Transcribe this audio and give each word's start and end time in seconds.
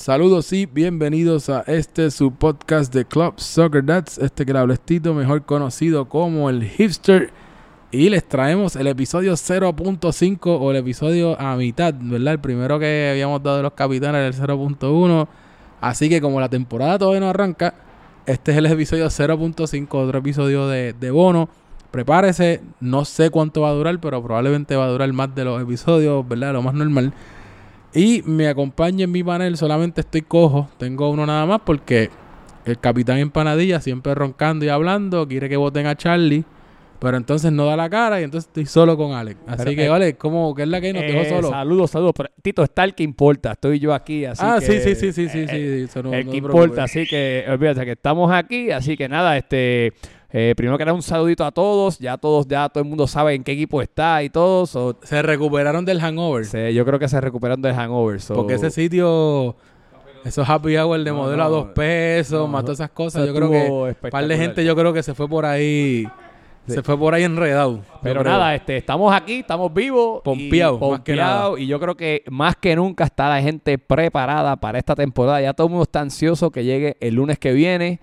Saludos 0.00 0.50
y 0.54 0.64
bienvenidos 0.64 1.50
a 1.50 1.60
este 1.66 2.10
su 2.10 2.32
podcast 2.32 2.90
de 2.90 3.04
Club 3.04 3.34
Soccer 3.36 3.84
Dads, 3.84 4.16
este 4.16 4.46
que 4.46 4.54
mejor 5.12 5.42
conocido 5.44 6.08
como 6.08 6.48
el 6.48 6.64
hipster. 6.64 7.30
Y 7.90 8.08
les 8.08 8.26
traemos 8.26 8.76
el 8.76 8.86
episodio 8.86 9.34
0.5 9.34 10.38
o 10.58 10.70
el 10.70 10.78
episodio 10.78 11.38
a 11.38 11.54
mitad, 11.56 11.92
¿verdad? 12.00 12.32
El 12.32 12.40
primero 12.40 12.78
que 12.78 13.10
habíamos 13.10 13.42
dado 13.42 13.58
de 13.58 13.62
los 13.62 13.74
capitanes 13.74 14.34
el 14.34 14.42
0.1. 14.42 15.28
Así 15.82 16.08
que 16.08 16.22
como 16.22 16.40
la 16.40 16.48
temporada 16.48 16.98
todavía 16.98 17.20
no 17.20 17.28
arranca, 17.28 17.74
este 18.24 18.52
es 18.52 18.56
el 18.56 18.64
episodio 18.64 19.04
0.5, 19.04 19.86
otro 19.90 20.18
episodio 20.18 20.66
de, 20.66 20.94
de 20.94 21.10
bono. 21.10 21.50
Prepárese, 21.90 22.62
no 22.80 23.04
sé 23.04 23.28
cuánto 23.28 23.60
va 23.60 23.68
a 23.68 23.72
durar, 23.72 24.00
pero 24.00 24.22
probablemente 24.22 24.76
va 24.76 24.86
a 24.86 24.88
durar 24.88 25.12
más 25.12 25.34
de 25.34 25.44
los 25.44 25.60
episodios, 25.60 26.26
¿verdad? 26.26 26.54
Lo 26.54 26.62
más 26.62 26.72
normal. 26.72 27.12
Y 27.92 28.22
me 28.24 28.46
acompaña 28.46 29.04
en 29.04 29.10
mi 29.10 29.24
panel, 29.24 29.56
solamente 29.56 30.02
estoy 30.02 30.22
cojo, 30.22 30.68
tengo 30.78 31.10
uno 31.10 31.26
nada 31.26 31.44
más 31.44 31.60
porque 31.64 32.10
el 32.64 32.78
capitán 32.78 33.18
empanadilla 33.18 33.80
siempre 33.80 34.14
roncando 34.14 34.64
y 34.64 34.68
hablando, 34.68 35.26
quiere 35.26 35.48
que 35.48 35.56
voten 35.56 35.86
a 35.86 35.96
Charlie, 35.96 36.44
pero 37.00 37.16
entonces 37.16 37.50
no 37.50 37.66
da 37.66 37.76
la 37.76 37.90
cara 37.90 38.20
y 38.20 38.24
entonces 38.24 38.46
estoy 38.46 38.66
solo 38.66 38.96
con 38.96 39.12
Alex. 39.12 39.40
Así 39.46 39.74
que, 39.74 39.88
vale, 39.88 40.14
¿cómo, 40.14 40.54
¿qué 40.54 40.62
es 40.62 40.68
la 40.68 40.80
que 40.80 40.92
nos 40.92 41.02
dejó 41.02 41.20
eh, 41.20 41.28
solo? 41.28 41.50
Saludos, 41.50 41.90
saludos. 41.90 42.14
Tito, 42.42 42.62
está 42.62 42.84
el 42.84 42.94
que 42.94 43.02
importa, 43.02 43.52
estoy 43.52 43.80
yo 43.80 43.92
aquí, 43.92 44.24
así 44.24 44.42
ah, 44.44 44.58
que... 44.60 44.66
sí, 44.66 44.80
sí, 44.80 44.94
sí, 44.94 45.12
sí, 45.12 45.28
sí, 45.28 45.46
sí. 45.48 45.56
Eh, 45.56 45.88
el 46.12 46.30
que 46.30 46.36
importa, 46.36 46.84
así 46.84 47.06
que, 47.06 47.44
olvídate 47.48 47.84
que 47.84 47.92
estamos 47.92 48.30
aquí, 48.30 48.70
así 48.70 48.96
que 48.96 49.08
nada, 49.08 49.36
este... 49.36 49.94
Eh, 50.32 50.54
primero 50.56 50.78
que 50.78 50.84
nada, 50.84 50.94
un 50.94 51.02
saludito 51.02 51.44
a 51.44 51.50
todos. 51.50 51.98
Ya 51.98 52.16
todos, 52.16 52.46
ya 52.46 52.68
todo 52.68 52.82
el 52.82 52.88
mundo 52.88 53.06
sabe 53.06 53.34
en 53.34 53.42
qué 53.42 53.52
equipo 53.52 53.82
está 53.82 54.22
y 54.22 54.30
todo. 54.30 54.66
se 55.02 55.22
recuperaron 55.22 55.84
del 55.84 56.00
hangover. 56.00 56.44
Sí, 56.44 56.72
yo 56.72 56.84
creo 56.84 56.98
que 56.98 57.08
se 57.08 57.20
recuperaron 57.20 57.62
del 57.62 57.74
hangover. 57.74 58.20
Porque 58.28 58.54
ese 58.54 58.70
sitio, 58.70 59.56
esos 60.24 60.48
happy 60.48 60.76
hour 60.76 61.02
de 61.02 61.12
modelo 61.12 61.42
a 61.42 61.48
dos 61.48 61.66
pesos, 61.68 62.48
mató 62.48 62.72
esas 62.72 62.90
cosas. 62.90 63.26
Yo 63.26 63.34
creo 63.34 63.50
que 63.50 63.70
un 63.70 64.10
par 64.10 64.26
de 64.26 64.36
gente, 64.36 64.64
yo 64.64 64.76
creo 64.76 64.92
que 64.92 65.02
se 65.02 65.14
fue 65.14 65.28
por 65.28 65.44
ahí. 65.44 66.06
Se 66.66 66.84
fue 66.84 66.96
por 66.96 67.14
ahí 67.14 67.24
enredado. 67.24 67.80
Pero 68.00 68.22
nada, 68.22 68.54
este, 68.54 68.76
estamos 68.76 69.12
aquí, 69.12 69.40
estamos 69.40 69.74
vivos. 69.74 70.22
Pompeados. 70.22 71.58
Y, 71.58 71.64
y 71.64 71.66
yo 71.66 71.80
creo 71.80 71.96
que 71.96 72.22
más 72.30 72.54
que 72.54 72.76
nunca 72.76 73.02
está 73.02 73.28
la 73.28 73.42
gente 73.42 73.76
preparada 73.76 74.54
para 74.54 74.78
esta 74.78 74.94
temporada. 74.94 75.40
Ya 75.40 75.52
todo 75.52 75.66
el 75.66 75.70
mundo 75.72 75.82
está 75.82 76.00
ansioso 76.00 76.52
que 76.52 76.62
llegue 76.62 76.96
el 77.00 77.14
lunes 77.14 77.40
que 77.40 77.52
viene. 77.52 77.98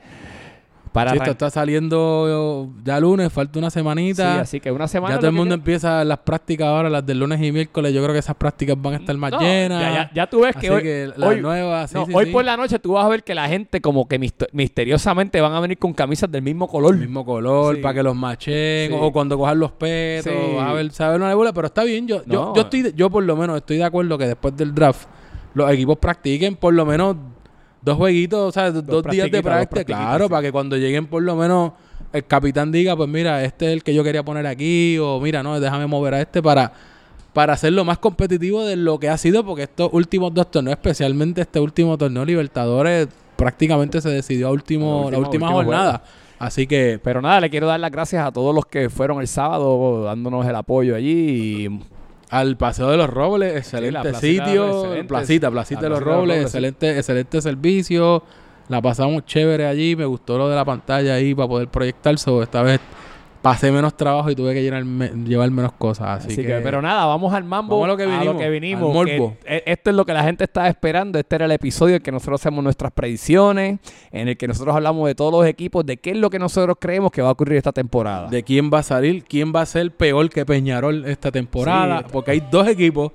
Para 0.98 1.14
esto 1.14 1.32
está 1.32 1.50
saliendo 1.50 2.70
ya 2.84 3.00
lunes, 3.00 3.32
falta 3.32 3.60
una 3.60 3.70
semanita. 3.70 4.34
Sí, 4.34 4.40
así 4.40 4.60
que 4.60 4.72
una 4.72 4.88
semana. 4.88 5.16
Ya 5.16 5.20
todo 5.20 5.30
el 5.30 5.36
mundo 5.36 5.54
empieza 5.54 6.04
las 6.04 6.20
prácticas 6.20 6.68
ahora, 6.68 6.90
las 6.90 7.06
del 7.06 7.20
lunes 7.20 7.42
y 7.42 7.52
miércoles. 7.52 7.94
Yo 7.94 8.02
creo 8.02 8.14
que 8.14 8.20
esas 8.20 8.36
prácticas 8.36 8.76
van 8.82 8.96
a 8.96 8.98
estar 8.98 9.16
más 9.18 9.32
llenas. 9.40 10.10
Ya, 10.14 10.28
tú 10.28 10.42
ves 10.42 10.56
que 10.56 10.72
hoy. 10.72 11.44
hoy 12.14 12.32
por 12.32 12.44
la 12.44 12.58
noche 12.58 12.80
tú 12.80 12.94
vas 12.94 13.06
a 13.06 13.10
ver 13.10 13.24
que 13.24 13.36
la 13.36 13.48
gente, 13.48 13.82
como 13.82 14.08
que 14.08 14.20
misteriosamente 14.52 15.40
van 15.42 15.54
a 15.54 15.60
venir 15.60 15.78
con 15.78 15.94
camisas 15.94 16.32
del 16.32 16.42
mismo 16.42 16.68
color. 16.68 16.98
mismo 16.98 17.26
color, 17.26 17.80
para 17.82 17.94
que 17.94 18.04
los 18.04 18.16
machen. 18.16 18.94
O 18.94 19.12
cuando 19.12 19.38
cojan 19.38 19.60
los 19.60 19.72
petos. 19.72 20.34
a 20.60 20.74
ver, 20.74 20.92
saber 20.92 21.18
una 21.18 21.30
nebula. 21.30 21.54
Pero 21.54 21.68
está 21.68 21.84
bien. 21.84 22.08
Yo, 22.08 22.24
yo, 22.26 22.54
yo, 22.56 22.62
estoy, 22.62 22.94
yo 22.96 23.10
por 23.10 23.24
lo 23.24 23.36
menos 23.36 23.58
estoy 23.58 23.78
de 23.78 23.84
acuerdo 23.84 24.18
que 24.18 24.28
después 24.28 24.56
del 24.56 24.74
draft 24.74 25.08
los 25.58 25.72
equipos 25.72 25.98
practiquen 25.98 26.56
por 26.56 26.74
lo 26.74 26.86
menos 26.86 27.16
dos 27.88 27.98
jueguitos, 27.98 28.50
o 28.50 28.52
sea, 28.52 28.70
dos, 28.72 29.04
días 29.06 29.32
de 29.32 29.42
práctica, 29.42 29.86
claro, 29.86 30.28
para 30.28 30.42
que 30.42 30.52
cuando 30.52 30.76
lleguen 30.76 31.08
por 31.08 31.24
lo 31.24 31.36
menos 31.36 31.72
el 32.12 32.26
capitán 32.26 32.70
diga, 32.70 32.98
pues 32.98 33.08
mira, 33.08 33.44
este 33.44 33.68
es 33.68 33.74
el 33.74 33.84
que 33.84 33.94
yo 33.94 34.04
quería 34.04 34.24
poner 34.24 34.46
aquí, 34.46 34.98
o 35.00 35.20
mira, 35.22 35.42
no, 35.42 35.58
déjame 35.60 35.88
mover 35.88 36.14
a 36.16 36.22
este 36.22 36.44
para, 36.44 36.74
para 37.32 37.54
hacerlo 37.54 37.86
más 37.86 37.98
competitivo 37.98 38.66
de 38.66 38.76
lo 38.76 39.00
que 39.00 39.08
ha 39.08 39.18
sido, 39.18 39.46
porque 39.46 39.64
estos 39.64 39.90
últimos 39.94 40.34
dos 40.34 40.52
torneos, 40.52 40.78
especialmente 40.78 41.42
este 41.42 41.62
último 41.62 41.98
torneo 41.98 42.26
Libertadores, 42.26 43.08
prácticamente 43.38 44.02
se 44.02 44.10
decidió 44.10 44.50
a 44.50 44.52
último, 44.52 45.10
la 45.10 45.20
última 45.20 45.50
jornada. 45.50 46.04
Así 46.40 46.68
que... 46.68 47.00
Pero 47.02 47.22
nada, 47.22 47.40
le 47.42 47.50
quiero 47.50 47.68
dar 47.68 47.80
las 47.80 47.92
gracias 47.92 48.26
a 48.26 48.32
todos 48.32 48.54
los 48.54 48.66
que 48.66 48.90
fueron 48.90 49.22
el 49.22 49.28
sábado 49.28 50.04
dándonos 50.04 50.46
el 50.46 50.56
apoyo 50.56 50.96
allí 50.96 51.66
y 51.66 51.80
al 52.30 52.58
Paseo 52.58 52.90
de 52.90 52.98
los 52.98 53.10
Robles, 53.10 53.56
excelente 53.56 54.14
sitio. 54.16 55.06
placita, 55.08 55.50
placita 55.50 55.82
de 55.82 55.90
los 55.90 56.02
Robles, 56.02 56.44
excelente, 56.44 56.98
excelente 56.98 57.42
servicio. 57.42 58.24
La 58.70 58.82
pasamos 58.82 59.26
chévere 59.26 59.66
allí, 59.66 59.96
me 59.96 60.06
gustó 60.06 60.38
lo 60.38 60.50
de 60.50 60.56
la 60.56 60.66
pantalla 60.66 61.14
ahí 61.14 61.34
para 61.34 61.48
poder 61.48 61.68
proyectar. 61.70 62.18
So, 62.18 62.44
esta 62.44 62.62
vez 62.64 62.82
pasé 63.48 63.72
menos 63.72 63.96
trabajo 63.96 64.30
y 64.30 64.36
tuve 64.36 64.54
que 64.54 64.62
llevar 64.62 65.52
menos 65.52 65.72
cosas. 65.74 66.26
Así, 66.26 66.36
que, 66.36 66.60
pero 66.62 66.82
nada, 66.82 67.06
vamos 67.06 67.34
al 67.34 67.44
mambo. 67.44 67.84
a 67.86 67.88
lo 67.88 67.98
que 68.38 68.50
vinimos. 68.50 69.08
E, 69.46 69.64
esto 69.66 69.90
es 69.90 69.96
lo 69.96 70.06
que 70.06 70.14
la 70.14 70.24
gente 70.24 70.44
está 70.44 70.68
esperando. 70.68 71.18
Este 71.18 71.36
era 71.36 71.46
el 71.46 71.52
episodio 71.52 71.96
en 71.96 72.02
que 72.02 72.12
nosotros 72.12 72.42
hacemos 72.42 72.64
nuestras 72.64 72.92
predicciones, 72.92 73.80
en 74.12 74.28
el 74.28 74.38
que 74.38 74.48
nosotros 74.48 74.76
hablamos 74.76 75.08
de 75.08 75.16
todos 75.16 75.32
los 75.32 75.46
equipos, 75.46 75.86
de 75.86 75.98
qué 75.98 76.12
es 76.12 76.18
lo 76.18 76.30
que 76.30 76.40
nosotros 76.40 76.78
creemos 76.80 77.12
que 77.12 77.22
va 77.22 77.30
a 77.30 77.32
ocurrir 77.32 77.58
esta 77.58 77.72
temporada. 77.72 78.28
De 78.28 78.44
quién 78.44 78.70
va 78.74 78.80
a 78.80 78.84
salir, 78.84 79.24
quién 79.24 79.54
va 79.56 79.62
a 79.62 79.66
ser 79.66 79.92
peor 79.92 80.30
que 80.30 80.46
Peñarol 80.46 81.06
esta 81.06 81.32
temporada. 81.32 82.04
Porque 82.12 82.32
hay 82.32 82.44
dos 82.52 82.68
equipos 82.68 83.14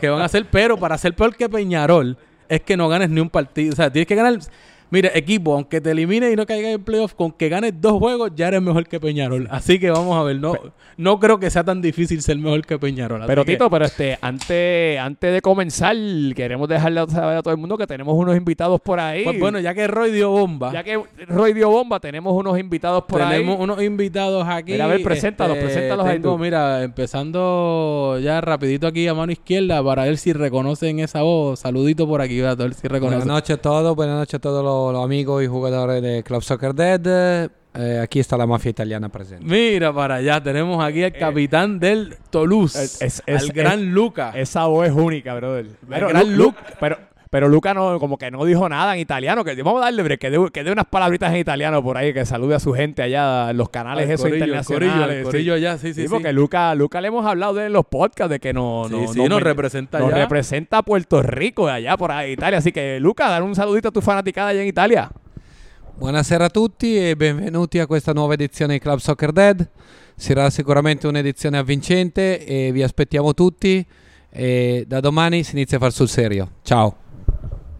que 0.00 0.08
van 0.08 0.22
a 0.22 0.28
ser, 0.28 0.46
pero 0.50 0.76
para 0.76 0.98
ser 0.98 1.14
peor 1.14 1.36
que 1.36 1.48
Peñarol 1.48 2.16
es 2.48 2.62
que 2.62 2.76
no 2.76 2.88
ganes 2.88 3.10
ni 3.10 3.20
un 3.20 3.30
partido. 3.30 3.72
O 3.72 3.76
sea, 3.76 3.92
tienes 3.92 4.08
que 4.08 4.14
ganar 4.14 4.38
Mire, 4.90 5.10
equipo, 5.18 5.54
aunque 5.54 5.80
te 5.80 5.90
elimine 5.90 6.30
y 6.32 6.36
no 6.36 6.46
caigas 6.46 6.72
en 6.72 6.82
playoff, 6.82 7.12
con 7.12 7.32
que 7.32 7.48
ganes 7.48 7.74
dos 7.78 7.98
juegos 7.98 8.32
ya 8.34 8.48
eres 8.48 8.62
mejor 8.62 8.86
que 8.86 8.98
Peñarol. 8.98 9.46
Así 9.50 9.78
que 9.78 9.90
vamos 9.90 10.16
a 10.16 10.22
ver, 10.22 10.36
no, 10.36 10.54
no 10.96 11.20
creo 11.20 11.38
que 11.38 11.50
sea 11.50 11.62
tan 11.62 11.82
difícil 11.82 12.22
ser 12.22 12.38
mejor 12.38 12.64
que 12.64 12.78
Peñarol. 12.78 13.22
Pero 13.26 13.44
Tito, 13.44 13.68
pero 13.68 13.84
este, 13.84 14.18
antes, 14.22 14.98
antes 14.98 15.32
de 15.32 15.42
comenzar, 15.42 15.94
queremos 16.34 16.68
dejarle 16.68 17.06
saber 17.08 17.36
a 17.36 17.42
todo 17.42 17.52
el 17.52 17.60
mundo 17.60 17.76
que 17.76 17.86
tenemos 17.86 18.14
unos 18.14 18.36
invitados 18.36 18.80
por 18.80 18.98
ahí. 18.98 19.24
Pues 19.24 19.38
bueno, 19.38 19.60
ya 19.60 19.74
que 19.74 19.86
Roy 19.86 20.10
dio 20.10 20.30
bomba. 20.30 20.72
Ya 20.72 20.82
que 20.82 20.98
Roy 21.26 21.52
dio 21.52 21.68
bomba, 21.68 22.00
tenemos 22.00 22.32
unos 22.32 22.58
invitados 22.58 23.04
por 23.04 23.20
ahí. 23.20 23.40
Tenemos 23.40 23.60
unos 23.60 23.82
invitados 23.82 24.46
aquí. 24.48 24.80
a 24.80 24.86
ver, 24.86 25.02
preséntalos, 25.02 25.56
este, 25.56 25.66
preséntalos 25.66 26.06
ahí 26.06 26.20
Mira, 26.38 26.82
empezando 26.82 28.18
ya 28.22 28.40
rapidito 28.40 28.86
aquí 28.86 29.06
a 29.06 29.14
mano 29.14 29.32
izquierda 29.32 29.82
para 29.82 30.04
ver 30.04 30.16
si 30.16 30.32
reconocen 30.32 31.00
esa 31.00 31.22
voz. 31.22 31.60
Saludito 31.60 32.06
por 32.06 32.22
aquí, 32.22 32.40
a 32.40 32.54
ver 32.54 32.74
si 32.74 32.88
reconocen. 32.88 33.20
Buenas 33.20 33.26
noches 33.26 33.58
a 33.58 33.60
todos, 33.60 33.94
buenas 33.94 34.16
noches 34.16 34.34
a 34.34 34.38
todos 34.38 34.64
los 34.64 34.77
los, 34.92 35.04
amigos 35.04 35.42
y 35.42 35.46
jugadores 35.46 36.02
de 36.02 36.22
Club 36.22 36.42
Soccer 36.42 36.74
Dead. 36.74 37.50
Eh, 37.74 38.00
aquí 38.02 38.18
está 38.18 38.36
la 38.36 38.46
mafia 38.46 38.70
italiana 38.70 39.08
presente. 39.08 39.44
Mira 39.44 39.92
para 39.92 40.16
allá, 40.16 40.42
tenemos 40.42 40.82
aquí 40.82 41.04
al 41.04 41.14
eh, 41.14 41.18
capitán 41.18 41.78
del 41.78 42.16
Toulouse, 42.30 42.76
es, 43.04 43.22
el 43.26 43.52
gran 43.52 43.92
Luca. 43.92 44.32
Esa 44.34 44.66
voz 44.66 44.88
es 44.88 44.92
única, 44.92 45.34
brother. 45.34 45.66
El 45.90 46.08
gran 46.08 46.36
Luca. 46.36 46.64
Pero, 46.80 46.98
pero 47.30 47.48
Luca 47.48 47.74
no, 47.74 47.98
como 47.98 48.16
que 48.16 48.30
no 48.30 48.44
dijo 48.44 48.68
nada 48.68 48.94
en 48.94 49.00
italiano. 49.00 49.44
Que, 49.44 49.54
vamos 49.62 49.82
a 49.82 49.86
darle 49.86 50.18
que 50.18 50.30
dé, 50.30 50.38
unas 50.72 50.86
palabritas 50.86 51.32
en 51.32 51.38
italiano 51.38 51.82
por 51.82 51.96
ahí, 51.96 52.12
que 52.14 52.24
salude 52.24 52.54
a 52.54 52.60
su 52.60 52.72
gente 52.72 53.02
allá 53.02 53.50
en 53.50 53.56
los 53.56 53.68
canales 53.68 54.08
esos 54.08 54.30
internacionales. 54.30 55.24
Corillo, 55.24 55.54
allá, 55.54 55.78
sí, 55.78 55.92
sí, 55.94 56.02
sí. 56.02 56.08
Porque 56.08 56.32
Luca, 56.32 56.74
Luca 56.74 57.00
le 57.00 57.08
hemos 57.08 57.26
hablado 57.26 57.54
de 57.54 57.66
en 57.66 57.72
los 57.72 57.86
podcasts 57.86 58.30
de 58.30 58.40
que 58.40 58.52
no, 58.52 58.88
no, 58.88 59.06
sí, 59.08 59.28
nos 59.28 59.42
representa 59.42 59.98
Nos 59.98 60.12
representa 60.12 60.78
a 60.78 60.82
Puerto 60.82 61.22
Rico, 61.22 61.68
allá 61.68 61.96
por 61.96 62.10
ahí, 62.12 62.32
Italia. 62.32 62.58
Así 62.58 62.72
que, 62.72 62.98
Luca, 63.00 63.28
dar 63.28 63.42
un 63.42 63.54
saludito 63.54 63.88
a 63.88 63.90
tu 63.90 64.00
fanaticada 64.00 64.48
allá 64.48 64.62
en 64.62 64.68
Italia. 64.68 65.10
Buonasera 65.98 66.46
a 66.46 66.50
tutti 66.50 66.96
e 66.96 67.16
benvenuti 67.16 67.80
a 67.80 67.86
questa 67.86 68.12
nuova 68.12 68.34
edizione 68.34 68.74
di 68.74 68.78
Club 68.78 68.98
Soccer 68.98 69.32
Dead. 69.32 69.68
Sarà 70.16 70.48
sicuramente 70.48 71.06
un'edizione 71.06 71.58
avvincente 71.58 72.44
e 72.44 72.72
vi 72.72 72.82
aspettiamo 72.82 73.34
tutti. 73.34 73.84
E 74.30 74.84
da 74.86 75.00
domani 75.00 75.42
si 75.42 75.56
inizia 75.56 75.78
a 75.78 75.80
far 75.80 75.92
sul 75.92 76.08
serio. 76.08 76.50
Ciao. 76.62 77.07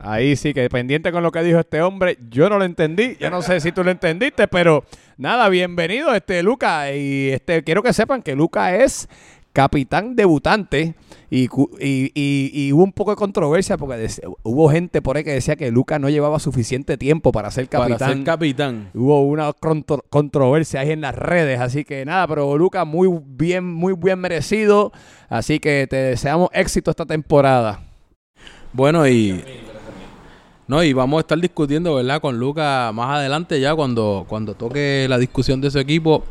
Ahí 0.00 0.36
sí 0.36 0.54
que 0.54 0.68
pendiente 0.68 1.10
con 1.10 1.22
lo 1.22 1.32
que 1.32 1.42
dijo 1.42 1.58
este 1.58 1.82
hombre, 1.82 2.18
yo 2.30 2.48
no 2.48 2.58
lo 2.58 2.64
entendí, 2.64 3.16
yo 3.18 3.30
no 3.30 3.42
sé 3.42 3.60
si 3.60 3.72
tú 3.72 3.82
lo 3.82 3.90
entendiste, 3.90 4.46
pero 4.46 4.84
nada, 5.16 5.48
bienvenido 5.48 6.14
este 6.14 6.42
Luca 6.42 6.92
y 6.92 7.30
este 7.30 7.64
quiero 7.64 7.82
que 7.82 7.92
sepan 7.92 8.22
que 8.22 8.36
Luca 8.36 8.76
es 8.76 9.08
capitán 9.52 10.14
debutante 10.14 10.94
y, 11.30 11.48
y, 11.80 12.72
hubo 12.72 12.84
un 12.84 12.92
poco 12.92 13.10
de 13.10 13.16
controversia 13.16 13.76
porque 13.76 14.08
hubo 14.44 14.70
gente 14.70 15.02
por 15.02 15.16
ahí 15.16 15.24
que 15.24 15.32
decía 15.32 15.56
que 15.56 15.72
Luca 15.72 15.98
no 15.98 16.08
llevaba 16.08 16.38
suficiente 16.38 16.96
tiempo 16.96 17.32
para 17.32 17.50
ser 17.50 17.68
capitán. 17.68 17.98
Para 17.98 18.12
ser 18.14 18.24
capitán. 18.24 18.90
Hubo 18.94 19.26
una 19.26 19.52
controversia 19.52 20.80
ahí 20.80 20.92
en 20.92 21.00
las 21.00 21.16
redes, 21.16 21.58
así 21.60 21.84
que 21.84 22.04
nada, 22.04 22.28
pero 22.28 22.56
Luca 22.56 22.84
muy 22.84 23.08
bien, 23.26 23.64
muy 23.64 23.94
bien 23.94 24.20
merecido, 24.20 24.92
así 25.28 25.58
que 25.58 25.88
te 25.90 25.96
deseamos 25.96 26.50
éxito 26.52 26.92
esta 26.92 27.04
temporada. 27.04 27.80
Bueno, 28.72 29.08
y 29.08 29.42
no, 30.68 30.82
y 30.82 30.92
vamos 30.92 31.16
a 31.16 31.20
estar 31.20 31.40
discutiendo, 31.40 31.94
¿verdad? 31.94 32.20
Con 32.20 32.38
Luca 32.38 32.92
más 32.92 33.16
adelante 33.16 33.58
ya 33.58 33.74
cuando, 33.74 34.26
cuando 34.28 34.54
toque 34.54 35.06
la 35.08 35.16
discusión 35.16 35.62
de 35.62 35.70
su 35.70 35.78
equipo. 35.78 36.24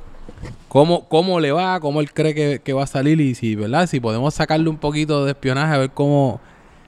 Cómo, 0.68 1.10
cómo 1.10 1.40
le 1.40 1.52
va, 1.52 1.80
cómo 1.80 2.02
él 2.02 2.14
cree 2.14 2.60
que, 2.60 2.74
va 2.74 2.84
a 2.84 2.88
salir 2.88 3.20
y 3.20 3.34
si, 3.34 3.56
¿verdad? 3.56 3.88
Si 3.88 4.00
podemos 4.00 4.36
sacarle 4.36 4.70
un 4.70 4.78
poquito 4.78 5.26
de 5.26 5.32
espionaje 5.32 5.74
a 5.74 5.78
ver 5.80 5.90
cómo, 5.90 6.40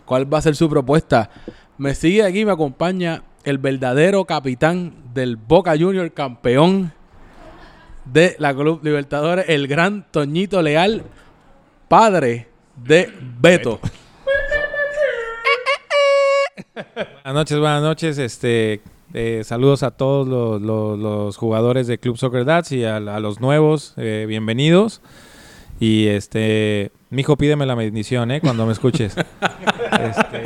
cuál 0.05 0.31
va 0.31 0.37
a 0.37 0.41
ser 0.43 0.55
su 0.55 0.69
propuesta. 0.69 1.31
Me 1.79 1.95
sigue 1.95 2.23
aquí, 2.23 2.45
me 2.45 2.51
acompaña 2.51 3.23
el 3.43 3.57
verdadero 3.57 4.25
capitán 4.25 4.93
del 5.15 5.35
Boca 5.35 5.71
Junior, 5.75 6.11
campeón 6.11 6.93
de 8.05 8.35
la 8.37 8.53
Club 8.53 8.81
Libertadores, 8.83 9.45
el 9.47 9.67
gran 9.67 10.05
Toñito 10.11 10.61
Leal, 10.61 11.03
padre 11.87 12.47
de 12.75 13.11
Beto. 13.41 13.79
Buenas 16.95 17.33
noches, 17.33 17.59
buenas 17.59 17.81
noches. 17.81 18.17
Este, 18.17 18.81
eh, 19.13 19.41
saludos 19.43 19.83
a 19.83 19.91
todos 19.91 20.27
los, 20.27 20.61
los- 20.61 20.97
los 20.99 21.37
jugadores 21.37 21.87
de 21.87 21.97
Club 21.97 22.17
Soccer 22.17 22.45
Dads 22.45 22.71
y 22.71 22.85
a, 22.85 22.97
a 22.97 23.19
los 23.19 23.39
nuevos, 23.39 23.93
eh, 23.97 24.25
bienvenidos. 24.27 25.01
Y 25.81 26.07
este, 26.07 26.91
mijo, 27.09 27.37
pídeme 27.37 27.65
la 27.65 27.73
bendición, 27.75 28.31
¿eh? 28.31 28.41
Cuando 28.41 28.65
me 28.65 28.73
escuches. 28.73 29.15
Este, 29.99 30.43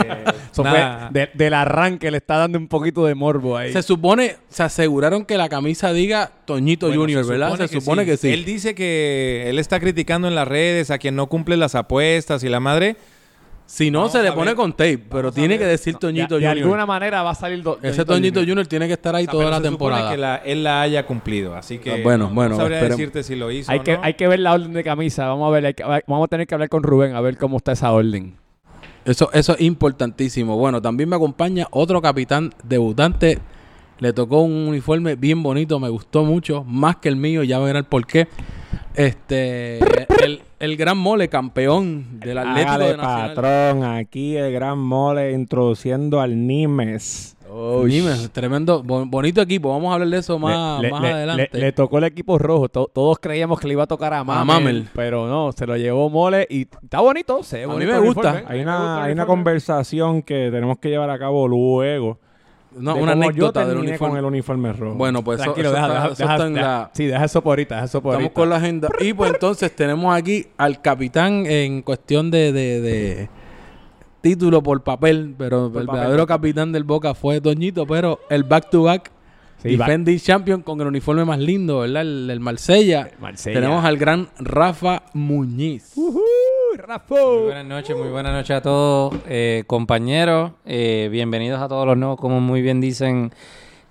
Eso 0.52 0.64
nada. 0.64 1.10
fue 1.12 1.20
de- 1.22 1.30
del 1.34 1.54
arranque, 1.54 2.10
le 2.10 2.18
está 2.18 2.38
dando 2.38 2.58
un 2.58 2.68
poquito 2.68 3.06
de 3.06 3.14
morbo 3.14 3.56
ahí. 3.58 3.72
Se 3.74 3.84
supone, 3.84 4.38
se 4.50 4.64
aseguraron 4.64 5.26
que 5.26 5.38
la 5.38 5.50
camisa 5.50 5.92
diga 5.94 6.32
Toñito 6.46 6.88
Bueno, 6.88 7.02
Junior, 7.02 7.28
¿verdad? 7.28 7.56
Se 7.58 7.68
supone 7.68 8.06
que 8.06 8.18
sí. 8.18 8.30
Él 8.32 8.46
dice 8.46 8.74
que 8.74 9.46
él 9.50 9.60
está 9.60 9.80
criticando 9.80 10.28
en 10.28 10.34
las 10.36 10.48
redes 10.48 10.90
a 10.92 10.98
quien 10.98 11.16
no 11.16 11.28
cumple 11.28 11.58
las 11.58 11.76
apuestas 11.76 12.44
y 12.44 12.50
la 12.50 12.60
madre. 12.62 12.96
Si 13.76 13.90
no, 13.90 14.02
Vamos 14.02 14.12
se 14.12 14.22
le 14.22 14.32
pone 14.34 14.54
con 14.54 14.72
tape, 14.74 15.00
pero 15.10 15.32
tiene 15.32 15.58
que 15.58 15.66
decir 15.66 15.96
Toñito 15.96 16.36
de, 16.36 16.42
de 16.42 16.48
Junior. 16.48 16.64
alguna 16.68 16.86
manera 16.86 17.24
va 17.24 17.32
a 17.32 17.36
salir... 17.36 17.64
do- 17.64 17.80
Ese 17.82 18.06
Toñito 18.06 18.40
Junior. 18.42 18.68
tiene 18.68 18.86
que 18.86 18.94
estar 18.94 19.16
ahí 19.16 19.24
O 19.24 19.26
sea, 19.26 19.32
toda 19.32 19.46
pero 19.46 19.56
la 19.58 19.62
temporada. 19.64 20.12
que 20.12 20.18
la- 20.18 20.36
él 20.36 20.64
la 20.64 20.82
haya 20.84 21.08
cumplido. 21.08 21.56
Así 21.56 21.80
que 21.80 21.92
Ah, 21.92 21.98
bueno, 22.04 22.28
no, 22.30 22.36
bueno, 22.36 22.52
no 22.52 22.58
sabría 22.58 22.78
esperemos. 22.78 22.98
decirte 23.00 23.24
si 23.24 23.36
lo 23.36 23.50
hizo 23.50 23.72
Hay 23.72 23.80
o 23.80 23.84
que, 23.84 23.94
no. 23.98 24.04
hay 24.04 24.14
que 24.14 24.28
ver 24.28 24.42
la 24.42 24.54
orden 24.54 24.74
de 24.74 24.84
camisa. 24.84 25.28
Vamos 25.28 25.48
a 25.48 25.52
ver, 25.52 25.66
hay 25.66 25.74
que- 25.74 25.84
vamos 25.84 26.26
a 26.26 26.28
tener 26.28 26.46
que 26.46 26.54
hablar 26.54 26.70
con 26.70 26.84
Rubén 26.84 27.16
a 27.16 27.22
ver 27.22 27.36
cómo 27.38 27.58
está 27.58 27.72
esa 27.72 27.92
orden. 27.92 28.36
Eso, 29.06 29.32
eso 29.34 29.54
es 29.56 29.62
importantísimo. 29.62 30.56
Bueno, 30.56 30.80
también 30.80 31.10
me 31.10 31.16
acompaña 31.16 31.66
otro 31.72 32.00
capitán 32.00 32.54
debutante. 32.64 33.40
Le 33.98 34.14
tocó 34.14 34.42
un 34.42 34.68
uniforme 34.68 35.16
bien 35.16 35.42
bonito, 35.42 35.80
me 35.80 35.90
gustó 35.90 36.24
mucho, 36.26 36.64
más 36.64 36.98
que 36.98 37.10
el 37.10 37.16
mío, 37.16 37.42
ya 37.42 37.58
verán 37.58 37.86
por 37.86 38.06
qué. 38.06 38.28
Este, 38.96 39.80
el, 40.24 40.42
el 40.64 40.78
gran 40.78 40.98
mole, 40.98 41.28
campeón 41.28 42.20
del 42.20 42.38
Atlético 42.38 42.70
Hágale, 42.72 42.86
de 42.92 42.98
Nacional. 42.98 43.34
patrón, 43.34 43.84
aquí 43.84 44.36
el 44.38 44.52
gran 44.54 44.80
mole 44.80 45.32
introduciendo 45.34 46.22
al 46.22 46.48
Nimes. 46.48 47.36
Oh, 47.56 47.84
dime, 47.86 48.12
tremendo, 48.32 48.82
bo- 48.82 49.06
bonito 49.06 49.40
equipo. 49.42 49.70
Vamos 49.70 49.92
a 49.92 49.94
hablar 49.94 50.10
de 50.10 50.18
eso 50.18 50.40
más, 50.40 50.82
Le- 50.82 50.90
más 50.90 51.02
le- 51.04 51.12
adelante. 51.12 51.50
Le, 51.52 51.60
le 51.60 51.72
tocó 51.72 52.00
el 52.00 52.06
equipo 52.06 52.40
rojo. 52.40 52.68
To- 52.70 52.90
todos 52.92 53.20
creíamos 53.20 53.60
que 53.60 53.68
le 53.68 53.74
iba 53.74 53.84
a 53.84 53.88
tocar 53.88 54.12
a 54.14 54.24
Mamel, 54.24 54.46
Mamel. 54.48 54.88
pero 54.96 55.28
no, 55.28 55.52
se 55.52 55.68
lo 55.68 55.78
llevó 55.78 56.10
Mole 56.10 56.48
y 56.50 56.62
está 56.62 57.02
bonito. 57.02 57.44
Se 57.44 57.64
A 57.64 57.68
mí 57.68 57.86
me 57.86 58.00
gusta. 58.00 58.32
uniforme. 58.32 58.44
Hay 58.48 58.60
A 58.62 58.64
una, 58.64 59.04
hay 59.04 59.12
una 59.14 59.26
conversación 59.28 60.24
que 60.24 60.50
tenemos 60.52 60.80
que 60.80 60.90
llevar 60.90 61.12
a 61.12 61.20
cabo 61.20 61.48
luego. 61.48 62.18
No, 62.76 62.96
de 62.96 63.02
una 63.04 63.12
cómo 63.14 63.24
anécdota 63.24 63.62
yo 63.64 63.68
del 63.70 63.78
uniforme. 63.78 63.98
con 64.10 64.18
el 64.18 64.26
uniforme 64.26 64.74
rojo. 64.74 64.96
Bueno, 64.96 65.24
pues 65.24 65.40
eso, 65.40 65.54
Tranquilo, 65.54 65.70
eso 65.70 65.76
deja, 65.76 65.88
está, 65.88 65.94
deja- 66.02 66.14
eso 66.14 66.24
deja- 66.24 66.34
está 66.36 66.48
en 66.48 66.56
la... 66.56 66.92
Sí, 66.94 67.06
deja 67.06 67.26
eso 67.26 67.42
por 67.42 67.52
ahorita, 67.52 67.76
deja 67.76 67.86
eso 67.86 68.02
por 68.02 68.12
Estamos 68.14 68.24
ahorita. 68.26 68.34
con 68.42 68.50
la 68.50 68.56
agenda. 68.58 68.90
Y 69.00 69.14
pues 69.14 69.34
entonces 69.34 69.76
tenemos 69.76 70.16
aquí 70.16 70.48
al 70.58 70.82
capitán 70.82 71.46
en 71.46 71.82
cuestión 71.82 72.32
de, 72.32 72.52
de- 72.52 72.82
de 72.82 73.30
título 74.22 74.64
por 74.64 74.82
papel, 74.84 75.36
pero 75.38 75.70
Por 75.72 75.82
el 75.82 75.88
papel. 75.88 76.00
verdadero 76.02 76.28
capitán 76.28 76.72
del 76.72 76.84
Boca 76.84 77.14
fue 77.14 77.40
Doñito, 77.40 77.86
pero 77.86 78.20
el 78.30 78.44
back 78.44 78.70
to 78.70 78.84
back 78.84 79.12
Sí, 79.64 79.76
va- 79.78 79.86
defending 79.86 80.20
champion 80.20 80.62
con 80.62 80.80
el 80.82 80.88
uniforme 80.88 81.26
más 81.26 81.40
lindo, 81.40 81.80
¿verdad? 81.80 82.02
El, 82.04 82.30
el 82.30 82.40
Marsella. 82.40 83.10
Marsella. 83.20 83.60
Tenemos 83.60 83.84
al 83.86 83.98
gran 83.98 84.28
Rafa 84.38 85.04
Muñiz. 85.14 85.94
Ujú, 85.96 86.22
Rafa. 86.78 87.16
Muy 87.16 87.44
buenas 87.46 87.66
noches, 87.66 87.96
muy 87.98 88.10
buenas 88.10 88.34
noches 88.34 88.58
a 88.58 88.62
todos, 88.62 89.16
eh, 89.28 89.64
compañeros. 89.66 90.52
Eh, 90.66 91.08
bienvenidos 91.12 91.62
a 91.62 91.68
todos 91.68 91.88
los 91.88 91.98
nuevos, 91.98 92.20
como 92.20 92.40
muy 92.42 92.62
bien 92.62 92.82
dicen 92.82 93.32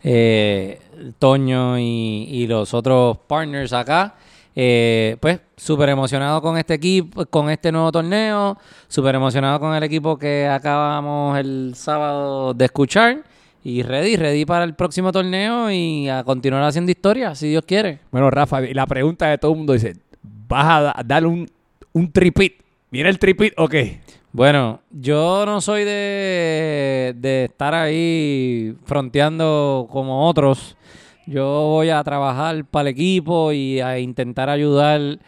eh, 0.02 0.78
Toño 1.18 1.78
y, 1.78 2.26
y 2.30 2.46
los 2.46 2.74
otros 2.74 3.18
partners 3.26 3.72
acá. 3.72 4.14
Eh, 4.54 5.16
pues 5.20 5.40
súper 5.56 5.88
emocionado 5.88 6.42
con 6.42 6.58
este 6.58 6.74
equipo, 6.74 7.24
con 7.26 7.48
este 7.48 7.72
nuevo 7.72 7.90
torneo, 7.90 8.58
súper 8.88 9.14
emocionado 9.14 9.58
con 9.58 9.74
el 9.74 9.82
equipo 9.82 10.18
que 10.18 10.46
acabamos 10.46 11.38
el 11.38 11.72
sábado 11.74 12.52
de 12.52 12.66
escuchar. 12.66 13.22
Y 13.64 13.82
ready, 13.82 14.16
ready 14.16 14.44
para 14.44 14.64
el 14.64 14.74
próximo 14.74 15.12
torneo 15.12 15.70
y 15.70 16.08
a 16.08 16.24
continuar 16.24 16.64
haciendo 16.64 16.90
historia, 16.90 17.34
si 17.34 17.48
Dios 17.48 17.64
quiere. 17.64 18.00
Bueno, 18.10 18.28
Rafa, 18.30 18.60
la 18.60 18.86
pregunta 18.86 19.28
de 19.28 19.38
todo 19.38 19.52
el 19.52 19.58
mundo 19.58 19.72
dice, 19.72 19.94
¿vas 20.48 20.66
a 20.66 20.80
da- 20.82 20.96
darle 21.04 21.28
un, 21.28 21.50
un 21.92 22.10
tripit? 22.10 22.54
¿Viene 22.90 23.08
el 23.08 23.18
tripit 23.20 23.52
o 23.56 23.68
qué? 23.68 24.00
Bueno, 24.32 24.80
yo 24.90 25.44
no 25.46 25.60
soy 25.60 25.84
de, 25.84 27.14
de 27.16 27.44
estar 27.44 27.74
ahí 27.74 28.74
fronteando 28.84 29.86
como 29.90 30.26
otros. 30.28 30.76
Yo 31.26 31.44
voy 31.44 31.90
a 31.90 32.02
trabajar 32.02 32.64
para 32.64 32.88
el 32.88 32.94
equipo 32.94 33.52
y 33.52 33.78
a 33.80 33.98
intentar 34.00 34.48
ayudar 34.50 35.18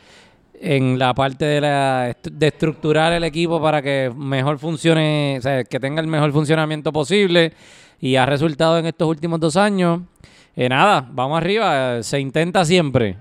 en 0.61 0.99
la 0.99 1.15
parte 1.15 1.45
de, 1.45 1.61
la, 1.61 2.17
de 2.23 2.47
estructurar 2.49 3.13
el 3.13 3.23
equipo 3.23 3.61
para 3.63 3.81
que 3.81 4.11
mejor 4.17 4.59
funcione, 4.59 5.37
o 5.39 5.43
sea, 5.43 5.63
que 5.63 5.79
tenga 5.79 6.01
el 6.01 6.09
mejor 6.09 6.33
funcionamiento 6.33 6.93
posible. 6.93 7.53
Y 8.01 8.17
ha 8.17 8.27
resultado 8.27 8.79
en 8.79 8.87
estos 8.87 9.09
últimos 9.09 9.41
dos 9.41 9.57
años. 9.57 10.01
Eh, 10.57 10.69
nada, 10.69 11.09
vamos 11.13 11.37
arriba, 11.39 12.03
se 12.03 12.21
intenta 12.21 12.65
siempre. 12.65 13.17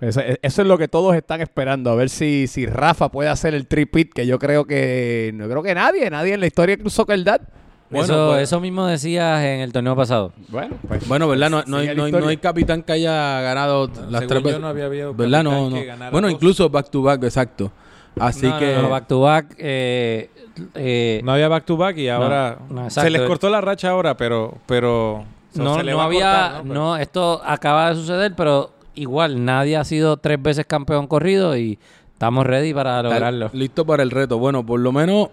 Eso, 0.00 0.20
eso 0.42 0.62
es 0.62 0.68
lo 0.68 0.76
que 0.76 0.88
todos 0.88 1.14
están 1.16 1.40
esperando, 1.40 1.90
a 1.90 1.94
ver 1.94 2.10
si, 2.10 2.46
si 2.48 2.66
Rafa 2.66 3.08
puede 3.10 3.30
hacer 3.30 3.54
el 3.54 3.66
tripit, 3.66 4.12
que 4.12 4.26
yo 4.26 4.38
creo 4.38 4.66
que 4.66 5.30
no 5.34 5.48
creo 5.48 5.62
que 5.62 5.74
nadie, 5.74 6.10
nadie 6.10 6.34
en 6.34 6.40
la 6.40 6.46
historia 6.46 6.76
de 6.76 6.90
Soccer 6.90 7.22
Dad. 7.24 7.40
Bueno, 7.88 8.04
eso, 8.04 8.28
pues- 8.32 8.42
eso 8.42 8.60
mismo 8.60 8.84
decías 8.86 9.42
en 9.44 9.60
el 9.60 9.72
torneo 9.72 9.96
pasado. 9.96 10.32
Bueno, 10.48 10.76
pues 10.86 11.06
Bueno, 11.08 11.28
¿verdad? 11.28 11.48
No, 11.48 11.62
no, 11.66 11.76
hay, 11.78 11.86
no, 11.94 12.02
hay, 12.02 12.08
historia. 12.08 12.20
no 12.20 12.28
hay 12.28 12.36
capitán 12.36 12.82
que 12.82 12.92
haya 12.92 13.40
ganado 13.40 13.88
las 14.10 14.26
tres 14.26 14.40
yo 14.42 14.46
veces. 14.46 14.60
no 14.60 14.68
había 14.68 14.84
habido 14.86 15.14
¿Verdad? 15.14 15.44
capitán 15.44 15.98
No, 15.98 16.04
no. 16.04 16.10
Bueno, 16.10 16.26
dos. 16.28 16.34
incluso 16.34 16.68
back 16.68 16.90
to 16.90 17.00
back, 17.02 17.22
exacto. 17.22 17.72
Así 18.18 18.46
No, 18.46 18.58
que... 18.58 18.74
no, 18.74 18.82
no, 18.82 18.88
back 18.90 19.06
to 19.06 19.20
back. 19.20 19.54
eh, 19.56 20.30
eh, 20.74 21.20
No 21.24 21.32
había 21.32 21.48
back 21.48 21.64
to 21.64 21.76
back 21.76 21.96
y 21.98 22.08
ahora 22.08 22.58
no, 22.68 22.88
se 22.90 23.10
les 23.10 23.22
cortó 23.22 23.50
la 23.50 23.60
racha 23.60 23.90
ahora, 23.90 24.16
pero 24.16 24.54
pero 24.66 25.24
so, 25.54 25.62
no, 25.62 25.82
no 25.82 26.00
había, 26.00 26.20
cortar, 26.30 26.64
no, 26.64 26.72
Pero- 26.92 26.96
esto 26.96 27.42
acaba 27.44 27.90
de 27.90 27.96
suceder, 27.96 28.34
pero 28.36 28.70
igual 28.94 29.44
nadie 29.44 29.76
ha 29.76 29.84
sido 29.84 30.16
tres 30.16 30.42
veces 30.42 30.66
campeón 30.66 31.06
corrido 31.06 31.56
y 31.56 31.78
estamos 32.12 32.46
ready 32.46 32.72
para 32.72 33.02
lograrlo. 33.02 33.50
Listo 33.52 33.84
para 33.84 34.02
el 34.02 34.10
reto. 34.10 34.38
Bueno, 34.38 34.64
por 34.64 34.80
lo 34.80 34.92
menos 34.92 35.28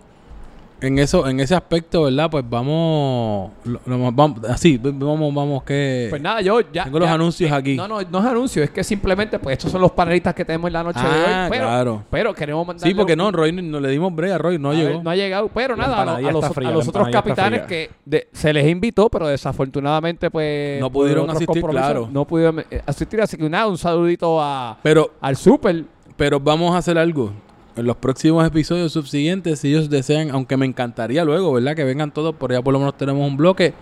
en 0.81 0.99
eso, 0.99 1.27
en 1.27 1.39
ese 1.39 1.55
aspecto, 1.55 2.03
¿verdad? 2.03 2.29
Pues 2.29 2.43
vamos, 2.49 3.51
lo- 3.63 3.79
lo 3.85 3.97
más- 3.97 4.15
vamos 4.15 4.39
así, 4.49 4.77
vamos, 4.81 5.33
vamos 5.33 5.63
que 5.63 6.07
Pues 6.09 6.21
nada, 6.21 6.41
yo 6.41 6.59
ya. 6.73 6.83
tengo 6.83 6.99
los 6.99 7.07
ya- 7.07 7.13
anuncios 7.13 7.51
eh, 7.51 7.53
aquí. 7.55 7.75
No, 7.75 7.87
no, 7.87 8.01
no 8.01 8.19
es 8.19 8.25
anuncio, 8.25 8.63
es 8.63 8.69
que 8.69 8.83
simplemente, 8.83 9.39
pues 9.39 9.57
estos 9.57 9.71
son 9.71 9.81
los 9.81 9.91
panelistas 9.91 10.33
que 10.33 10.43
tenemos 10.43 10.67
en 10.67 10.73
la 10.73 10.83
noche 10.83 10.99
de 10.99 11.05
Ah, 11.07 11.43
hoy. 11.45 11.49
Pero, 11.51 11.65
claro. 11.65 12.03
pero 12.09 12.33
queremos 12.33 12.67
mandarle 12.67 12.91
Sí, 12.91 12.95
porque 12.95 13.15
no, 13.15 13.31
Roy 13.31 13.51
no 13.53 13.79
le 13.79 13.89
dimos 13.89 14.13
break 14.13 14.33
a 14.33 14.37
Roy, 14.37 14.59
no 14.59 14.71
a 14.71 14.73
llegó. 14.73 14.89
ver, 14.95 15.03
no 15.03 15.09
ha 15.09 15.15
llegado. 15.15 15.49
Pero 15.53 15.75
La 15.75 15.87
nada, 15.87 16.15
a, 16.17 16.21
los, 16.21 16.35
está 16.43 16.53
fría, 16.53 16.67
a 16.67 16.71
la 16.71 16.77
los 16.77 16.87
otros 16.87 17.07
capitanes 17.09 17.61
que 17.63 17.89
de- 18.05 18.27
se 18.33 18.51
les 18.51 18.67
invitó, 18.67 19.09
pero 19.09 19.27
desafortunadamente, 19.27 20.29
pues. 20.29 20.79
No 20.81 20.89
pudieron 20.91 21.29
asistir, 21.29 21.63
claro. 21.63 22.09
No 22.11 22.25
pudieron 22.25 22.59
eh, 22.69 22.81
asistir, 22.85 23.21
así 23.21 23.37
que 23.37 23.49
nada, 23.49 23.67
un 23.67 23.77
saludito 23.77 24.41
a, 24.41 24.77
Pero, 24.83 25.11
al 25.21 25.35
Super. 25.37 25.85
pero 26.17 26.39
vamos 26.39 26.73
a 26.75 26.79
hacer 26.79 26.97
algo. 26.97 27.31
En 27.75 27.85
los 27.87 27.95
próximos 27.97 28.45
episodios 28.45 28.91
subsiguientes, 28.91 29.59
si 29.59 29.69
ellos 29.69 29.89
desean, 29.89 30.29
aunque 30.31 30.57
me 30.57 30.65
encantaría 30.65 31.25
luego, 31.25 31.51
¿verdad? 31.53 31.75
Que 31.75 31.83
vengan 31.83 32.11
todos, 32.11 32.35
por 32.35 32.51
allá 32.51 32.61
por 32.61 32.71
lo 32.73 32.79
menos 32.79 32.95
tenemos 32.97 33.27
un 33.27 33.35
bloque. 33.35 33.73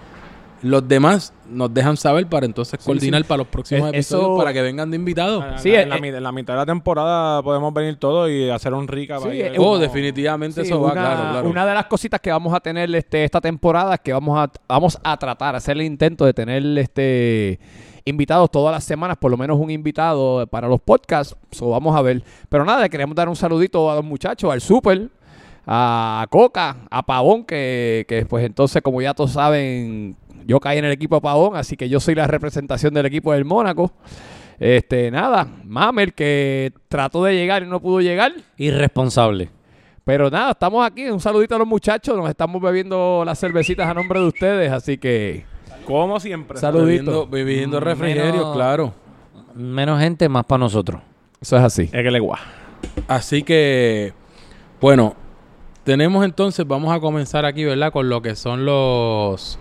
Los 0.63 0.87
demás 0.87 1.33
nos 1.49 1.73
dejan 1.73 1.97
saber 1.97 2.27
para 2.27 2.45
entonces 2.45 2.79
coordinar 2.85 3.25
para 3.25 3.39
los 3.39 3.47
próximos 3.47 3.87
Es- 3.89 3.93
episodios 3.95 4.27
eso- 4.27 4.37
para 4.37 4.53
que 4.53 4.61
vengan 4.61 4.91
de 4.91 4.95
invitados. 4.95 5.43
Ah, 5.45 5.57
Sí, 5.57 5.73
en, 5.73 5.89
la, 5.89 5.97
eh, 5.97 6.07
en 6.15 6.23
la 6.23 6.31
mitad 6.31 6.53
de 6.53 6.59
la 6.59 6.65
temporada 6.67 7.41
podemos 7.41 7.73
venir 7.73 7.95
todos 7.97 8.29
y 8.29 8.47
hacer 8.49 8.71
un 8.75 8.87
recap 8.87 9.23
Sí, 9.23 9.29
eh, 9.41 9.53
Oh, 9.57 9.79
definitivamente 9.79 10.61
Sí, 10.61 10.67
eso 10.67 10.79
va, 10.79 10.91
claro, 10.93 11.31
claro. 11.31 11.49
una 11.49 11.65
de 11.65 11.73
las 11.73 11.87
cositas 11.87 12.21
que 12.21 12.29
vamos 12.29 12.53
a 12.53 12.59
tener 12.59 12.93
este, 12.95 13.23
esta 13.23 13.41
temporada 13.41 13.95
es 13.95 14.01
que 14.01 14.13
vamos 14.13 14.37
a, 14.39 14.51
vamos 14.69 14.99
a 15.03 15.17
tratar, 15.17 15.55
hacer 15.55 15.77
el 15.77 15.81
intento 15.83 16.25
de 16.25 16.33
tener 16.33 16.63
este 16.77 17.59
invitados 18.05 18.49
todas 18.51 18.73
las 18.73 18.83
semanas, 18.83 19.17
por 19.17 19.31
lo 19.31 19.37
menos 19.37 19.59
un 19.59 19.69
invitado 19.69 20.45
para 20.47 20.67
los 20.67 20.81
podcasts. 20.81 21.35
So, 21.51 21.69
vamos 21.69 21.95
a 21.95 22.01
ver. 22.01 22.23
Pero 22.49 22.65
nada, 22.65 22.87
queremos 22.89 23.15
dar 23.15 23.29
un 23.29 23.35
saludito 23.35 23.89
a 23.91 23.95
los 23.95 24.03
muchachos, 24.03 24.51
al 24.51 24.61
Super, 24.61 25.09
a 25.65 26.25
Coca, 26.29 26.77
a 26.89 27.03
Pavón, 27.03 27.43
que, 27.45 28.05
que 28.07 28.25
pues 28.25 28.45
entonces, 28.45 28.81
como 28.81 29.01
ya 29.01 29.13
todos 29.13 29.31
saben, 29.31 30.15
yo 30.45 30.59
caí 30.59 30.77
en 30.77 30.85
el 30.85 30.91
equipo 30.91 31.15
de 31.15 31.21
Pavón, 31.21 31.55
así 31.55 31.77
que 31.77 31.89
yo 31.89 31.99
soy 31.99 32.15
la 32.15 32.27
representación 32.27 32.93
del 32.93 33.05
equipo 33.05 33.33
del 33.33 33.45
Mónaco. 33.45 33.91
Este, 34.59 35.09
nada, 35.09 35.47
Mamel, 35.63 36.13
que 36.13 36.71
trató 36.87 37.23
de 37.23 37.33
llegar 37.33 37.63
y 37.63 37.67
no 37.67 37.81
pudo 37.81 37.99
llegar. 37.99 38.33
Irresponsable. 38.57 39.49
Pero 40.03 40.29
nada, 40.29 40.51
estamos 40.51 40.85
aquí. 40.85 41.09
Un 41.09 41.19
saludito 41.19 41.55
a 41.55 41.59
los 41.59 41.67
muchachos. 41.67 42.15
Nos 42.15 42.29
estamos 42.29 42.61
bebiendo 42.61 43.23
las 43.25 43.39
cervecitas 43.39 43.87
a 43.87 43.93
nombre 43.93 44.19
de 44.19 44.27
ustedes. 44.27 44.71
Así 44.71 44.97
que, 44.97 45.45
Como 45.85 46.19
siempre. 46.19 46.57
saludito. 46.59 46.85
Bebiendo, 46.85 47.27
bebiendo 47.27 47.77
Mm, 47.79 47.83
refrigerio, 47.83 48.31
menos- 48.33 48.55
claro. 48.55 48.93
Menos 49.55 49.99
gente, 49.99 50.29
más 50.29 50.45
para 50.45 50.59
nosotros. 50.59 51.01
Eso 51.41 51.57
es 51.57 51.63
así. 51.63 51.83
Es 51.83 52.03
que 52.03 52.11
le 52.11 52.19
guá. 52.19 52.39
Así 53.07 53.43
que, 53.43 54.13
bueno, 54.79 55.15
tenemos 55.83 56.23
entonces, 56.23 56.65
vamos 56.67 56.93
a 56.95 56.99
comenzar 56.99 57.45
aquí, 57.45 57.63
¿verdad? 57.65 57.91
Con 57.91 58.09
lo 58.09 58.21
que 58.21 58.35
son 58.35 58.65
los 58.65 59.59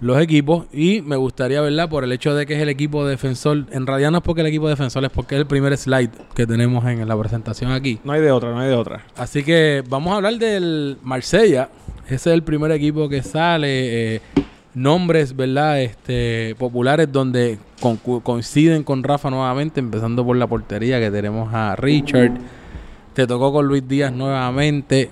los 0.00 0.20
equipos 0.20 0.66
y 0.70 1.00
me 1.00 1.16
gustaría, 1.16 1.62
¿verdad? 1.62 1.88
Por 1.88 2.04
el 2.04 2.12
hecho 2.12 2.34
de 2.34 2.44
que 2.44 2.54
es 2.54 2.60
el 2.60 2.68
equipo 2.68 3.06
defensor, 3.06 3.64
en 3.70 3.86
realidad 3.86 4.10
no 4.10 4.18
es 4.18 4.22
porque 4.24 4.42
el 4.42 4.48
equipo 4.48 4.68
defensor, 4.68 5.02
es 5.04 5.10
porque 5.10 5.34
es 5.36 5.40
el 5.40 5.46
primer 5.46 5.74
slide 5.78 6.10
que 6.34 6.46
tenemos 6.46 6.84
en 6.84 7.06
la 7.08 7.16
presentación 7.16 7.70
aquí. 7.72 8.00
No 8.04 8.12
hay 8.12 8.20
de 8.20 8.30
otra, 8.30 8.50
no 8.50 8.58
hay 8.58 8.68
de 8.68 8.74
otra. 8.74 9.02
Así 9.16 9.42
que 9.42 9.82
vamos 9.88 10.12
a 10.12 10.16
hablar 10.16 10.34
del 10.34 10.98
Marsella. 11.02 11.70
Ese 12.06 12.14
es 12.14 12.26
el 12.26 12.42
primer 12.42 12.70
equipo 12.72 13.08
que 13.08 13.22
sale. 13.22 14.16
eh, 14.16 14.20
nombres, 14.74 15.34
¿verdad? 15.36 15.80
Este, 15.82 16.54
populares 16.58 17.10
donde 17.12 17.58
coinciden 18.22 18.82
con 18.82 19.02
Rafa 19.02 19.30
nuevamente, 19.30 19.80
empezando 19.80 20.24
por 20.24 20.36
la 20.36 20.46
portería 20.46 20.98
que 21.00 21.10
tenemos 21.10 21.52
a 21.54 21.76
Richard. 21.76 22.32
Te 23.14 23.26
tocó 23.26 23.52
con 23.52 23.66
Luis 23.66 23.86
Díaz 23.86 24.12
nuevamente. 24.12 25.10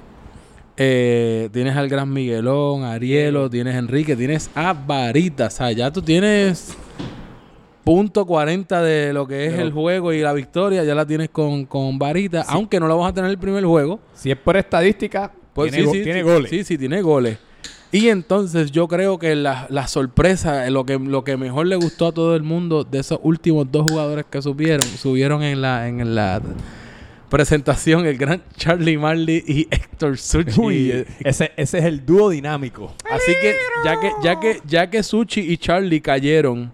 Eh, 0.76 1.49
tienes 1.52 1.76
al 1.76 1.88
gran 1.88 2.12
Miguelón, 2.12 2.83
Arielo, 2.85 3.49
tienes 3.50 3.75
a 3.76 3.78
Enrique, 3.78 4.16
tienes 4.16 4.50
a 4.54 4.73
Varita. 4.73 5.47
O 5.47 5.50
sea, 5.50 5.71
ya 5.71 5.90
tú 5.92 6.02
tienes 6.02 6.76
punto 7.85 8.25
40 8.26 8.83
de 8.83 9.12
lo 9.12 9.26
que 9.26 9.47
es 9.47 9.54
el 9.59 9.73
juego 9.73 10.12
y 10.12 10.21
la 10.21 10.33
victoria, 10.33 10.83
ya 10.85 10.95
la 10.95 11.04
tienes 11.07 11.28
con, 11.31 11.66
con 11.66 11.99
Varita, 11.99 12.45
aunque 12.49 12.78
no 12.81 12.88
la 12.88 12.95
vamos 12.95 13.11
a 13.11 13.14
tener 13.14 13.31
el 13.31 13.38
primer 13.38 13.64
juego. 13.64 14.00
Si 14.14 14.31
es 14.31 14.37
por 14.37 14.57
estadística, 14.57 15.31
Pues 15.52 15.71
tiene, 15.73 15.85
sí, 15.85 15.87
go- 15.88 15.92
sí, 15.95 16.02
tiene 16.04 16.23
goles. 16.23 16.50
Sí, 16.50 16.64
sí, 16.64 16.78
tiene 16.78 17.02
goles. 17.02 17.38
Y 17.92 18.08
entonces 18.08 18.70
yo 18.72 18.88
creo 18.88 19.18
que 19.18 19.37
la, 19.37 19.66
la 19.68 19.87
sorpresa, 19.87 20.68
lo 20.70 20.87
que, 20.87 20.99
lo 20.99 21.25
que 21.25 21.37
mejor 21.37 21.66
le 21.66 21.76
gustó 21.76 22.06
a 22.08 22.12
todo 22.12 22.34
el 22.34 22.42
mundo 22.42 22.84
de 22.84 23.00
esos 23.00 23.20
últimos 23.22 23.70
dos 23.70 23.84
jugadores 23.88 24.25
que 24.30 24.40
subieron, 24.40 24.80
subieron 24.82 25.42
en 25.42 25.61
la, 25.61 25.87
en 25.88 26.14
la 26.14 26.40
presentación, 27.28 28.06
el 28.06 28.16
gran 28.16 28.42
Charlie 28.56 28.96
Marley 28.99 29.44
y 29.46 29.68
Héctor 29.70 30.16
Suchi. 30.18 30.61
Uy, 30.61 30.90
Eh, 30.90 31.06
ese, 31.20 31.52
ese 31.56 31.78
es 31.78 31.84
el 31.84 32.04
dúo 32.04 32.30
dinámico. 32.30 32.94
Así 33.11 33.32
que 33.40 33.54
ya 33.84 34.00
que, 34.00 34.11
ya 34.22 34.40
que, 34.40 34.61
ya 34.66 34.90
que 34.90 35.02
Suchi 35.02 35.40
y 35.40 35.56
Charlie 35.58 36.00
cayeron 36.00 36.72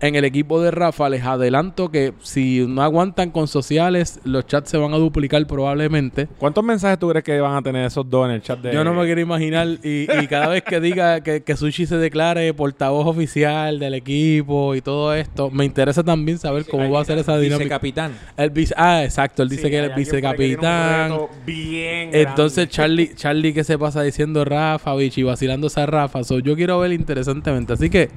en 0.00 0.14
el 0.16 0.24
equipo 0.24 0.60
de 0.62 0.70
Rafa, 0.70 1.08
les 1.08 1.24
adelanto 1.24 1.90
que 1.90 2.14
si 2.22 2.66
no 2.66 2.82
aguantan 2.82 3.30
con 3.30 3.48
sociales, 3.48 4.20
los 4.24 4.46
chats 4.46 4.70
se 4.70 4.78
van 4.78 4.92
a 4.94 4.96
duplicar 4.96 5.46
probablemente. 5.46 6.26
¿Cuántos 6.38 6.64
mensajes 6.64 6.98
tú 6.98 7.08
crees 7.08 7.24
que 7.24 7.40
van 7.40 7.56
a 7.56 7.62
tener 7.62 7.86
esos 7.86 8.08
dos 8.08 8.26
en 8.26 8.34
el 8.34 8.42
chat 8.42 8.58
de 8.60 8.72
Yo 8.72 8.82
no 8.84 8.94
me 8.94 9.04
quiero 9.04 9.20
imaginar. 9.20 9.66
Y, 9.82 10.06
y 10.10 10.26
cada 10.28 10.48
vez 10.48 10.62
que 10.62 10.80
diga 10.80 11.20
que, 11.20 11.42
que 11.42 11.56
Sushi 11.56 11.86
se 11.86 11.96
declare 11.96 12.52
portavoz 12.54 13.06
oficial 13.06 13.78
del 13.78 13.94
equipo 13.94 14.74
y 14.74 14.80
todo 14.80 15.14
esto, 15.14 15.50
me 15.50 15.64
interesa 15.64 16.02
también 16.02 16.38
saber 16.38 16.64
cómo 16.66 16.90
va 16.90 17.02
a 17.02 17.04
ser 17.04 17.18
esa 17.18 17.36
dinámica. 17.36 17.78
Vicecapitán. 17.78 18.12
El 18.36 18.50
vice, 18.50 18.74
ah, 18.76 19.04
exacto. 19.04 19.42
Él 19.42 19.48
dice 19.48 19.60
Sí, 19.62 19.70
que 19.70 19.86
un 19.86 19.94
vicecapitán. 19.94 21.18
Bien 21.44 22.10
Entonces. 22.12 22.68
Charlie, 22.68 23.12
Charlie 23.16 23.52
que 23.52 23.64
se 23.64 23.78
pasa 23.78 24.02
diciendo 24.02 24.44
Rafa, 24.44 24.94
bichi, 24.94 25.22
vacilándose 25.22 25.80
a 25.80 25.86
Rafa. 25.86 26.24
So, 26.24 26.38
yo 26.38 26.56
quiero 26.56 26.78
ver 26.80 26.92
interesantemente. 26.92 27.72
Así 27.74 27.90
que, 27.90 28.10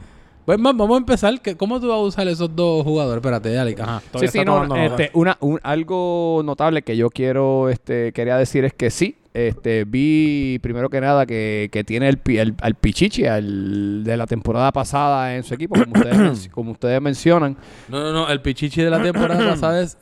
pues 0.45 0.59
vamos 0.62 0.91
a 0.91 0.97
empezar. 0.97 1.33
¿Cómo 1.57 1.79
tú 1.79 1.88
vas 1.88 1.97
a 1.97 2.01
usar 2.01 2.27
esos 2.27 2.55
dos 2.55 2.83
jugadores? 2.83 3.17
Espérate, 3.21 3.57
Alex. 3.57 3.81
Ajá. 3.81 4.01
Sí, 4.19 4.27
sí, 4.27 4.43
no, 4.45 4.75
este, 4.75 5.09
una, 5.13 5.38
un- 5.39 5.59
algo 5.63 6.41
notable 6.43 6.81
que 6.81 6.97
yo 6.97 7.09
quiero, 7.09 7.69
este, 7.69 8.12
quería 8.12 8.38
decir 8.38 8.65
es 8.65 8.73
que 8.73 8.89
sí, 8.89 9.15
este, 9.33 9.83
vi 9.85 10.59
primero 10.62 10.89
que 10.89 11.01
nada 11.01 11.25
que, 11.25 11.69
que 11.71 11.83
tiene 11.83 12.07
el, 12.09 12.17
pi- 12.17 12.38
el- 12.38 12.55
al 12.62 12.75
Pichichi 12.75 13.25
al, 13.25 14.03
de 14.03 14.17
la 14.17 14.27
temporada 14.27 14.71
pasada 14.71 15.35
en 15.35 15.43
su 15.43 15.53
equipo, 15.55 15.75
como 15.75 15.93
ustedes, 15.95 16.50
como 16.53 16.71
ustedes 16.73 17.01
mencionan. 17.01 17.57
No, 17.89 18.00
no, 18.01 18.12
no. 18.12 18.29
El 18.29 18.41
pichichi 18.41 18.81
de 18.81 18.89
la 18.89 19.01
temporada 19.01 19.50
pasada 19.50 19.81
es 19.81 19.97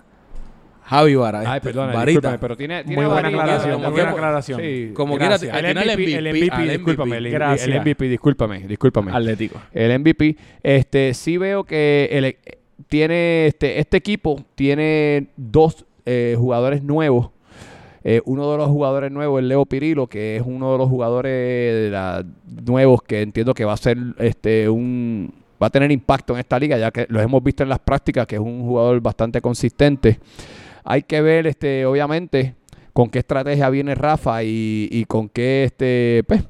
Javi 0.84 1.16
Vara. 1.16 1.40
Ay, 1.40 1.46
este, 1.58 1.62
perdón, 1.70 1.88
Varita. 1.88 2.06
discúlpame, 2.06 2.38
pero 2.40 2.58
tiene, 2.58 2.84
tiene 2.84 3.02
Muy 3.02 3.06
buena 3.12 3.28
aclaración, 3.30 3.72
como 3.74 3.84
muy 3.84 3.92
buena 3.92 3.94
quiera- 3.94 4.12
aclaración. 4.12 4.62
Sí, 4.62 4.92
Como 4.94 5.14
quiera, 5.18 5.28
gracias. 5.38 5.58
el 5.58 5.66
MVP, 5.76 6.14
el 6.16 6.28
MVP, 6.28 6.52
al 6.56 6.70
discúlpame, 6.70 7.18
el. 7.18 7.32
Gracias. 7.32 7.68
el 7.68 7.80
MVP, 7.82 8.08
discúlpame, 8.10 8.60
discúlpame. 8.68 9.12
Atlético. 9.12 9.62
el 9.74 10.00
MVP. 10.00 10.36
Este, 10.64 11.14
sí 11.14 11.38
veo 11.38 11.64
que 11.64 12.10
el, 12.12 12.26
e- 12.26 12.38
tiene 12.88 13.48
este, 13.48 13.80
este 13.80 13.98
equipo 13.98 14.44
tiene 14.56 15.28
dos 15.38 15.86
eh, 16.06 16.36
jugadores 16.38 16.84
nuevos. 16.84 17.30
Eh, 18.04 18.20
uno 18.26 18.52
de 18.52 18.58
los 18.58 18.68
jugadores 18.68 19.12
nuevos 19.12 19.40
es 19.42 19.48
Leo 19.48 19.64
Pirilo, 19.66 20.08
que 20.08 20.36
es 20.38 20.44
uno 20.44 20.72
de 20.72 20.78
los 20.80 20.90
jugadores 20.90 21.32
de 21.32 21.90
la- 21.92 22.26
nuevos 22.66 23.04
que 23.04 23.22
entiendo 23.22 23.54
que 23.54 23.64
va 23.64 23.74
a 23.74 23.78
ser 23.78 23.98
este 24.18 24.68
un 24.68 25.32
va 25.62 25.68
a 25.68 25.70
tener 25.70 25.92
impacto 25.92 26.34
en 26.34 26.40
esta 26.40 26.58
liga, 26.58 26.76
ya 26.80 26.90
que 26.90 27.06
los 27.10 27.22
hemos 27.22 27.44
visto 27.44 27.62
en 27.62 27.70
las 27.70 27.78
prácticas, 27.78 28.26
que 28.26 28.36
es 28.38 28.42
un 28.42 28.64
jugador 28.64 29.00
bastante 29.00 29.40
consistente. 29.42 30.18
Hay 30.84 31.04
que 31.04 31.22
ver, 31.22 31.48
este, 31.48 31.86
obviamente, 31.86 32.56
con 32.94 33.10
qué 33.10 33.20
estrategia 33.20 33.70
viene 33.70 33.96
Rafa 33.96 34.44
y, 34.44 34.88
y 34.92 35.06
con 35.06 35.30
qué 35.30 35.64
este, 35.66 36.24
pues, 36.28 36.44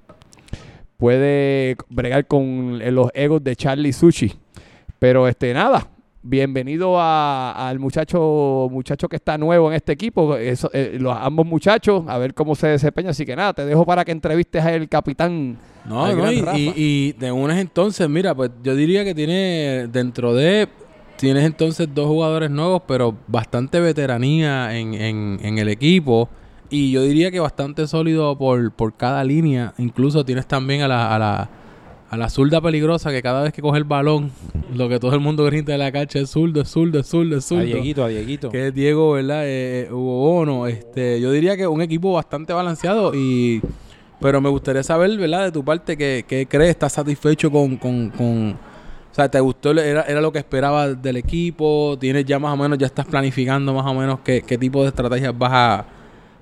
puede 0.97 1.75
bregar 1.89 2.27
con 2.27 2.79
los 2.93 3.09
egos 3.13 3.43
de 3.43 3.55
Charlie 3.55 3.93
Sushi. 3.93 4.33
Pero 4.99 5.27
este 5.27 5.53
nada, 5.53 5.87
bienvenido 6.21 6.99
a- 6.99 7.67
al 7.69 7.79
muchacho 7.79 8.67
muchacho 8.71 9.09
que 9.09 9.15
está 9.15 9.37
nuevo 9.37 9.69
en 9.69 9.75
este 9.75 9.93
equipo, 9.93 10.35
eso, 10.37 10.69
eh, 10.73 10.97
los 10.99 11.15
ambos 11.17 11.45
muchachos, 11.47 12.03
a 12.07 12.17
ver 12.19 12.33
cómo 12.35 12.53
se 12.55 12.67
desempeña. 12.67 13.09
Así 13.09 13.25
que 13.25 13.35
nada, 13.35 13.53
te 13.53 13.65
dejo 13.65 13.83
para 13.85 14.05
que 14.05 14.11
entrevistes 14.11 14.63
al 14.63 14.87
capitán. 14.87 15.57
No, 15.85 16.05
al 16.05 16.15
no, 16.17 16.31
y, 16.31 16.37
y, 16.55 16.73
y 16.75 17.11
de 17.13 17.31
unas 17.31 17.57
entonces, 17.57 18.07
mira, 18.07 18.35
pues 18.35 18.51
yo 18.63 18.75
diría 18.75 19.03
que 19.03 19.15
tiene 19.15 19.87
dentro 19.91 20.35
de, 20.35 20.67
tienes 21.21 21.45
entonces 21.45 21.87
dos 21.93 22.07
jugadores 22.07 22.49
nuevos, 22.49 22.81
pero 22.87 23.15
bastante 23.27 23.79
veteranía 23.79 24.75
en, 24.75 24.95
en, 24.95 25.39
en 25.43 25.57
el 25.59 25.69
equipo. 25.69 26.27
Y 26.71 26.91
yo 26.91 27.03
diría 27.03 27.29
que 27.29 27.39
bastante 27.39 27.85
sólido 27.85 28.35
por, 28.37 28.71
por 28.71 28.93
cada 28.95 29.23
línea. 29.23 29.73
Incluso 29.77 30.25
tienes 30.25 30.47
también 30.47 30.81
a 30.81 30.87
la, 30.87 31.13
a 31.15 31.19
la, 31.19 31.49
a 32.09 32.17
la 32.17 32.27
zurda 32.27 32.59
peligrosa 32.59 33.11
que 33.11 33.21
cada 33.21 33.43
vez 33.43 33.53
que 33.53 33.61
coge 33.61 33.77
el 33.77 33.83
balón, 33.83 34.31
lo 34.75 34.89
que 34.89 34.99
todo 34.99 35.13
el 35.13 35.19
mundo 35.19 35.45
grita 35.45 35.73
de 35.73 35.77
la 35.77 35.91
cancha 35.91 36.17
es 36.19 36.31
zurdo, 36.31 36.61
es 36.61 36.69
zurdo, 36.69 36.99
es 36.99 37.05
zurdo, 37.07 37.37
es 37.37 37.45
A 37.45 37.47
zurdo. 37.49 37.63
Dieguito, 37.65 38.03
a 38.03 38.07
Dieguito. 38.07 38.49
Que 38.49 38.69
es 38.69 38.73
Diego, 38.73 39.11
¿verdad? 39.11 39.45
Eh, 39.45 39.81
eh, 39.81 39.93
Hugo 39.93 40.19
Bono. 40.21 40.65
Este, 40.65 41.21
yo 41.21 41.31
diría 41.31 41.55
que 41.55 41.67
un 41.67 41.81
equipo 41.83 42.13
bastante 42.13 42.51
balanceado 42.51 43.13
y... 43.13 43.61
Pero 44.19 44.39
me 44.41 44.49
gustaría 44.49 44.83
saber, 44.83 45.17
¿verdad? 45.17 45.45
De 45.45 45.51
tu 45.51 45.63
parte, 45.63 45.97
¿qué, 45.97 46.25
qué 46.27 46.45
crees? 46.47 46.71
¿Estás 46.71 46.93
satisfecho 46.93 47.51
con, 47.51 47.77
con, 47.77 48.09
con- 48.11 48.55
O 49.11 49.13
sea, 49.13 49.29
¿te 49.29 49.39
gustó? 49.41 49.71
Era, 49.71 50.03
¿Era 50.03 50.21
lo 50.21 50.31
que 50.31 50.39
esperabas 50.39 51.01
del 51.01 51.17
equipo? 51.17 51.97
¿Tienes 51.99 52.23
ya 52.25 52.39
más 52.39 52.53
o 52.53 52.57
menos, 52.57 52.77
ya 52.77 52.85
estás 52.87 53.05
planificando 53.05 53.73
más 53.73 53.85
o 53.85 53.93
menos 53.93 54.19
qué, 54.23 54.41
qué 54.41 54.57
tipo 54.57 54.83
de 54.83 54.87
estrategias 54.87 55.37
vas 55.37 55.51
a, 55.53 55.85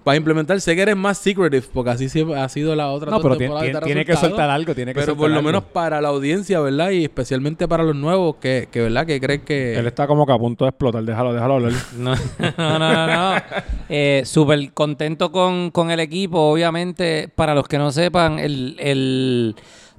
vas 0.05 0.13
a 0.13 0.15
implementar? 0.15 0.61
Sé 0.61 0.75
que 0.75 0.83
eres 0.83 0.95
más 0.95 1.17
secretive, 1.17 1.65
porque 1.73 1.89
así 1.89 2.07
siempre 2.09 2.39
ha 2.39 2.47
sido 2.47 2.75
la 2.75 2.91
otra 2.91 3.09
No, 3.09 3.21
pero 3.21 3.37
tiene, 3.37 3.59
tiene- 3.59 3.79
tiene 3.81 4.05
que 4.05 4.15
soltar 4.15 4.51
algo, 4.51 4.75
tiene 4.75 4.91
que 4.93 4.99
Pero 4.99 5.07
soltar 5.13 5.17
por 5.19 5.29
lo 5.31 5.37
algo. 5.37 5.47
menos 5.47 5.63
para 5.63 5.99
la 5.99 6.09
audiencia, 6.09 6.59
¿verdad? 6.59 6.91
Y 6.91 7.05
especialmente 7.05 7.67
para 7.67 7.83
los 7.83 7.95
nuevos, 7.95 8.35
que, 8.35 8.69
que 8.71 8.81
¿verdad? 8.81 9.07
Que 9.07 9.19
creen 9.19 9.41
que... 9.41 9.73
Él 9.75 9.87
está 9.87 10.05
como 10.05 10.27
que 10.27 10.33
a 10.33 10.37
punto 10.37 10.65
de 10.65 10.69
explotar. 10.69 11.03
Déjalo, 11.03 11.33
déjalo 11.33 11.55
hablar. 11.55 11.71
No, 11.97 12.13
no, 12.57 12.79
no, 12.79 13.07
no. 13.07 13.07
no. 13.35 13.41
Eh, 13.89 14.21
Súper 14.25 14.71
contento 14.73 15.31
con, 15.31 15.71
con 15.71 15.89
el 15.89 15.99
equipo. 15.99 16.39
Obviamente, 16.51 17.31
para 17.35 17.55
los 17.55 17.67
que 17.67 17.79
no 17.79 17.91
sepan, 17.91 18.37
el, 18.37 18.75
el 18.79 19.55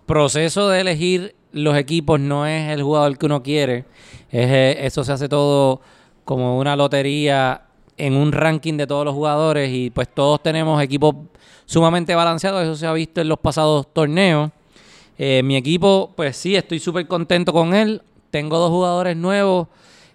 proceso 0.07 0.69
de 0.69 0.81
elegir 0.83 1.35
los 1.52 1.76
equipos 1.76 2.21
no 2.21 2.47
es 2.47 2.71
el 2.71 2.83
jugador 2.83 3.16
que 3.19 3.26
uno 3.26 3.42
quiere. 3.42 3.85
Es, 4.30 4.50
eh, 4.50 4.87
eso 4.87 5.04
se 5.04 5.12
hace 5.12 5.28
todo 5.28 5.80
como 6.25 6.59
una 6.59 6.76
lotería 6.76 7.62
en 7.97 8.14
un 8.14 8.33
ranking 8.33 8.76
de 8.76 8.87
todos 8.87 9.04
los 9.04 9.14
jugadores 9.14 9.71
y 9.73 9.90
pues 9.90 10.09
todos 10.09 10.42
tenemos 10.42 10.83
equipos 10.83 11.14
sumamente 11.66 12.14
balanceados. 12.14 12.62
Eso 12.62 12.76
se 12.76 12.87
ha 12.87 12.92
visto 12.92 13.21
en 13.21 13.28
los 13.28 13.38
pasados 13.38 13.92
torneos. 13.92 14.50
Eh, 15.19 15.42
mi 15.45 15.57
equipo, 15.57 16.12
pues 16.16 16.37
sí, 16.37 16.57
estoy 16.57 16.78
súper 16.78 17.07
contento 17.07 17.52
con 17.52 17.75
él. 17.75 18.02
Tengo 18.30 18.59
dos 18.59 18.71
jugadores 18.71 19.16
nuevos 19.16 19.69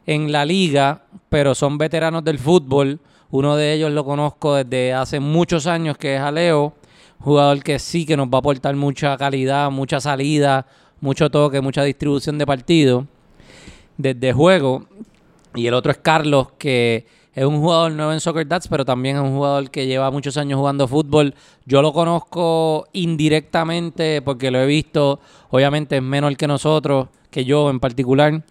en 0.05 0.31
la 0.31 0.45
liga, 0.45 1.03
pero 1.29 1.53
son 1.53 1.77
veteranos 1.77 2.23
del 2.23 2.39
fútbol. 2.39 2.99
Uno 3.29 3.55
de 3.55 3.73
ellos 3.73 3.91
lo 3.91 4.03
conozco 4.03 4.55
desde 4.55 4.93
hace 4.93 5.19
muchos 5.19 5.67
años, 5.67 5.97
que 5.97 6.15
es 6.15 6.21
Aleo, 6.21 6.73
jugador 7.19 7.61
que 7.63 7.79
sí 7.79 8.05
que 8.05 8.17
nos 8.17 8.27
va 8.27 8.37
a 8.37 8.39
aportar 8.39 8.75
mucha 8.75 9.17
calidad, 9.17 9.69
mucha 9.71 9.99
salida, 9.99 10.65
mucho 11.01 11.29
toque, 11.29 11.61
mucha 11.61 11.83
distribución 11.83 12.37
de 12.37 12.45
partido 12.45 13.07
desde 13.97 14.33
juego. 14.33 14.85
Y 15.53 15.67
el 15.67 15.73
otro 15.73 15.91
es 15.91 15.97
Carlos, 15.97 16.49
que 16.57 17.05
es 17.33 17.43
un 17.43 17.59
jugador 17.59 17.91
nuevo 17.91 18.13
en 18.13 18.19
Soccer 18.19 18.47
Dats, 18.47 18.67
pero 18.67 18.85
también 18.85 19.17
es 19.17 19.21
un 19.21 19.35
jugador 19.35 19.69
que 19.69 19.87
lleva 19.87 20.09
muchos 20.09 20.37
años 20.37 20.57
jugando 20.57 20.87
fútbol. 20.87 21.33
Yo 21.65 21.81
lo 21.81 21.91
conozco 21.91 22.87
indirectamente 22.93 24.21
porque 24.21 24.51
lo 24.51 24.59
he 24.59 24.65
visto, 24.65 25.19
obviamente 25.49 25.97
es 25.97 26.01
menor 26.01 26.35
que 26.37 26.47
nosotros, 26.47 27.09
que 27.29 27.43
yo 27.43 27.69
en 27.69 27.79
particular, 27.79 28.41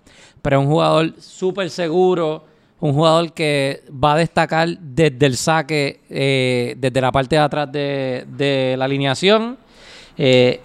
pero 0.43 0.59
es 0.59 0.67
un 0.67 0.71
jugador 0.71 1.15
súper 1.19 1.71
seguro, 1.71 2.45
un 2.81 2.93
jugador 2.93 3.33
que 3.33 3.83
va 3.91 4.13
a 4.13 4.19
destacar 4.19 4.69
desde 4.79 5.25
el 5.25 5.37
saque, 5.39 6.01
eh, 6.11 6.75
desde 6.77 7.01
la 7.01 7.11
parte 7.11 7.37
de 7.37 7.43
atrás 7.43 7.73
de, 7.73 8.75
la 8.77 8.85
alineación. 8.85 9.57
Eh, 10.19 10.61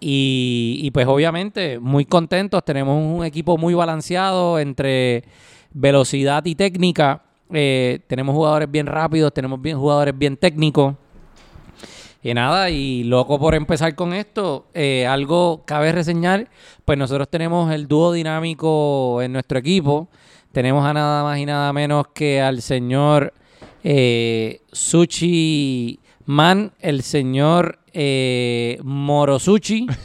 y, 0.00 0.90
pues 0.92 1.06
obviamente 1.06 1.78
muy 1.78 2.06
contentos, 2.06 2.64
tenemos 2.64 2.96
un 3.02 3.24
equipo 3.24 3.58
muy 3.58 3.74
balanceado 3.74 4.58
entre 4.58 5.24
velocidad 5.72 6.44
y 6.46 6.54
técnica. 6.54 7.22
Eh, 7.52 8.00
tenemos 8.06 8.34
jugadores 8.34 8.70
bien 8.70 8.86
rápidos, 8.86 9.32
tenemos 9.34 9.60
bien 9.60 9.78
jugadores 9.78 10.16
bien 10.16 10.36
técnicos. 10.36 10.94
Y 12.22 12.34
nada, 12.34 12.70
y 12.70 13.04
loco 13.04 13.38
por 13.38 13.54
empezar 13.54 13.94
con 13.94 14.12
esto, 14.12 14.66
eh, 14.74 15.06
algo 15.06 15.62
cabe 15.66 15.90
reseñar, 15.92 16.48
pues 16.84 16.98
nosotros 16.98 17.28
tenemos 17.30 17.72
el 17.72 17.88
dúo 17.88 18.12
dinámico 18.12 19.22
en 19.22 19.32
nuestro 19.32 19.58
equipo. 19.58 20.08
Tenemos 20.52 20.84
a 20.84 20.92
nada 20.92 21.22
más 21.22 21.38
y 21.38 21.46
nada 21.46 21.72
menos 21.72 22.08
que 22.08 22.40
al 22.40 22.60
señor 22.60 23.32
eh, 23.84 24.62
Sushi 24.72 26.00
Man, 26.26 26.72
el 26.78 27.02
señor 27.02 27.79
eh, 27.92 28.78
Morosuchi. 28.82 29.86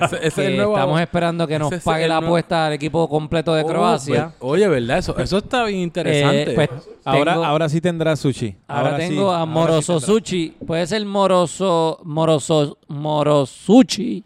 Ese, 0.00 0.16
ese 0.16 0.26
es 0.28 0.34
que 0.34 0.46
el 0.46 0.56
nuevo. 0.56 0.74
estamos 0.76 1.00
esperando 1.00 1.46
que 1.46 1.58
nos 1.58 1.66
ese 1.68 1.76
es 1.78 1.82
pague 1.84 2.04
el 2.04 2.08
la 2.08 2.14
nuevo- 2.20 2.28
apuesta 2.28 2.66
al 2.68 2.72
equipo 2.74 3.06
completo 3.08 3.52
de 3.54 3.64
Oh, 3.64 3.66
Croacia. 3.66 4.32
pues, 4.38 4.52
oye, 4.52 4.68
¿verdad? 4.68 4.98
Eso, 4.98 5.18
eso 5.18 5.38
está 5.38 5.64
bien 5.64 5.80
interesante. 5.80 6.52
Eh, 6.52 6.54
pues, 6.54 6.70
Ahora, 7.04 7.32
tengo- 7.32 7.44
ahora 7.44 7.68
sí 7.68 7.80
tendrá 7.80 8.16
sushi. 8.16 8.56
Ahora, 8.68 8.98
sí, 9.00 9.08
tengo 9.08 9.30
a 9.32 9.44
Moroso. 9.44 10.00
Sushi. 10.00 10.54
Puede 10.66 10.86
ser 10.86 11.04
Moroso, 11.04 11.98
Moroso, 12.04 12.78
Morosuchi 12.88 14.24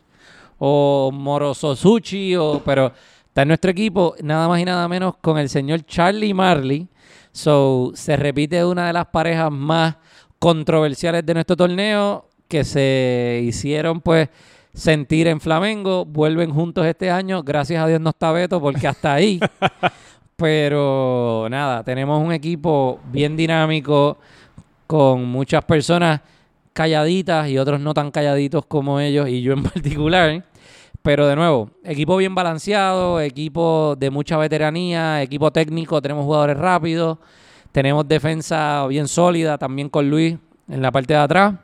o 0.58 1.10
Moroso 1.12 1.74
Sushi, 1.74 2.36
o, 2.36 2.60
pero 2.64 2.92
está 3.26 3.42
en 3.42 3.48
nuestro 3.48 3.70
equipo 3.70 4.14
nada 4.22 4.46
más 4.48 4.60
y 4.60 4.64
nada 4.64 4.86
menos 4.86 5.14
con 5.20 5.38
el 5.38 5.48
señor 5.48 5.84
Charlie 5.86 6.34
Marley. 6.34 6.86
So, 7.32 7.90
se 7.94 8.16
repite 8.16 8.64
una 8.64 8.86
de 8.88 8.92
las 8.92 9.06
parejas 9.06 9.50
más 9.50 9.96
controversiales 10.38 11.24
de 11.26 11.34
nuestro 11.34 11.56
torneo 11.56 12.27
que 12.48 12.64
se 12.64 13.42
hicieron 13.44 14.00
pues 14.00 14.28
sentir 14.72 15.26
en 15.26 15.40
Flamengo. 15.40 16.04
Vuelven 16.04 16.50
juntos 16.50 16.86
este 16.86 17.10
año. 17.10 17.42
Gracias 17.42 17.82
a 17.82 17.86
Dios 17.86 18.00
no 18.00 18.10
está 18.10 18.32
Beto 18.32 18.60
porque 18.60 18.88
hasta 18.88 19.14
ahí. 19.14 19.40
Pero 20.36 21.48
nada, 21.50 21.82
tenemos 21.82 22.24
un 22.24 22.32
equipo 22.32 23.00
bien 23.10 23.36
dinámico, 23.36 24.18
con 24.86 25.24
muchas 25.24 25.64
personas 25.64 26.20
calladitas 26.72 27.48
y 27.48 27.58
otros 27.58 27.80
no 27.80 27.92
tan 27.92 28.12
calladitos 28.12 28.64
como 28.66 29.00
ellos 29.00 29.28
y 29.28 29.42
yo 29.42 29.52
en 29.52 29.62
particular. 29.64 30.44
Pero 31.02 31.26
de 31.26 31.34
nuevo, 31.34 31.70
equipo 31.84 32.16
bien 32.16 32.34
balanceado, 32.34 33.20
equipo 33.20 33.96
de 33.98 34.10
mucha 34.10 34.36
veteranía, 34.36 35.22
equipo 35.22 35.50
técnico, 35.50 36.00
tenemos 36.00 36.24
jugadores 36.24 36.56
rápidos, 36.56 37.18
tenemos 37.72 38.06
defensa 38.06 38.86
bien 38.86 39.08
sólida 39.08 39.58
también 39.58 39.88
con 39.88 40.08
Luis 40.08 40.36
en 40.68 40.82
la 40.82 40.92
parte 40.92 41.14
de 41.14 41.20
atrás. 41.20 41.54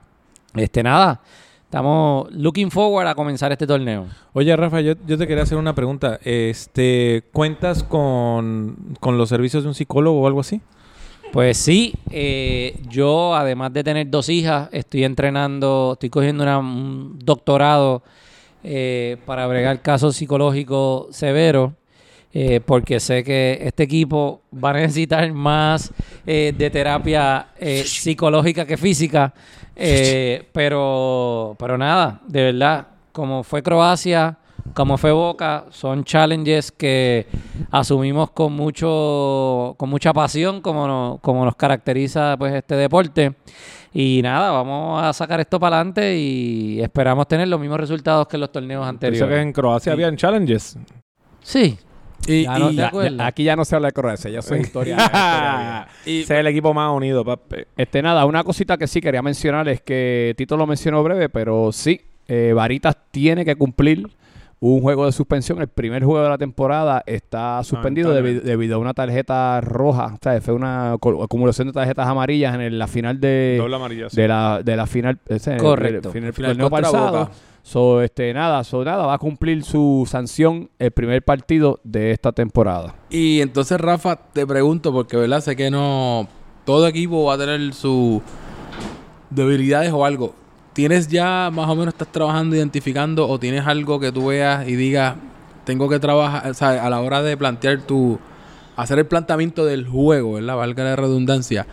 Este 0.54 0.82
nada, 0.82 1.20
estamos 1.64 2.30
looking 2.32 2.70
forward 2.70 3.06
a 3.08 3.14
comenzar 3.14 3.50
este 3.52 3.66
torneo. 3.66 4.06
Oye, 4.32 4.54
Rafa, 4.56 4.80
yo, 4.80 4.94
yo 5.06 5.18
te 5.18 5.26
quería 5.26 5.42
hacer 5.42 5.58
una 5.58 5.75
pregunta. 5.75 6.18
Este, 6.23 7.25
¿Cuentas 7.32 7.82
con, 7.82 8.76
con 9.00 9.18
los 9.18 9.28
servicios 9.28 9.64
de 9.64 9.68
un 9.70 9.75
psicólogo 9.75 10.20
o 10.20 10.26
algo 10.26 10.40
así? 10.40 10.61
Pues 11.32 11.56
sí, 11.56 11.94
eh, 12.11 12.80
yo 12.88 13.34
además 13.34 13.73
de 13.73 13.82
tener 13.82 14.08
dos 14.08 14.28
hijas, 14.28 14.68
estoy 14.70 15.02
entrenando, 15.02 15.90
estoy 15.94 16.08
cogiendo 16.11 16.44
una- 16.44 16.58
un 16.58 17.18
doctorado 17.18 18.04
eh, 18.62 19.16
para 19.26 19.46
bregar 19.49 19.82
casos 19.82 20.14
psicológicos 20.16 21.14
severos, 21.14 21.73
eh, 22.35 22.61
porque 22.64 22.99
sé 23.00 23.23
que 23.23 23.59
este 23.62 23.85
equipo 23.85 24.43
va 24.53 24.71
a 24.71 24.73
necesitar 24.75 25.33
más 25.33 25.93
eh, 26.26 26.53
de 26.57 26.69
terapia 26.69 27.47
eh, 27.59 27.85
psicológica 27.87 28.67
que 28.67 28.76
física, 28.76 29.33
pero, 30.53 31.57
pero 31.59 31.79
nada, 31.79 32.21
de 32.26 32.43
verdad, 32.53 32.87
como 33.12 33.43
fue 33.43 33.62
Croacia, 33.62 34.37
como 34.75 34.97
fue 34.97 35.12
Boca, 35.12 35.67
son 35.71 36.05
challenges 36.05 36.73
que 36.73 37.26
asumimos 37.71 38.31
con 38.31 38.53
mucho, 38.53 39.75
con 39.76 39.88
mucha 39.91 40.12
pasión, 40.12 40.61
como, 40.61 40.87
no- 40.88 41.19
como 41.23 41.45
nos 41.45 41.55
caracteriza 41.57 42.37
pues 42.38 42.55
este 42.55 42.75
deporte. 42.76 43.35
Y 43.93 44.21
nada, 44.23 44.50
vamos 44.50 45.00
a 45.05 45.12
sacar 45.12 45.38
esto 45.38 45.61
para 45.61 45.76
adelante 45.76 46.17
y 46.19 46.81
esperamos 46.81 47.29
tener 47.29 47.47
los 47.47 47.61
mismos 47.61 47.79
resultados 47.79 48.26
que 48.26 48.37
en 48.37 48.41
los 48.41 48.50
torneos 48.50 48.85
anteriores. 48.85 49.37
que 49.37 49.41
en 49.41 49.53
Croacia 49.53 49.93
habían 49.93 50.17
challenges. 50.17 50.76
Sí, 51.41 51.79
y, 52.26 52.43
Ya 52.45 52.59
no 52.59 52.66
y- 52.71 52.76
te 52.76 52.83
Ya- 52.83 52.87
acuerdas. 52.88 53.19
ya- 53.19 53.26
aquí 53.26 53.45
ya 53.45 53.57
no 53.57 53.64
se 53.64 53.75
habla 53.76 53.88
de 53.88 53.93
Croacia, 53.93 54.31
ya 54.31 54.43
son 54.43 54.61
historia. 54.61 54.97
historia 54.97 55.88
y- 56.07 56.23
Ese 56.23 56.35
es 56.35 56.40
el 56.40 56.47
equipo 56.47 56.73
más 56.75 56.93
unido, 56.95 57.25
papi. 57.25 57.57
Este, 57.76 58.02
nada, 58.02 58.25
una 58.26 58.45
cosita 58.45 58.76
que 58.76 58.87
sí 58.87 59.00
quería 59.00 59.23
mencionar 59.23 59.69
es 59.69 59.81
que 59.81 60.35
Tito 60.37 60.57
lo 60.57 60.66
mencionó 60.66 61.02
breve, 61.02 61.28
pero 61.28 61.71
sí, 61.73 62.00
eh, 62.28 62.52
Varitas 62.54 62.97
tiene 63.11 63.45
que 63.45 63.54
cumplir 63.57 64.09
un 64.73 64.80
juego 64.80 65.04
de 65.06 65.12
suspensión. 65.12 65.61
El 65.61 65.68
primer 65.68 66.04
juego 66.04 66.23
de 66.23 66.28
la 66.30 66.38
temporada 66.38 67.02
está 67.06 67.62
suspendido 67.65 68.08
debi- 68.10 68.15
Lamentablemente. 68.15 68.50
debido 68.50 68.76
a 68.76 68.78
una 68.78 68.95
tarjeta 68.95 69.60
roja. 69.60 70.15
O 70.15 70.19
sea, 70.23 70.41
fue 70.41 70.54
una 70.54 70.93
acumulación 70.93 71.67
de 71.69 71.73
tarjetas 71.75 72.06
amarillas 72.08 72.54
en 72.54 72.60
el- 72.62 72.78
la 72.78 72.86
final 72.86 73.21
de, 73.21 73.56
Doble 73.58 73.76
amarilla. 73.76 74.08
sí. 74.10 74.17
de 74.17 74.28
la, 74.28 74.62
de 74.65 74.76
la 74.76 74.86
final. 74.86 75.19
ese, 75.28 75.56
Correcto. 75.58 76.08
el 76.08 76.12
final, 76.12 76.32
Final 76.32 76.50
torneo 76.52 76.71
contra 76.71 76.91
pasado. 76.91 77.30
So, 77.62 78.02
este, 78.02 78.32
nada, 78.34 78.62
so, 78.65 78.84
nada, 78.84 79.06
va 79.06 79.15
a 79.15 79.19
cumplir 79.19 79.65
su 79.65 80.06
sanción 80.06 80.69
el 80.78 80.91
primer 80.91 81.23
partido 81.23 81.80
de 81.82 82.10
esta 82.10 82.30
temporada. 82.32 82.95
Y 83.08 83.41
entonces, 83.41 83.80
Rafa, 83.80 84.17
te 84.17 84.47
pregunto, 84.47 84.93
porque 84.93 85.17
verdad 85.17 85.41
sé 85.41 85.56
que 85.56 85.71
no. 85.71 86.28
Todo 86.67 86.86
equipo 86.86 87.25
va 87.25 87.34
a 87.34 87.39
tener 87.39 87.73
sus 87.75 88.21
debilidades 89.30 89.93
o 89.93 90.04
algo. 90.04 90.34
¿Tienes 90.75 91.08
ya 91.08 91.50
más 91.52 91.69
o 91.71 91.76
menos 91.76 91.95
estás 91.95 92.08
trabajando, 92.08 92.56
identificando, 92.56 93.28
o 93.28 93.39
tienes 93.39 93.67
algo 93.67 94.00
que 94.00 94.10
tú 94.13 94.26
veas 94.26 94.69
y 94.69 94.75
digas, 94.75 95.15
tengo 95.65 95.89
que 95.89 96.00
trabajar, 96.00 96.52
a 96.60 96.91
la 96.91 97.00
hora 97.00 97.23
de 97.23 97.37
plantear 97.37 97.82
tu. 97.82 98.19
hacer 98.76 98.99
el 98.99 99.06
planteamiento 99.06 99.65
del 99.65 99.87
juego, 99.87 100.34
¿verdad? 100.34 100.56
Valga 100.56 100.84
la 100.84 100.97
redundancia. 100.97 101.67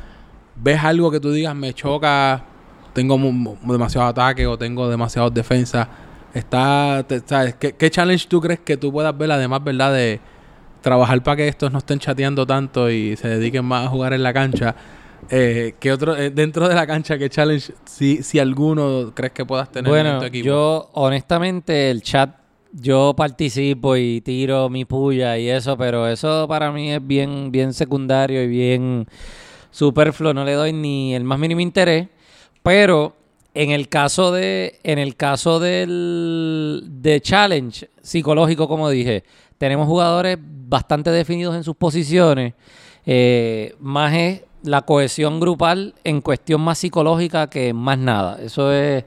¿Ves 0.55 0.83
algo 0.83 1.09
que 1.11 1.19
tú 1.19 1.31
digas, 1.31 1.55
me 1.55 1.73
choca, 1.73 2.43
tengo 2.93 3.17
demasiado 3.63 4.07
ataque 4.07 4.45
o 4.45 4.57
tengo 4.57 4.87
demasiadas 4.87 5.33
defensas? 5.33 5.87
Está, 6.33 7.03
¿sabes? 7.25 7.55
¿Qué, 7.55 7.73
¿Qué 7.73 7.89
challenge 7.89 8.27
tú 8.27 8.39
crees 8.39 8.59
que 8.59 8.77
tú 8.77 8.91
puedas 8.91 9.17
ver, 9.17 9.31
además, 9.31 9.63
¿verdad? 9.63 9.93
De 9.93 10.21
trabajar 10.81 11.21
para 11.23 11.37
que 11.37 11.47
estos 11.47 11.71
no 11.71 11.79
estén 11.79 11.99
chateando 11.99 12.45
tanto 12.45 12.89
y 12.89 13.15
se 13.15 13.27
dediquen 13.27 13.65
más 13.65 13.87
a 13.87 13.89
jugar 13.89 14.13
en 14.13 14.23
la 14.23 14.33
cancha. 14.33 14.75
Eh, 15.29 15.75
¿qué 15.79 15.91
otro, 15.91 16.15
eh, 16.17 16.29
dentro 16.29 16.67
de 16.67 16.75
la 16.75 16.85
cancha, 16.85 17.17
qué 17.17 17.29
challenge, 17.29 17.73
si, 17.85 18.21
si 18.23 18.39
alguno 18.39 19.13
crees 19.13 19.31
que 19.33 19.45
puedas 19.45 19.71
tener 19.71 19.87
en 19.87 19.91
Bueno, 19.91 20.19
tu 20.19 20.25
equipo? 20.25 20.45
yo 20.45 20.89
honestamente 20.93 21.89
el 21.89 22.01
chat, 22.01 22.35
yo 22.73 23.13
participo 23.15 23.95
y 23.95 24.21
tiro 24.21 24.69
mi 24.69 24.85
puya 24.85 25.37
y 25.37 25.49
eso, 25.49 25.77
pero 25.77 26.07
eso 26.07 26.47
para 26.47 26.71
mí 26.71 26.91
es 26.91 27.05
bien, 27.05 27.51
bien 27.51 27.73
secundario 27.73 28.43
y 28.43 28.47
bien 28.47 29.07
superfluo, 29.69 30.33
no 30.33 30.43
le 30.43 30.53
doy 30.53 30.73
ni 30.73 31.15
el 31.15 31.23
más 31.23 31.39
mínimo 31.39 31.61
interés, 31.61 32.07
pero 32.63 33.15
en 33.53 33.71
el 33.71 33.87
caso 33.89 34.31
de, 34.31 34.79
en 34.83 34.99
el 34.99 35.15
caso 35.15 35.59
del 35.59 36.83
de 36.87 37.21
challenge 37.21 37.89
psicológico, 38.01 38.67
como 38.67 38.89
dije, 38.89 39.23
tenemos 39.57 39.87
jugadores 39.87 40.37
bastante 40.41 41.09
definidos 41.11 41.55
en 41.55 41.63
sus 41.63 41.75
posiciones, 41.75 42.53
eh, 43.05 43.75
más 43.79 44.13
es 44.13 44.41
la 44.63 44.81
cohesión 44.81 45.39
grupal 45.39 45.93
en 46.03 46.21
cuestión 46.21 46.61
más 46.61 46.79
psicológica 46.79 47.49
que 47.49 47.73
más 47.73 47.97
nada. 47.97 48.39
Eso 48.41 48.71
es 48.71 49.05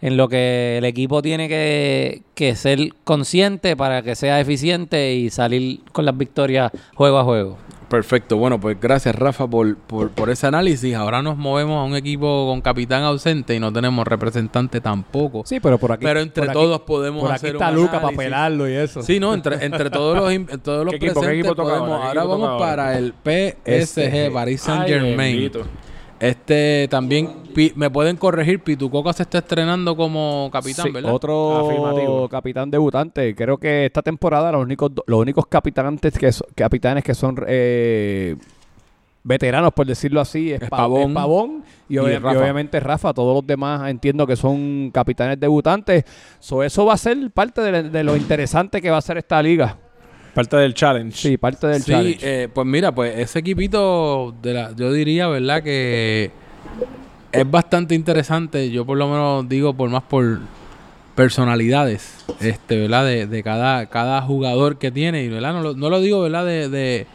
en 0.00 0.16
lo 0.16 0.28
que 0.28 0.78
el 0.78 0.84
equipo 0.84 1.22
tiene 1.22 1.48
que, 1.48 2.22
que 2.34 2.56
ser 2.56 2.94
consciente 3.04 3.76
para 3.76 4.02
que 4.02 4.14
sea 4.14 4.40
eficiente 4.40 5.14
y 5.14 5.30
salir 5.30 5.80
con 5.92 6.06
las 6.06 6.16
victorias 6.16 6.72
juego 6.94 7.18
a 7.18 7.24
juego. 7.24 7.58
Perfecto, 7.90 8.36
bueno, 8.36 8.60
pues 8.60 8.78
gracias 8.80 9.16
Rafa 9.16 9.48
por, 9.48 9.76
por, 9.76 10.10
por 10.12 10.30
ese 10.30 10.46
análisis. 10.46 10.94
Ahora 10.94 11.22
nos 11.22 11.36
movemos 11.36 11.76
a 11.76 11.82
un 11.84 11.96
equipo 11.96 12.46
con 12.46 12.60
capitán 12.60 13.02
ausente 13.02 13.56
y 13.56 13.58
no 13.58 13.72
tenemos 13.72 14.06
representante 14.06 14.80
tampoco. 14.80 15.42
Sí, 15.44 15.58
pero 15.58 15.76
por 15.76 15.90
aquí. 15.90 16.04
Pero 16.04 16.20
entre 16.20 16.42
por 16.46 16.50
aquí- 16.50 16.58
todos 16.60 16.80
podemos 16.82 17.20
Por 17.22 17.32
aquí 17.32 17.36
hacer 17.36 17.56
está 17.56 17.70
un 17.70 17.74
Luca 17.74 18.00
para 18.00 18.16
pelarlo 18.16 18.68
y 18.70 18.74
eso. 18.74 19.02
Sí, 19.02 19.18
no, 19.18 19.34
entre, 19.34 19.64
entre 19.64 19.90
todos 19.90 20.16
los, 20.16 20.62
todos 20.62 20.84
los 20.84 20.92
¿Qué 20.92 20.96
equipo- 20.98 21.14
qué 21.20 21.26
presentes 21.26 21.38
equipo 21.40 21.54
toca 21.56 21.68
podemos. 21.78 22.00
ahora? 22.00 22.12
¿Qué 22.22 22.28
vamos 22.28 22.48
ahora? 22.48 22.58
para 22.64 22.96
el 22.98 23.12
PSG, 23.12 24.32
Paris 24.32 24.60
Saint 24.60 24.82
Ay, 24.84 24.88
Germain. 24.88 25.16
bendito. 25.16 25.62
Este 26.20 26.86
también, 26.90 27.28
Pi- 27.54 27.72
me 27.76 27.88
pueden 27.88 28.16
corregir, 28.16 28.60
Pitucoca 28.62 29.12
se 29.14 29.22
está 29.22 29.38
estrenando 29.38 29.96
como 29.96 30.50
capitán, 30.52 30.86
Sí, 30.86 30.92
¿verdad? 30.92 31.14
Otro 31.14 31.66
Afirmativo. 31.66 32.28
capitán 32.28 32.70
debutante. 32.70 33.34
Creo 33.34 33.56
que 33.56 33.86
esta 33.86 34.02
temporada 34.02 34.52
los 34.52 34.62
únicos, 34.62 34.92
los 35.06 35.18
únicos 35.20 35.46
capitantes 35.46 36.16
que 36.18 36.30
so- 36.30 36.44
capitanes 36.54 37.02
que 37.04 37.14
son 37.14 37.36
eh, 37.48 38.36
veteranos, 39.22 39.72
por 39.72 39.86
decirlo 39.86 40.20
así, 40.20 40.52
es, 40.52 40.60
Es 40.62 40.68
Pa- 40.68 40.76
Pavón 40.78 41.08
es 41.10 41.14
Pavón 41.14 41.64
y, 41.88 41.96
obviamente 41.98 42.80
Rafa. 42.80 43.14
Todos 43.14 43.34
los 43.36 43.46
demás 43.46 43.88
entiendo 43.90 44.26
que 44.26 44.36
son 44.36 44.90
capitanes 44.92 45.40
debutantes. 45.40 46.04
So, 46.38 46.62
eso 46.62 46.84
va 46.84 46.94
a 46.94 46.98
ser 46.98 47.30
parte 47.30 47.62
de, 47.62 47.84
de 47.84 48.04
lo 48.04 48.14
interesante 48.16 48.82
que 48.82 48.90
va 48.90 48.98
a 48.98 49.02
ser 49.02 49.16
esta 49.18 49.42
liga. 49.42 49.78
Parte 50.34 50.56
del 50.56 50.74
challenge. 50.74 51.16
Sí, 51.16 51.36
parte 51.36 51.66
del 51.66 51.82
sí, 51.82 51.90
challenge. 51.92 52.18
eh, 52.22 52.48
pues 52.48 52.66
mira, 52.66 52.94
pues 52.94 53.18
ese 53.18 53.40
equipito, 53.40 54.34
de 54.42 54.54
la, 54.54 54.72
yo 54.76 54.92
diría, 54.92 55.28
¿verdad? 55.28 55.62
Que 55.62 56.30
es 57.32 57.50
bastante 57.50 57.94
interesante. 57.94 58.70
Yo 58.70 58.84
por 58.84 58.96
lo 58.98 59.08
menos 59.08 59.48
digo 59.48 59.74
por 59.74 59.90
más 59.90 60.02
por 60.04 60.40
personalidades, 61.14 62.24
este, 62.40 62.78
¿verdad? 62.80 63.04
De, 63.04 63.26
de 63.26 63.42
cada, 63.42 63.86
cada 63.86 64.22
jugador 64.22 64.78
que 64.78 64.90
tiene. 64.90 65.24
Y, 65.24 65.28
¿verdad? 65.28 65.52
No 65.52 65.62
lo, 65.62 65.74
no 65.74 65.90
lo 65.90 66.00
digo, 66.00 66.20
¿verdad? 66.22 66.46
De, 66.46 66.68
de, 66.68 67.06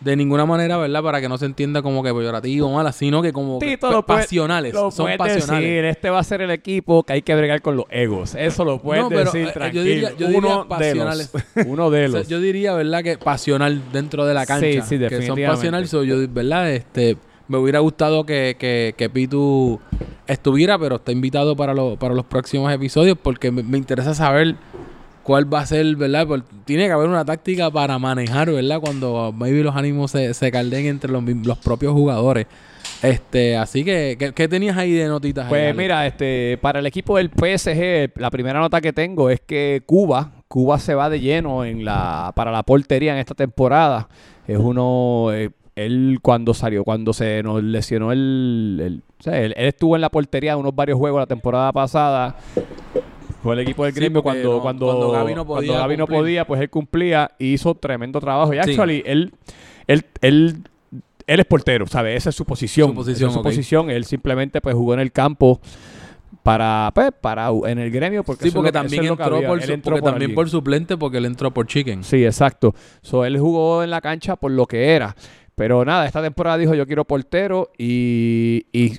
de 0.00 0.16
ninguna 0.16 0.46
manera, 0.46 0.78
¿verdad? 0.78 1.02
Para 1.02 1.20
que 1.20 1.28
no 1.28 1.36
se 1.36 1.44
entienda 1.46 1.82
como 1.82 2.02
que 2.02 2.12
peyorativo 2.14 2.68
o 2.68 2.72
mala, 2.74 2.90
sino 2.92 3.20
que 3.20 3.32
como 3.32 3.58
que 3.58 3.66
Tito 3.66 3.88
pa- 3.88 3.92
lo 3.92 4.06
puede- 4.06 4.20
pasionales. 4.20 4.72
Lo 4.72 4.90
son 4.90 5.06
pasionales. 5.18 5.48
decir, 5.62 5.84
este 5.84 6.08
va 6.10 6.18
a 6.20 6.24
ser 6.24 6.40
el 6.42 6.50
equipo 6.50 7.02
que 7.02 7.12
hay 7.12 7.22
que 7.22 7.34
bregar 7.34 7.60
con 7.60 7.76
los 7.76 7.84
egos. 7.90 8.34
Eso 8.34 8.64
lo 8.64 8.80
puedes 8.80 9.02
No, 9.02 9.08
pero, 9.10 9.24
decir 9.24 9.42
eh, 9.42 9.44
yo 9.46 9.52
tranquilo. 9.52 9.84
diría- 9.84 10.10
yo 10.16 10.26
diría 10.28 10.38
Uno 10.38 10.62
de 10.64 10.68
pasionales. 10.68 11.30
los. 11.34 11.66
Uno 11.66 11.90
de 11.90 12.04
O 12.06 12.10
sea, 12.10 12.18
los. 12.20 12.28
yo 12.28 12.40
diría, 12.40 12.72
¿verdad? 12.74 13.02
Que 13.02 13.18
pasional 13.18 13.82
dentro 13.92 14.24
de 14.24 14.32
la 14.34 14.42
Sí, 14.42 14.46
cancha. 14.48 14.66
sí, 14.66 14.72
Que 14.72 14.82
son 14.84 14.98
definitivamente. 15.00 15.46
pasionales. 15.48 15.90
so, 15.90 16.02
yo, 16.04 16.16
¿verdad? 16.30 16.70
Este, 16.72 17.18
me 17.48 17.58
hubiera 17.58 17.80
gustado 17.80 18.24
que, 18.24 18.56
que, 18.58 18.94
que 18.96 19.10
Pitu 19.10 19.80
estuviera, 20.26 20.78
pero 20.78 20.96
está 20.96 21.12
invitado 21.12 21.56
para, 21.56 21.74
lo- 21.74 21.96
para 21.96 22.14
los 22.14 22.24
próximos 22.24 22.72
episodios 22.72 23.18
porque 23.20 23.50
me, 23.50 23.62
me 23.62 23.76
interesa 23.76 24.14
saber 24.14 24.54
cuál 25.22 25.52
va 25.52 25.60
a 25.60 25.66
ser, 25.66 25.96
¿verdad? 25.96 26.26
Porque 26.26 26.48
tiene 26.64 26.86
que 26.86 26.92
haber 26.92 27.08
una 27.08 27.24
táctica 27.24 27.70
para 27.70 27.98
manejar, 27.98 28.50
¿verdad? 28.50 28.80
Cuando 28.80 29.32
maybe 29.36 29.62
los 29.62 29.76
ánimos 29.76 30.10
se, 30.10 30.34
se 30.34 30.50
calden 30.50 30.86
entre 30.86 31.10
los, 31.12 31.22
los 31.24 31.58
propios 31.58 31.92
jugadores. 31.92 32.46
Este, 33.02 33.56
así 33.56 33.82
que, 33.84 34.16
¿qué, 34.18 34.32
qué 34.34 34.46
tenías 34.48 34.76
ahí 34.76 34.92
de 34.92 35.08
notitas? 35.08 35.48
Pues 35.48 35.74
mira, 35.74 36.06
este, 36.06 36.58
para 36.60 36.80
el 36.80 36.86
equipo 36.86 37.16
del 37.16 37.30
PSG, 37.30 38.12
la 38.20 38.30
primera 38.30 38.60
nota 38.60 38.80
que 38.80 38.92
tengo 38.92 39.30
es 39.30 39.40
que 39.40 39.82
Cuba, 39.86 40.32
Cuba 40.48 40.78
se 40.78 40.94
va 40.94 41.08
de 41.08 41.20
lleno 41.20 41.64
en 41.64 41.84
la, 41.84 42.32
para 42.36 42.50
la 42.52 42.62
portería 42.62 43.12
en 43.12 43.18
esta 43.18 43.34
temporada. 43.34 44.08
Es 44.46 44.58
uno, 44.58 45.28
eh, 45.32 45.50
él 45.76 46.18
cuando 46.20 46.52
salió, 46.52 46.84
cuando 46.84 47.14
se 47.14 47.42
nos 47.42 47.62
lesionó 47.62 48.12
el, 48.12 48.78
el- 48.82 49.02
o 49.18 49.22
sea, 49.22 49.40
él, 49.40 49.54
él 49.56 49.66
estuvo 49.68 49.94
en 49.96 50.02
la 50.02 50.08
portería 50.10 50.56
unos 50.58 50.74
varios 50.74 50.98
juegos 50.98 51.20
la 51.20 51.26
temporada 51.26 51.72
pasada. 51.72 52.36
Fue 53.42 53.54
el 53.54 53.60
equipo 53.60 53.84
del 53.84 53.92
gremio 53.94 54.22
cuando, 54.22 54.54
no- 54.56 54.60
cuando, 54.60 54.86
cuando 54.86 55.10
Gaby 55.12 55.34
no 55.34 55.46
cuando 55.46 55.66
podía 55.66 55.78
Gaby 55.80 55.96
no 55.96 56.06
podía, 56.06 56.46
pues 56.46 56.60
él 56.60 56.68
cumplía 56.70 57.30
y 57.38 57.54
hizo 57.54 57.74
tremendo 57.74 58.20
trabajo. 58.20 58.52
Y 58.52 58.56
Sí. 58.62 58.70
actually, 58.70 59.02
él, 59.06 59.32
él, 59.86 60.04
él, 60.20 60.56
él 61.26 61.40
es 61.40 61.46
portero, 61.46 61.86
¿sabes? 61.86 62.16
Esa 62.18 62.30
es 62.30 62.36
su 62.36 62.44
posición. 62.44 62.88
Su 62.90 62.94
posición, 62.94 63.30
Esa 63.30 63.38
es 63.38 63.42
su 63.42 63.42
posición. 63.42 63.90
Él 63.90 64.04
simplemente 64.04 64.60
pues 64.60 64.74
jugó 64.74 64.92
en 64.94 65.00
el 65.00 65.10
campo 65.12 65.60
para, 66.42 66.90
pues, 66.94 67.10
para 67.20 67.48
en 67.66 67.78
el 67.78 67.90
gremio 67.90 68.24
porque, 68.24 68.44
Sí, 68.46 68.50
porque 68.50 68.68
lo 68.68 68.72
también 68.72 69.04
entró, 69.04 69.40
por, 69.46 69.62
su- 69.62 69.72
entró 69.72 69.92
porque 69.92 70.04
también 70.04 70.22
alguien. 70.30 70.34
por 70.34 70.48
suplente 70.48 70.96
porque 70.96 71.18
él 71.18 71.24
entró 71.26 71.50
por 71.50 71.66
Chicken. 71.66 72.02
Sí, 72.04 72.24
exacto. 72.24 72.74
So, 73.02 73.24
él 73.24 73.38
jugó 73.38 73.82
en 73.82 73.90
la 73.90 74.00
cancha 74.00 74.36
por 74.36 74.50
lo 74.50 74.66
que 74.66 74.90
era. 74.94 75.14
Pero 75.54 75.84
nada, 75.84 76.06
esta 76.06 76.22
temporada 76.22 76.56
dijo 76.56 76.74
yo 76.74 76.86
quiero 76.86 77.04
portero 77.04 77.70
y, 77.76 78.64
y 78.72 78.92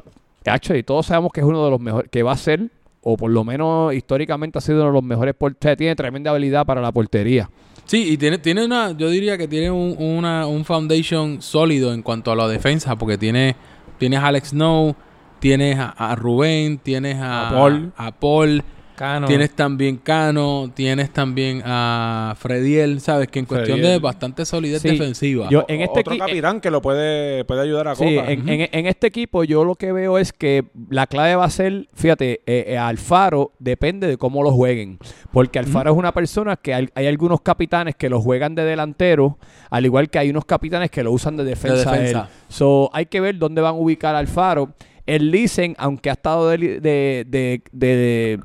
actually, 0.45 0.83
todos 0.83 1.07
sabemos 1.07 1.31
que 1.31 1.41
es 1.41 1.45
uno 1.45 1.63
de 1.65 1.71
los 1.71 1.79
mejores, 1.79 2.09
que 2.11 2.21
va 2.21 2.33
a 2.33 2.37
ser, 2.37 2.69
o 3.01 3.17
por 3.17 3.31
lo 3.31 3.43
menos 3.43 3.93
históricamente 3.93 4.57
ha 4.57 4.61
sido 4.61 4.79
uno 4.79 4.87
de 4.87 4.93
los 4.93 5.03
mejores 5.03 5.33
porteros. 5.35 5.77
Tiene 5.77 5.95
tremenda 5.95 6.31
habilidad 6.31 6.65
para 6.65 6.81
la 6.81 6.91
portería. 6.91 7.49
Sí, 7.85 8.13
y 8.13 8.17
tiene, 8.17 8.37
tiene 8.37 8.63
una, 8.63 8.91
yo 8.91 9.09
diría 9.09 9.37
que 9.37 9.47
tiene 9.47 9.69
un, 9.71 9.95
una, 9.97 10.47
un 10.47 10.63
foundation 10.63 11.41
sólido 11.41 11.93
en 11.93 12.01
cuanto 12.03 12.31
a 12.31 12.35
la 12.35 12.47
defensa, 12.47 12.95
porque 12.95 13.17
tiene, 13.17 13.55
tienes 13.97 14.19
a 14.19 14.27
Alex 14.27 14.49
Snow, 14.49 14.95
tienes 15.39 15.77
a, 15.77 15.89
a 15.89 16.15
Rubén, 16.15 16.77
tienes 16.77 17.17
a, 17.17 17.49
A 17.49 17.51
Paul. 17.51 17.91
a 17.97 18.11
Paul, 18.11 18.63
Cano. 19.01 19.27
tienes 19.27 19.51
también 19.51 19.97
Cano, 19.97 20.71
tienes 20.73 21.11
también 21.11 21.61
a 21.65 22.35
Frediel, 22.37 23.01
sabes 23.01 23.27
que 23.29 23.39
en 23.39 23.45
cuestión 23.45 23.81
de 23.81 23.99
bastante 23.99 24.45
solidez 24.45 24.81
Sí, 24.81 24.89
defensiva. 24.89 25.47
yo- 25.49 25.65
en 25.67 25.81
este 25.81 25.99
Otro 26.01 26.17
capitán 26.17 26.61
que 26.61 26.69
lo 26.71 26.81
puede, 26.81 27.43
puede 27.45 27.61
ayudar 27.61 27.87
a 27.87 27.95
Copa. 27.95 28.07
Sí, 28.07 28.17
en, 28.17 28.47
en- 28.47 28.69
en 28.71 28.85
este 28.87 29.07
equipo 29.07 29.43
yo 29.43 29.63
lo 29.65 29.75
que 29.75 29.91
veo 29.91 30.17
es 30.17 30.31
que 30.33 30.65
la 30.89 31.07
clave 31.07 31.35
va 31.35 31.45
a 31.45 31.49
ser, 31.49 31.87
fíjate, 31.93 32.41
eh, 32.45 32.65
eh, 32.67 32.77
Alfaro 32.77 33.53
depende 33.59 34.07
de 34.07 34.17
cómo 34.17 34.43
lo 34.43 34.51
jueguen. 34.51 34.99
Porque 35.31 35.59
Alfaro 35.59 35.91
es 35.91 35.97
una 35.97 36.11
persona 36.13 36.55
que 36.57 36.73
hay, 36.73 36.87
hay 36.95 37.07
algunos 37.07 37.41
capitanes 37.41 37.95
que 37.95 38.09
lo 38.09 38.21
juegan 38.21 38.55
de 38.55 38.63
delantero, 38.63 39.37
al 39.69 39.85
igual 39.85 40.09
que 40.09 40.19
hay 40.19 40.29
unos 40.29 40.45
capitanes 40.45 40.91
que 40.91 41.03
lo 41.03 41.11
usan 41.11 41.37
de 41.37 41.43
defensa. 41.43 41.95
él. 41.95 42.01
defensa. 42.01 42.29
So, 42.49 42.89
hay 42.93 43.07
que 43.07 43.19
ver 43.21 43.37
dónde 43.37 43.61
van 43.61 43.75
a 43.75 43.77
ubicar 43.77 44.15
a 44.15 44.19
Alfaro. 44.19 44.73
El 45.07 45.31
Lisen, 45.31 45.75
aunque 45.79 46.09
ha 46.09 46.13
estado 46.13 46.49
de, 46.49 46.57
de, 46.57 47.25
de, 47.27 47.61
de- 47.71 48.39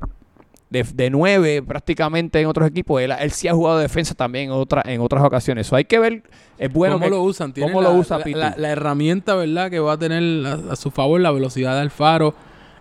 de- 0.69 0.83
de 0.83 1.09
nueve 1.09 1.61
prácticamente 1.61 2.39
en 2.41 2.47
otros 2.47 2.67
equipos, 2.67 3.01
él, 3.01 3.13
él 3.19 3.31
sí 3.31 3.47
ha 3.47 3.53
jugado 3.53 3.77
defensa 3.79 4.13
también 4.15 4.45
en, 4.45 4.51
otra, 4.51 4.81
en 4.85 5.01
otras 5.01 5.23
ocasiones. 5.23 5.67
So, 5.67 5.75
hay 5.75 5.85
que 5.85 5.99
ver, 5.99 6.23
es 6.57 6.71
bueno 6.73 6.95
¿Cómo 6.95 7.05
que- 7.05 7.09
lo 7.11 7.23
usan? 7.23 7.53
Tiene 7.53 7.71
cómo 7.71 7.81
la, 7.81 7.89
lo 7.89 7.95
usa 7.95 8.19
la- 8.19 8.25
la- 8.37 8.55
la 8.57 8.69
herramienta, 8.69 9.35
¿verdad? 9.35 9.69
Que 9.69 9.79
va 9.79 9.93
a 9.93 9.97
tener 9.97 10.45
a, 10.45 10.73
a 10.73 10.75
su 10.75 10.91
favor 10.91 11.21
la 11.21 11.31
velocidad 11.31 11.75
de 11.75 11.81
Alfaro. 11.81 12.33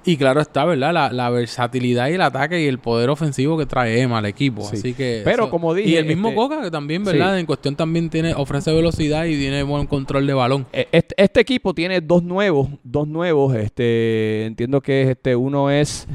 Y 0.08 0.16
claro 0.16 0.40
está, 0.40 0.64
¿verdad? 0.64 0.94
La, 0.94 1.10
la 1.12 1.30
versatilidad 1.30 2.08
y 2.08 2.12
el 2.12 2.20
ataque 2.22 2.62
y 2.62 2.66
el 2.68 2.78
poder 2.78 3.10
ofensivo 3.10 3.58
que 3.58 3.66
trae 3.66 4.00
Emma 4.00 4.18
al 4.18 4.26
equipo. 4.26 4.62
Sí. 4.62 4.76
Así 4.76 4.94
que. 4.94 5.22
Pero 5.24 5.50
como 5.50 5.74
dije, 5.74 5.88
Y 5.90 5.96
el 5.96 6.06
mismo 6.06 6.28
este- 6.28 6.36
Coca, 6.36 6.62
que 6.62 6.70
también, 6.70 7.02
¿verdad? 7.02 7.36
En 7.40 7.44
cuestión 7.44 7.74
también 7.74 8.08
tiene, 8.08 8.32
ofrece 8.32 8.72
velocidad 8.72 9.24
y 9.24 9.36
tiene 9.36 9.64
buen 9.64 9.88
control 9.88 10.24
de 10.28 10.32
balón. 10.32 10.64
Eh, 10.72 10.86
Este, 10.92 11.12
este 11.20 11.40
equipo 11.40 11.74
tiene 11.74 12.00
dos 12.00 12.22
nuevos, 12.22 12.68
dos 12.84 13.08
nuevos. 13.08 13.56
Este, 13.56 14.46
entiendo 14.46 14.80
que 14.80 15.02
es 15.02 15.08
este, 15.08 15.34
uno 15.34 15.70
es 15.72 16.06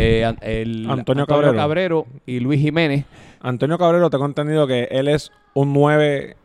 eh, 0.00 0.86
Antonio 0.88 1.26
Cabrero. 1.26 1.54
Cabrero 1.54 2.06
y 2.26 2.40
Luis 2.40 2.60
Jiménez. 2.60 3.04
Antonio 3.40 3.78
Cabrero, 3.78 4.10
tengo 4.10 4.26
entendido 4.26 4.66
que 4.66 4.84
él 4.90 5.08
es 5.08 5.32
un 5.54 5.72
9 5.72 6.36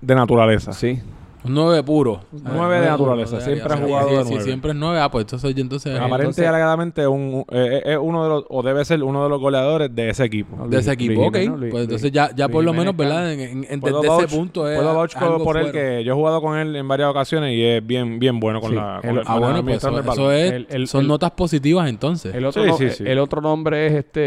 de 0.00 0.14
naturaleza. 0.14 0.72
Sí. 0.72 1.00
Un 1.42 1.54
9 1.54 1.82
puro. 1.84 2.20
Nueve 2.32 2.80
de 2.80 2.86
naturaleza, 2.86 3.40
siempre 3.40 3.72
ha 3.72 3.76
jugado 3.78 4.08
sí, 4.10 4.14
de 4.14 4.22
sí, 4.24 4.28
nueve. 4.30 4.44
siempre 4.44 4.70
es 4.72 4.76
9. 4.76 5.00
Ah, 5.00 5.10
pues 5.10 5.24
entonces, 5.24 5.56
entonces 5.56 5.98
Aparente 5.98 6.42
y 6.42 6.44
alegadamente 6.44 7.06
un, 7.06 7.44
eh, 7.50 7.82
es 7.84 7.98
uno 7.98 8.22
de 8.24 8.28
los, 8.28 8.44
o 8.50 8.62
debe 8.62 8.84
ser 8.84 9.02
uno 9.02 9.22
de 9.22 9.30
los 9.30 9.40
goleadores 9.40 9.94
de 9.94 10.10
ese 10.10 10.24
equipo. 10.24 10.66
de 10.68 10.78
ese 10.78 10.94
Luis 10.94 11.00
equipo, 11.08 11.26
ok. 11.28 11.38
Pues 11.70 11.84
entonces 11.84 12.12
ya, 12.12 12.30
ya 12.36 12.44
Luis 12.46 12.52
por 12.56 12.64
lo 12.64 12.72
menos, 12.74 12.94
¿verdad? 12.94 13.32
En, 13.32 13.40
en- 13.40 13.66
en- 13.70 13.80
Puedo 13.80 14.02
desde 14.02 14.14
vouch- 14.14 14.24
ese 14.26 14.36
punto 14.36 14.68
es 14.68 14.78
puedo 14.78 14.94
vouch 14.94 15.16
algo 15.16 15.42
por 15.42 15.56
él 15.56 15.72
que 15.72 16.04
yo 16.04 16.12
he 16.12 16.14
jugado 16.14 16.42
con 16.42 16.58
él 16.58 16.76
en 16.76 16.86
varias 16.86 17.08
ocasiones 17.08 17.54
y 17.54 17.62
es 17.64 17.86
bien 17.86 18.18
bien 18.18 18.38
bueno 18.38 18.60
con 18.60 18.70
Sí, 18.70 18.76
la 18.76 18.98
con 19.00 19.10
el- 19.10 19.16
la- 19.16 19.22
Ah, 19.26 19.38
bueno, 19.38 19.62
pues 19.64 19.76
eso, 19.82 20.32
es, 20.32 20.52
El- 20.52 20.66
el- 20.68 20.88
son 20.88 21.00
el- 21.02 21.08
notas 21.08 21.30
positivas 21.30 21.88
entonces. 21.88 22.34
El 22.34 22.44
otro, 22.44 22.62
Sí, 22.64 22.68
no- 22.68 22.76
sí, 22.76 22.90
sí. 22.90 23.04
el 23.06 23.18
otro 23.18 23.40
nombre 23.40 23.86
es 23.86 23.92
este. 23.94 24.20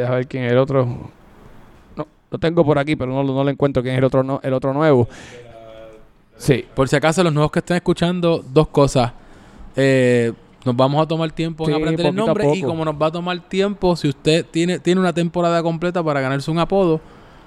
Déjame 0.00 0.16
ver 0.16 0.26
quién 0.26 0.42
es 0.44 0.50
el 0.52 0.58
otro. 0.58 0.84
No, 1.96 2.06
lo 2.30 2.38
tengo 2.38 2.64
por 2.64 2.78
aquí, 2.80 2.96
pero 2.96 3.12
no, 3.12 3.22
no 3.22 3.44
lo 3.44 3.50
encuentro 3.50 3.82
quién 3.82 3.94
es 3.94 3.98
el 3.98 4.04
otro, 4.04 4.22
no- 4.24 4.40
el 4.42 4.52
otro 4.52 4.72
nuevo. 4.74 5.08
Sí. 6.36 6.64
Por 6.74 6.88
si 6.88 6.96
acaso, 6.96 7.22
los 7.22 7.32
nuevos 7.32 7.50
que 7.50 7.60
estén 7.60 7.76
escuchando, 7.76 8.44
dos 8.52 8.68
cosas. 8.68 9.12
Eh, 9.74 10.32
nos 10.64 10.74
vamos 10.76 11.00
a 11.02 11.06
tomar 11.06 11.30
tiempo 11.30 11.68
en 11.68 11.74
aprender 11.74 12.06
el 12.06 12.14
nombre 12.14 12.54
y 12.56 12.62
como 12.62 12.84
nos 12.84 12.94
va 13.00 13.06
a 13.06 13.12
tomar 13.12 13.38
tiempo, 13.48 13.94
si 13.94 14.08
usted 14.08 14.44
tiene, 14.50 14.78
tiene 14.80 15.00
una 15.00 15.12
temporada 15.12 15.62
completa 15.62 16.02
para 16.02 16.20
ganarse 16.20 16.50
un 16.50 16.58
apodo, 16.58 17.00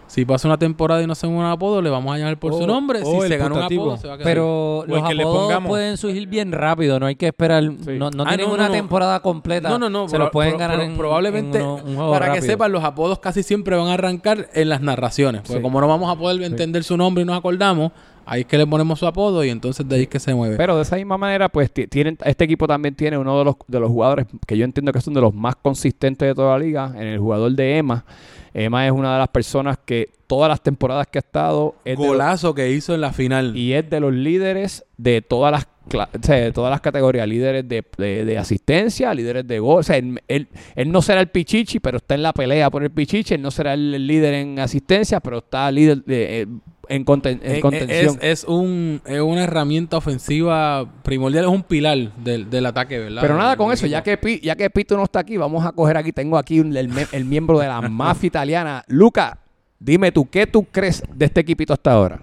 si 0.08 0.24
pasa 0.26 0.48
una 0.48 0.58
temporada 0.58 1.04
y 1.04 1.08
no 1.08 1.14
se 1.16 1.28
gana 1.28 1.40
un 1.40 1.46
apodo, 1.46 1.82
le 1.82 1.90
vamos 1.90 2.16
a 2.16 2.18
llamar 2.18 2.40
por 2.40 2.54
su 2.54 2.66
nombre. 2.66 3.02
o 3.04 3.06
Si 3.06 3.18
el 3.18 3.28
se 3.28 3.38
gana 3.38 3.56
un 3.56 3.62
apodo, 3.64 3.98
se 3.98 4.08
va 4.08 4.14
a 4.14 4.18
quedar. 4.18 4.26
Pero 4.32 4.84
el 4.86 4.92
los 4.92 5.04
que 5.10 5.22
apodos 5.22 5.64
pueden 5.68 5.98
surgir 5.98 6.28
bien 6.30 6.52
rápido, 6.54 6.98
no 7.00 7.06
hay 7.08 7.16
que 7.16 7.28
esperar. 7.28 7.62
No, 7.64 8.10
no 8.10 8.24
Ah, 8.24 8.30
tienen 8.30 8.48
no, 8.48 8.54
una 8.54 8.64
no, 8.64 8.70
no. 8.70 8.76
temporada 8.76 9.20
completa. 9.20 9.70
No, 9.70 9.78
no, 9.78 9.90
no. 9.90 10.08
Se 10.08 10.16
pro- 10.16 10.26
los 10.26 10.32
pueden 10.32 10.54
pro- 10.54 10.60
ganar 10.60 10.78
pro- 10.78 10.86
en 10.86 10.98
probablemente, 10.98 11.58
en 11.60 11.64
uno- 11.66 11.84
un 11.86 11.96
juego 11.96 12.12
para 12.12 12.32
que 12.34 12.42
sepan, 12.42 12.72
los 12.72 12.84
apodos 12.84 13.20
casi 13.20 13.44
siempre 13.44 13.76
van 13.76 13.88
a 13.88 13.94
arrancar 13.96 14.50
en 14.54 14.70
las 14.70 14.82
narraciones. 14.82 15.42
Porque 15.42 15.58
Sí. 15.58 15.62
como 15.62 15.80
no 15.82 15.88
vamos 15.88 16.10
a 16.10 16.18
poder 16.18 16.42
entender 16.42 16.84
su 16.86 16.96
nombre 16.98 17.22
y 17.22 17.26
nos 17.26 17.38
acordamos, 17.38 17.92
ahí 18.30 18.42
es 18.42 18.48
que 18.48 18.58
le 18.58 18.66
ponemos 18.68 19.00
su 19.00 19.08
apodo 19.08 19.44
y 19.44 19.50
entonces 19.50 19.88
de 19.88 19.96
ahí 19.96 20.02
es 20.04 20.08
que 20.08 20.20
se 20.20 20.34
mueve. 20.34 20.56
Pero 20.58 20.76
de 20.76 20.84
esa 20.84 20.96
misma 20.96 21.18
manera, 21.18 21.50
pues 21.50 21.72
ti- 21.72 21.88
tienen, 21.88 22.18
este 22.24 22.44
equipo 22.46 22.68
también 22.68 22.96
tiene 22.96 23.18
uno 23.18 23.38
de 23.40 23.46
los, 23.46 23.56
de 23.68 23.80
los 23.80 23.90
jugadores 23.90 24.28
que 24.46 24.58
yo 24.58 24.66
entiendo 24.66 24.92
que 24.94 25.02
son 25.02 25.14
de 25.14 25.22
los 25.22 25.34
más 25.34 25.56
consistentes 25.56 26.28
de 26.28 26.36
toda 26.36 26.58
la 26.58 26.64
liga, 26.64 26.94
en 26.96 27.08
el 27.08 27.20
jugador 27.20 27.52
de 27.52 27.78
Emma. 27.78 28.06
Emma 28.54 28.86
es 28.86 28.92
una 28.92 29.14
de 29.14 29.20
las 29.20 29.28
personas 29.30 29.78
que 29.86 30.10
todas 30.28 30.50
las 30.50 30.62
temporadas 30.62 31.08
que 31.08 31.18
ha 31.18 31.22
estado 31.22 31.76
es 31.86 31.98
los- 31.98 32.08
Golazo 32.08 32.54
que 32.54 32.72
hizo 32.72 32.94
en 32.96 33.02
la 33.02 33.12
final. 33.14 33.56
y 33.58 33.74
es 33.74 33.90
de 33.90 34.00
los 34.00 34.14
líderes 34.14 34.86
de 34.98 35.22
todas 35.22 35.52
las 35.52 35.68
o 35.98 36.08
sea, 36.22 36.52
todas 36.54 36.72
las 36.72 36.82
categorías, 36.82 37.28
líderes 37.28 37.68
de, 37.68 37.84
de- 37.98 38.26
de 38.26 38.38
asistencia, 38.38 39.14
líderes 39.14 39.48
de 39.48 39.60
gol. 39.60 39.80
O 39.80 39.84
sea, 39.84 39.98
él, 39.98 40.22
él- 40.28 40.48
él 40.76 40.92
no 40.92 41.02
será 41.02 41.22
el 41.22 41.28
pichichi, 41.28 41.80
pero 41.80 41.98
está 41.98 42.16
en 42.16 42.24
la 42.24 42.34
pelea 42.34 42.70
por 42.70 42.84
el 42.84 42.92
pichichi. 42.92 43.34
Él 43.36 43.42
no 43.42 43.52
será 43.52 43.74
el, 43.74 44.06
líder 44.08 44.34
en 44.36 44.60
asistencia, 44.60 45.20
pero 45.20 45.40
está 45.40 45.72
líder 45.72 46.04
de- 46.06 46.42
eh, 46.42 46.48
en, 46.90 47.06
conten- 47.06 47.40
en 47.44 47.52
Eh, 47.52 47.58
eh, 47.58 47.62
contención. 47.62 48.18
Es, 48.22 48.40
es 48.42 48.44
un, 48.46 49.02
es 49.06 49.22
una 49.22 49.44
herramienta 49.44 49.98
ofensiva 49.98 50.90
primordial, 51.04 51.44
es 51.46 51.52
un 51.52 51.62
pilar 51.64 52.16
del, 52.18 52.50
del 52.50 52.66
ataque, 52.66 52.98
¿verdad? 52.98 53.22
Pero 53.22 53.38
nada 53.38 53.56
con 53.58 53.72
eso, 53.72 53.86
ya 53.86 54.02
que, 54.04 54.40
ya 54.42 54.56
que 54.56 54.70
Pito 54.70 54.98
no 54.98 55.04
está 55.04 55.20
aquí, 55.20 55.38
vamos 55.38 55.66
a 55.66 55.72
coger 55.72 55.98
aquí, 55.98 56.12
tengo 56.12 56.38
aquí 56.38 56.58
el, 56.60 56.76
el 57.12 57.26
miembro 57.26 57.60
de 57.60 57.68
la 57.68 57.82
mafia 57.82 58.28
italiana. 58.28 58.84
Luca, 58.88 59.38
dime 59.80 60.12
tú, 60.12 60.28
¿qué 60.30 60.48
tú 60.48 60.64
crees 60.66 61.04
de 61.14 61.26
este 61.26 61.42
equipito 61.42 61.74
hasta 61.74 61.92
ahora? 61.92 62.22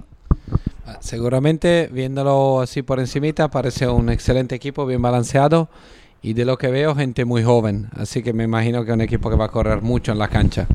Ah, 0.87 0.99
Seguramente, 1.01 1.89
viéndolo 1.93 2.61
así 2.61 2.83
por 2.83 3.01
encimita, 3.01 3.51
parece 3.51 3.89
un 3.89 4.09
excelente 4.09 4.55
equipo, 4.55 4.87
bien 4.87 5.03
balanceado. 5.03 5.69
Y 6.23 6.33
de 6.33 6.45
lo 6.45 6.59
que 6.59 6.69
veo, 6.69 6.95
gente 6.95 7.25
muy 7.25 7.43
joven. 7.43 7.89
Así 7.97 8.23
que 8.23 8.33
me 8.33 8.45
imagino 8.45 8.85
que 8.85 8.91
es 8.91 8.95
un 8.95 9.01
equipo 9.01 9.31
que 9.31 9.37
va 9.37 9.47
a 9.47 9.51
correr 9.51 9.83
mucho 9.83 10.13
en 10.13 10.19
la 10.19 10.29
cancha. 10.29 10.67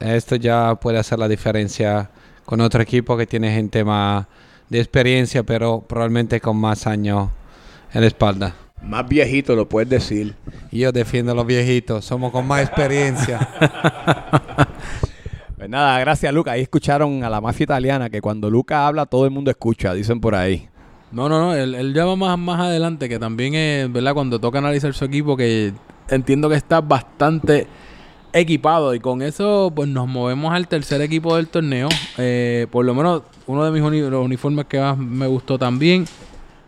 Esto 0.00 0.36
ya 0.36 0.74
puede 0.76 0.98
hacer 0.98 1.18
la 1.18 1.28
diferencia 1.28 2.10
con 2.44 2.60
otro 2.60 2.82
equipo 2.82 3.16
que 3.16 3.26
tiene 3.26 3.54
gente 3.54 3.84
más 3.84 4.26
de 4.68 4.78
experiencia, 4.78 5.42
pero 5.42 5.80
probablemente 5.80 6.40
con 6.40 6.56
más 6.56 6.86
años 6.86 7.30
en 7.92 8.00
la 8.02 8.06
espalda. 8.06 8.54
Más 8.82 9.08
viejito 9.08 9.56
lo 9.56 9.68
puedes 9.68 9.88
decir. 9.88 10.34
Yo 10.70 10.92
defiendo 10.92 11.32
a 11.32 11.34
los 11.34 11.46
viejitos, 11.46 12.04
somos 12.04 12.32
con 12.32 12.46
más 12.46 12.62
experiencia. 12.62 13.48
Pues 15.64 15.70
nada, 15.70 15.98
gracias 15.98 16.30
Luca. 16.34 16.52
Ahí 16.52 16.60
escucharon 16.60 17.24
a 17.24 17.30
la 17.30 17.40
mafia 17.40 17.64
italiana 17.64 18.10
que 18.10 18.20
cuando 18.20 18.50
Luca 18.50 18.86
habla 18.86 19.06
todo 19.06 19.24
el 19.24 19.30
mundo 19.30 19.50
escucha, 19.50 19.94
dicen 19.94 20.20
por 20.20 20.34
ahí. 20.34 20.68
No, 21.10 21.26
no, 21.30 21.40
no. 21.40 21.54
Él, 21.54 21.74
él 21.74 21.94
ya 21.94 22.04
va 22.04 22.16
más, 22.16 22.38
más 22.38 22.60
adelante, 22.60 23.08
que 23.08 23.18
también 23.18 23.54
es, 23.54 23.90
¿verdad? 23.90 24.12
Cuando 24.12 24.38
toca 24.38 24.58
analizar 24.58 24.92
su 24.92 25.06
equipo, 25.06 25.38
que 25.38 25.72
entiendo 26.10 26.50
que 26.50 26.56
está 26.56 26.82
bastante 26.82 27.66
equipado. 28.34 28.94
Y 28.94 29.00
con 29.00 29.22
eso, 29.22 29.72
pues 29.74 29.88
nos 29.88 30.06
movemos 30.06 30.52
al 30.52 30.68
tercer 30.68 31.00
equipo 31.00 31.34
del 31.34 31.48
torneo. 31.48 31.88
Eh, 32.18 32.66
por 32.70 32.84
lo 32.84 32.92
menos 32.94 33.22
uno 33.46 33.64
de 33.64 33.70
mis 33.70 33.80
los 33.80 34.22
uniformes 34.22 34.66
que 34.66 34.78
más 34.78 34.98
me 34.98 35.26
gustó 35.26 35.58
también. 35.58 36.04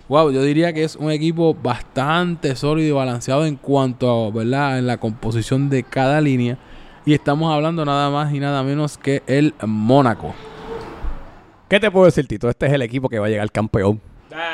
Wow, 0.08 0.30
yo 0.30 0.42
diría 0.42 0.72
que 0.72 0.84
es 0.84 0.96
un 0.96 1.10
equipo 1.10 1.52
bastante 1.52 2.56
sólido 2.56 2.88
y 2.88 2.92
balanceado 2.92 3.44
en 3.44 3.56
cuanto 3.56 4.32
¿verdad? 4.32 4.78
En 4.78 4.86
la 4.86 4.96
composición 4.96 5.68
de 5.68 5.82
cada 5.82 6.22
línea. 6.22 6.56
Y 7.06 7.14
estamos 7.14 7.54
hablando 7.54 7.84
nada 7.84 8.10
más 8.10 8.34
y 8.34 8.40
nada 8.40 8.64
menos 8.64 8.98
que 8.98 9.22
el 9.28 9.54
Mónaco. 9.64 10.34
¿Qué 11.68 11.78
te 11.78 11.88
puedo 11.88 12.06
decir, 12.06 12.26
Tito? 12.26 12.48
Este 12.48 12.66
es 12.66 12.72
el 12.72 12.82
equipo 12.82 13.08
que 13.08 13.20
va 13.20 13.26
a 13.26 13.28
llegar 13.28 13.48
campeón. 13.52 14.00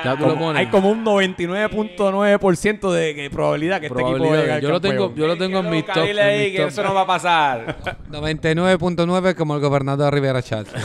Ya 0.05 0.17
tú 0.17 0.23
lo 0.23 0.29
Como- 0.35 0.45
pones. 0.47 0.61
hay 0.61 0.67
como 0.67 0.91
un 0.91 1.05
99.9% 1.05 2.93
de 2.93 3.15
que 3.15 3.31
probabilidad 3.31 3.81
que 3.81 3.87
este 3.87 3.99
equipo 4.01 4.11
va 4.11 4.15
a 4.17 4.19
Probabilidad. 4.19 4.45
llegar 4.47 4.63
Yo 4.63 4.71
lo 4.71 4.81
tengo, 4.81 5.07
campeón. 5.09 5.21
yo 5.21 5.27
lo 5.27 5.37
tengo 5.39 5.59
en 5.61 5.71
mi 5.71 5.83
top. 5.83 6.05
Dile 6.05 6.23
ahí 6.23 6.53
que 6.53 6.59
top. 6.59 6.69
eso 6.69 6.83
no 6.83 6.95
va 6.95 7.01
a 7.03 7.07
pasar. 7.07 7.77
99.9 8.11 9.35
como 9.35 9.55
el 9.55 9.61
gobernador 9.61 10.13
Rivera 10.15 10.43
Chat. 10.43 10.67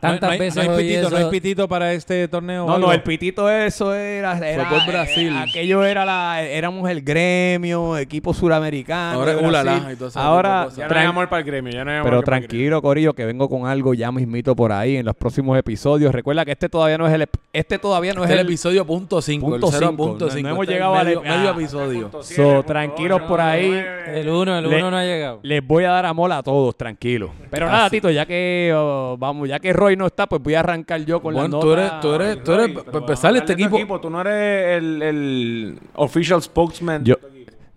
Tantas 0.00 0.22
no, 0.22 0.28
hay, 0.30 0.38
veces 0.38 0.56
no 0.66 0.72
hay 0.72 0.78
oí 0.78 0.82
pitito, 0.88 1.00
eso. 1.06 1.10
no 1.10 1.16
hay 1.16 1.30
pitito 1.30 1.68
para 1.68 1.92
este 1.92 2.28
torneo. 2.28 2.64
o 2.64 2.66
No, 2.66 2.72
no, 2.72 2.76
algo? 2.86 2.92
el 2.92 3.02
pitito 3.02 3.50
eso 3.50 3.94
era... 3.94 4.38
era 4.38 4.68
por 4.68 4.86
Brasil. 4.86 5.32
eh, 5.34 5.44
aquello 5.48 5.84
era 5.84 6.04
la... 6.04 6.42
Éramos 6.42 6.88
el 6.90 7.02
gremio, 7.02 7.96
equipo 7.98 8.32
suramericano. 8.34 9.18
Ahora 9.18 9.32
de 9.34 9.40
es 9.40 9.46
ulala 9.46 9.72
Brasil. 9.72 9.92
y 9.92 9.96
todo 9.96 10.08
eso, 10.08 10.20
Ahora, 10.20 10.64
tipo 10.64 10.70
de 10.76 10.76
Ya 10.80 10.84
cosas. 10.86 10.90
no 10.96 11.00
hay 11.00 11.06
amor 11.06 11.28
para 11.28 11.40
el 11.40 11.46
gremio. 11.46 11.72
Ya 11.72 11.84
no 11.84 11.90
hay 11.90 11.96
amor 11.98 12.10
Pero 12.10 12.22
para 12.22 12.36
el 12.36 12.42
gremio. 12.42 12.48
tranquilo, 12.48 12.82
Corillo, 12.82 13.14
que 13.14 13.24
vengo 13.24 13.48
con 13.48 13.66
algo 13.66 13.94
ya 13.94 14.10
mismito 14.12 14.54
por 14.56 14.72
ahí 14.72 14.96
en 14.96 15.06
los 15.06 15.14
próximos 15.16 15.58
episodios. 15.58 16.14
Recuerda 16.14 16.44
que 16.44 16.52
este 16.52 16.68
todavía 16.80 16.98
no 16.98 17.06
es 17.06 17.12
el... 17.14 17.28
Este 17.52 17.78
todavía 17.78 18.14
no 18.14 18.22
Este 18.22 18.34
es 18.34 18.38
es 18.38 18.40
el 18.40 18.46
el... 18.46 18.52
episodio 18.52 18.84
punto 18.86 19.20
5, 19.20 19.46
el 19.46 19.52
Punto 19.60 19.66
0 19.72 19.86
cinco. 19.90 19.96
punto 20.06 20.24
No- 20.26 20.30
no 20.30 20.36
5. 20.36 20.48
hemos 20.48 20.60
Este 20.62 20.72
es 20.72 20.76
llegado 20.76 20.94
al- 20.94 21.04
medio, 21.06 21.22
ah. 21.26 21.36
medio 21.36 21.50
episodio. 21.50 22.10
So, 22.22 22.62
tranquilos 22.62 23.22
por 23.22 23.40
ahí. 23.40 23.70
El 24.06 24.28
uno, 24.28 24.56
el 24.58 24.68
Le- 24.68 24.76
uno 24.78 24.90
no 24.92 24.96
ha 24.96 25.04
llegado. 25.04 25.40
Les 25.42 25.66
voy 25.66 25.84
a 25.84 25.90
dar 25.90 26.06
amor 26.06 26.30
a 26.32 26.42
todos, 26.42 26.76
tranquilo. 26.76 27.30
Pero 27.50 27.66
nada. 27.66 27.90
Tito, 27.90 28.08
ya 28.10 28.24
que 28.26 28.72
oh, 28.74 29.16
vamos, 29.18 29.48
ya 29.48 29.58
que 29.58 29.72
Roy 29.72 29.96
no 29.96 30.06
está, 30.06 30.26
pues 30.28 30.40
voy 30.42 30.54
a 30.54 30.60
arrancar 30.60 31.04
yo 31.04 31.20
con 31.20 31.34
Bueno, 31.34 31.56
la 31.56 31.60
tú 31.60 31.66
nota. 31.68 31.80
eres, 31.82 32.00
tú 32.00 32.14
eres, 32.14 32.44
tú 32.44 32.52
eres, 32.52 32.74
Roy, 32.74 32.84
para 32.84 32.98
empezar 32.98 33.36
este 33.36 33.56
tu 33.56 33.64
equipo, 33.64 34.00
Tú 34.00 34.10
no 34.10 34.20
eres 34.20 34.78
el, 34.78 35.02
el 35.02 35.78
official 35.94 36.40
spokesman. 36.40 37.04
Yo, 37.04 37.16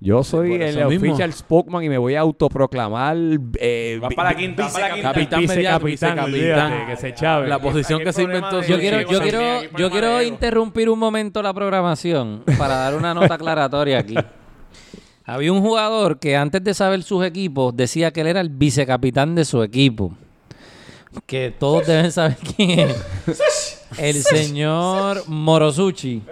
yo 0.03 0.23
soy 0.23 0.53
el 0.55 0.83
official 0.83 1.31
spokesman 1.31 1.83
y 1.83 1.89
me 1.89 1.97
voy 1.97 2.15
a 2.15 2.19
autoproclamar 2.19 3.15
eh, 3.59 3.99
Va 4.03 4.09
vi- 4.09 4.15
para 4.15 4.31
la 4.31 4.35
quinta, 4.37 4.67
para 4.67 4.89
la 4.89 4.93
quinta. 4.95 5.13
Capitán 5.13 6.85
que 6.87 6.97
se 6.97 7.13
chave. 7.13 7.47
la 7.47 7.59
posición 7.59 8.01
que 8.03 8.11
se 8.11 8.23
inventó 8.23 8.61
Yo 8.61 8.77
quiero, 8.79 9.01
yo 9.09 9.21
quiero, 9.21 9.61
yo 9.77 9.89
quiero 9.89 10.21
interrumpir 10.21 10.89
un 10.89 10.99
momento 10.99 11.41
la 11.41 11.53
programación 11.53 12.43
para 12.57 12.75
dar 12.75 12.95
una 12.95 13.13
nota 13.13 13.35
aclaratoria 13.35 13.99
aquí. 13.99 14.15
Había 15.25 15.53
un 15.53 15.61
jugador 15.61 16.19
que 16.19 16.35
antes 16.35 16.61
de 16.61 16.73
saber 16.73 17.01
sus 17.01 17.23
equipos 17.25 17.73
decía 17.75 18.11
que 18.11 18.19
él 18.21 18.27
era 18.27 18.41
el 18.41 18.49
vicecapitán 18.49 19.35
de 19.35 19.45
su 19.45 19.63
equipo. 19.63 20.17
Que 21.25 21.53
todos 21.57 21.87
deben 21.87 22.11
saber 22.11 22.35
quién 22.57 22.89
es. 22.89 23.85
El 23.97 24.15
señor 24.21 25.23
Morosuchi. 25.27 26.21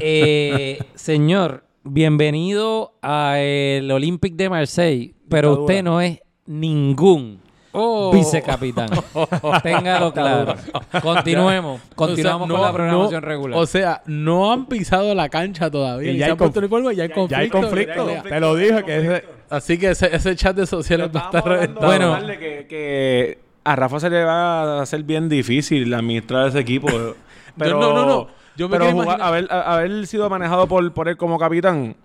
Eh, 0.00 0.78
señor, 0.96 1.62
bienvenido 1.92 2.94
al 3.02 3.90
Olympic 3.90 4.34
de 4.34 4.48
Marseille, 4.48 5.14
pero 5.28 5.50
Dictadura. 5.50 5.60
usted 5.74 5.82
no 5.84 6.00
es 6.00 6.20
ningún 6.46 7.40
Oh. 7.72 8.10
vicecapitán. 8.12 8.88
Téngalo 9.62 10.12
claro. 10.12 10.54
Continuemos. 11.02 11.80
Continuamos 11.94 12.48
O 12.50 12.52
sea, 12.52 12.56
con 12.56 12.60
no- 12.60 12.66
la 12.66 12.72
programación 12.72 13.20
no- 13.22 13.28
regular. 13.28 13.58
O 13.60 13.66
sea, 13.66 14.02
no 14.06 14.52
han 14.52 14.66
pisado 14.66 15.14
la 15.14 15.28
cancha 15.28 15.70
todavía. 15.70 16.10
Y 16.10 16.18
ya 16.18 16.26
hay 16.26 16.30
han 16.32 16.36
puesto 16.36 16.58
conf- 16.60 16.64
uniforme 16.64 16.92
y 16.92 16.96
ya 16.96 17.02
hay 17.04 17.08
conflicto. 17.10 17.30
ya 17.36 17.38
hay 17.38 17.48
conflicto. 17.48 18.06
Te 18.28 18.40
lo 18.40 18.54
dije 18.56 18.84
que 18.84 18.96
ese- 18.98 19.24
Así 19.50 19.78
que 19.78 19.90
ese, 19.90 20.14
ese 20.14 20.34
chat 20.36 20.56
de 20.56 20.66
sociales 20.66 21.10
va 21.14 21.20
a 21.20 21.24
estar 21.26 21.44
reventado. 21.44 21.86
Bueno. 21.86 22.10
Bueno, 22.10 22.26
que, 22.40 22.66
que 22.68 23.38
a 23.62 23.76
Rafa 23.76 24.00
se 24.00 24.10
le 24.10 24.24
va 24.24 24.78
a 24.78 24.82
hacer 24.82 25.02
bien 25.04 25.28
difícil 25.28 25.92
administrar 25.94 26.48
ese 26.48 26.58
equipo. 26.60 26.88
Pero, 27.58 27.78
no, 27.80 27.92
no, 27.92 28.06
no. 28.06 28.28
Yo 28.56 28.68
me 28.68 28.78
pero 28.78 28.90
jugar- 28.92 29.20
haber, 29.22 29.46
a- 29.50 29.74
haber 29.74 30.06
sido 30.06 30.28
manejado 30.28 30.66
por, 30.66 30.92
por 30.92 31.08
él 31.08 31.16
como 31.16 31.38
capitán, 31.38 31.96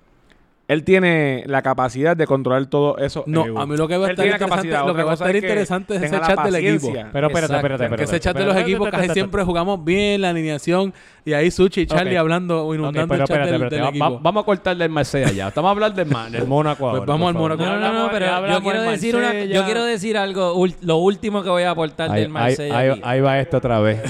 él 0.67 0.83
tiene 0.83 1.43
la 1.45 1.61
capacidad 1.61 2.17
de 2.17 2.25
controlar 2.25 2.65
todo 2.65 2.97
eso. 2.97 3.23
No, 3.27 3.45
egos. 3.45 3.61
a 3.61 3.67
mí 3.67 3.77
lo 3.77 3.87
que 3.87 3.97
va 3.97 4.07
a 4.07 4.09
estar 4.09 4.25
interesante, 4.25 4.71
lo 4.71 4.95
que 4.95 5.03
va 5.03 5.11
a 5.11 5.13
estar 5.13 5.27
es 5.35 5.41
que 5.41 5.47
interesante 5.47 5.95
es 5.97 6.01
ese 6.01 6.19
chat 6.19 6.39
del 6.43 6.55
equipo. 6.55 6.87
Pero 6.91 7.03
espérate, 7.27 7.27
Exacto. 7.29 7.55
espérate, 7.55 7.83
espérate. 7.83 7.95
que 7.97 8.03
ese 8.03 8.19
chat 8.19 8.33
de 8.35 8.39
los 8.45 8.49
espérate, 8.49 8.61
equipos 8.71 8.87
espérate, 8.87 8.91
casi 8.91 9.03
espérate. 9.11 9.13
siempre 9.19 9.43
jugamos 9.43 9.85
bien 9.85 10.21
la 10.21 10.29
alineación 10.31 10.91
y 11.23 11.33
ahí 11.33 11.51
Suchi 11.51 11.81
y 11.81 11.85
Charlie 11.85 12.15
Ok. 12.15 12.19
hablando 12.19 12.65
o 12.65 12.73
inundando 12.73 13.07
pero 13.09 13.21
el 13.23 13.27
chat 13.27 13.37
espérate, 13.37 13.51
del, 13.51 13.61
espérate. 13.61 13.75
del 13.75 13.83
Va- 13.85 13.89
equipo. 13.89 14.11
va- 14.15 14.19
vamos 14.23 14.41
a 14.41 14.45
cortarle 14.47 14.85
el 14.85 14.91
Marsella 14.91 15.31
ya. 15.31 15.47
Estamos 15.49 15.69
a 15.69 15.71
hablar 15.71 15.93
del, 15.93 16.09
del 16.31 16.47
Mónaco 16.47 16.89
ahora. 16.89 17.05
vamos 17.05 17.27
al. 17.29 17.33
Mónaco. 17.35 17.63
no, 17.63 17.79
no, 17.79 17.93
no, 17.93 18.09
pero 18.11 18.47
yo 18.49 18.61
quiero 18.63 18.81
decir 18.81 19.15
una, 19.15 19.43
yo 19.43 19.65
quiero 19.65 19.83
decir 19.83 20.17
algo, 20.17 20.55
ul- 20.55 20.75
lo 20.81 20.97
último 20.97 21.43
que 21.43 21.49
voy 21.49 21.61
a 21.61 21.69
aportar 21.69 22.09
del 22.11 22.29
Marsella. 22.29 22.97
ahí 23.03 23.21
va 23.21 23.39
esto 23.39 23.57
otra 23.57 23.79
vez. 23.81 24.01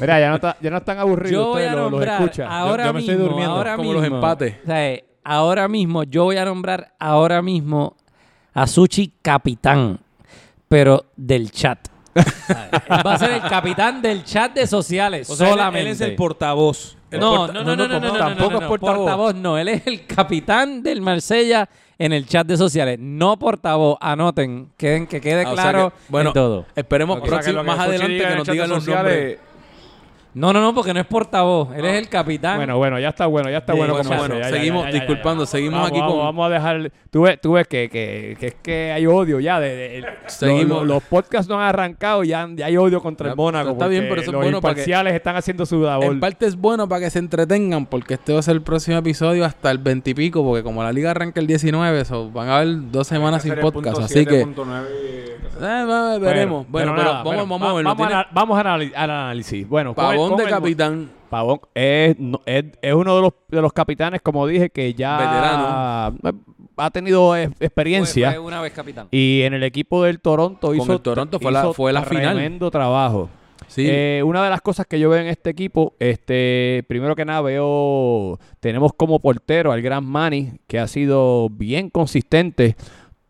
Mira, 0.00 0.20
ya 0.20 0.28
no, 0.30 0.34
está, 0.36 0.56
ya 0.60 0.70
no 0.70 0.76
están 0.78 0.98
aburridos 0.98 1.32
yo 1.32 1.44
voy 1.46 1.52
ustedes, 1.62 1.70
a 1.70 1.74
lo- 1.74 1.82
los 1.82 1.90
nombrar 1.92 2.22
escuchan. 2.22 2.48
ahora 2.52 2.84
Yo- 2.84 2.88
yo 2.88 2.92
me 2.94 2.98
mismo, 3.00 3.12
estoy 3.12 3.26
durmiendo. 3.28 3.54
ahora 3.54 3.76
Como 3.76 3.92
los 3.92 4.02
mismo, 4.02 4.16
empates. 4.16 4.54
o 4.62 4.66
sea, 4.66 4.88
eh, 4.90 5.04
ahora 5.24 5.68
mismo, 5.68 6.02
yo 6.04 6.24
voy 6.24 6.36
a 6.36 6.44
nombrar 6.44 6.92
ahora 6.98 7.42
mismo 7.42 7.96
a 8.54 8.66
Suchi 8.66 9.12
capitán, 9.22 9.98
pero 10.68 11.04
del 11.16 11.50
chat. 11.50 11.78
O 12.14 12.22
sea, 12.22 12.70
él 12.72 13.06
va 13.06 13.12
a 13.14 13.18
ser 13.18 13.30
el 13.32 13.42
capitán 13.42 14.00
del 14.00 14.24
chat 14.24 14.54
de 14.54 14.66
sociales 14.66 15.28
O 15.28 15.36
sea, 15.36 15.48
él- 15.48 15.52
solamente. 15.52 15.80
Él, 15.82 15.86
es 15.94 16.00
el 16.00 16.14
portavoz. 16.16 16.96
El 17.10 17.20
No, 17.20 17.36
porta- 17.46 17.52
no, 17.52 17.62
no, 17.62 17.76
no, 17.76 17.88
no, 17.88 18.00
no, 18.00 18.12
no, 18.12 18.18
tampoco 18.18 18.50
no, 18.52 18.56
es 18.56 18.62
no, 18.62 18.68
portavoz. 18.68 19.34
no. 19.34 19.58
Él 19.58 19.68
es 19.68 19.86
el 19.86 20.06
capitán 20.06 20.82
del 20.82 21.02
Marsella 21.02 21.68
en 21.98 22.12
el 22.14 22.26
chat 22.26 22.46
de 22.46 22.56
sociales. 22.56 22.98
No 22.98 23.38
portavoz. 23.38 23.98
Anoten. 24.00 24.70
Que, 24.78 25.06
que 25.08 25.20
quede 25.20 25.44
Ah, 25.44 25.50
o 25.52 25.54
sea 25.54 25.62
claro 25.70 25.90
que, 25.90 25.96
bueno, 26.08 26.30
en 26.30 26.34
todo. 26.34 26.66
Esperemos 26.74 27.18
O 27.18 27.20
sea, 27.20 27.28
próximo- 27.28 27.60
que 27.60 27.66
más 27.66 27.78
adelante 27.78 28.18
que 28.18 28.34
nos 28.36 28.48
digan 28.48 28.68
los 28.70 28.78
sociales, 28.84 29.12
nombres. 29.12 29.38
No, 30.36 30.52
no, 30.52 30.60
no, 30.60 30.74
porque 30.74 30.92
no 30.92 31.00
es 31.00 31.06
portavoz. 31.06 31.74
Él 31.74 31.86
es 31.86 31.94
el 31.94 32.10
capitán. 32.10 32.58
Bueno, 32.58 32.76
bueno, 32.76 33.00
ya 33.00 33.08
está 33.08 33.24
bueno, 33.24 33.48
ya 33.50 33.56
está 33.58 33.72
Sí, 33.72 33.78
bueno. 33.78 33.94
bueno, 33.94 34.06
como 34.06 34.18
bueno, 34.20 34.34
sea, 34.34 34.44
ya, 34.44 34.50
ya, 34.50 34.56
seguimos 34.58 34.84
ya, 34.84 34.90
ya, 34.90 34.92
ya, 34.92 35.00
disculpando, 35.00 35.44
ya. 35.44 35.50
seguimos 35.50 35.74
Vamos, 35.76 35.88
aquí 35.90 35.98
vamos, 36.00 36.12
con- 36.14 36.24
Vamos 36.24 36.46
a 36.46 36.48
dejar... 36.50 36.92
Tú 37.10 37.22
ves, 37.22 37.40
tú 37.40 37.52
ves 37.52 37.66
que, 37.66 37.88
que, 37.88 38.36
que 38.38 38.46
es 38.48 38.54
que 38.56 38.92
hay 38.92 39.06
odio 39.06 39.40
ya. 39.40 39.58
De, 39.60 39.74
de- 39.74 39.96
el- 39.96 40.06
Seguimos. 40.26 40.80
Los, 40.80 40.86
los 40.86 41.02
podcasts 41.04 41.48
no 41.48 41.58
han 41.58 41.66
arrancado 41.68 42.22
y 42.22 42.28
ya, 42.28 42.46
ya 42.54 42.66
hay 42.66 42.76
odio 42.76 43.00
contra 43.00 43.28
Ya, 43.28 43.30
el 43.30 43.36
Mónaco. 43.38 43.70
está 43.70 43.86
bien, 43.88 44.04
pero 44.10 44.20
eso 44.20 44.30
es 44.30 44.32
los 44.34 44.42
bueno 44.42 44.60
para 44.60 44.74
que- 44.74 44.80
imparciales 44.82 45.14
están 45.14 45.36
haciendo 45.36 45.64
su 45.64 45.80
labor. 45.80 46.04
En 46.04 46.20
parte 46.20 46.44
es 46.44 46.54
bueno 46.56 46.86
para 46.86 47.00
que 47.00 47.08
se 47.10 47.18
entretengan, 47.18 47.86
porque 47.86 48.14
este 48.14 48.34
va 48.34 48.40
a 48.40 48.42
ser 48.42 48.56
el 48.56 48.62
próximo 48.62 48.98
episodio 48.98 49.42
hasta 49.46 49.70
el 49.70 49.78
20 49.78 50.10
y 50.10 50.14
pico, 50.14 50.44
porque 50.44 50.62
como 50.62 50.82
la 50.82 50.92
liga 50.92 51.12
arranca 51.12 51.40
el 51.40 51.46
19, 51.46 52.04
so, 52.04 52.30
van 52.30 52.48
a 52.50 52.56
haber 52.58 52.90
dos 52.90 53.06
semanas 53.06 53.42
sin 53.42 53.54
podcast, 53.54 54.00
así 54.00 54.26
que 54.26 54.40
y- 54.40 54.42
eh, 55.58 56.18
veremos. 56.20 56.66
Bueno, 56.68 56.92
pero, 56.92 57.02
nada, 57.02 57.22
vamos, 57.22 57.24
bueno, 57.24 57.42
vamos 57.46 57.66
va- 57.66 57.70
a 57.70 57.74
verlo. 57.74 57.94
Vamos, 57.94 58.26
vamos 58.32 58.58
al 58.58 59.10
análisis. 59.10 59.66
Bueno, 59.66 59.94
Pavón 60.26 60.36
con 60.36 60.38
de 60.38 60.44
el- 60.44 60.50
capitán. 60.50 61.10
Pavón 61.30 61.60
es, 61.74 62.18
no- 62.18 62.40
es, 62.46 62.64
es 62.82 62.94
uno 62.94 63.16
de 63.16 63.22
los, 63.22 63.32
de 63.48 63.60
los 63.62 63.72
capitanes, 63.72 64.22
como 64.22 64.46
dije, 64.46 64.70
que 64.70 64.94
ya 64.94 65.16
Veterano. 65.18 66.16
ha 66.78 66.90
tenido 66.90 67.34
eh, 67.36 67.48
Fue- 67.48 67.66
experiencia. 67.66 68.30
fue 68.30 68.38
una 68.38 68.60
vez 68.60 68.72
capitán. 68.72 69.08
Y 69.10 69.42
en 69.42 69.54
el 69.54 69.62
equipo 69.62 70.04
del 70.04 70.20
Toronto 70.20 70.74
hizo, 70.74 70.92
el 70.92 71.00
Toronto 71.00 71.40
fue 71.40 71.50
la- 71.50 71.60
hizo 71.60 71.72
fue 71.74 71.92
la 71.92 72.02
final. 72.04 72.34
tremendo 72.34 72.70
trabajo. 72.70 73.28
Sí, 73.68 73.84
Eh, 73.88 74.22
una 74.24 74.44
de 74.44 74.50
las 74.50 74.60
cosas 74.60 74.86
que 74.86 75.00
yo 75.00 75.10
veo 75.10 75.20
en 75.20 75.26
este 75.26 75.50
equipo, 75.50 75.94
este, 75.98 76.84
primero 76.88 77.16
que 77.16 77.24
nada 77.24 77.40
veo, 77.40 78.38
tenemos 78.60 78.92
como 78.96 79.18
portero 79.18 79.72
al 79.72 79.82
gran 79.82 80.04
Manny, 80.04 80.52
que 80.68 80.78
ha 80.78 80.86
sido 80.86 81.48
bien 81.50 81.90
consistente 81.90 82.76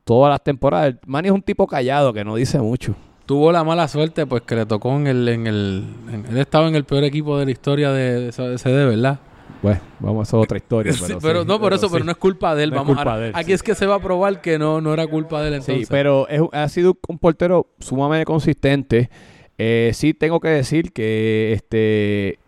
todas 0.04 0.30
las 0.30 0.42
temporadas. 0.44 0.96
Manny 1.06 1.28
es 1.28 1.34
un 1.34 1.42
tipo 1.42 1.66
callado 1.66 2.12
que 2.12 2.24
no 2.24 2.36
dice 2.36 2.58
mucho. 2.58 2.94
Tuvo 3.26 3.52
la 3.52 3.64
mala 3.64 3.88
suerte, 3.88 4.24
pues 4.26 4.42
que 4.42 4.54
le 4.56 4.66
tocó 4.66 4.94
en 4.96 5.06
el. 5.06 5.28
En 5.28 5.46
el 5.46 5.84
en- 6.12 6.26
él 6.30 6.38
estaba 6.38 6.68
en 6.68 6.74
el 6.76 6.84
peor 6.84 7.04
equipo 7.04 7.38
de 7.38 7.44
la 7.44 7.50
historia 7.50 7.92
de, 7.92 8.30
de 8.30 8.32
CD, 8.58 8.86
¿verdad? 8.86 9.18
Bueno, 9.62 9.80
vamos 10.00 10.32
a 10.32 10.36
otra 10.36 10.58
historia. 10.58 10.92
Sí, 10.96 11.02
pero, 11.06 11.20
pero 11.20 11.42
sí, 11.42 11.48
no 11.48 11.58
por 11.60 11.72
eso, 11.72 11.86
sí. 11.88 11.92
pero 11.92 12.04
no 12.04 12.10
es 12.12 12.16
culpa 12.18 12.54
de 12.54 12.64
él. 12.64 12.70
No 12.70 12.76
vamos 12.76 12.98
a, 12.98 13.18
de 13.18 13.26
él, 13.28 13.32
aquí 13.34 13.52
es 13.52 13.62
que 13.62 13.74
se 13.74 13.86
va 13.86 13.96
a 13.96 14.00
probar 14.00 14.40
que 14.40 14.58
no, 14.58 14.80
no 14.80 14.92
era 14.92 15.06
culpa 15.06 15.40
de 15.42 15.48
él 15.48 15.54
entonces. 15.54 15.78
Sí, 15.80 15.86
pero 15.90 16.28
es, 16.28 16.40
ha 16.52 16.68
sido 16.68 16.96
un 17.08 17.18
portero 17.18 17.66
sumamente 17.80 18.24
consistente. 18.24 19.10
Eh, 19.58 19.90
sí 19.94 20.12
tengo 20.14 20.38
que 20.40 20.48
decir 20.48 20.92
que 20.92 21.52
este, 21.54 22.38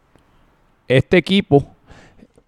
este 0.87 1.17
equipo 1.17 1.67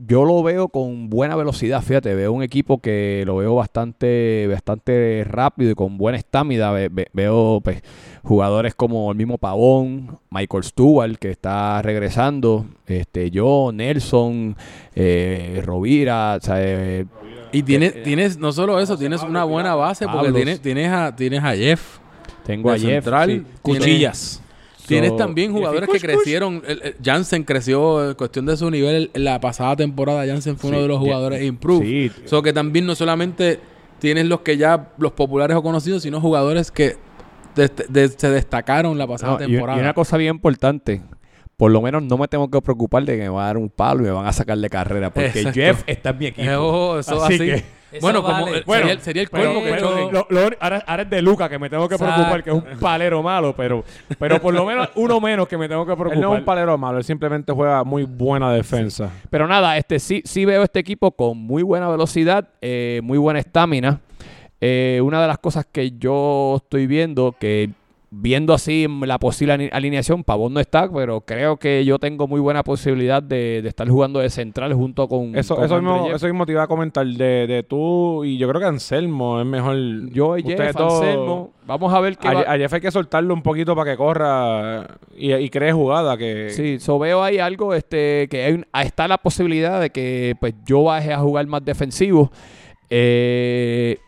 yo 0.07 0.25
lo 0.25 0.43
veo 0.43 0.69
con 0.69 1.11
buena 1.11 1.37
velocidad, 1.37 1.83
fíjate, 1.83 2.15
veo 2.15 2.33
un 2.33 2.43
equipo 2.43 2.79
que 2.79 3.23
lo 3.27 3.37
veo 3.37 3.55
bastante, 3.55 4.47
bastante 4.51 5.25
rápido 5.29 5.71
y 5.71 5.75
con 5.75 5.99
buena 5.99 6.17
estamina. 6.19 6.71
Ve- 6.71 6.89
ve- 6.91 7.09
veo 7.13 7.61
pues, 7.63 7.83
jugadores 8.23 8.75
como 8.75 9.11
el 9.11 9.17
mismo 9.19 9.37
Pavón, 9.39 10.19
Michael 10.31 10.65
Stewart, 10.65 11.17
que 11.17 11.31
está 11.31 11.83
regresando, 11.83 12.67
este, 12.87 13.31
yo, 13.31 13.71
Nelson, 13.75 14.57
eh, 14.95 15.61
Rovira, 15.65 16.39
o 16.41 16.45
sea, 16.45 16.57
eh, 16.59 17.07
Y 17.53 17.63
tienes, 17.63 18.03
tienes 18.03 18.39
no 18.39 18.53
solo 18.53 18.81
eso, 18.81 18.97
tienes 18.97 19.23
una 19.23 19.45
buena 19.45 19.75
base 19.75 20.07
porque 20.07 20.33
tienes, 20.33 20.61
tienes, 20.61 20.91
a, 20.91 21.15
tienes 21.15 21.43
a 21.43 21.55
Jeff. 21.55 21.99
Tengo 22.47 22.71
a 22.71 22.79
Jeff. 22.79 23.05
central, 23.05 23.31
sí. 23.31 23.53
Cuchillas. 23.63 24.43
Tienes 24.91 25.11
So, 25.11 25.17
también 25.17 25.53
jugadores 25.53 25.89
que 25.89 25.99
crecieron. 26.01 26.63
El- 26.67 26.83
el- 26.83 26.97
Jansen 27.03 27.45
creció 27.45 28.11
en 28.11 28.15
cuestión 28.15 28.47
de 28.47 28.57
su 28.57 28.71
nivel. 28.71 29.11
En 29.15 29.25
la 29.25 29.41
pasada 29.41 29.77
temporada, 29.77 30.27
Jansen 30.27 30.57
fue 30.59 30.69
uno 30.71 30.79
Sí, 30.79 30.83
de 30.83 30.89
los 30.89 30.99
jugadores 30.99 31.43
improved. 31.43 31.85
Sí. 31.87 32.11
So 32.27 32.43
que 32.43 32.53
también 32.53 32.87
no 32.87 32.95
solamente 32.95 33.59
tienes 33.99 34.27
los 34.27 34.41
que 34.41 34.57
ya, 34.57 34.93
los 34.99 35.13
populares 35.13 35.57
o 35.57 35.63
conocidos, 35.63 36.03
sino 36.03 36.21
jugadores 36.21 36.71
que 36.71 36.97
de- 37.57 37.71
de- 37.89 38.09
se 38.09 38.31
destacaron 38.31 38.97
la 38.97 39.07
pasada 39.07 39.39
No, 39.39 39.45
y- 39.45 39.51
temporada. 39.53 39.79
Y, 39.79 39.83
una 39.83 39.93
cosa 39.95 40.17
bien 40.17 40.35
importante. 40.37 41.03
Por 41.57 41.71
lo 41.73 41.83
menos 41.83 42.03
no 42.03 42.17
me 42.17 42.27
tengo 42.27 42.51
que 42.51 42.61
preocupar 42.63 43.05
de 43.05 43.17
que 43.17 43.23
me 43.25 43.29
va 43.29 43.43
a 43.43 43.47
dar 43.47 43.59
un 43.59 43.69
palo 43.69 44.01
y 44.01 44.05
me 44.05 44.13
van 44.13 44.27
a 44.27 44.33
sacar 44.33 44.57
de 44.57 44.71
carrera. 44.71 45.11
Porque 45.13 45.29
Exacto. 45.29 45.53
Jeff 45.53 45.83
está 45.87 46.11
en 46.11 46.19
mi 46.19 46.27
equipo. 46.29 46.49
Eh, 46.51 46.57
ojo, 46.57 46.99
eso 46.99 47.23
Así 47.23 47.35
así. 47.35 47.45
que- 47.45 47.65
Eso 47.93 48.01
bueno, 48.01 48.23
como 48.23 48.45
vale. 48.45 48.59
eh, 48.59 48.63
Bueno, 48.67 48.81
sería, 48.83 48.93
el- 48.95 49.01
sería 49.01 49.23
el 49.23 49.29
Pero- 49.29 49.45
colmo 49.55 49.63
que 49.65 49.79
choque. 49.79 50.09
lo- 50.13 50.27
lo- 50.31 50.57
ahora, 50.61 50.85
ahora 50.87 51.03
es 51.03 51.11
de 51.11 51.23
Luca 51.23 51.49
que 51.49 51.59
me 51.59 51.69
tengo 51.69 51.89
que 51.89 51.97
preocupar, 51.99 52.43
que 52.45 52.51
es 52.51 52.57
un 52.57 52.65
palero 52.81 53.23
malo, 53.23 53.55
pero, 53.57 53.85
pero 54.19 54.41
por 54.41 54.55
lo 54.55 54.65
menos 54.65 54.89
uno 54.95 55.21
menos 55.21 55.49
que 55.49 55.59
me 55.59 55.69
tengo 55.69 55.85
que 55.85 55.93
Él 55.93 55.99
no 55.99 56.05
es 56.07 56.11
preocupar. 56.13 56.39
un 56.39 56.45
palero 56.45 56.79
malo, 56.79 56.99
él 56.99 57.05
simplemente 57.05 57.53
juega 57.53 57.83
muy 57.85 58.05
buena 58.05 58.53
defensa. 58.53 59.11
Pero 59.31 59.47
nada, 59.49 59.77
este 59.77 59.99
sí, 59.99 60.23
sí 60.25 60.45
veo 60.45 60.63
este 60.63 60.79
equipo 60.79 61.11
con 61.13 61.37
muy 61.39 61.63
buena 61.63 61.89
velocidad, 61.89 62.49
eh, 62.61 63.01
muy 63.03 63.19
buena 63.19 63.41
estamina. 63.41 64.01
Eh, 64.61 65.01
una 65.03 65.21
de 65.23 65.27
las 65.27 65.39
cosas 65.39 65.67
que 65.71 65.93
yo 65.93 66.57
estoy 66.63 66.87
viendo, 66.87 67.35
que 67.41 67.71
viendo 68.13 68.53
así 68.55 68.89
la 69.03 69.19
posible 69.21 69.53
ali- 69.53 69.71
alineación, 69.73 70.25
Pavón 70.25 70.53
no 70.53 70.59
está, 70.59 70.91
pero 70.91 71.21
creo 71.21 71.59
que 71.59 71.85
yo 71.85 71.99
tengo 72.01 72.27
muy 72.27 72.41
buena 72.41 72.65
posibilidad 72.65 73.23
de, 73.23 73.61
de 73.63 73.69
estar 73.69 73.89
jugando 73.89 74.19
de 74.19 74.29
central 74.31 74.75
junto 74.75 75.07
con. 75.07 75.37
Eso, 75.37 75.55
con 75.55 75.65
eso, 75.65 75.77
mismo, 75.81 76.09
eso 76.17 76.27
mismo 76.27 76.45
te 76.45 76.53
iba 76.53 76.65
a 76.65 76.67
comentar 76.67 77.07
de, 77.07 77.47
de 77.47 77.63
tú 77.63 78.25
y 78.25 78.37
yo 78.37 78.49
creo 78.49 78.61
que 78.61 78.67
Anselmo 78.67 79.41
es 79.41 79.47
mejor. 79.47 79.77
Yo 80.11 80.37
y 80.37 80.43
Jeff, 80.43 80.77
Anselmo, 80.77 81.53
vamos 81.67 81.95
a 81.95 82.01
ver 82.01 82.17
qué 82.19 82.27
A, 82.27 82.33
va- 82.35 82.41
a 82.53 82.59
Jeff 82.59 82.73
hay 82.75 82.81
que 82.81 82.91
soltarlo 82.91 83.33
un 83.33 83.43
poquito 83.43 83.77
para 83.77 83.93
que 83.93 83.97
corra 83.97 84.89
y, 85.17 85.33
y 85.33 85.49
cree 85.49 85.73
jugada. 85.73 86.17
Que, 86.19 86.51
Sí, 86.51 86.81
so 86.81 86.99
veo 86.99 87.23
ahí 87.23 87.39
algo 87.39 87.75
este 87.75 88.27
que 88.29 88.45
hay 88.45 88.85
está 88.85 89.07
la 89.07 89.19
posibilidad 89.19 89.81
de 89.81 89.91
que 89.91 90.35
pues 90.41 90.55
yo 90.67 90.83
baje 90.83 91.13
a 91.13 91.19
jugar 91.21 91.47
más 91.47 91.65
defensivo. 91.65 92.33
Eh, 92.93 93.99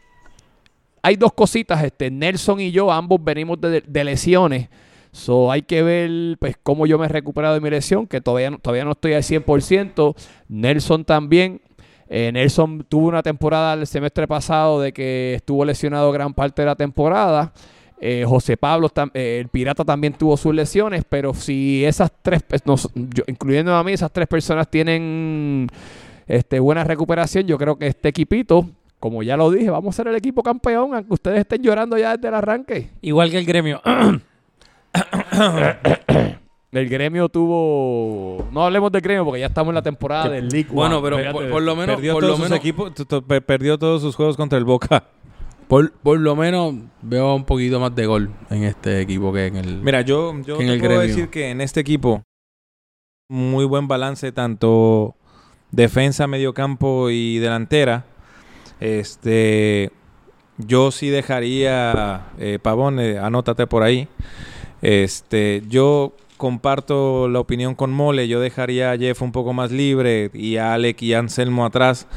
hay 1.02 1.16
dos 1.16 1.32
cositas, 1.32 1.82
este 1.84 2.10
Nelson 2.10 2.60
y 2.60 2.70
yo 2.70 2.90
ambos 2.92 3.22
venimos 3.22 3.60
de, 3.60 3.80
de 3.86 4.04
lesiones. 4.04 4.68
So 5.10 5.52
hay 5.52 5.62
que 5.62 5.82
ver 5.82 6.38
pues 6.38 6.56
cómo 6.62 6.86
yo 6.86 6.98
me 6.98 7.04
he 7.06 7.08
recuperado 7.08 7.54
de 7.54 7.60
mi 7.60 7.68
lesión, 7.68 8.06
que 8.06 8.20
todavía 8.20 8.50
no, 8.50 8.58
todavía 8.58 8.84
no 8.84 8.92
estoy 8.92 9.12
al 9.12 9.22
100%. 9.22 10.14
Nelson 10.48 11.04
también. 11.04 11.60
Eh, 12.08 12.30
Nelson 12.32 12.84
tuvo 12.88 13.08
una 13.08 13.22
temporada 13.22 13.74
el 13.74 13.86
semestre 13.86 14.26
pasado 14.26 14.80
de 14.80 14.92
que 14.92 15.34
estuvo 15.34 15.64
lesionado 15.64 16.12
gran 16.12 16.32
parte 16.34 16.62
de 16.62 16.66
la 16.66 16.76
temporada. 16.76 17.52
Eh, 18.00 18.24
José 18.26 18.56
Pablo, 18.56 18.90
eh, 19.14 19.38
el 19.40 19.48
Pirata 19.48 19.84
también 19.84 20.12
tuvo 20.14 20.36
sus 20.36 20.54
lesiones, 20.54 21.04
pero 21.08 21.34
si 21.34 21.84
esas 21.84 22.10
tres, 22.22 22.42
nos- 22.64 22.90
yo- 22.94 23.22
incluyendo 23.28 23.74
a 23.76 23.84
mí, 23.84 23.92
esas 23.92 24.10
tres 24.12 24.26
personas 24.26 24.68
tienen 24.70 25.68
este, 26.26 26.58
buena 26.58 26.84
recuperación, 26.84 27.46
yo 27.46 27.56
creo 27.58 27.76
que 27.76 27.86
este 27.86 28.08
equipito, 28.08 28.68
como 29.02 29.24
ya 29.24 29.36
lo 29.36 29.50
dije, 29.50 29.68
vamos 29.68 29.92
a 29.92 29.96
ser 29.96 30.06
el 30.06 30.14
equipo 30.14 30.44
campeón, 30.44 30.94
aunque 30.94 31.12
ustedes 31.12 31.40
estén 31.40 31.60
llorando 31.60 31.98
ya 31.98 32.16
desde 32.16 32.28
el 32.28 32.34
arranque. 32.34 32.90
Igual 33.00 33.32
que 33.32 33.38
el 33.38 33.44
gremio. 33.44 33.82
El 36.70 36.88
gremio 36.88 37.28
tuvo... 37.28 38.48
No 38.50 38.64
hablemos 38.64 38.90
del 38.92 39.02
gremio 39.02 39.24
porque 39.26 39.40
ya 39.40 39.46
estamos 39.48 39.72
en 39.72 39.74
la 39.74 39.82
temporada 39.82 40.30
del 40.30 40.48
League 40.48 40.70
Bueno, 40.72 41.00
One. 41.00 41.04
pero 41.04 41.18
Fíjate 41.18 41.50
por, 41.50 41.62
lo 41.62 41.76
menos, 41.76 41.96
perdió 41.96 42.12
por 42.14 42.22
todos 42.22 42.38
lo 42.38 42.44
menos, 42.44 42.58
equipos, 42.58 42.92
perdió 43.44 43.76
todos 43.78 44.00
sus 44.00 44.16
juegos 44.16 44.38
contra 44.38 44.56
el 44.58 44.64
Boca. 44.64 45.04
por, 45.68 45.92
por 45.92 46.18
lo 46.18 46.34
menos 46.34 46.74
veo 47.02 47.34
un 47.34 47.44
poquito 47.44 47.78
más 47.78 47.94
de 47.94 48.06
gol 48.06 48.30
en 48.48 48.62
este 48.64 49.02
equipo 49.02 49.34
que 49.34 49.48
en 49.48 49.56
el. 49.56 49.82
Mira, 49.82 50.00
yo, 50.00 50.32
yo 50.46 50.56
Que 50.56 50.62
en 50.62 50.68
te 50.68 50.74
el 50.74 50.80
puedo 50.80 50.94
gremio. 50.94 51.08
decir 51.08 51.28
que 51.28 51.50
en 51.50 51.60
este 51.60 51.80
equipo 51.80 52.22
muy 53.28 53.66
buen 53.66 53.86
balance 53.86 54.32
tanto 54.32 55.14
defensa, 55.72 56.26
mediocampo 56.26 57.10
y 57.10 57.36
delantera. 57.38 58.06
Este, 58.82 59.92
yo 60.58 60.90
sí 60.90 61.08
dejaría 61.08 62.26
eh, 62.40 62.58
Pavón, 62.60 62.98
eh, 62.98 63.16
anótate 63.16 63.68
por 63.68 63.84
ahí. 63.84 64.08
Este, 64.82 65.62
yo 65.68 66.14
comparto 66.36 67.28
la 67.28 67.38
opinión 67.38 67.76
con 67.76 67.92
Mole. 67.92 68.26
Yo 68.26 68.40
dejaría 68.40 68.90
a 68.90 68.98
Jeff 68.98 69.22
un 69.22 69.30
poco 69.30 69.52
más 69.52 69.70
libre 69.70 70.32
y 70.34 70.56
a 70.56 70.74
Alec 70.74 71.00
y 71.02 71.14
a 71.14 71.20
Anselmo 71.20 71.64
atrás. 71.64 72.08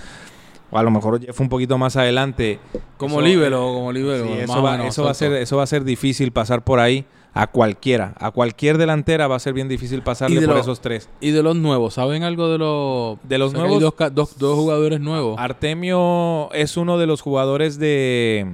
O 0.71 0.80
a 0.80 0.82
lo 0.82 0.89
mejor 0.89 1.23
Jeff 1.23 1.39
un 1.39 1.49
poquito 1.49 1.78
más 1.78 1.97
adelante. 1.97 2.58
como 2.97 3.19
Eso, 3.19 3.28
líbero, 3.28 3.69
eh, 3.69 3.73
como. 3.73 3.91
Sí, 3.93 4.30
más 4.32 4.39
eso, 4.39 4.63
va, 4.63 4.71
menos, 4.71 4.88
eso 4.88 5.04
va 5.04 5.12
a 5.12 5.13
ser, 5.13 5.34
eso 5.34 5.58
va 5.58 5.63
a 5.63 5.67
ser 5.67 5.84
difícil 5.84 6.32
pasar 6.32 6.63
por 6.63 6.80
ahí 6.80 7.06
a 7.38 7.48
cualquiera. 7.48 8.13
A 8.17 8.32
cualquier 8.32 8.78
delantera 8.80 9.28
va 9.28 9.36
a 9.36 9.39
ser 9.39 9.54
bien 9.54 9.67
difícil 9.67 10.02
pasarle 10.02 10.41
por 10.41 10.56
lo- 10.56 10.62
esos 10.62 10.80
tres. 10.82 11.10
Y 11.21 11.32
de 11.32 11.43
los 11.43 11.56
nuevos, 11.56 11.93
¿saben 11.95 12.24
algo 12.24 12.50
de 12.50 12.58
los. 12.58 13.17
De 13.28 13.38
los 13.38 13.50
o 13.50 13.52
sea, 13.52 13.60
que 13.60 13.63
hay 13.65 13.78
nuevos, 13.80 13.93
dos, 14.00 14.13
dos, 14.15 14.38
dos 14.39 14.56
jugadores 14.58 15.00
nuevos. 15.02 15.36
Artemio 15.38 16.50
es 16.54 16.78
uno 16.78 16.98
de 16.98 17.06
los 17.08 17.21
jugadores 17.21 17.78
de, 17.78 18.48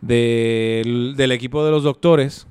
del- 0.00 1.14
del 1.16 1.32
equipo 1.32 1.64
de 1.64 1.70
los 1.70 1.82
doctores. 1.82 2.46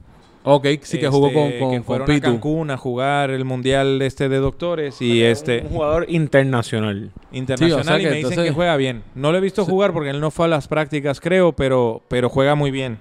Ok, 0.48 0.68
sí 0.84 1.00
que 1.00 1.08
jugó 1.08 1.34
con, 1.34 1.44
Este, 1.44 1.60
con, 1.60 1.70
que 1.72 1.78
con 1.78 1.84
fueron 1.86 2.04
a 2.12 2.14
Pitu. 2.14 2.22
Cancún 2.28 2.70
a 2.70 2.78
jugar 2.78 3.32
el 3.32 3.46
mundial 3.46 4.00
este 4.04 4.30
de 4.30 4.38
doctores 4.38 5.02
y 5.02 5.24
este 5.24 5.62
Un 5.62 5.70
jugador 5.70 6.06
internacional. 6.08 7.12
internacional 7.32 7.76
Sí, 7.82 7.82
o 7.82 7.84
sea 7.84 8.00
y 8.00 8.06
me 8.06 8.18
dicen 8.30 8.44
que 8.44 8.52
juega 8.52 8.78
bien. 8.78 9.02
No 9.16 9.32
lo 9.32 9.40
he 9.40 9.42
visto 9.42 9.66
Sí. 9.66 9.72
jugar 9.72 9.92
porque 9.92 10.12
él 10.12 10.20
no 10.22 10.30
fue 10.30 10.46
a 10.46 10.50
las 10.50 10.68
prácticas, 10.68 11.20
creo, 11.20 11.54
pero 11.54 12.04
pero 12.10 12.30
juega 12.30 12.54
muy 12.54 12.70
bien. 12.70 13.00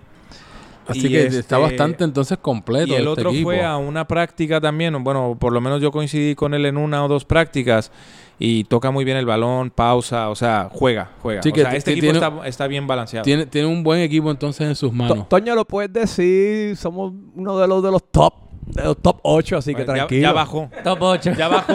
Así 0.86 1.06
Y 1.06 1.10
que 1.10 1.26
este- 1.26 1.38
está 1.40 1.58
bastante 1.58 2.04
entonces 2.04 2.36
completo. 2.38 2.88
Y 2.88 2.92
el 2.96 2.98
este 3.02 3.08
otro 3.08 3.30
equipo. 3.30 3.44
fue 3.48 3.64
a 3.64 3.76
una 3.76 4.06
práctica 4.06 4.60
también, 4.60 5.02
bueno, 5.02 5.36
por 5.40 5.52
lo 5.52 5.60
menos 5.60 5.80
yo 5.80 5.90
coincidí 5.90 6.34
con 6.34 6.52
él 6.54 6.66
en 6.66 6.76
una 6.76 7.04
o 7.04 7.08
dos 7.08 7.24
prácticas 7.24 7.90
y 8.38 8.64
toca 8.64 8.90
muy 8.90 9.04
bien 9.04 9.16
el 9.16 9.24
balón, 9.26 9.70
pausa, 9.70 10.28
o 10.28 10.34
sea, 10.34 10.68
juega, 10.72 11.10
juega. 11.22 11.42
Sí, 11.42 11.50
o 11.50 11.52
que 11.52 11.62
sea, 11.62 11.74
este 11.74 11.92
equipo 11.92 12.12
tiene- 12.12 12.18
está, 12.26 12.46
está 12.48 12.66
bien 12.66 12.86
balanceado. 12.86 13.24
Tiene, 13.24 13.46
tiene 13.46 13.66
un 13.68 13.82
buen 13.82 14.00
equipo 14.00 14.30
entonces 14.30 14.66
en 14.68 14.74
sus 14.74 14.90
To- 14.90 14.96
manos. 14.96 15.28
Toño 15.28 15.54
lo 15.54 15.64
puedes 15.64 15.92
decir, 15.92 16.76
somos 16.76 17.12
uno 17.34 17.58
de 17.58 17.66
los 17.68 17.82
de 17.82 17.90
los 17.90 18.02
top, 18.10 18.34
los 18.82 18.96
top 19.02 19.18
8, 19.22 19.56
así 19.58 19.70
que 19.74 19.84
Bueno, 19.84 19.92
ya- 19.92 19.98
tranquilo. 20.06 20.22
Ya, 20.22 20.32
bajó, 20.32 20.70
top 20.82 20.98
8. 21.02 21.32
ya 21.36 21.48
bajó, 21.48 21.74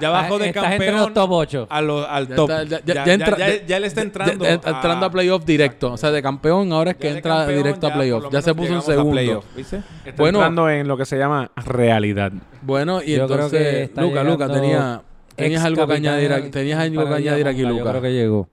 ya 0.00 0.10
bajó 0.10 0.38
de 0.38 0.48
Estás 0.48 0.72
entre 0.72 0.86
los 0.92 0.96
campeón 1.06 1.14
top 1.14 1.30
8. 1.32 1.66
a 1.70 1.80
lo- 1.80 2.08
al 2.08 2.28
Ya 2.28 2.34
top. 2.36 2.50
está- 2.50 2.62
ya- 2.64 2.80
ya, 2.84 3.04
ya- 3.06 3.14
entra- 3.14 3.38
ya- 3.38 3.48
ya- 3.48 3.66
ya 3.66 3.76
él 3.78 3.84
está 3.84 4.02
entrando, 4.02 4.44
Ya- 4.44 4.60
ya- 4.60 4.70
entrando 4.70 5.06
a 5.06 5.10
playoff 5.10 5.44
directo. 5.44 5.92
O 5.92 5.96
sea, 5.96 6.10
de 6.10 6.22
campeón 6.22 6.72
ahora 6.72 6.90
es 6.92 6.96
que 6.96 7.04
Ya 7.08 7.10
de 7.12 7.16
entra 7.18 7.36
campeón, 7.38 7.56
directo 7.58 7.86
a 7.86 7.90
ya 7.90 7.94
playoff. 7.96 8.22
lo 8.24 8.30
Ya 8.30 8.42
se 8.42 8.54
menos 8.54 8.56
puso 8.56 8.66
llegamos 8.68 8.88
a 8.88 8.92
segundo. 8.92 9.12
playoff, 9.12 9.44
¿viste? 9.56 9.76
Está 10.04 10.22
Bueno. 10.22 10.38
entrando 10.38 10.70
en 10.70 10.88
lo 10.88 10.96
que 10.96 11.04
se 11.06 11.18
llama 11.18 11.50
realidad. 11.56 12.32
Bueno, 12.62 13.00
y 13.02 13.16
Yo 13.16 13.26
creo 13.26 13.50
que 13.50 13.56
entonces, 13.56 13.74
está 13.88 14.02
Luca, 14.02 14.22
Luca, 14.24 14.48
tenía, 14.48 15.02
tenías 15.36 15.64
algo 15.64 15.86
que 15.86 15.92
capitán 15.94 16.12
añadir, 16.14 16.32
aquí- 16.32 16.50
tenías 16.50 16.78
algo 16.80 17.00
que 17.00 17.04
para 17.06 17.16
añadir 17.16 17.48
aquí, 17.48 17.62
Luca. 17.62 17.84
Yo 17.84 17.90
creo 17.90 18.02
que 18.02 18.12
llegó. 18.12 18.48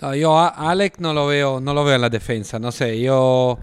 No, 0.00 0.14
yo 0.14 0.38
a 0.38 0.48
Alec 0.70 0.98
no 1.00 1.12
lo 1.12 1.26
veo, 1.26 1.60
no 1.60 1.74
lo 1.74 1.84
veo 1.84 1.96
en 1.96 2.00
la 2.00 2.08
defensa. 2.08 2.58
No 2.60 2.70
sé, 2.70 3.00
yo 3.00 3.58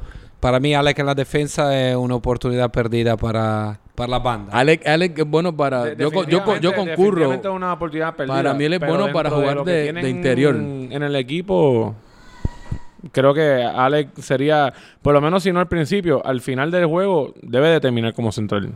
para 0.46 0.60
mí 0.60 0.76
Alec 0.76 1.00
en 1.00 1.08
la 1.08 1.16
defensa 1.16 1.76
es 1.76 1.96
una 1.96 2.14
oportunidad 2.14 2.70
perdida 2.70 3.18
para, 3.18 3.80
para 3.96 4.12
la 4.12 4.20
banda. 4.20 4.54
Alec, 4.56 4.86
Alec 4.88 5.18
es 5.18 5.26
bueno 5.28 5.58
para. 5.58 5.86
De- 5.86 5.96
yo, 5.96 6.12
yo, 6.26 6.60
yo 6.60 6.76
concurro. 6.76 6.86
definitivamente 6.86 7.48
es 7.48 7.54
una 7.56 7.74
oportunidad 7.74 8.16
perdida. 8.16 8.36
Para 8.36 8.54
mí 8.54 8.64
él 8.66 8.74
es 8.74 8.80
bueno 8.80 9.12
para 9.12 9.32
jugar 9.32 9.64
de- 9.64 10.08
interior. 10.08 10.56
En 10.56 11.02
el 11.02 11.16
equipo, 11.16 11.96
creo 13.12 13.34
que 13.34 13.64
Alex 13.64 14.24
sería, 14.24 14.72
por 15.02 15.16
lo 15.16 15.22
menos 15.22 15.42
si 15.42 15.52
no 15.52 15.60
al 15.60 15.68
principio, 15.68 16.24
al 16.24 16.42
final 16.42 16.70
del 16.70 16.86
juego, 16.86 17.34
debe 17.42 17.70
de 17.70 17.80
terminar 17.80 18.14
como 18.14 18.32
central. 18.32 18.70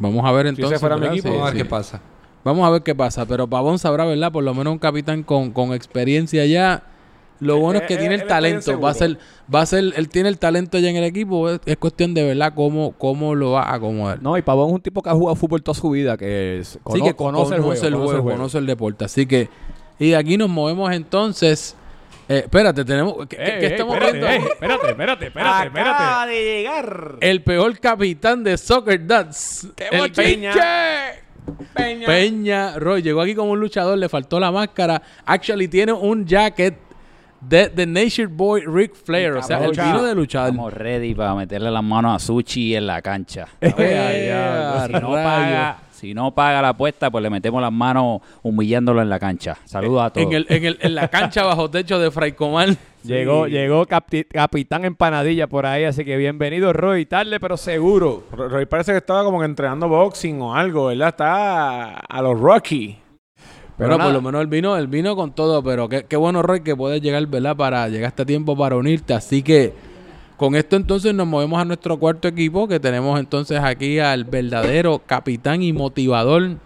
Vamos 0.00 0.24
a 0.24 0.32
ver 0.32 0.48
entonces. 0.48 0.80
fuera 0.80 0.96
mi 0.96 1.06
equipo, 1.06 1.28
Sí, 1.28 1.34
Vamos 1.34 1.42
a 1.42 1.44
ver 1.44 1.52
sí. 1.56 1.62
qué 1.62 1.68
pasa. 1.68 2.00
Vamos 2.42 2.66
a 2.66 2.70
ver 2.70 2.82
qué 2.82 2.94
pasa. 2.96 3.26
Pero 3.26 3.46
Pavón 3.46 3.78
sabrá, 3.78 4.06
¿verdad? 4.06 4.32
Por 4.32 4.42
lo 4.42 4.54
menos 4.54 4.72
un 4.72 4.78
capitán 4.80 5.22
con, 5.22 5.52
con 5.52 5.72
experiencia 5.72 6.44
ya. 6.46 6.82
Lo 7.40 7.58
bueno 7.58 7.80
es 7.80 7.86
que 7.86 7.94
Eh, 7.94 7.98
tiene 7.98 8.14
el 8.16 8.26
talento. 8.26 8.78
Va 8.80 8.90
a 8.90 8.94
ser, 8.94 9.18
va 9.52 9.62
a 9.62 9.66
ser, 9.66 9.92
él 9.96 10.08
tiene 10.08 10.28
el 10.28 10.38
talento 10.38 10.78
ya 10.78 10.90
en 10.90 10.96
el 10.96 11.04
equipo. 11.04 11.48
Es, 11.50 11.60
es 11.64 11.76
cuestión 11.78 12.12
de 12.14 12.22
verdad 12.22 12.52
cómo, 12.54 12.92
cómo 12.98 13.34
lo 13.34 13.52
va 13.52 13.62
a 13.62 13.74
acomodar. 13.74 14.22
No, 14.22 14.36
y 14.36 14.42
Pavón 14.42 14.68
es 14.68 14.74
un 14.74 14.80
tipo 14.82 15.02
que 15.02 15.10
ha 15.10 15.14
jugado 15.14 15.34
fútbol 15.36 15.62
toda 15.62 15.74
su 15.74 15.90
vida, 15.90 16.16
que 16.18 16.58
es- 16.60 16.78
cono- 16.82 16.96
Sí, 16.98 17.02
que 17.10 17.14
conoce, 17.16 17.54
el 17.54 17.60
juego, 17.62 17.74
conoce 17.80 17.86
el 17.88 17.94
juego. 17.94 18.24
conoce 18.30 18.58
el 18.58 18.66
deporte. 18.66 19.04
Así 19.06 19.26
que, 19.26 19.48
y 19.98 20.12
aquí 20.14 20.36
nos 20.36 20.48
movemos 20.50 20.92
entonces. 20.92 21.76
Eh, 22.28 22.42
espérate, 22.44 22.84
tenemos. 22.84 23.14
¿Qué, 23.26 23.36
qué- 23.36 23.56
qué 23.58 23.66
estamos 23.66 23.98
viendo? 23.98 24.24
espérate, 24.26 24.88
espérate, 24.90 25.26
espérate, 25.26 25.80
Acaba 25.80 26.26
de 26.26 26.44
llegar. 26.44 27.16
El 27.20 27.42
peor 27.42 27.78
capitán 27.80 28.44
de 28.44 28.56
Soccer 28.56 29.04
Dads. 29.06 29.66
el 29.90 29.98
bochinche! 29.98 30.50
Peña. 31.74 32.06
Peña 32.06 32.78
Roy. 32.78 33.02
Llegó 33.02 33.20
aquí 33.22 33.34
como 33.34 33.50
un 33.52 33.58
luchador, 33.60 33.98
le 33.98 34.08
faltó 34.08 34.38
la 34.38 34.52
máscara. 34.52 35.02
Actually, 35.24 35.66
tiene 35.66 35.92
un 35.92 36.24
jacket 36.24 36.74
de 37.40 37.68
The 37.68 37.86
Nature 37.86 38.26
Boy 38.26 38.62
Ric 38.66 38.94
Flair. 38.94 39.32
O 39.32 39.42
sea, 39.42 39.64
el 39.64 39.72
vino 39.72 40.02
de 40.02 40.14
luchar. 40.14 40.48
Estamos 40.48 40.72
ready 40.72 41.14
para 41.14 41.34
meterle 41.34 41.70
las 41.70 41.82
manos 41.82 42.16
a 42.16 42.24
Suchi 42.24 42.74
en 42.74 42.86
la 42.86 43.00
cancha. 43.02 43.46
Eh, 43.60 44.32
a 44.32 44.86
Si 44.86 44.92
no 44.92 45.10
paga, 45.10 45.78
Si 45.90 46.14
no 46.14 46.34
paga 46.34 46.62
la 46.62 46.70
apuesta, 46.70 47.10
pues 47.10 47.22
le 47.22 47.30
metemos 47.30 47.60
las 47.60 47.72
manos 47.72 48.20
humillándolo 48.42 49.02
en 49.02 49.08
la 49.08 49.18
cancha. 49.18 49.56
Saludos 49.64 50.02
a 50.02 50.10
todos. 50.10 50.26
En, 50.26 50.32
el, 50.32 50.46
en, 50.48 50.64
el, 50.64 50.78
en 50.80 50.94
la 50.94 51.08
cancha 51.08 51.44
bajo 51.44 51.70
techo 51.70 51.98
de 51.98 52.10
Fray 52.10 52.32
Comal. 52.32 52.76
Llegó, 53.02 53.46
llegó 53.46 53.86
Capitán 53.86 54.84
Empanadilla 54.84 55.46
por 55.46 55.64
ahí, 55.64 55.84
así 55.84 56.04
que 56.04 56.18
bienvenido 56.18 56.70
Roy, 56.74 57.06
tarde 57.06 57.40
pero 57.40 57.56
seguro. 57.56 58.24
Roy 58.30 58.48
Roy 58.50 58.66
parece 58.66 58.92
que 58.92 58.98
estaba 58.98 59.24
como 59.24 59.38
que 59.38 59.46
entrenando 59.46 59.88
boxing 59.88 60.38
o 60.42 60.54
algo, 60.54 60.86
¿verdad? 60.88 61.08
Está 61.08 61.94
a 61.94 62.20
los 62.20 62.38
Rocky. 62.38 62.98
Pero 63.80 63.96
nada. 63.96 64.04
por 64.04 64.12
lo 64.12 64.22
menos 64.22 64.42
él 64.42 64.46
vino, 64.46 64.76
él 64.76 64.88
vino 64.88 65.16
con 65.16 65.32
todo, 65.32 65.62
pero 65.62 65.88
qué, 65.88 66.04
qué 66.04 66.16
bueno, 66.16 66.42
Roy, 66.42 66.60
que 66.60 66.76
puedes 66.76 67.00
llegar, 67.00 67.26
¿verdad? 67.26 67.56
Para 67.56 67.88
llegar 67.88 68.04
a 68.04 68.08
este 68.08 68.26
tiempo 68.26 68.54
para 68.54 68.76
unirte. 68.76 69.14
Así 69.14 69.42
que 69.42 69.72
con 70.36 70.54
esto 70.54 70.76
entonces 70.76 71.14
nos 71.14 71.26
movemos 71.26 71.58
a 71.58 71.64
nuestro 71.64 71.98
cuarto 71.98 72.28
equipo, 72.28 72.68
que 72.68 72.78
tenemos 72.78 73.18
entonces 73.18 73.58
aquí 73.58 73.98
al 73.98 74.24
verdadero 74.24 75.00
capitán 75.06 75.62
y 75.62 75.72
motivador 75.72 76.56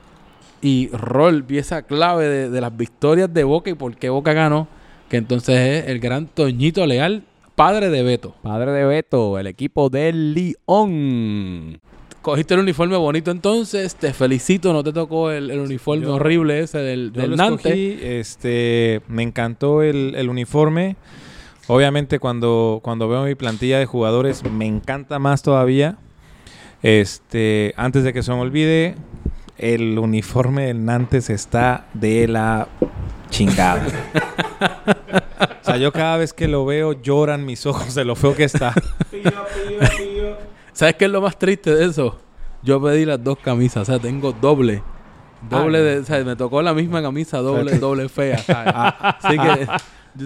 y 0.60 0.88
rol, 0.88 1.44
pieza 1.44 1.82
clave 1.82 2.28
de, 2.28 2.50
de 2.50 2.60
las 2.60 2.76
victorias 2.76 3.32
de 3.32 3.44
Boca 3.44 3.70
y 3.70 3.74
por 3.74 3.94
qué 3.96 4.10
Boca 4.10 4.32
ganó, 4.32 4.66
que 5.08 5.16
entonces 5.16 5.56
es 5.56 5.88
el 5.88 6.00
gran 6.00 6.26
Toñito 6.26 6.84
Leal, 6.84 7.22
padre 7.54 7.90
de 7.90 8.02
Beto. 8.02 8.34
Padre 8.42 8.72
de 8.72 8.84
Beto, 8.86 9.38
el 9.38 9.46
equipo 9.46 9.88
del 9.88 10.34
León. 10.34 11.80
Cogiste 12.24 12.54
el 12.54 12.60
uniforme 12.60 12.96
bonito 12.96 13.30
entonces, 13.30 13.96
te 13.96 14.14
felicito, 14.14 14.72
no 14.72 14.82
te 14.82 14.94
tocó 14.94 15.30
el, 15.30 15.50
el 15.50 15.60
uniforme 15.60 16.04
Yo- 16.04 16.14
horrible 16.14 16.60
ese 16.60 16.78
del, 16.78 17.12
Yo 17.12 17.20
del 17.20 17.32
lo 17.32 17.36
Nantes. 17.36 17.66
escogí, 17.66 17.98
este, 18.00 19.02
me 19.08 19.22
encantó 19.22 19.82
el, 19.82 20.14
el 20.16 20.30
uniforme. 20.30 20.96
Obviamente 21.66 22.18
cuando, 22.18 22.80
cuando 22.82 23.08
veo 23.08 23.24
mi 23.24 23.34
plantilla 23.34 23.78
de 23.78 23.84
jugadores 23.84 24.42
me 24.50 24.64
encanta 24.66 25.18
más 25.18 25.42
todavía. 25.42 25.98
Este, 26.82 27.74
antes 27.76 28.04
de 28.04 28.14
que 28.14 28.22
se 28.22 28.32
me 28.32 28.40
olvide, 28.40 28.94
el 29.58 29.98
uniforme 29.98 30.68
del 30.68 30.82
Nantes 30.82 31.28
está 31.28 31.88
de 31.92 32.26
la 32.26 32.68
chingada. 33.28 33.86
o 35.62 35.64
sea, 35.64 35.76
yo 35.76 35.92
cada 35.92 36.16
vez 36.16 36.32
que 36.32 36.48
lo 36.48 36.64
veo 36.64 36.94
lloran 36.94 37.44
mis 37.44 37.66
ojos 37.66 37.94
de 37.94 38.06
lo 38.06 38.16
feo 38.16 38.34
que 38.34 38.44
está. 38.44 38.72
¿Sabes 40.74 40.96
qué 40.96 41.06
es 41.06 41.10
lo 41.10 41.22
más 41.22 41.38
triste 41.38 41.74
de 41.74 41.86
eso? 41.86 42.18
Yo 42.62 42.82
pedí 42.82 43.04
las 43.06 43.22
dos 43.24 43.38
camisas, 43.38 43.82
o 43.88 43.92
sea, 43.92 43.98
tengo 43.98 44.32
doble. 44.32 44.82
Doble 45.48 45.80
de, 45.80 45.98
o 46.00 46.04
sea, 46.04 46.22
me 46.24 46.36
tocó 46.36 46.60
la 46.62 46.72
misma 46.74 47.00
camisa, 47.02 47.38
doble, 47.38 47.78
doble 47.78 48.08
fea. 48.08 48.38
¿sabes? 48.46 48.72
Así 48.74 49.36
que, 49.38 49.66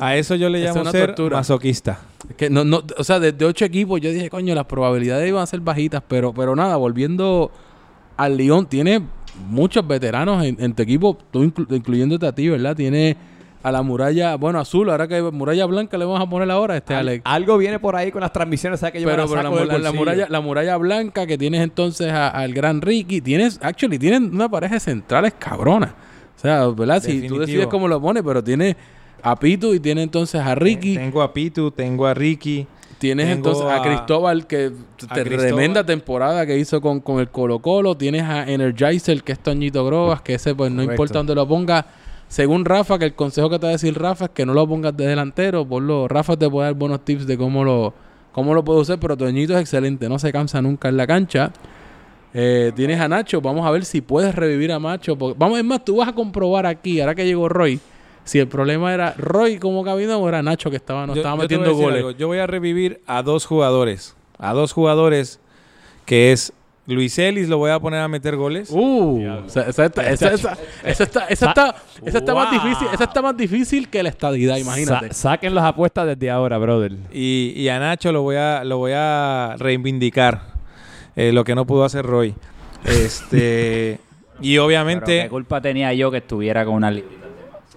A 0.01 0.16
eso 0.16 0.34
yo 0.36 0.49
le 0.49 0.61
llamo 0.61 0.84
ser 0.90 1.07
tortura. 1.14 1.36
masoquista. 1.38 1.99
que 2.36 2.49
no, 2.51 2.64
no, 2.64 2.82
o 2.96 3.05
sea, 3.05 3.18
desde 3.20 3.44
ocho 3.44 3.64
equipos 3.64 4.01
yo 4.01 4.11
dije, 4.11 4.30
coño, 4.30 4.55
las 4.55 4.66
probabilidades 4.66 5.28
iban 5.28 5.42
a 5.42 5.46
ser 5.46 5.61
bajitas, 5.61 6.03
pero, 6.07 6.32
pero 6.32 6.55
nada, 6.55 6.76
volviendo 6.76 7.51
al 8.16 8.36
León, 8.36 8.66
tiene 8.66 9.03
muchos 9.49 9.86
veteranos 9.86 10.44
en, 10.44 10.57
en 10.61 10.72
tu 10.74 10.82
equipo, 10.82 11.16
tú 11.30 11.42
inclu- 11.44 11.74
incluyéndote 11.76 12.26
a 12.26 12.32
ti, 12.32 12.49
¿verdad? 12.49 12.74
Tiene 12.76 13.16
a 13.62 13.72
la 13.72 13.82
muralla, 13.82 14.36
bueno, 14.36 14.61
azul, 14.61 14.88
ahora 14.90 15.09
que 15.09 15.20
muralla 15.20 15.66
blanca 15.66 15.98
le 15.98 16.04
vamos 16.04 16.20
a 16.20 16.30
poner 16.30 16.50
ahora, 16.50 16.76
este 16.76 16.94
Alex. 16.94 17.22
Algo 17.24 17.59
viene 17.59 17.78
por 17.80 17.96
ahí 17.96 18.12
con 18.12 18.20
las 18.20 18.32
transmisiones, 18.32 18.78
¿sabes 18.80 18.92
que 18.92 19.00
yo 19.00 19.06
me 19.09 19.14
Pero, 19.14 19.24
pero 19.28 19.36
la, 19.36 19.42
saco 19.42 19.56
del 19.56 19.66
mu- 19.66 19.72
la- 19.72 19.78
la 19.78 19.88
bolsillo? 19.90 19.98
muralla, 20.00 20.26
la 20.30 20.40
muralla 20.40 20.76
blanca 20.76 21.26
que 21.26 21.36
tienes 21.36 21.61
entonces 21.62 22.12
a- 22.12 22.28
al 22.28 22.54
gran 22.54 22.80
Ricky, 22.80 23.20
tienes, 23.20 23.59
actually, 23.62 23.98
tienen 23.98 24.32
una 24.34 24.48
pareja 24.48 24.74
de 24.74 24.80
centrales 24.80 25.34
cabrona. 25.38 25.94
O 26.36 26.40
sea, 26.40 26.68
¿verdad? 26.68 27.02
Si 27.02 27.26
tú 27.26 27.38
decides 27.38 27.66
cómo 27.66 27.88
lo 27.88 28.00
pones, 28.00 28.22
pero 28.22 28.42
tiene 28.44 28.76
a 29.22 29.34
Pitu 29.34 29.74
y 29.74 29.80
tiene 29.80 30.04
entonces 30.04 30.40
a 30.40 30.54
Ricky, 30.54 30.94
Tengo 30.94 31.20
a 31.22 31.32
Pitu, 31.32 31.72
tengo 31.72 32.06
a 32.06 32.14
Ricky. 32.14 32.64
tienes 32.98 33.26
tengo 33.26 33.36
entonces 33.38 33.64
a, 33.64 33.76
a- 33.78 33.82
Cristóbal, 33.82 34.46
que 34.46 34.66
a 34.66 35.14
te- 35.14 35.22
Cristóbal. 35.24 35.38
tremenda 35.48 35.84
temporada 35.84 36.46
que 36.46 36.56
hizo 36.56 36.80
con, 36.80 37.00
con 37.00 37.18
el 37.18 37.28
Colo 37.28 37.59
Colo, 37.59 37.96
tienes 37.96 38.22
a 38.22 38.48
Energizer, 38.48 39.24
que 39.24 39.32
es 39.32 39.40
Toñito 39.40 39.84
Grobas, 39.84 40.20
que 40.22 40.34
ese 40.34 40.54
pues 40.54 40.70
no 40.70 40.76
Correcto. 40.76 40.92
importa 40.92 41.18
dónde 41.18 41.34
lo 41.34 41.48
ponga. 41.48 41.84
Según 42.29 42.64
Rafa, 42.64 42.99
que 42.99 43.07
el 43.07 43.14
consejo 43.14 43.49
que 43.49 43.59
te 43.59 43.64
va 43.66 43.70
a 43.70 43.72
decir 43.72 43.99
Rafa 43.99 44.26
es 44.26 44.31
que 44.33 44.45
no 44.45 44.53
lo 44.55 44.66
pongas 44.68 44.97
de 44.97 45.07
delantero, 45.07 45.66
ponlo. 45.66 46.09
Rafa 46.09 46.37
te 46.37 46.49
puede 46.49 46.66
dar 46.68 46.74
buenos 46.74 47.05
tips 47.05 47.26
de 47.26 47.39
cómo 47.39 47.64
lo, 47.64 47.95
cómo 48.33 48.53
lo 48.55 48.62
puede 48.64 48.81
usar, 48.81 48.99
pero 49.01 49.16
Toñito 49.16 49.55
es 49.55 49.61
excelente, 49.61 50.09
no 50.09 50.18
se 50.18 50.31
cansa 50.31 50.61
nunca 50.61 50.89
en 50.89 50.97
la 50.99 51.07
cancha. 51.07 51.51
Eh, 52.35 52.72
tienes 52.76 53.01
a 53.01 53.09
Nacho, 53.09 53.41
vamos 53.41 53.66
a 53.66 53.70
ver 53.70 53.85
si 53.87 54.03
puedes 54.03 54.35
revivir 54.35 54.70
a 54.72 54.79
Macho. 54.79 55.16
porque- 55.16 55.37
vamos, 55.39 55.59
es 55.59 55.64
más, 55.64 55.83
tú 55.85 55.97
vas 55.97 56.09
a 56.09 56.12
comprobar 56.12 56.66
aquí, 56.66 57.01
ahora 57.01 57.14
que 57.14 57.24
llegó 57.24 57.49
Roy, 57.49 57.81
si 58.24 58.39
el 58.39 58.47
problema 58.47 58.93
era 58.93 59.14
Roy 59.16 59.59
como 59.59 59.83
cabina 59.83 60.18
o 60.18 60.29
era 60.29 60.43
Nacho 60.43 60.68
que 60.70 60.76
estaba, 60.76 61.07
no 61.07 61.14
Yo- 61.14 61.20
estaba 61.22 61.37
yo 61.37 61.43
metiendo 61.43 61.74
goles. 61.74 61.97
algo. 61.99 62.11
Yo 62.11 62.26
voy 62.26 62.39
a 62.39 62.47
revivir 62.47 63.01
a 63.07 63.22
dos 63.22 63.47
jugadores. 63.47 64.14
A 64.39 64.53
dos 64.53 64.72
jugadores 64.74 65.41
que 66.05 66.33
es 66.33 66.53
Luis 66.95 67.18
Ellis, 67.18 67.49
lo 67.49 67.59
voy 67.59 67.70
a 67.70 67.78
poner 67.78 68.01
a 68.01 68.09
meter 68.09 68.34
goles. 68.36 68.70
Uh, 68.72 69.20
esa, 69.47 69.68
esa 69.68 69.84
está, 69.84 70.11
esa, 70.11 70.32
esa- 70.32 70.57
más 72.34 72.51
difícil, 72.51 72.89
esa 72.93 73.05
está 73.05 73.20
más 73.22 73.36
difícil 73.36 73.89
que 73.91 74.03
la 74.03 74.09
estadidad, 74.09 74.57
imagínate. 74.57 75.09
Sa- 75.09 75.30
saquen 75.32 75.55
las 75.55 75.64
apuestas 75.64 76.07
desde 76.07 76.30
ahora, 76.30 76.57
brother. 76.57 76.93
Y, 77.12 77.53
y 77.57 77.68
a 77.68 77.78
Nacho 77.78 78.11
lo 78.11 78.22
voy 78.22 78.36
a, 78.36 78.64
lo 78.64 78.78
voy 78.78 78.93
a 78.95 79.55
reivindicar. 79.59 80.41
eh, 81.14 81.30
lo 81.32 81.45
que 81.45 81.55
no 81.55 81.66
pudo 81.66 81.84
hacer 81.84 82.07
Roy. 82.07 82.34
Este. 82.84 83.99
y 84.41 84.53
Pero 84.53 84.64
obviamente. 84.64 85.22
¿Qué 85.24 85.28
culpa 85.28 85.61
tenía 85.61 85.93
yo 85.93 86.11
que 86.11 86.18
estuviera 86.18 86.64
con 86.64 86.74
una 86.74 86.91
librita? 86.91 87.26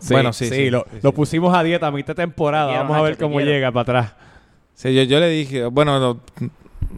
Bueno, 0.09 0.32
sí, 0.34 0.47
sí, 0.47 0.70
lo, 0.70 0.86
sí, 0.89 0.97
lo 1.03 1.09
sí. 1.12 1.16
pusimos 1.16 1.55
a 1.55 1.62
dieta 1.64 1.88
a 1.88 1.91
mitad 1.91 2.16
de 2.16 2.24
temporada. 2.24 2.68
Quiero, 2.70 2.82
Vamos 2.84 2.97
a 2.97 3.01
ver 3.01 3.18
cómo 3.18 3.36
quiero. 3.36 3.51
llega 3.51 3.72
para 3.72 3.82
atrás. 3.82 4.14
sí, 4.74 4.93
yo, 4.95 5.03
yo 5.03 5.20
le 5.20 5.30
dije. 5.30 5.66
Bueno, 5.66 5.99
no, 5.99 6.20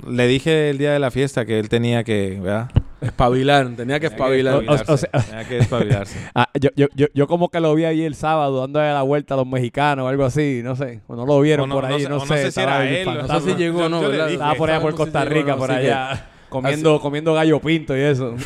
le 0.08 0.28
dije 0.28 0.70
el 0.70 0.78
día 0.78 0.92
de 0.94 1.00
la 1.00 1.12
fiesta 1.12 1.46
que 1.46 1.60
él 1.60 1.70
tenía 1.70 2.04
que. 2.04 2.40
¿verdad? 2.42 2.70
Espabilar, 3.02 3.68
tenía 3.76 4.00
que 4.00 4.06
espabilar. 4.08 4.56
o- 4.56 4.72
o- 4.72 4.94
o 4.94 4.98
sea- 4.98 5.10
Tenía 5.12 5.48
que 5.48 5.56
despabilarse. 5.56 6.18
Ah, 6.36 6.48
yo, 6.60 6.70
yo, 6.76 6.88
yo, 6.96 7.08
yo 7.14 7.28
como 7.28 7.50
que 7.50 7.60
lo 7.60 7.76
vi 7.76 7.84
ahí 7.84 8.04
el 8.04 8.16
sábado 8.16 8.62
dándole 8.62 8.94
la 8.94 9.02
vuelta 9.02 9.34
a 9.34 9.38
los 9.38 9.46
mexicanos 9.48 10.06
o 10.06 10.08
algo 10.08 10.24
así, 10.26 10.62
no 10.64 10.76
sé. 10.76 11.02
O 11.08 11.16
no 11.16 11.26
lo 11.26 11.40
vieron 11.42 11.68
no- 11.70 11.76
por 11.76 11.88
no 11.90 11.96
ahí, 11.96 12.06
no, 12.08 12.20
sé. 12.22 12.28
sé 12.28 12.42
si 12.44 12.48
estaba 12.48 12.86
era 12.86 13.00
él, 13.00 13.28
no 13.28 13.40
sé 13.42 13.52
si 13.52 13.56
llegó 13.58 13.86
o 13.86 13.90
no. 13.90 14.10
Estaba 14.12 14.56
por 14.56 14.70
allá 14.70 14.82
por 14.82 14.96
Costa 14.96 15.26
Rica, 15.26 15.52
no, 15.54 15.58
por 15.58 15.72
allá. 15.72 16.28
Comiendo, 16.50 17.00
comiendo 17.02 17.34
gallo 17.34 17.60
pinto 17.60 17.98
y 17.98 18.02
eso. 18.02 18.36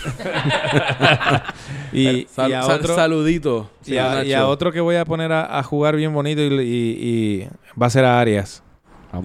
Y, 1.93 2.27
Sal- 2.29 2.49
y 2.51 2.53
a 2.53 2.63
sal- 2.63 2.79
otro, 2.79 2.95
saludito. 2.95 3.69
y, 3.85 3.97
a, 3.97 4.23
y 4.23 4.33
a 4.33 4.47
otro 4.47 4.71
que 4.71 4.79
voy 4.81 4.95
a 4.97 5.05
poner 5.05 5.31
a, 5.31 5.57
a 5.59 5.63
jugar 5.63 5.95
bien 5.95 6.13
bonito 6.13 6.41
y, 6.41 6.47
y- 6.61 7.43
y 7.43 7.47
va 7.81 7.87
a 7.87 7.89
ser 7.89 8.05
a 8.05 8.19
Arias. 8.19 8.61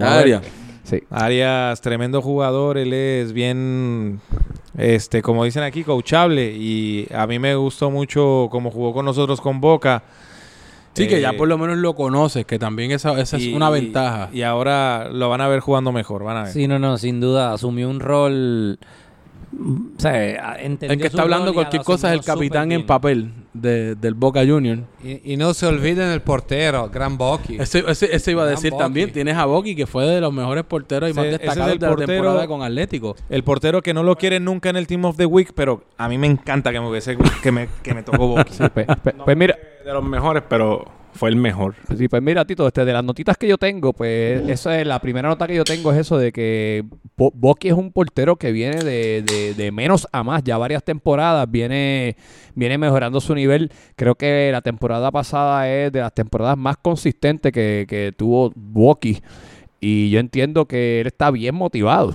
Área. 0.00 0.40
Sí. 0.85 1.03
Arias, 1.11 1.80
tremendo 1.80 2.20
jugador, 2.20 2.76
él 2.76 2.93
es 2.93 3.33
bien, 3.33 4.20
este, 4.76 5.22
como 5.22 5.45
dicen 5.45 5.62
aquí, 5.62 5.85
coachable 5.85 6.53
y 6.53 7.07
a 7.14 7.26
mí 7.26 7.39
me 7.39 7.55
gustó 7.55 7.91
mucho 7.91 8.49
cómo 8.51 8.70
jugó 8.70 8.93
con 8.93 9.05
nosotros 9.05 9.41
con 9.41 9.61
Boca. 9.61 10.03
Sí, 10.95 11.07
que 11.09 11.22
ya 11.22 11.30
Eh, 11.30 11.35
por 11.39 11.49
lo 11.49 11.57
menos 11.57 11.78
lo 11.78 11.95
conoces, 11.95 12.45
que 12.45 12.59
también 12.59 12.91
esa, 12.91 13.18
esa 13.18 13.39
es 13.39 13.45
y- 13.45 13.55
una 13.55 13.70
y- 13.70 13.72
ventaja. 13.80 14.28
Y, 14.33 14.43
ahora 14.43 15.09
lo 15.11 15.30
van 15.30 15.41
a 15.41 15.49
ver 15.49 15.61
jugando 15.61 15.91
mejor, 15.91 16.22
van 16.24 16.37
a 16.37 16.43
ver. 16.43 16.53
Sí, 16.53 16.68
no, 16.68 16.78
no, 16.78 16.99
sin 16.99 17.18
duda. 17.18 17.55
Asumió 17.55 17.89
un 17.89 17.99
rol. 18.01 18.78
O 19.55 20.00
sea, 20.00 20.57
entendió 20.61 20.92
el 20.94 20.96
que 20.98 21.03
su 21.05 21.09
está 21.09 21.22
hablando 21.22 21.53
cualquier 21.53 21.82
cosa 21.82 22.09
es 22.12 22.18
el 22.18 22.24
capitán 22.24 22.72
en 22.72 22.86
papel 22.86 23.32
de- 23.53 23.94
del 23.96 24.14
Boca 24.14 24.40
Junior. 24.46 24.78
Y, 25.05 25.34
y 25.34 25.36
no 25.36 25.53
se 25.53 25.66
olviden 25.66 26.09
el 26.11 26.22
portero, 26.22 26.88
Gran 26.88 27.18
Boqui. 27.18 27.57
Ese, 27.61 27.84
ese, 27.86 28.14
ese 28.16 28.30
iba 28.30 28.42
a 28.42 28.46
Gran 28.46 28.57
decir 28.57 28.72
también. 28.78 29.12
Tienes 29.12 29.36
a 29.36 29.44
Boqui, 29.44 29.76
que 29.76 29.86
fue 29.86 30.07
de 30.07 30.20
los 30.22 30.32
mejores 30.32 30.64
porteros 30.64 31.09
y 31.09 31.12
Ese- 31.12 31.20
más 31.20 31.26
es 31.26 31.32
destacados 31.38 31.72
el 31.72 31.78
de 31.78 31.86
la 31.86 31.96
temporada 31.96 32.46
con 32.46 32.62
Atlético. 32.62 33.14
El 33.28 33.44
portero 33.44 33.82
que 33.82 33.92
no 33.92 34.03
lo 34.03 34.16
quieren 34.16 34.44
nunca 34.44 34.70
en 34.70 34.76
el 34.76 34.86
Team 34.86 35.05
of 35.05 35.16
the 35.18 35.26
Week, 35.26 35.53
pero 35.55 35.84
a 35.98 36.09
mí 36.09 36.16
me 36.16 36.26
encanta 36.28 36.72
que 36.72 36.80
me 36.80 36.88
hubiese, 36.88 37.16
que 37.42 37.53
me, 37.53 37.68
que 37.82 37.92
me 37.94 38.03
tocó 38.03 38.26
Boqui. 38.28 38.55
Pues, 38.72 38.86
pues- 39.03 39.16
pues 39.24 39.36
mira, 39.36 39.57
De 39.84 39.92
los 39.92 40.03
mejores, 40.05 40.42
pero 40.48 40.84
fue 41.14 41.28
el 41.30 41.36
mejor. 41.36 41.74
Sí, 41.96 42.08
pues 42.08 42.22
mira, 42.22 42.44
Tito, 42.44 42.66
este, 42.66 42.84
de 42.84 42.92
las 42.92 43.04
notitas 43.04 43.36
que 43.36 43.46
yo 43.46 43.58
tengo, 43.58 43.92
pues 43.92 44.42
esa 44.48 44.80
es 44.80 44.86
la 44.86 44.98
primera 44.98 45.28
nota 45.28 45.46
que 45.46 45.54
yo 45.54 45.64
tengo 45.64 45.92
es 45.92 45.98
eso 45.98 46.16
de 46.18 46.32
que 46.32 46.84
Bo- 47.16 47.30
Boqui 47.34 47.68
es 47.68 47.74
un 47.74 47.92
portero 47.92 48.36
que 48.36 48.50
viene 48.50 48.82
de, 48.82 49.22
de- 49.22 49.54
de 49.54 49.72
menos 49.72 50.08
a 50.12 50.22
más, 50.24 50.42
ya 50.42 50.56
varias 50.58 50.82
temporadas, 50.84 51.50
viene, 51.50 52.16
viene 52.54 52.78
mejorando 52.78 53.20
su 53.20 53.34
nivel. 53.34 53.70
Creo 53.96 54.14
que 54.14 54.48
la 54.52 54.62
temporada 54.62 55.10
pasada 55.10 55.68
es 55.70 55.92
de 55.92 56.00
las 56.00 56.14
temporadas 56.14 56.56
más 56.56 56.76
consistentes 56.78 57.52
que, 57.52 57.84
que 57.88 58.12
tuvo 58.16 58.52
Boqui. 58.56 59.20
Y 59.80 60.10
yo 60.10 60.18
entiendo 60.20 60.66
que 60.66 61.00
él 61.00 61.08
está 61.08 61.30
bien 61.30 61.54
motivado. 61.54 62.14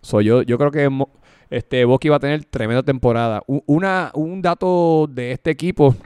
So, 0.00 0.20
yo, 0.20 0.42
yo 0.42 0.58
creo 0.58 0.70
que 0.70 0.88
este, 1.50 1.84
Boqui 1.84 2.08
va 2.08 2.16
a 2.16 2.20
tener 2.20 2.44
tremenda 2.44 2.82
temporada. 2.82 3.42
Una, 3.66 4.10
un 4.14 4.42
dato 4.42 5.08
de 5.10 5.32
este 5.32 5.50
equipo, 5.50 5.96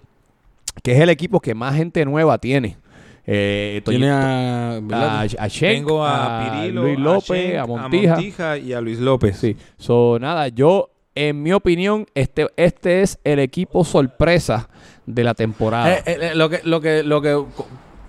que 0.82 0.92
es 0.92 1.00
el 1.00 1.08
equipo 1.10 1.40
que 1.40 1.54
más 1.54 1.76
gente 1.76 2.04
nueva 2.04 2.38
tiene. 2.38 2.76
Eh, 3.24 3.82
Tiene 3.84 4.10
a... 4.10 4.80
a, 4.90 5.20
a 5.22 5.48
Schenk, 5.48 5.86
Tengo 5.86 6.04
a, 6.04 6.48
a 6.48 6.60
Pirilo, 6.60 6.82
Luis 6.82 6.98
López, 6.98 7.24
Schenk, 7.24 7.56
a 7.56 7.66
Montija. 7.66 8.58
y 8.58 8.72
a 8.72 8.80
Luis 8.80 8.98
López. 8.98 9.36
Sí. 9.36 9.56
So, 9.78 10.18
nada, 10.20 10.48
yo, 10.48 10.90
en 11.14 11.40
mi 11.40 11.52
opinión, 11.52 12.06
este, 12.16 12.48
este 12.56 13.02
es 13.02 13.20
el 13.22 13.38
equipo 13.38 13.84
sorpresa 13.84 14.68
de 15.06 15.22
la 15.22 15.34
temporada. 15.34 15.98
Eh, 15.98 16.02
eh, 16.04 16.18
eh, 16.20 16.34
lo, 16.34 16.50
que, 16.50 16.62
lo, 16.64 16.80
que, 16.80 17.04
lo 17.04 17.22
que 17.22 17.40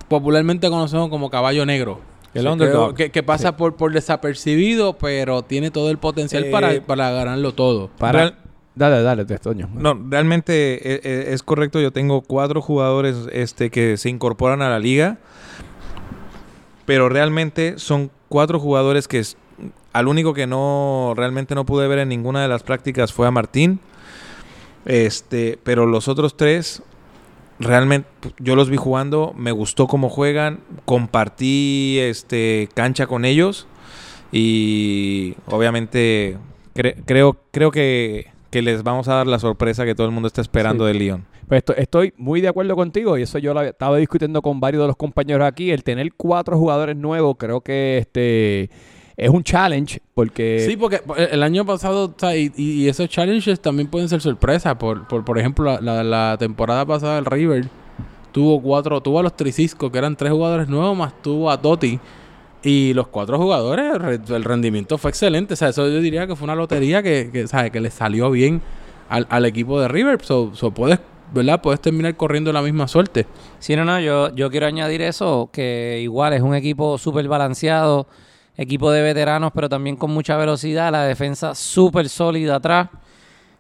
popularmente 0.08 0.68
conocemos 0.70 1.10
como 1.10 1.30
caballo 1.30 1.64
negro. 1.66 2.00
El 2.34 2.46
Que- 2.46 2.50
underdog. 2.50 2.96
Que, 2.96 3.12
que 3.12 3.22
pasa 3.22 3.56
por, 3.56 3.76
por 3.76 3.94
desapercibido, 3.94 4.94
pero 4.98 5.44
tiene 5.44 5.70
todo 5.70 5.92
el 5.92 6.00
potencial 6.00 6.46
Eh, 6.46 6.50
para, 6.52 6.82
para 6.82 7.12
ganarlo 7.12 7.54
todo. 7.54 7.92
para, 8.00 8.34
Dale, 8.76 9.04
dale, 9.04 9.26
Toño. 9.26 9.70
No, 9.76 10.00
realmente 10.10 10.74
eh, 10.96 11.02
eh, 11.04 11.26
es 11.30 11.44
correcto. 11.44 11.80
Yo 11.80 11.92
tengo 11.92 12.22
cuatro 12.22 12.62
jugadores 12.62 13.16
este, 13.32 13.70
que 13.70 13.98
se 13.98 14.10
incorporan 14.10 14.62
a 14.62 14.70
la 14.70 14.80
liga. 14.80 15.18
Pero 16.86 17.08
realmente 17.08 17.76
son 17.78 18.12
cuatro 18.30 18.60
jugadores 18.60 19.08
que 19.08 19.22
al 19.94 20.08
único 20.08 20.34
que 20.34 20.48
no 20.48 21.14
realmente 21.16 21.56
no 21.56 21.66
pude 21.66 21.88
ver 21.88 22.00
en 22.00 22.10
ninguna 22.10 22.42
de 22.42 22.48
las 22.48 22.64
prácticas 22.64 23.14
fue 23.14 23.28
a 23.28 23.32
Martín. 23.32 23.80
Este, 24.86 25.58
pero 25.64 25.86
los 25.86 26.08
otros 26.08 26.36
tres 26.36 26.82
realmente 27.60 28.10
yo 28.40 28.56
los 28.58 28.70
vi 28.70 28.76
jugando, 28.78 29.34
me 29.38 29.52
gustó 29.52 29.88
cómo 29.88 30.10
juegan, 30.10 30.60
compartí 30.86 32.00
este 32.02 32.68
cancha 32.74 33.08
con 33.08 33.24
ellos 33.24 33.68
y 34.32 35.36
obviamente 35.46 36.38
cre- 36.76 37.02
creo 37.06 37.38
creo 37.52 37.72
que, 37.72 38.32
que 38.54 38.62
les 38.62 38.84
vamos 38.84 39.08
a 39.10 39.16
dar 39.16 39.28
la 39.28 39.40
sorpresa 39.40 39.84
que 39.84 39.96
todo 39.96 40.08
el 40.08 40.14
mundo 40.14 40.28
está 40.28 40.40
esperando 40.42 40.86
Sí. 40.88 40.94
de 40.94 41.00
Lyon. 41.00 41.26
Pues 41.48 41.58
esto- 41.60 41.76
estoy 41.76 42.14
muy 42.18 42.40
de 42.40 42.48
acuerdo 42.48 42.76
contigo 42.76 43.18
y 43.18 43.24
eso 43.24 43.38
yo 43.40 43.54
lo 43.54 43.60
había- 43.60 43.72
estaba 43.72 43.98
discutiendo 43.98 44.42
con 44.42 44.60
varios 44.62 44.82
de 44.84 44.88
los 44.88 44.96
compañeros 44.96 45.46
aquí. 45.46 45.72
El 45.72 45.84
tener 45.84 46.14
cuatro 46.16 46.58
jugadores 46.58 46.96
nuevos 46.96 47.36
creo 47.38 47.60
que 47.62 47.98
este 47.98 48.70
es 49.18 49.30
un 49.30 49.44
challenge 49.44 50.00
porque... 50.14 50.66
Sí, 50.68 50.78
porque 50.78 51.02
el 51.32 51.44
año 51.44 51.66
pasado, 51.66 52.06
o 52.06 52.14
sea, 52.18 52.36
y, 52.38 52.52
y- 52.56 52.84
y 52.84 52.88
esos 52.90 53.10
challenges 53.10 53.60
también 53.60 53.88
pueden 53.90 54.08
ser 54.10 54.22
sorpresa. 54.22 54.78
Por, 54.78 55.08
por, 55.08 55.26
por 55.26 55.38
ejemplo, 55.38 55.66
la, 55.66 55.82
la- 55.82 56.04
la 56.04 56.38
temporada 56.40 56.86
pasada 56.86 57.18
el 57.20 57.26
River 57.26 57.66
tuvo 58.32 58.62
cuatro, 58.62 59.02
tuvo 59.02 59.20
a 59.20 59.24
los 59.24 59.36
Tricisco, 59.36 59.92
que 59.92 59.98
eran 60.00 60.16
tres 60.16 60.32
jugadores 60.32 60.68
nuevos, 60.68 60.98
más 60.98 61.14
tuvo 61.22 61.52
a 61.52 61.62
Totti. 61.62 62.00
Y 62.64 62.94
los 62.94 63.08
cuatro 63.08 63.38
jugadores, 63.38 63.98
re- 63.98 64.20
el 64.36 64.44
rendimiento 64.44 64.98
fue 64.98 65.12
excelente. 65.12 65.54
O 65.54 65.58
sea, 65.58 65.70
eso 65.70 65.88
yo 65.90 66.00
diría 66.00 66.26
que 66.28 66.36
fue 66.36 66.46
una 66.46 66.56
lotería 66.56 67.04
que, 67.04 67.46
¿sabes? 67.48 67.72
que 67.72 67.82
le 67.82 67.92
salió 67.92 68.32
bien 68.32 68.62
al, 69.10 69.28
al 69.30 69.46
equipo 69.46 69.82
de 69.82 69.90
River. 69.90 70.24
So 70.24 70.52
puedes, 70.74 71.00
¿verdad? 71.34 71.62
Puedes 71.62 71.82
terminar 71.82 72.16
corriendo 72.16 72.54
la 72.54 72.62
misma 72.62 72.88
suerte. 72.88 73.26
Sí, 73.60 73.76
no, 73.76 73.84
no, 73.84 74.00
yo, 74.00 74.34
yo 74.34 74.50
quiero 74.50 74.66
añadir 74.68 75.02
eso, 75.02 75.50
que 75.52 76.00
igual 76.02 76.32
es 76.34 76.42
un 76.42 76.56
equipo 76.56 76.98
súper 76.98 77.28
balanceado, 77.28 78.08
equipo 78.56 78.92
de 78.92 79.02
veteranos, 79.02 79.52
pero 79.54 79.68
también 79.68 79.98
con 79.98 80.12
mucha 80.12 80.38
velocidad, 80.38 80.90
la 80.92 81.04
defensa 81.04 81.56
súper 81.56 82.08
sólida 82.08 82.56
atrás. 82.56 82.88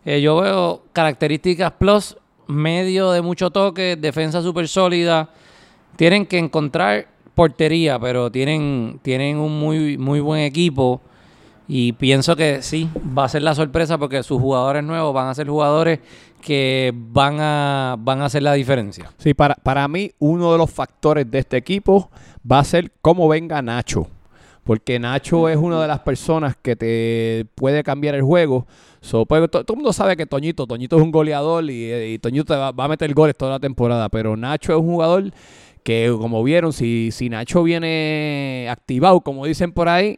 Eh, 0.05 0.21
yo 0.21 0.37
veo 0.37 0.83
características 0.93 1.71
plus, 1.73 2.15
medio 2.47 3.11
de 3.11 3.21
mucho 3.21 3.49
toque, 3.49 3.97
defensa 3.97 4.41
súper 4.41 4.67
sólida. 4.69 5.29
Tienen 5.97 6.25
que 6.25 6.37
encontrar 6.37 7.07
portería, 7.35 7.99
pero 7.99 8.31
tienen, 8.31 8.99
tienen 9.01 9.37
un 9.37 9.59
muy, 9.59 9.97
muy 9.97 10.19
buen 10.19 10.41
equipo. 10.41 11.01
Y 11.67 11.93
pienso 11.93 12.35
que 12.35 12.61
sí, 12.61 12.89
va 13.17 13.23
a 13.25 13.29
ser 13.29 13.41
la 13.41 13.55
sorpresa 13.55 13.97
porque 13.97 14.21
sus 14.21 14.39
jugadores 14.39 14.83
nuevos 14.83 15.13
van 15.13 15.29
a 15.29 15.33
ser 15.33 15.47
jugadores 15.47 15.99
que 16.41 16.93
van 16.93 17.37
a, 17.39 17.95
van 17.97 18.21
a 18.21 18.25
hacer 18.25 18.43
la 18.43 18.53
diferencia. 18.53 19.11
Sí, 19.17 19.33
para, 19.33 19.55
para 19.55 19.87
mí 19.87 20.11
uno 20.19 20.51
de 20.51 20.57
los 20.57 20.69
factores 20.69 21.29
de 21.31 21.39
este 21.39 21.55
equipo 21.55 22.11
va 22.49 22.59
a 22.59 22.63
ser 22.65 22.91
cómo 23.01 23.29
venga 23.29 23.61
Nacho. 23.61 24.07
Porque 24.65 24.99
Nacho 24.99 25.47
es 25.49 25.57
una 25.57 25.81
de 25.81 25.87
las 25.87 25.99
personas 25.99 26.55
que 26.61 26.75
te 26.75 27.45
puede 27.55 27.81
cambiar 27.83 28.15
el 28.15 28.21
juego. 28.23 28.65
So, 29.01 29.25
pues, 29.25 29.41
to- 29.49 29.63
todo 29.63 29.75
el 29.75 29.77
mundo 29.77 29.93
sabe 29.93 30.15
que 30.17 30.25
Toñito, 30.25 30.67
Toñito 30.67 30.97
es 30.97 31.01
un 31.01 31.11
goleador 31.11 31.63
y, 31.69 32.17
Toñito 32.19 32.57
va, 32.57 32.71
va 32.71 32.85
a 32.85 32.87
meter 32.89 33.13
goles 33.13 33.35
toda 33.37 33.51
la 33.51 33.59
temporada. 33.59 34.07
Pero 34.09 34.35
Nacho 34.37 34.73
es 34.73 34.79
un 34.79 34.85
jugador 34.85 35.31
que, 35.83 36.13
como 36.19 36.43
vieron, 36.43 36.73
si, 36.73 37.09
si 37.11 37.29
Nacho 37.29 37.63
viene 37.63 38.67
activado, 38.69 39.21
como 39.21 39.45
dicen 39.45 39.71
por 39.71 39.89
ahí, 39.89 40.17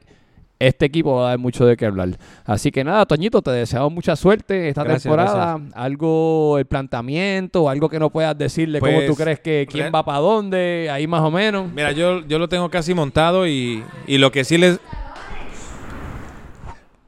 este 0.59 0.85
equipo 0.85 1.15
va 1.15 1.25
a 1.25 1.29
dar 1.31 1.39
mucho 1.39 1.65
de 1.65 1.75
qué 1.75 1.85
hablar. 1.85 2.17
Así 2.45 2.71
que 2.71 2.83
nada, 2.83 3.05
Toñito, 3.05 3.41
te 3.41 3.51
deseamos 3.51 3.91
mucha 3.91 4.15
suerte 4.15 4.69
esta 4.69 4.83
Gracias, 4.83 5.03
temporada. 5.03 5.59
Algo, 5.73 6.57
el 6.57 6.65
planteamiento, 6.65 7.69
algo 7.69 7.89
que 7.89 7.99
no 7.99 8.09
puedas 8.09 8.37
decirle, 8.37 8.79
cómo 8.79 8.93
Pues, 8.93 9.07
tú 9.07 9.15
crees 9.15 9.39
que 9.39 9.67
quién 9.69 9.91
va 9.93 10.03
para 10.05 10.19
dónde, 10.19 10.89
ahí 10.91 11.07
más 11.07 11.21
o 11.21 11.31
menos. 11.31 11.71
Mira, 11.73 11.91
yo, 11.91 12.25
yo 12.25 12.39
lo 12.39 12.47
tengo 12.47 12.69
casi 12.69 12.93
montado 12.93 13.47
y, 13.47 13.83
y 14.07 14.17
lo 14.17 14.31
que 14.31 14.43
sí 14.43 14.57
les 14.57 14.79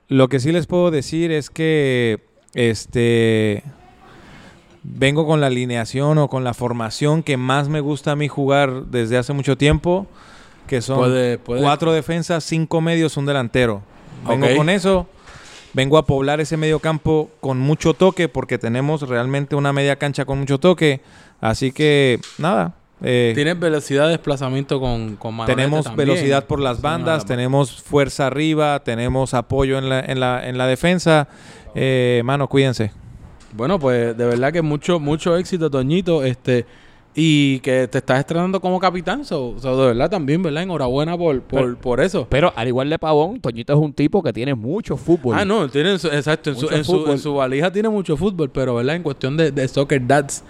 lo 0.10 0.30
que 0.30 0.40
sí 0.40 0.52
les 0.52 0.68
puedo 0.68 0.90
decir 0.90 1.32
es 1.32 1.50
que 1.50 2.20
este 2.54 3.64
vengo 4.90 5.26
con 5.28 5.42
la 5.42 5.48
alineación 5.48 6.18
o 6.18 6.30
con 6.30 6.44
la 6.44 6.54
formación 6.54 7.22
que 7.24 7.36
más 7.38 7.68
me 7.70 7.82
gusta 7.82 8.12
a 8.12 8.16
mí 8.16 8.28
jugar 8.28 8.86
desde 8.86 9.18
hace 9.18 9.34
mucho 9.34 9.58
tiempo, 9.58 10.08
que 10.68 10.82
son 10.82 10.98
Puede- 11.00 11.38
puede- 11.38 11.62
cuatro 11.62 11.92
defensas, 11.94 12.44
cinco 12.44 12.82
medios, 12.82 13.18
un 13.18 13.26
delantero. 13.26 13.82
Vengo 14.28 14.48
con 14.56 14.70
eso. 14.70 15.08
Vengo 15.74 15.98
a 15.98 16.06
poblar 16.06 16.40
ese 16.42 16.58
medio 16.58 16.80
campo 16.80 17.30
con 17.40 17.60
mucho 17.60 17.94
toque 17.94 18.30
porque 18.30 18.58
tenemos 18.58 19.08
realmente 19.08 19.56
una 19.56 19.74
media 19.74 19.98
cancha 19.98 20.26
con 20.26 20.40
mucho 20.40 20.58
toque. 20.60 21.02
Así 21.40 21.72
que, 21.72 22.20
nada. 22.40 22.74
eh, 23.04 23.34
Tienes 23.36 23.60
velocidad 23.60 24.06
de 24.06 24.12
desplazamiento 24.12 24.80
con, 24.80 25.18
con 25.18 25.46
tenemos 25.46 25.84
también. 25.86 26.08
velocidad 26.08 26.46
por 26.46 26.60
las 26.60 26.78
no 26.78 26.84
bandas, 26.84 27.26
tenemos 27.26 27.84
fuerza 27.84 28.26
arriba, 28.26 28.80
tenemos 28.84 29.36
apoyo 29.36 29.78
en 29.78 29.88
la, 29.90 30.00
en 30.00 30.20
la, 30.20 30.48
en 30.50 30.58
la 30.58 30.66
defensa. 30.66 31.28
Eh, 31.76 32.22
mano, 32.26 32.48
cuídense. 32.48 32.92
Bueno, 33.58 33.80
pues 33.80 34.16
de 34.18 34.26
verdad 34.26 34.54
que 34.54 34.62
mucho, 34.62 35.00
mucho 35.00 35.36
éxito, 35.38 35.70
Toñito. 35.70 36.24
Este, 36.24 36.66
y 37.20 37.60
que 37.62 37.88
te 37.88 37.98
estás 37.98 38.20
estrenando 38.20 38.62
como 38.62 38.80
capitán. 38.80 39.26
So, 39.26 39.56
so, 39.60 39.82
de 39.82 39.88
verdad 39.88 40.10
también, 40.10 40.44
¿verdad? 40.44 40.62
Enhorabuena 40.64 41.18
por, 41.18 41.42
por, 41.42 41.60
Pero- 41.62 41.78
por 41.80 42.00
eso. 42.00 42.28
Pero 42.30 42.54
al 42.56 42.68
igual 42.68 42.90
de 42.92 43.00
Pavón, 43.00 43.42
Toñito 43.42 43.74
es 43.74 43.80
un 43.80 43.92
tipo 43.92 44.22
que 44.22 44.32
tiene 44.32 44.54
mucho 44.54 44.96
fútbol. 44.98 45.36
Ah, 45.38 45.44
no, 45.44 45.68
tiene 45.68 45.98
su- 45.98 46.10
exacto, 46.10 46.52
en 46.52 46.56
su, 46.58 46.70
en, 46.70 46.84
su, 46.86 47.12
en 47.12 47.18
su 47.18 47.34
valija 47.34 47.72
tiene 47.72 47.90
mucho 47.90 48.16
fútbol, 48.18 48.52
pero 48.52 48.76
¿verdad? 48.76 48.96
En 48.98 49.02
cuestión 49.04 49.36
de, 49.36 49.50
de 49.52 49.68
soccer 49.68 50.06
dads, 50.06 50.44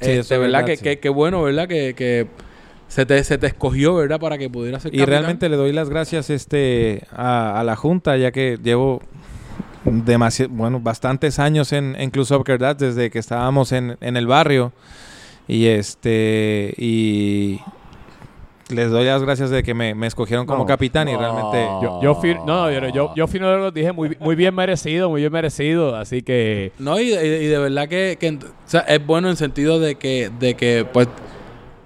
Sí, 0.00 0.06
de 0.06 0.12
este, 0.20 0.22
soccer 0.22 0.40
¿verdad? 0.40 0.64
que, 0.64 0.76
sí. 0.78 0.82
que, 0.82 0.98
que 0.98 1.08
bueno, 1.10 1.42
¿verdad? 1.42 1.68
Que, 1.68 1.92
que 1.94 2.26
se, 2.88 3.04
te, 3.04 3.22
se 3.22 3.36
te 3.36 3.46
escogió, 3.48 3.94
¿verdad? 3.96 4.18
Para 4.18 4.38
que 4.38 4.48
pudieras 4.48 4.82
ser 4.82 4.94
Y 4.94 4.98
capitán. 4.98 5.10
realmente 5.20 5.48
le 5.50 5.56
doy 5.56 5.72
las 5.72 5.90
gracias 5.90 6.30
este, 6.30 7.02
a, 7.12 7.60
a 7.60 7.64
la 7.64 7.76
Junta, 7.76 8.16
ya 8.16 8.32
que 8.32 8.58
llevo 8.62 9.02
demasi- 9.84 10.48
bueno, 10.48 10.80
bastantes 10.80 11.38
años 11.38 11.72
en, 11.72 11.94
en 11.98 12.10
Club 12.10 12.24
Soccer 12.26 12.58
Dads 12.58 12.78
desde 12.78 13.10
que 13.10 13.18
estábamos 13.18 13.72
en, 13.72 13.96
en 14.00 14.16
el 14.16 14.26
barrio. 14.26 14.72
Y 15.46 15.66
este 15.66 16.72
y 16.78 17.60
les 18.70 18.90
doy 18.90 19.04
las 19.04 19.22
gracias 19.22 19.50
de 19.50 19.62
que 19.62 19.74
me, 19.74 19.94
me 19.94 20.06
escogieron 20.06 20.46
como 20.46 20.60
No. 20.60 20.66
capitán 20.66 21.06
y 21.08 21.14
realmente 21.14 21.66
Yo, 21.82 22.00
yo, 22.02 22.14
fir- 22.22 22.42
no, 22.46 22.70
yo, 22.70 22.88
yo, 22.88 23.12
yo 23.14 23.26
fino 23.26 23.54
lo 23.58 23.70
dije 23.70 23.92
muy, 23.92 24.16
muy 24.20 24.34
bien 24.36 24.54
merecido, 24.54 25.10
muy 25.10 25.20
bien 25.20 25.32
merecido. 25.32 25.94
Así 25.96 26.22
que 26.22 26.72
No, 26.78 26.98
y, 26.98 27.12
y- 27.12 27.14
y 27.14 27.46
de 27.46 27.58
verdad 27.58 27.88
que, 27.88 28.16
que, 28.18 28.30
o 28.30 28.38
sea, 28.64 28.80
es 28.80 29.04
bueno 29.04 29.28
en 29.28 29.36
sentido 29.36 29.78
de 29.80 29.96
que, 29.96 30.30
de 30.40 30.54
que 30.54 30.86
pues, 30.90 31.08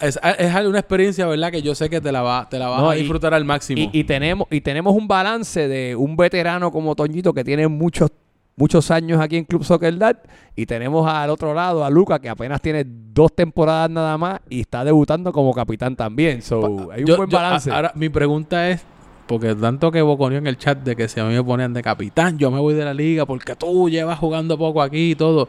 es, 0.00 0.18
es 0.38 0.54
una 0.66 0.78
experiencia, 0.78 1.26
¿verdad? 1.26 1.50
Que 1.50 1.62
yo 1.62 1.74
sé 1.74 1.88
que 1.90 2.00
te 2.00 2.10
la, 2.12 2.22
va, 2.22 2.48
te 2.48 2.58
la 2.58 2.68
vas 2.68 2.80
No, 2.80 2.90
a 2.90 2.96
y- 2.96 3.00
disfrutar 3.00 3.34
al 3.34 3.44
máximo. 3.44 3.80
Y, 3.80 3.90
y 4.00 4.04
tenemos, 4.04 4.46
y 4.50 4.60
tenemos 4.60 4.94
un 4.94 5.06
balance 5.08 5.68
de 5.68 5.94
un 5.96 6.16
veterano 6.16 6.70
como 6.70 6.94
Toñito 6.94 7.32
que 7.32 7.44
tiene 7.44 7.68
muchos, 7.68 8.10
muchos 8.56 8.90
años 8.90 9.20
aquí 9.20 9.36
en 9.36 9.44
Club 9.44 9.64
Soccer 9.64 9.96
Dad. 9.98 10.16
Y 10.56 10.66
tenemos 10.66 11.08
al 11.08 11.30
otro 11.30 11.54
lado 11.54 11.84
a 11.84 11.90
Luca 11.90 12.18
que 12.18 12.28
apenas 12.28 12.60
tiene 12.60 12.84
dos 12.86 13.32
temporadas 13.34 13.88
nada 13.90 14.18
más 14.18 14.40
y 14.48 14.60
está 14.62 14.84
debutando 14.84 15.32
como 15.32 15.52
capitán 15.54 15.94
también. 15.96 16.42
So, 16.42 16.90
hay 16.92 17.02
un 17.02 17.06
Yo- 17.06 17.16
buen 17.16 17.28
balance. 17.30 17.70
ahora, 17.70 17.92
mi 17.94 18.08
pregunta 18.08 18.68
es, 18.70 18.82
porque 19.26 19.54
tanto 19.54 19.90
que 19.92 20.00
boconeó 20.00 20.38
en 20.38 20.46
el 20.46 20.56
chat 20.56 20.78
de 20.78 20.96
que 20.96 21.06
si 21.06 21.20
a 21.20 21.24
mí 21.24 21.34
me 21.34 21.44
ponían 21.44 21.74
de 21.74 21.82
capitán, 21.82 22.38
yo 22.38 22.50
me 22.50 22.58
voy 22.58 22.72
de 22.74 22.84
la 22.84 22.94
liga 22.94 23.26
porque 23.26 23.54
tú 23.54 23.90
llevas 23.90 24.18
jugando 24.18 24.56
poco 24.56 24.80
aquí 24.80 25.10
y 25.10 25.14
todo. 25.14 25.48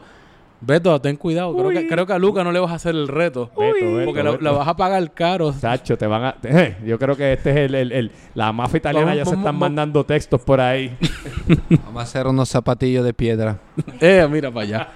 Beto, 0.62 1.00
ten 1.00 1.16
cuidado. 1.16 1.56
Creo 1.56 1.70
que, 1.70 1.86
creo 1.88 2.06
que 2.06 2.12
a 2.12 2.18
Luca 2.18 2.44
no 2.44 2.52
le 2.52 2.58
vas 2.60 2.70
a 2.70 2.74
hacer 2.74 2.94
el 2.94 3.08
reto. 3.08 3.50
Beto, 3.56 3.72
Beto, 3.94 4.04
porque 4.04 4.22
la- 4.22 4.30
Beto. 4.32 4.44
la 4.44 4.52
vas 4.52 4.68
a 4.68 4.76
pagar 4.76 5.10
caro. 5.14 5.52
Tacho, 5.52 5.96
te 5.96 6.06
van 6.06 6.22
a. 6.24 6.36
eh, 6.42 6.76
yo 6.84 6.98
creo 6.98 7.16
que 7.16 7.32
este 7.32 7.50
es 7.50 7.56
el. 7.56 7.74
el- 7.74 7.92
el- 7.92 8.10
la 8.34 8.52
mafia 8.52 8.76
italiana 8.78 9.06
Vamos, 9.06 9.18
ya 9.18 9.24
se 9.24 9.30
están 9.30 9.44
vamos. 9.44 9.60
mandando 9.60 10.04
textos 10.04 10.40
por 10.42 10.60
ahí. 10.60 10.94
Vamos 11.86 12.00
a 12.00 12.02
hacer 12.02 12.26
unos 12.26 12.48
zapatillos 12.50 13.04
de 13.04 13.14
piedra. 13.14 13.58
Eh, 14.00 14.26
mira 14.30 14.50
para 14.50 14.66
allá. 14.66 14.88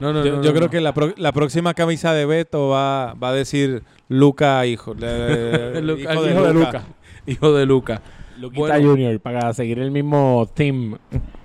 No, 0.00 0.12
no, 0.12 0.24
yo, 0.24 0.36
no, 0.36 0.42
yo 0.42 0.50
creo 0.52 0.64
no. 0.64 0.70
que 0.70 0.80
la, 0.80 0.94
pro- 0.94 1.12
la 1.16 1.32
próxima 1.32 1.74
camisa 1.74 2.14
de 2.14 2.24
Beto 2.24 2.68
va, 2.70 3.12
va 3.14 3.28
a 3.28 3.32
decir 3.34 3.82
Luca, 4.08 4.64
hijo, 4.64 4.94
eh, 5.00 5.72
hijo, 5.82 6.22
de, 6.22 6.30
hijo 6.32 6.42
de 6.42 6.54
Luca. 6.54 6.72
Luca. 6.72 6.82
Hijo 7.26 7.52
de 7.54 7.66
Luca. 7.66 8.02
Luquita 8.38 8.60
Bueno. 8.60 8.90
Junior, 8.92 9.20
para 9.20 9.52
seguir 9.52 9.78
el 9.80 9.90
mismo 9.90 10.48
team. 10.54 10.96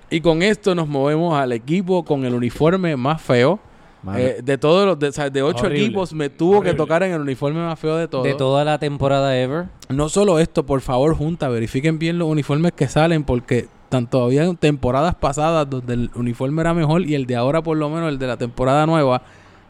Y 0.08 0.20
con 0.22 0.40
esto 0.42 0.74
nos 0.74 0.88
movemos 0.88 1.34
al 1.38 1.52
equipo 1.52 2.04
con 2.04 2.24
el 2.24 2.32
uniforme 2.34 2.96
más 2.96 3.20
feo. 3.20 3.60
Eh, 4.16 4.40
de 4.42 4.58
todos 4.58 4.86
los, 4.86 4.98
de, 4.98 5.08
o 5.08 5.12
sea, 5.12 5.30
de 5.30 5.42
ocho 5.42 5.66
Horrible. 5.66 5.84
equipos, 5.86 6.12
me 6.12 6.28
tuvo 6.30 6.62
que 6.62 6.74
tocar 6.74 7.02
en 7.02 7.12
el 7.12 7.20
uniforme 7.20 7.60
más 7.60 7.78
feo 7.78 7.96
de 7.96 8.08
todos. 8.08 8.24
De 8.24 8.34
toda 8.34 8.64
la 8.64 8.78
temporada 8.78 9.36
ever. 9.38 9.66
No 9.88 10.08
solo 10.08 10.38
esto, 10.38 10.64
por 10.66 10.80
favor, 10.80 11.14
Junta, 11.16 11.48
verifiquen 11.48 11.98
bien 11.98 12.18
los 12.18 12.28
uniformes 12.28 12.72
que 12.72 12.88
salen, 12.88 13.24
porque 13.24 13.68
tanto 13.88 14.24
había 14.24 14.52
temporadas 14.54 15.14
pasadas 15.14 15.68
donde 15.68 15.94
el 15.94 16.10
uniforme 16.14 16.60
era 16.60 16.74
mejor 16.74 17.02
y 17.02 17.14
el 17.14 17.26
de 17.26 17.36
ahora, 17.36 17.62
por 17.62 17.76
lo 17.76 17.88
menos, 17.88 18.08
el 18.08 18.18
de 18.18 18.26
la 18.26 18.36
temporada 18.36 18.86
nueva, 18.86 19.22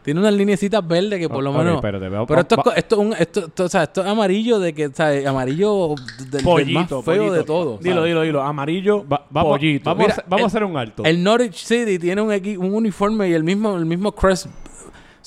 tiene 0.07 0.21
unas 0.21 0.33
linecitas 0.35 0.87
verdes 0.87 1.19
que 1.19 1.27
por 1.27 1.43
lo 1.43 1.51
Ok, 1.51 1.57
menos... 1.57 1.81
pero 1.81 1.97
esto 2.39 2.55
es, 2.55 2.59
va- 2.59 2.63
co- 2.63 2.71
esto, 2.71 2.95
es 2.95 3.01
un, 3.01 3.13
esto, 3.13 3.39
esto- 3.47 3.63
o 3.65 3.67
sea, 3.67 3.83
esto 3.83 3.99
es 4.05 4.07
amarillo 4.07 4.57
de 4.57 4.73
que, 4.73 4.87
o 4.87 4.93
sea, 4.93 5.29
amarillo 5.29 5.95
del, 6.17 6.31
del 6.31 6.43
Pollito, 6.45 6.79
más 6.79 6.87
feo 6.87 7.01
pollito. 7.03 7.33
de 7.33 7.43
todos. 7.43 7.81
Dilo, 7.81 8.03
dilo, 8.05 8.21
dilo. 8.21 8.41
Amarillo, 8.41 9.05
Va- 9.05 9.25
vamos, 9.29 9.57
pollito. 9.57 9.89
vamos, 9.89 9.99
Mira, 9.99 10.11
a, 10.11 10.13
hacer- 10.13 10.23
vamos 10.29 10.39
el- 10.39 10.43
a 10.45 10.47
hacer 10.47 10.63
un 10.63 10.77
alto. 10.77 11.03
El 11.03 11.21
Norwich 11.21 11.55
City 11.65 11.99
tiene 11.99 12.21
un, 12.21 12.29
equi- 12.29 12.57
un 12.57 12.73
uniforme 12.73 13.27
y 13.27 13.33
el 13.33 13.43
mismo, 13.43 13.75
el 13.75 13.85
mismo 13.85 14.13
crest, 14.13 14.45
o 14.45 14.49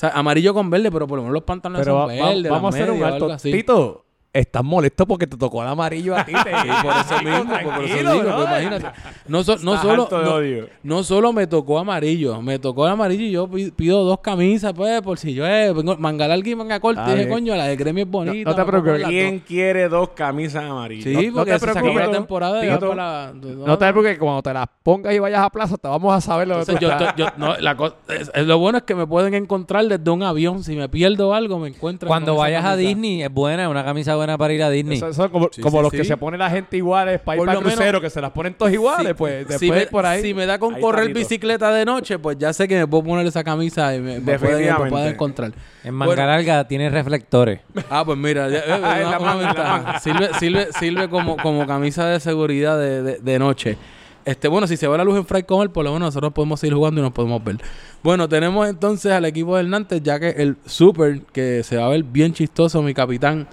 sea, 0.01 0.09
amarillo 0.15 0.55
con 0.55 0.71
verde, 0.71 0.91
pero 0.91 1.07
por 1.07 1.19
lo 1.19 1.25
menos 1.25 1.35
los 1.35 1.43
pantalones 1.43 1.85
Pero 1.85 1.93
son 2.01 2.09
va- 2.09 2.15
va- 2.25 2.29
verdes. 2.31 2.51
vamos 2.51 2.75
a 2.75 2.79
hacer 2.79 2.91
un 2.91 3.03
alto. 3.05 3.37
Tito, 3.37 4.05
estás 4.33 4.63
molesto 4.63 5.07
porque 5.07 5.27
te 5.27 5.37
tocó 5.37 5.63
el 5.63 5.69
amarillo 5.69 6.17
a 6.17 6.25
ti. 6.25 6.33
te- 6.33 6.51
por 6.83 6.93
eso 6.93 7.23
mismo, 7.25 7.45
pues, 7.51 7.65
por 7.65 7.85
eso 7.85 8.13
digo, 8.13 8.23
pues, 8.37 8.45
imagínate. 8.47 8.87
No, 9.27 9.43
so- 9.43 9.57
no 9.59 9.75
Estás 9.75 9.83
solo, 9.83 10.03
harto 10.05 10.41
de 10.41 10.69
no, 10.83 11.03
solo 11.03 11.33
me 11.33 11.47
tocó 11.47 11.79
amarillo, 11.79 12.41
me 12.41 12.59
tocó 12.59 12.87
el 12.87 12.93
amarillo 12.93 13.25
y 13.25 13.31
yo 13.33 13.49
pi- 13.49 13.71
pido 13.73 14.05
dos 14.05 14.21
camisas, 14.21 14.73
pues, 14.75 15.01
por 15.03 15.19
si 15.19 15.35
yo, 15.35 15.47
eh, 15.47 15.73
vengo- 15.73 15.97
manga 15.97 16.29
larga 16.29 16.49
y 16.49 16.55
manga 16.55 16.79
corta. 16.81 17.11
Y 17.13 17.15
dije, 17.19 17.29
coño, 17.29 17.55
la 17.57 17.65
de 17.67 17.77
gremio 17.77 18.05
es 18.05 18.11
bonita. 18.11 18.51
no 18.51 18.57
te 18.57 18.65
preocupes. 18.65 19.05
¿Quién 19.07 19.39
dos. 19.39 19.47
quiere 19.47 19.89
dos 19.89 20.09
camisas 20.11 20.65
amarillas? 20.65 21.05
Sí, 21.05 21.13
No- 21.15 21.23
no 21.23 21.33
porque 21.39 21.53
te 21.53 21.59
se 21.59 21.65
acabó 21.71 21.81
preocupes. 21.87 22.07
la 22.07 22.13
temporada. 22.13 22.79
para 22.81 22.95
la- 22.95 23.33
No 23.35 23.79
te 23.79 23.85
preocupes, 23.87 24.13
que 24.15 24.19
cuando 24.19 24.43
te 24.43 24.53
las 24.55 24.67
pongas 24.83 25.15
y 25.15 25.19
vayas 25.19 25.41
a 25.41 25.51
plaza, 25.51 25.77
te 25.77 25.89
vamos 25.89 26.15
a 26.15 26.21
saber 26.21 26.49
lo 26.49 26.65
que 26.65 26.73
yo, 26.81 26.91
estás- 26.91 27.09
estoy- 27.11 27.25
yo- 27.25 27.31
no, 27.37 27.57
la 27.59 27.77
co- 27.77 27.95
es- 28.09 28.31
es- 28.35 28.47
lo 28.47 28.59
bueno 28.59 28.79
es 28.79 28.85
que 28.85 28.95
me 28.95 29.07
pueden 29.07 29.35
encontrar 29.35 29.85
desde 29.87 30.11
un 30.11 30.23
avión. 30.23 30.63
Si 30.65 30.77
me 30.77 30.89
pierdo 30.89 31.35
algo, 31.35 31.59
me 31.59 31.69
encuentran. 31.69 32.09
Cuando 32.09 32.37
vayas 32.37 32.65
a. 32.65 32.77
Disney, 32.77 33.23
es 33.23 33.31
buena, 33.33 33.65
es 33.65 33.69
una 33.69 33.85
camisa 33.85 34.15
buena 34.21 34.39
para 34.39 34.53
ir 34.55 34.63
a 34.63 34.71
Disney. 34.71 34.99
Eso- 34.99 35.09
eso 35.09 35.31
como, 35.31 35.49
Sí, 35.53 35.61
como 35.61 35.79
sí, 35.79 35.83
los 35.83 35.91
sí. 35.93 35.97
que 35.99 36.05
se 36.05 36.17
ponen 36.17 36.39
la 36.39 36.51
gente 36.51 36.77
iguales 36.77 37.21
para 37.21 37.37
ir 37.37 37.39
Por 37.39 37.47
para 37.47 37.61
menos- 37.61 38.01
que 38.01 38.11
se 38.11 38.21
las 38.21 38.31
ponen 38.31 38.55
todos 38.55 38.73
iguales, 38.73 39.09
Sí, 39.09 39.15
pues 39.15 39.47
si 39.47 39.67
después 39.69 39.71
me, 39.85 39.87
por 39.87 40.07
ahí. 40.07 40.23
si 40.23 40.35
me 40.35 40.47
da 40.47 40.59
con 40.59 40.81
correr 40.81 41.13
bicicleta 41.13 41.73
de 41.73 41.85
noche, 41.85 42.19
pues 42.19 42.37
ya 42.39 42.53
sé 42.53 42.69
que 42.69 42.79
me 42.79 42.87
puedo 42.87 43.05
poner 43.05 43.27
esa 43.27 43.43
camisa 43.43 43.95
y 43.95 44.01
me, 44.01 44.21
me 44.21 44.39
pueden 44.39 45.09
encontrar. 45.09 45.53
En 45.85 45.95
manga 45.95 46.15
Bueno. 46.15 46.27
larga 46.27 46.69
tiene 46.69 46.91
reflectores. 46.91 47.61
Ah, 47.89 48.05
pues 48.05 48.19
mira, 48.19 48.49
ya- 48.49 48.59
eh, 48.59 48.79
una- 48.79 49.01
en 49.01 49.11
la 49.11 49.19
una 49.19 49.35
ventaja. 49.37 49.99
Sirve, 50.01 50.29
sirve, 50.39 50.69
sirve 50.79 51.09
como, 51.09 51.37
como 51.37 51.67
camisa 51.67 52.07
de 52.07 52.21
seguridad 52.21 52.79
de, 52.79 53.03
de- 53.03 53.19
de 53.19 53.39
noche. 53.39 53.77
Este, 54.23 54.49
bueno, 54.49 54.67
si 54.67 54.77
se 54.77 54.87
va 54.87 54.99
la 54.99 55.05
luz 55.05 55.17
en 55.17 55.25
Fray 55.25 55.45
Comer, 55.45 55.71
por 55.71 55.83
lo 55.83 55.95
menos 55.95 56.09
nosotros 56.09 56.33
podemos 56.35 56.61
seguir 56.61 56.75
jugando 56.75 57.01
y 57.01 57.05
nos 57.05 57.13
podemos 57.13 57.43
ver. 57.43 57.57
Bueno, 58.03 58.29
tenemos 58.29 58.69
entonces 58.69 59.11
al 59.13 59.25
equipo 59.25 59.57
del 59.57 59.71
Nantes, 59.71 60.03
ya 60.03 60.21
que 60.21 60.29
el 60.29 60.57
Super, 60.67 61.23
que 61.33 61.63
se 61.65 61.79
va 61.79 61.87
a 61.87 61.89
ver 61.89 62.03
bien 62.05 62.35
chistoso, 62.35 62.83
mi 62.83 62.93
capitán, 62.93 63.49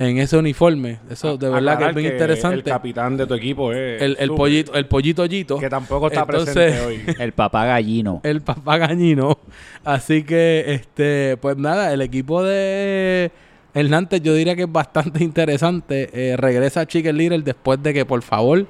en 0.00 0.16
ese 0.18 0.36
uniforme. 0.38 0.98
Eso 1.10 1.36
de 1.36 1.50
verdad 1.50 1.78
que 1.78 1.84
es 1.90 1.94
bien 1.94 2.06
El 2.06 2.12
interesante. 2.14 2.62
capitán 2.70 3.16
de 3.18 3.26
tu 3.26 3.34
equipo 3.34 3.70
es. 3.72 4.00
El, 4.00 4.16
el 4.18 4.30
pollito, 4.30 4.72
el 4.74 4.86
pollito 4.86 5.26
Yito. 5.26 5.58
Que 5.58 5.68
tampoco 5.68 6.06
está 6.08 6.22
Entonces- 6.22 6.54
presente 6.54 6.86
hoy. 6.86 7.14
El 7.18 7.32
papá 7.32 7.66
gallino. 7.66 8.20
el 8.24 8.40
papá 8.40 8.78
gañino. 8.78 9.38
Así 9.84 10.22
que, 10.24 10.64
este, 10.68 11.36
pues 11.36 11.56
nada, 11.58 11.92
el 11.92 12.00
equipo 12.00 12.42
de 12.42 13.30
el 13.74 13.90
Nantes 13.90 14.22
yo 14.22 14.32
diría 14.34 14.56
que 14.56 14.62
es 14.62 14.72
bastante 14.72 15.22
interesante. 15.22 16.08
Eh, 16.14 16.36
regresa 16.38 16.86
Chicken 16.86 17.16
Little 17.18 17.42
después 17.42 17.82
de 17.82 17.92
que, 17.92 18.06
por 18.06 18.22
favor, 18.22 18.66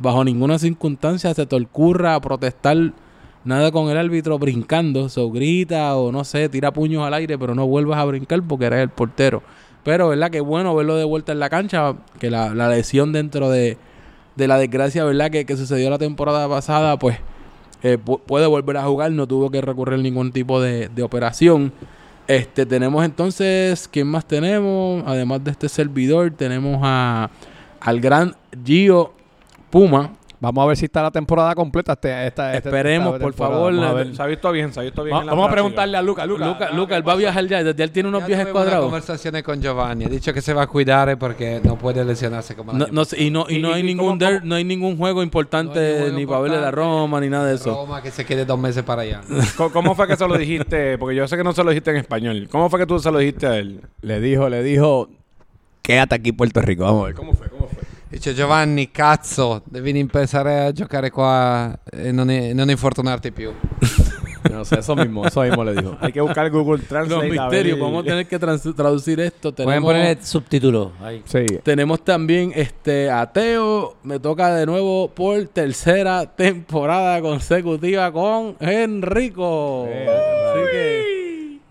bajo 0.00 0.24
ninguna 0.24 0.58
circunstancia 0.58 1.32
se 1.32 1.46
te 1.46 1.54
ocurra 1.56 2.20
protestar 2.20 2.76
nada 3.44 3.70
con 3.70 3.88
el 3.88 3.96
árbitro 3.98 4.36
brincando. 4.38 5.08
So 5.08 5.30
grita 5.30 5.94
o 5.96 6.10
no 6.10 6.24
sé, 6.24 6.48
tira 6.48 6.72
puños 6.72 7.04
al 7.06 7.14
aire, 7.14 7.38
pero 7.38 7.54
no 7.54 7.68
vuelvas 7.68 7.98
a 7.98 8.04
brincar 8.04 8.42
porque 8.42 8.64
eres 8.66 8.80
el 8.80 8.88
portero. 8.90 9.42
Pero, 9.84 10.08
¿verdad? 10.08 10.30
Que 10.30 10.40
bueno 10.40 10.74
verlo 10.74 10.96
de 10.96 11.04
vuelta 11.04 11.32
en 11.32 11.40
la 11.40 11.50
cancha. 11.50 11.94
Que 12.18 12.30
la, 12.30 12.54
la 12.54 12.68
lesión 12.68 13.12
dentro 13.12 13.50
de, 13.50 13.76
de 14.36 14.48
la 14.48 14.58
desgracia, 14.58 15.04
¿verdad? 15.04 15.30
Que, 15.30 15.44
que 15.44 15.56
sucedió 15.56 15.90
la 15.90 15.98
temporada 15.98 16.48
pasada, 16.48 16.98
pues 16.98 17.18
eh, 17.82 17.98
pu- 18.04 18.20
puede 18.20 18.46
volver 18.46 18.76
a 18.76 18.84
jugar, 18.84 19.10
no 19.12 19.26
tuvo 19.26 19.50
que 19.50 19.60
recurrir 19.60 19.98
a 19.98 20.02
ningún 20.02 20.30
tipo 20.32 20.60
de, 20.60 20.88
de 20.88 21.02
operación. 21.02 21.72
Este, 22.28 22.64
tenemos 22.64 23.04
entonces, 23.04 23.88
¿quién 23.88 24.06
más 24.06 24.24
tenemos? 24.24 25.02
Además 25.06 25.42
de 25.42 25.50
este 25.50 25.68
servidor, 25.68 26.30
tenemos 26.30 26.78
a 26.82 27.30
al 27.80 28.00
gran 28.00 28.36
Gio 28.64 29.12
Puma. 29.70 30.12
Vamos 30.42 30.64
a 30.64 30.66
ver 30.66 30.76
si 30.76 30.86
está 30.86 31.02
la 31.02 31.12
temporada 31.12 31.54
completa. 31.54 31.92
Este, 31.92 32.26
esta, 32.26 32.52
Esperemos, 32.56 33.12
esta 33.14 33.22
por 33.24 33.32
favor, 33.32 33.72
Vamos 33.72 33.86
a, 33.86 33.92
le- 33.92 34.04
ver. 34.06 34.16
Se 34.16 34.22
ha 34.22 34.26
visto 34.26 34.50
bien, 34.50 34.72
se 34.72 34.80
ha 34.80 34.82
visto 34.82 35.04
bien. 35.04 35.16
Va- 35.16 35.20
en 35.20 35.26
la 35.26 35.32
vamos 35.32 35.48
a 35.48 35.52
preguntarle 35.52 35.96
a 35.96 36.02
Luca. 36.02 36.26
Luca, 36.26 36.44
Luca, 36.46 36.70
Luca, 36.72 36.96
él 36.96 37.08
va 37.08 37.12
a 37.12 37.16
viajar 37.16 37.46
ya, 37.46 37.62
desde 37.62 37.80
él 37.84 37.92
tiene 37.92 38.08
unos 38.08 38.22
Ya 38.22 38.26
viajes 38.26 38.48
cuadrados. 38.48 38.86
conversación 38.86 39.40
con 39.42 39.62
Giovanni. 39.62 40.04
Ha 40.06 40.08
dicho 40.08 40.34
que 40.34 40.40
se 40.42 40.52
va 40.52 40.62
a 40.62 40.66
cuidar 40.66 41.16
porque 41.16 41.60
no 41.62 41.78
puede 41.78 42.04
lesionarse 42.04 42.56
como 42.56 42.72
No, 42.72 42.86
no 42.90 43.04
sé, 43.04 43.22
y 43.22 43.30
no, 43.30 43.46
y 43.48 43.60
no 43.60 43.70
¿Y- 43.70 43.72
hay 43.74 43.80
y 43.82 43.84
ningún 43.84 44.06
cómo- 44.06 44.18
der- 44.18 44.38
cómo- 44.40 44.48
no 44.48 44.54
hay 44.56 44.64
ningún 44.64 44.96
juego 44.96 45.22
importante 45.22 45.78
No 45.92 45.98
juego 46.00 46.18
ni 46.18 46.26
para 46.26 46.40
verle 46.40 46.60
la. 46.60 46.70
Roma 46.72 47.20
ni 47.20 47.28
nada 47.28 47.46
de 47.46 47.54
eso. 47.54 47.70
Roma 47.72 48.02
que 48.02 48.10
se 48.10 48.24
quede 48.26 48.44
dos 48.44 48.58
meses 48.58 48.82
para 48.82 49.02
allá. 49.02 49.20
¿Cómo 49.72 49.94
fue 49.94 50.08
que 50.08 50.16
se 50.16 50.26
lo 50.26 50.36
dijiste? 50.36 50.98
Porque 50.98 51.14
yo 51.14 51.28
sé 51.28 51.36
que 51.36 51.44
no 51.44 51.52
se 51.52 51.62
lo 51.62 51.70
dijiste 51.70 51.90
en 51.92 51.98
español. 51.98 52.48
¿Cómo 52.50 52.68
fue 52.68 52.80
que 52.80 52.86
tú 52.86 52.98
se 52.98 53.12
lo 53.12 53.18
dijiste 53.18 53.46
a 53.46 53.56
él? 53.58 53.80
Le 54.00 54.18
dijo, 54.18 54.48
le 54.48 54.64
dijo, 54.64 55.08
quédate 55.82 56.16
aquí 56.16 56.32
Puerto 56.32 56.60
Rico. 56.60 56.82
Vamos 56.82 57.02
a 57.04 57.06
ver. 57.06 57.14
¿Cómo 57.14 57.32
fue? 57.34 57.48
¿Cómo 57.48 57.60
fue? 57.60 57.61
Dice 58.12 58.34
Giovanni, 58.34 58.90
cazzo, 58.90 59.62
devi 59.64 59.88
iniziare 59.88 60.66
a 60.66 60.72
giocare 60.72 61.10
qua 61.10 61.74
e 61.90 62.12
non, 62.12 62.26
non 62.52 62.68
infortunarti 62.68 63.32
più. 63.32 63.50
No 64.50 64.64
sé, 64.64 64.80
eso 64.80 64.96
mismo, 64.96 65.24
eso 65.24 65.40
mismo 65.42 65.62
le 65.62 65.72
dijo. 65.72 65.96
Hay 66.00 66.10
que 66.12 66.20
buscar 66.20 66.50
Google 66.50 66.78
Los 66.78 66.86
Translate. 66.88 67.28
ver 67.30 67.40
misterios, 67.40 67.78
vamos 67.78 68.02
a 68.02 68.08
tener 68.08 68.26
que 68.26 68.38
trans- 68.40 68.74
traducir 68.74 69.20
esto. 69.20 69.54
Pueden 69.54 69.82
poner 69.82 70.18
subtítulos 70.22 70.90
ahí. 71.00 71.22
Sí. 71.24 71.46
Tenemos 71.62 72.04
también 72.04 72.52
este 72.54 73.08
a 73.08 73.32
Teo. 73.32 73.96
Me 74.02 74.18
toca 74.18 74.52
de 74.56 74.66
nuevo 74.66 75.08
por 75.08 75.42
tercera 75.46 76.26
temporada 76.26 77.20
consecutiva 77.22 78.10
con 78.12 78.56
Enrico. 78.58 79.84
Que 79.86 80.06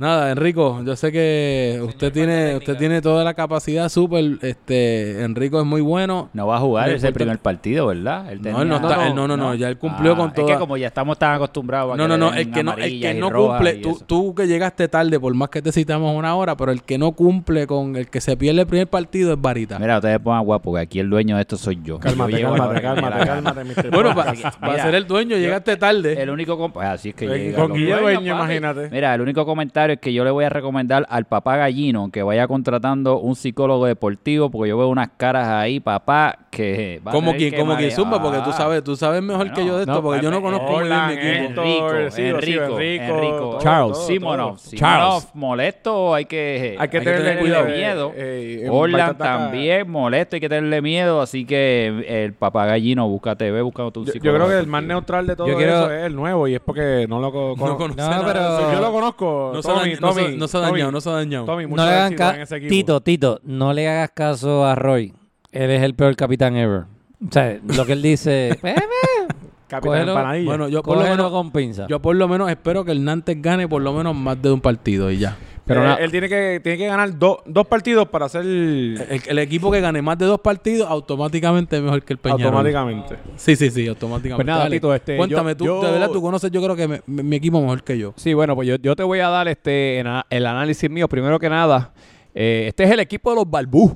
nada, 0.02 0.32
Enrico, 0.32 0.82
yo 0.84 0.96
sé 0.96 1.12
que 1.12 1.80
usted 1.84 2.12
tiene 2.12 2.56
usted 2.58 2.76
tiene 2.78 3.02
toda 3.02 3.24
la 3.24 3.34
capacidad 3.34 3.88
súper. 3.88 4.38
Este 4.42 5.24
Enrico 5.24 5.60
es 5.60 5.66
muy 5.66 5.80
bueno. 5.82 6.30
No 6.34 6.48
va 6.48 6.58
a 6.58 6.60
jugar 6.60 6.90
No 6.90 6.96
ese 6.96 7.12
primer 7.14 7.40
partido, 7.40 7.88
¿verdad? 7.88 8.32
Él 8.32 8.42
No, 8.42 8.62
él 8.62 8.68
no 8.68 8.76
está- 8.76 9.08
él 9.08 9.16
no, 9.16 9.28
no, 9.28 9.38
no, 9.38 9.56
ya 9.56 9.70
él 9.70 9.78
cumplió 9.78 10.16
con 10.18 10.30
Es 10.30 10.34
toda- 10.36 10.48
que 10.54 10.60
como 10.60 10.76
ya 10.78 10.88
estamos 10.88 11.18
tan 11.18 11.36
acostumbrados 11.36 11.94
a 11.94 11.98
No, 11.98 12.04
que 12.04 12.08
no, 12.10 12.18
no, 12.18 12.34
el 12.34 12.52
que 12.52 12.64
no, 12.64 12.74
el 12.74 13.00
que 13.00 13.14
no 13.14 13.32
cumple, 13.32 13.74
tú, 13.76 14.02
tú 14.06 14.36
que 14.36 14.48
llegaste 14.48 14.88
tarde, 14.88 15.20
por 15.20 15.34
más 15.36 15.50
que 15.50 15.62
te 15.62 15.72
citamos 15.72 16.16
una 16.16 16.36
hora, 16.36 16.58
pero 16.58 16.72
el 16.72 16.84
que 16.84 16.98
no 16.98 17.12
cumple 17.14 17.68
con 17.68 17.96
el 17.96 18.10
que 18.10 18.20
se 18.20 18.36
pierde 18.36 18.62
el 18.62 18.68
primer 18.68 18.88
partido 18.88 19.32
es 19.34 19.40
Varita. 19.42 19.80
Mira, 19.80 19.98
ustedes 19.98 20.20
pongan 20.20 20.44
guapo, 20.44 20.74
que 20.74 20.80
aquí 20.82 21.00
el 21.00 21.10
dueño 21.10 21.36
de 21.36 21.42
esto 21.42 21.58
soy 21.58 21.80
yo. 21.84 22.00
Cálmate, 22.00 22.42
Yo 22.42 22.52
cálmate, 22.54 22.82
cálmate, 22.82 23.26
cálmate. 23.26 23.90
Bueno, 23.92 24.16
para 24.16 24.34
mira, 24.34 24.84
ser 24.84 24.96
el 24.96 25.06
dueño, 25.08 25.38
llegaste 25.38 25.78
tarde. 25.78 26.22
El 26.22 26.30
único 26.30 26.72
así 26.82 27.10
es 27.10 27.16
que 27.16 27.26
Eh, 27.26 27.38
llega. 27.46 27.58
con 27.60 27.70
los 27.70 27.78
Guille 27.78 27.92
dueños, 27.92 28.04
Dueño, 28.24 28.34
papi. 28.38 28.44
imagínate. 28.56 28.90
Mira, 28.90 29.14
el 29.16 29.22
único 29.22 29.46
comentario 29.46 29.91
que 30.00 30.14
yo 30.14 30.24
le 30.24 30.32
voy 30.32 30.46
a 30.46 30.50
recomendar 30.50 31.06
al 31.10 31.26
papá 31.26 31.58
gallino 31.58 32.12
que 32.12 32.24
vaya 32.24 32.48
contratando 32.48 33.20
un 33.20 33.36
psicólogo 33.36 33.86
deportivo, 33.86 34.50
porque 34.50 34.70
yo 34.70 34.78
veo 34.78 34.88
unas 34.88 35.10
caras 35.18 35.48
ahí, 35.48 35.80
papá, 35.80 36.41
que 36.52 37.02
va 37.06 37.12
a 37.12 37.14
Como 37.14 37.28
tener 37.32 37.38
quien, 37.40 37.52
que 37.52 37.58
como 37.60 37.78
quien 37.78 37.92
zumba, 37.92 38.22
porque 38.22 38.40
tú 38.44 38.52
sabes, 38.52 38.84
tú 38.84 38.96
sabes 38.98 39.22
mejor 39.24 39.48
Bueno, 39.48 39.56
que 39.56 39.66
yo 39.66 39.76
de 39.78 39.82
esto, 39.84 39.94
no, 39.94 40.02
porque 40.04 40.22
yo 40.22 40.30
no 40.30 40.38
eh, 40.38 40.42
conozco 40.42 40.72
muy 40.72 40.84
bien 40.84 41.08
mi 41.08 41.14
equipo. 41.14 41.62
Enrico, 41.62 41.90
sí, 42.12 42.16
sí, 42.16 42.22
Enrico, 42.28 42.64
Enrico, 42.80 43.04
Enrico. 43.16 43.38
todo, 43.40 43.60
Charles, 43.60 43.94
todo, 43.98 44.06
Simonov, 44.08 44.48
todo. 44.50 44.58
Simonov, 44.58 45.24
molesto, 45.34 46.14
hay 46.14 46.26
que, 46.26 46.76
Hay 46.78 46.90
que 46.90 46.98
Hay 46.98 47.04
que 47.06 47.10
tener 47.10 47.16
tenerle 47.22 47.40
cuidado. 47.42 47.66
miedo. 47.66 48.12
Eh, 48.16 48.62
eh, 48.66 48.70
Orlan 48.70 49.16
Baitataca- 49.18 49.18
también, 49.38 49.90
molesto, 49.90 50.36
hay 50.36 50.40
que 50.42 50.50
tenerle 50.50 50.82
miedo, 50.82 51.22
así 51.22 51.46
que 51.46 52.04
el 52.26 52.34
papá 52.34 52.66
gallino, 52.66 53.08
búscate, 53.08 53.50
ve 53.50 53.62
buscando 53.62 53.92
tu 53.92 54.04
Yo, 54.06 54.14
yo 54.14 54.20
creo 54.34 54.48
que 54.50 54.60
el 54.60 54.68
más 54.68 54.84
neutral 54.84 55.26
de 55.28 55.36
todo 55.38 55.48
Yo 55.48 55.56
quiero- 55.56 55.72
eso 55.86 55.92
es 55.92 56.04
el 56.06 56.16
nuevo 56.16 56.48
y 56.50 56.56
es 56.56 56.60
porque 56.60 57.06
no 57.08 57.20
lo 57.22 57.32
co- 57.32 57.56
No 57.56 57.78
conozco. 57.78 57.78
conoce 57.78 58.02
No, 58.02 58.26
pero- 58.26 58.74
Yo 58.74 58.82
lo 58.82 58.92
conozco. 58.92 59.52
No 59.54 59.62
se 59.62 59.72
ha 59.72 59.74
Tommy, 59.74 59.90
dañado, 59.96 60.02
no 60.08 60.14
se- 60.14 60.22
Tommy, 60.22 60.38
no 60.38 60.48
se 60.50 60.58
ha 60.58 60.60
dañado, 60.60 60.92
no 60.92 61.02
se 61.02 61.10
ha 61.10 61.14
dañado. 61.14 61.46
Tommy, 61.46 61.66
mucho 61.66 61.82
No 61.82 61.90
le 61.90 61.96
hagan. 61.96 62.46
Tito, 62.68 63.02
Tito, 63.02 63.40
no 63.44 63.72
le 63.74 63.88
hagas 63.88 64.12
caso 64.14 64.66
a 64.66 64.76
Roy. 64.76 65.14
Él 65.52 65.70
es 65.72 65.82
el 65.84 65.94
peor 65.96 66.16
capitán 66.16 66.56
ever. 66.56 66.84
O 67.28 67.32
sea, 67.32 67.60
lo 67.76 67.86
que 67.86 67.94
él 67.94 68.02
dice, 68.02 68.58
Capitán 69.68 69.80
Cógelo. 69.82 70.12
Empanadilla. 70.12 70.46
Bueno, 70.46 70.68
yo 70.70 70.84
por, 70.84 70.98
lo 70.98 71.04
menos, 71.04 71.32
con 71.32 71.52
pinza. 71.52 71.88
yo 71.88 72.02
por 72.02 72.16
lo 72.16 72.28
menos 72.28 72.50
espero 72.50 72.84
que 72.84 72.92
el 72.92 73.04
Nantes 73.06 73.42
gane 73.42 73.68
por 73.68 73.82
lo 73.82 73.94
menos 73.94 74.16
más 74.16 74.42
de 74.42 74.52
un 74.52 74.60
partido 74.60 75.10
y 75.12 75.18
ya. 75.20 75.38
pero 75.66 75.98
él, 75.98 76.12
tiene 76.12 76.28
que 76.28 76.60
tiene 76.62 76.78
que 76.78 76.88
ganar 76.88 77.18
do- 77.18 77.42
dos 77.46 77.66
partidos 77.68 78.08
para 78.10 78.28
ser 78.28 78.42
El, 78.42 79.00
el 79.28 79.40
equipo 79.40 79.72
que 79.72 79.80
gane 79.80 80.02
más 80.02 80.18
de 80.18 80.26
dos 80.26 80.42
partidos 80.42 80.90
automáticamente 80.90 81.78
es 81.78 81.82
mejor 81.84 82.04
que 82.04 82.12
el 82.14 82.20
Peñarol. 82.20 82.44
automáticamente. 82.48 83.16
Sí, 83.38 83.56
sí, 83.56 83.70
sí, 83.72 83.88
automáticamente. 83.88 84.36
Pues 84.44 84.48
nada, 84.48 84.64
Dale. 84.64 84.76
Tito, 84.76 84.94
este, 84.94 85.16
Cuéntame, 85.16 85.52
yo- 85.52 85.56
tú, 85.58 85.66
yo- 85.66 85.82
de 85.84 85.92
verdad, 85.92 86.10
tú 86.10 86.22
conoces, 86.22 86.52
yo 86.52 86.62
creo 86.62 86.76
que 86.76 86.88
me- 86.90 87.02
mi, 87.06 87.24
mi 87.24 87.36
equipo 87.38 87.62
mejor 87.62 87.82
que 87.84 87.98
yo. 87.98 88.14
Sí, 88.18 88.34
bueno, 88.34 88.56
pues 88.56 88.68
yo, 88.68 88.76
yo 88.76 88.94
te 88.98 89.04
voy 89.04 89.20
a 89.20 89.30
dar 89.30 89.48
este 89.48 90.00
en 90.00 90.08
a- 90.08 90.26
el 90.30 90.48
análisis 90.48 90.90
mío. 90.90 91.08
Primero 91.08 91.40
que 91.40 91.50
nada, 91.50 91.94
eh, 92.36 92.66
este 92.68 92.84
es 92.84 92.92
el 92.92 93.00
equipo 93.00 93.30
de 93.30 93.38
los 93.38 93.50
Balbú. 93.50 93.96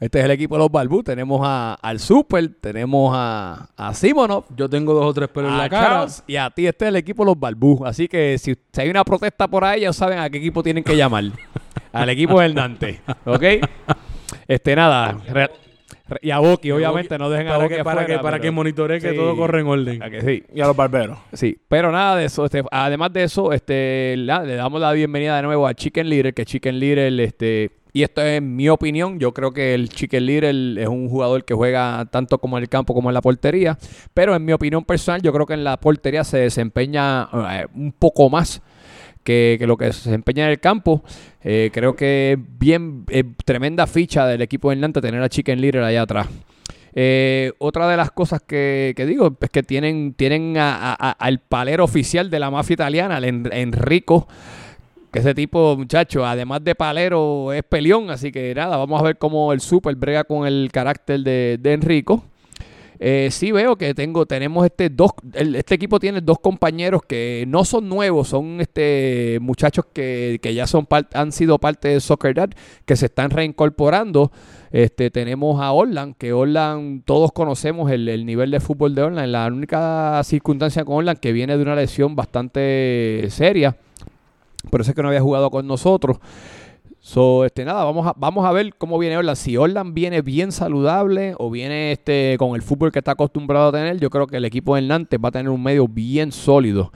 Este 0.00 0.20
es 0.20 0.24
el 0.26 0.30
equipo 0.30 0.54
de 0.54 0.60
los 0.60 0.70
Balbú. 0.70 1.02
Tenemos 1.02 1.40
a, 1.42 1.74
al 1.74 1.98
Super, 1.98 2.48
tenemos 2.60 3.12
a, 3.16 3.68
a 3.76 3.94
Simonov, 3.94 4.44
Yo 4.56 4.68
tengo 4.68 4.94
dos 4.94 5.06
o 5.06 5.12
tres 5.14 5.28
pelos 5.28 5.50
en 5.50 5.58
la 5.58 5.68
cara. 5.68 5.88
Charles 5.88 6.22
y 6.26 6.36
a 6.36 6.50
ti. 6.50 6.66
Este 6.66 6.84
es 6.84 6.88
el 6.90 6.96
equipo 6.96 7.24
de 7.24 7.30
los 7.30 7.40
Balbú. 7.40 7.84
Así 7.84 8.06
que 8.06 8.38
si, 8.38 8.54
si 8.72 8.80
hay 8.80 8.90
una 8.90 9.04
protesta 9.04 9.48
por 9.48 9.64
ahí, 9.64 9.80
ya 9.80 9.92
saben 9.92 10.18
a 10.20 10.30
qué 10.30 10.38
equipo 10.38 10.62
tienen 10.62 10.84
que 10.84 10.96
llamar. 10.96 11.24
Al 11.92 12.08
equipo 12.10 12.40
del 12.40 12.54
Nantes. 12.54 13.00
¿Ok? 13.24 13.42
Este, 14.46 14.76
nada. 14.76 15.18
re- 15.28 15.50
Re- 16.08 16.18
Y 16.22 16.30
a 16.30 16.38
Boki, 16.38 16.70
obviamente, 16.70 17.18
no 17.18 17.28
dejen 17.28 17.48
a 17.48 17.50
para 17.52 17.62
Boki 17.64 17.74
que, 17.76 17.84
para 17.84 18.00
afuera, 18.02 18.06
que, 18.18 18.22
para 18.22 18.36
pero- 18.36 18.42
que 18.42 18.50
monitoree 18.50 19.00
que 19.00 19.10
Sí. 19.10 19.16
todo 19.16 19.36
corre 19.36 19.60
en 19.60 19.66
orden. 19.66 20.00
Que 20.10 20.20
sí. 20.22 20.44
Y 20.54 20.60
a 20.60 20.66
los 20.66 20.76
barberos. 20.76 21.18
Sí, 21.32 21.58
pero 21.68 21.90
nada 21.90 22.16
de 22.16 22.26
eso. 22.26 22.44
Este, 22.44 22.62
además 22.70 23.12
de 23.12 23.24
eso, 23.24 23.52
este, 23.52 24.14
la- 24.18 24.42
le 24.42 24.54
damos 24.54 24.80
la 24.80 24.92
bienvenida 24.92 25.36
de 25.36 25.42
nuevo 25.42 25.66
a 25.66 25.74
Chicken 25.74 26.08
Little, 26.08 26.32
que 26.34 26.44
Chicken 26.44 26.78
Little, 26.78 27.24
este, 27.24 27.70
y 27.98 28.04
esto 28.04 28.22
es 28.22 28.40
mi 28.40 28.68
opinión. 28.68 29.18
Yo 29.18 29.34
creo 29.34 29.50
que 29.52 29.74
el 29.74 29.88
Chicken 29.88 30.24
Little 30.24 30.80
es 30.80 30.86
un 30.88 31.08
jugador 31.08 31.44
que 31.44 31.52
juega 31.52 32.06
tanto 32.12 32.38
como 32.38 32.56
en 32.56 32.62
el 32.62 32.68
campo 32.68 32.94
como 32.94 33.10
en 33.10 33.14
la 33.14 33.20
portería. 33.20 33.76
Pero 34.14 34.36
en 34.36 34.44
mi 34.44 34.52
opinión 34.52 34.84
personal, 34.84 35.20
yo 35.20 35.32
creo 35.32 35.46
que 35.46 35.54
en 35.54 35.64
la 35.64 35.76
portería 35.80 36.22
se 36.22 36.38
desempeña 36.38 37.28
eh, 37.32 37.66
un 37.74 37.90
poco 37.90 38.30
más 38.30 38.62
que, 39.24 39.58
lo 39.62 39.76
que 39.76 39.92
se 39.92 40.10
desempeña 40.10 40.44
en 40.44 40.50
el 40.50 40.60
campo. 40.60 41.02
Eh, 41.42 41.70
creo 41.72 41.96
que 41.96 42.34
es 42.34 42.58
bien, 42.60 43.04
tremenda 43.44 43.84
ficha 43.88 44.28
del 44.28 44.42
equipo 44.42 44.70
de 44.70 44.76
Nantes 44.76 45.02
tener 45.02 45.20
a 45.20 45.28
Chicken 45.28 45.60
Little 45.60 45.84
allá 45.84 46.02
atrás. 46.02 46.28
Eh, 46.94 47.52
otra 47.58 47.88
de 47.88 47.96
las 47.96 48.12
cosas 48.12 48.42
que, 48.46 48.94
digo 49.08 49.36
es 49.40 49.50
que 49.50 49.64
tienen, 49.64 50.14
tienen 50.14 50.54
al 50.56 51.40
palero 51.40 51.82
oficial 51.82 52.30
de 52.30 52.38
la 52.38 52.50
mafia 52.52 52.74
italiana, 52.74 53.18
el 53.18 53.24
En- 53.24 53.52
Enrico, 53.52 54.28
que 55.10 55.20
ese 55.20 55.34
tipo, 55.34 55.76
muchacho, 55.76 56.24
además 56.24 56.62
de 56.64 56.74
palero, 56.74 57.52
es 57.52 57.62
peleón. 57.62 58.10
Así 58.10 58.30
que 58.30 58.54
nada, 58.54 58.76
vamos 58.76 59.00
a 59.00 59.04
ver 59.04 59.18
cómo 59.18 59.52
el 59.52 59.60
Super 59.60 59.94
brega 59.96 60.24
con 60.24 60.46
el 60.46 60.70
carácter 60.72 61.20
de, 61.20 61.58
de 61.60 61.72
Enrico. 61.72 62.24
Eh, 63.00 63.28
sí 63.30 63.52
veo 63.52 63.76
que 63.76 63.94
tengo, 63.94 64.26
tenemos 64.26 64.66
este 64.66 64.90
dos, 64.90 65.12
este 65.32 65.76
equipo 65.76 66.00
tiene 66.00 66.20
dos 66.20 66.40
compañeros 66.40 67.02
que 67.06 67.44
no 67.46 67.64
son 67.64 67.88
nuevos, 67.88 68.26
son 68.26 68.60
este 68.60 69.38
muchachos 69.40 69.84
que, 69.92 70.40
que 70.42 70.52
ya 70.52 70.66
son 70.66 70.84
par- 70.84 71.08
han 71.14 71.30
sido 71.30 71.60
parte 71.60 71.86
de 71.86 72.00
Soccer 72.00 72.34
Dad, 72.34 72.50
que 72.84 72.96
se 72.96 73.06
están 73.06 73.30
reincorporando. 73.30 74.32
Este, 74.72 75.12
tenemos 75.12 75.62
a 75.62 75.70
Orland, 75.70 76.16
que 76.18 76.32
Orland, 76.32 77.04
todos 77.04 77.30
conocemos 77.30 77.88
el, 77.92 78.08
el 78.08 78.26
nivel 78.26 78.50
de 78.50 78.58
fútbol 78.58 78.96
de 78.96 79.02
Orland. 79.02 79.30
La 79.30 79.46
única 79.46 80.20
circunstancia 80.24 80.84
con 80.84 80.96
Orland 80.96 81.20
que 81.20 81.30
viene 81.32 81.56
de 81.56 81.62
una 81.62 81.76
lesión 81.76 82.16
bastante 82.16 83.28
seria. 83.30 83.76
Por 84.70 84.80
eso 84.80 84.90
es 84.90 84.94
que 84.94 85.02
no 85.02 85.08
había 85.08 85.20
jugado 85.20 85.50
con 85.50 85.66
nosotros. 85.66 86.18
So, 87.00 87.44
este, 87.44 87.64
nada, 87.64 87.84
vamos 87.84 88.06
a, 88.06 88.14
vamos 88.16 88.44
a 88.44 88.52
ver 88.52 88.74
cómo 88.76 88.98
viene 88.98 89.16
Orland. 89.16 89.36
Si 89.36 89.56
Orland 89.56 89.94
viene 89.94 90.20
bien 90.20 90.52
saludable 90.52 91.34
o 91.38 91.50
viene 91.50 91.92
este 91.92 92.36
con 92.38 92.54
el 92.54 92.62
fútbol 92.62 92.92
que 92.92 92.98
está 92.98 93.12
acostumbrado 93.12 93.68
a 93.68 93.72
tener, 93.72 93.98
yo 93.98 94.10
creo 94.10 94.26
que 94.26 94.36
el 94.36 94.44
equipo 94.44 94.74
del 94.74 94.88
Nantes 94.88 95.18
va 95.22 95.28
a 95.28 95.32
tener 95.32 95.48
un 95.48 95.62
medio 95.62 95.86
bien 95.88 96.32
sólido. 96.32 96.92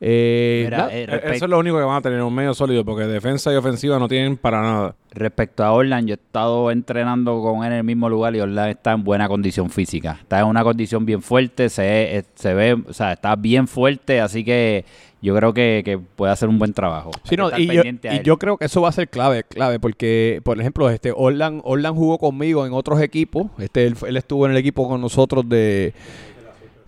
Eh, 0.00 0.62
Mira, 0.66 0.88
eh, 0.90 1.06
Eh, 1.08 1.20
Eso 1.32 1.44
es 1.46 1.50
lo 1.50 1.58
único 1.58 1.78
que 1.78 1.84
van 1.84 1.96
a 1.96 2.02
tener, 2.02 2.20
un 2.20 2.34
medio 2.34 2.52
sólido, 2.52 2.84
porque 2.84 3.04
defensa 3.04 3.52
y 3.52 3.56
ofensiva 3.56 3.98
no 3.98 4.06
tienen 4.08 4.36
para 4.36 4.60
nada. 4.60 4.96
Respecto 5.12 5.64
a 5.64 5.72
Orlan, 5.72 6.06
yo 6.06 6.14
he 6.14 6.16
estado 6.16 6.70
entrenando 6.70 7.40
con 7.40 7.64
él 7.64 7.72
en 7.72 7.78
el 7.78 7.84
mismo 7.84 8.10
lugar 8.10 8.34
y 8.36 8.40
Orlan 8.40 8.68
está 8.68 8.92
en 8.92 9.04
buena 9.04 9.28
condición 9.28 9.70
física. 9.70 10.18
Está 10.20 10.40
en 10.40 10.46
una 10.46 10.62
condición 10.62 11.06
bien 11.06 11.22
fuerte, 11.22 11.70
se, 11.70 12.24
se 12.34 12.52
ve, 12.54 12.74
o 12.86 12.92
sea, 12.92 13.12
está 13.12 13.34
bien 13.36 13.66
fuerte, 13.66 14.20
así 14.20 14.44
que 14.44 14.84
yo 15.24 15.34
creo 15.34 15.52
que, 15.52 15.82
que 15.84 15.98
puede 15.98 16.32
hacer 16.32 16.48
un 16.48 16.58
buen 16.58 16.72
trabajo. 16.72 17.10
Sí, 17.24 17.36
no, 17.36 17.50
y, 17.58 17.66
yo, 17.66 17.82
y 17.82 18.22
yo 18.22 18.36
creo 18.38 18.56
que 18.56 18.66
eso 18.66 18.80
va 18.82 18.90
a 18.90 18.92
ser 18.92 19.08
clave, 19.08 19.42
clave, 19.42 19.80
porque, 19.80 20.40
por 20.44 20.60
ejemplo, 20.60 20.88
este 20.90 21.12
Orlan, 21.14 21.60
Orlan 21.64 21.94
jugó 21.96 22.18
conmigo 22.18 22.64
en 22.66 22.72
otros 22.72 23.00
equipos. 23.00 23.46
Este, 23.58 23.86
él, 23.86 23.96
él 24.06 24.16
estuvo 24.16 24.46
en 24.46 24.52
el 24.52 24.58
equipo 24.58 24.88
con 24.88 25.00
nosotros 25.00 25.48
de 25.48 25.94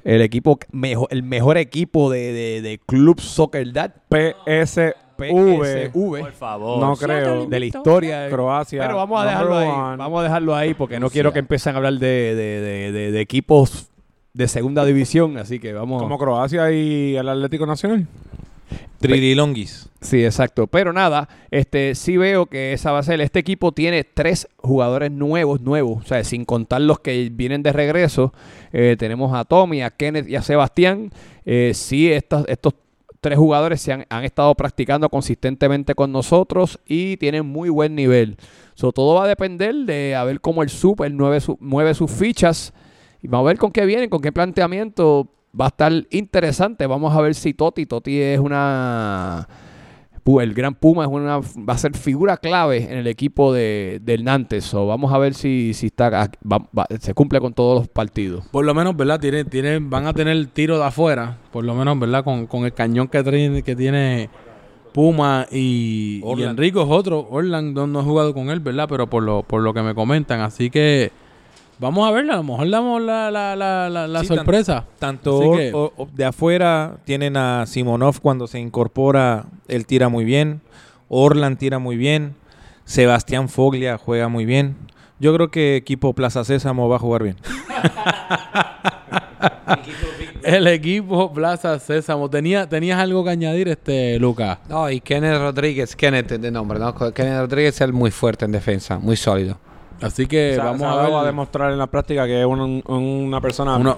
el 0.05 0.22
equipo 0.22 0.59
mejor, 0.70 1.09
el 1.11 1.24
mejor 1.24 1.57
equipo 1.59 2.11
de, 2.12 2.32
de, 2.32 2.62
de 2.62 2.78
Club 2.87 3.20
Soccer 3.20 3.72
Dad, 3.72 3.91
PSV. 4.09 4.93
PSV, 5.18 6.20
Por 6.20 6.32
favor. 6.32 6.78
No 6.78 6.95
creo. 6.95 7.47
de 7.47 7.59
la 7.61 7.66
historia. 7.66 8.28
Croacia. 8.28 8.82
Pero 8.82 8.97
vamos 8.97 9.20
a 9.22 9.26
dejarlo 9.26 9.57
ahí. 9.57 9.68
Vamos 9.97 10.20
a 10.20 10.22
dejarlo 10.24 10.55
ahí 10.55 10.74
porque 10.74 11.01
no 11.01 11.09
quiero 11.11 11.32
que 11.32 11.39
empiecen 11.39 11.72
a 11.74 11.78
hablar 11.78 11.95
de, 11.95 12.07
de, 12.34 12.61
de, 12.61 12.93
de- 12.93 13.11
de 13.12 13.20
equipos 13.20 13.89
de 14.34 14.47
segunda 14.49 14.84
división, 14.84 15.39
así 15.39 15.59
que 15.59 15.72
vamos. 15.72 16.03
Como 16.03 16.18
Croacia 16.18 16.70
y 16.70 17.16
el 17.16 17.26
Atlético 17.28 17.64
Nacional. 17.64 18.07
Sí, 20.00 20.24
exacto. 20.24 20.66
Pero 20.66 20.92
nada, 20.92 21.28
este 21.50 21.94
sí 21.94 22.16
veo 22.16 22.46
que 22.46 22.72
esa 22.72 22.92
va 22.92 23.00
a 23.00 23.02
ser. 23.02 23.20
Este 23.20 23.38
equipo 23.38 23.72
tiene 23.72 24.04
tres 24.04 24.48
jugadores 24.59 25.11
nuevos, 25.11 25.61
nuevos. 25.61 26.04
O 26.04 26.07
sea, 26.07 26.22
sin 26.24 26.44
contar 26.44 26.80
los 26.82 27.00
que 27.00 27.30
vienen 27.32 27.62
de 27.62 27.72
regreso. 27.72 28.32
Eh, 28.72 28.96
tenemos 28.98 29.34
a 29.34 29.44
Tommy, 29.44 29.82
a 29.82 29.90
Kenneth 29.90 30.28
y 30.28 30.36
a 30.36 30.42
Sebastián. 30.42 31.11
Eh, 31.44 31.72
sí, 31.74 32.11
estos, 32.12 32.44
estos 32.48 32.74
tres 33.20 33.38
jugadores 33.38 33.80
se 33.80 33.92
han, 33.92 34.07
han 34.09 34.24
estado 34.24 34.54
practicando 34.54 35.09
consistentemente 35.09 35.94
con 35.94 36.12
nosotros 36.12 36.78
y 36.86 37.16
tienen 37.16 37.46
muy 37.46 37.68
buen 37.70 37.94
nivel. 37.96 38.36
So, 38.74 38.92
todo 38.92 39.14
va 39.14 39.24
a 39.24 39.28
depender 39.28 39.74
de 39.74 40.14
a 40.14 40.22
ver 40.24 40.40
cómo 40.40 40.62
el 40.62 40.68
Super 40.68 41.11
mueve, 41.12 41.40
su- 41.40 41.57
mueve 41.61 41.94
sus 41.94 42.11
fichas. 42.11 42.72
Y 43.22 43.28
vamos 43.28 43.46
a 43.46 43.48
ver 43.48 43.59
con 43.59 43.72
qué 43.72 43.86
vienen, 43.86 44.11
con 44.11 44.20
qué 44.20 44.30
planteamiento. 44.30 45.32
Va 45.59 45.66
a 45.66 45.68
estar 45.68 45.92
interesante. 46.11 46.86
Vamos 46.86 47.14
a 47.16 47.20
ver 47.20 47.34
si 47.34 47.54
Toti, 47.54 47.86
Toti 47.86 48.20
es 48.20 48.38
una... 48.38 49.48
Pu- 50.24 50.42
El 50.42 50.54
Gran 50.54 50.74
Puma 50.74 51.04
es 51.04 51.09
una, 51.09 51.38
va 51.38 51.74
a 51.74 51.78
ser 51.78 51.96
figura 51.96 52.36
clave 52.36 52.78
en 52.90 52.98
el 52.98 53.07
equipo 53.07 53.52
de, 53.52 54.00
del 54.02 54.24
Nantes. 54.24 54.64
So, 54.64 54.84
vamos 54.86 55.12
a 55.12 55.18
ver 55.18 55.34
si, 55.34 55.72
si 55.72 55.86
está, 55.86 56.11
va- 56.11 56.68
va- 56.76 56.86
se 56.98 57.14
cumple 57.14 57.38
con 57.40 57.52
todos 57.54 57.78
los 57.78 57.88
partidos. 57.88 58.44
Por 58.48 58.64
lo 58.64 58.74
menos, 58.74 58.96
¿verdad? 58.96 59.20
Tiene, 59.20 59.44
tiene, 59.44 59.78
van 59.78 60.07
a 60.09 60.12
tener 60.12 60.44
tiro 60.48 60.78
de 60.78 60.84
afuera. 60.84 61.38
Por 61.52 61.64
lo 61.64 61.74
menos, 61.76 61.96
¿verdad? 62.00 62.24
Con, 62.24 62.48
con 62.48 62.64
el 62.64 62.74
cañón 62.74 63.07
que 63.07 63.22
tiene, 63.22 63.62
que 63.62 63.76
tiene 63.76 64.28
Puma 64.92 65.46
y, 65.52 66.20
y. 66.42 66.42
Enrico 66.50 66.82
es 66.82 66.88
otro. 66.90 67.28
Orland 67.30 67.76
no, 67.76 67.86
no 67.86 68.00
he 68.00 68.02
jugado 68.02 68.34
con 68.34 68.50
él, 68.50 68.59
¿verdad? 68.59 68.88
Pero 68.88 69.09
por 69.09 69.22
lo, 69.22 69.44
por 69.44 69.62
lo 69.62 69.72
que 69.72 69.82
me 69.82 69.94
comentan. 69.94 70.40
Así 70.40 70.70
que 70.70 71.12
vamos 71.79 72.09
a 72.09 72.12
verla. 72.12 72.35
A 72.35 72.37
lo 72.39 72.43
mejor 72.43 72.70
damos 72.70 73.03
la, 73.03 73.31
la, 73.31 73.55
la, 73.57 73.89
la, 73.89 74.07
la 74.07 74.20
Sí, 74.20 74.27
sorpresa. 74.27 74.85
Tanto 74.99 75.39
Así 75.39 75.49
or- 75.49 75.59
que- 75.59 75.72
o- 75.74 75.93
o- 75.97 76.09
de 76.12 76.24
afuera 76.24 76.97
tienen 77.05 77.37
a 77.37 77.64
Simonov 77.66 78.20
cuando 78.20 78.47
se 78.47 78.59
incorpora, 78.59 79.47
él 79.68 79.87
tira 79.87 80.09
muy 80.09 80.24
bien. 80.24 80.61
Orlan 81.09 81.57
tira 81.57 81.79
muy 81.79 81.97
bien. 81.97 82.35
Sebastián 82.85 83.49
Foglia 83.49 83.99
juega 83.99 84.29
muy 84.29 84.45
bien. 84.45 84.77
Yo 85.18 85.35
creo 85.35 85.51
que 85.51 85.77
equipo 85.77 86.12
Plaza 86.12 86.45
Sésamo 86.45 86.89
va 86.89 86.97
a 86.97 86.99
jugar 86.99 87.22
bien. 87.22 87.37
El 90.43 90.66
equipo 90.68 91.33
Plaza 91.33 91.79
Sésamo. 91.79 92.31
¿Tenía, 92.31 92.68
¿Tenías 92.68 92.99
algo 92.99 93.24
que 93.24 93.31
añadir, 93.31 93.68
este 93.68 94.18
Lucas? 94.18 94.59
No, 94.68 94.89
y 94.91 95.01
Kenneth 95.01 95.39
Rodríguez, 95.39 95.97
Kenneth 95.97 96.33
de 96.33 96.51
nombre, 96.51 96.79
¿no? 96.79 96.95
Kenneth 97.12 97.41
Rodríguez 97.41 97.81
es 97.81 97.93
muy 97.93 98.11
fuerte 98.11 98.45
en 98.45 98.53
defensa, 98.53 98.99
muy 98.99 99.16
sólido. 99.16 99.59
Así 100.01 100.26
que 100.26 100.53
O 100.53 100.55
sea, 100.57 100.64
vamos 100.64 100.82
a 100.82 101.03
ver 101.03 101.14
a 101.14 101.24
demostrar 101.24 101.72
en 101.72 101.78
la 101.78 101.86
práctica 101.86 102.26
que 102.26 102.40
es 102.40 102.47
un- 102.47 102.61
un- 102.86 103.03
una 103.26 103.40
persona. 103.40 103.76
una, 103.76 103.97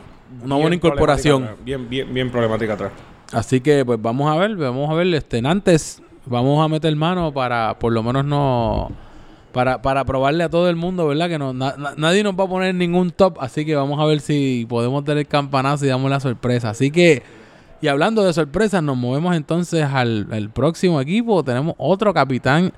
buena 0.56 0.76
incorporación. 0.76 1.48
Bien, 1.64 1.88
bien, 1.88 2.12
bien 2.14 2.30
problemática 2.30 2.74
atrás. 2.74 2.92
Así 3.32 3.60
que 3.60 3.84
pues 3.84 4.00
vamos 4.00 4.30
a 4.30 4.36
ver, 4.36 4.56
vamos 4.56 4.88
a 4.90 4.94
ver, 4.94 5.06
este, 5.14 5.38
antes 5.46 6.00
vamos 6.26 6.64
a 6.64 6.68
meter 6.68 6.94
mano 6.96 7.32
para 7.32 7.78
por 7.78 7.92
lo 7.92 8.02
menos 8.02 8.24
no 8.24 8.90
para, 9.52 9.82
para 9.82 10.04
probarle 10.04 10.44
a 10.44 10.48
todo 10.48 10.68
el 10.68 10.76
mundo, 10.76 11.06
¿verdad? 11.08 11.28
Que 11.28 11.38
no, 11.38 11.52
na- 11.52 11.74
na- 11.76 11.94
nadie 11.96 12.22
nos 12.22 12.38
va 12.38 12.44
a 12.44 12.48
poner 12.48 12.74
ningún 12.74 13.10
top, 13.10 13.38
así 13.40 13.64
que 13.64 13.74
vamos 13.74 13.98
a 13.98 14.04
ver 14.04 14.20
si 14.20 14.66
podemos 14.68 15.04
tener 15.04 15.26
campanazo 15.26 15.84
y 15.84 15.88
damos 15.88 16.10
la 16.10 16.20
sorpresa. 16.20 16.70
Así 16.70 16.90
que, 16.90 17.22
y 17.80 17.88
hablando 17.88 18.22
de 18.24 18.32
sorpresas, 18.32 18.82
nos 18.82 18.96
movemos 18.96 19.34
entonces 19.34 19.84
al, 19.84 20.26
al 20.30 20.50
próximo 20.50 21.00
equipo. 21.00 21.42
Tenemos 21.42 21.74
otro 21.78 22.12
capitán 22.14 22.72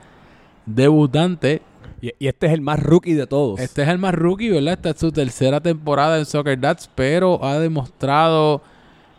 debutante. 0.66 1.62
Y, 2.03 2.13
este 2.27 2.47
es 2.47 2.53
el 2.53 2.61
más 2.61 2.81
rookie 2.83 3.15
de 3.15 3.27
todos. 3.27 3.61
Este 3.61 3.83
es 3.83 3.89
el 3.89 3.99
más 3.99 4.15
rookie, 4.15 4.49
¿verdad? 4.51 4.75
Esta 4.75 4.91
es 4.91 4.99
su 4.99 5.13
tercera 5.13 5.61
temporada 5.61 6.19
en 6.19 6.25
Soccer 6.25 6.59
Dats, 6.59 6.89
pero 6.95 7.45
ha 7.45 7.59
demostrado, 7.59 8.63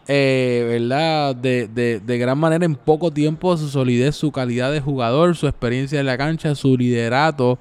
eh, 0.08 0.66
¿verdad? 0.68 1.36
De, 1.36 1.68
de, 1.68 2.00
de 2.00 2.18
gran 2.18 2.38
manera 2.38 2.66
en 2.66 2.76
poco 2.76 3.12
tiempo 3.12 3.56
su 3.58 3.70
solidez, 3.70 4.16
su 4.16 4.32
calidad 4.32 4.72
de 4.72 4.82
jugador, 4.82 5.36
su 5.36 5.48
experiencia 5.48 6.00
en 6.00 6.06
la 6.08 6.18
cancha, 6.18 6.56
su 6.56 6.76
liderato 6.78 7.60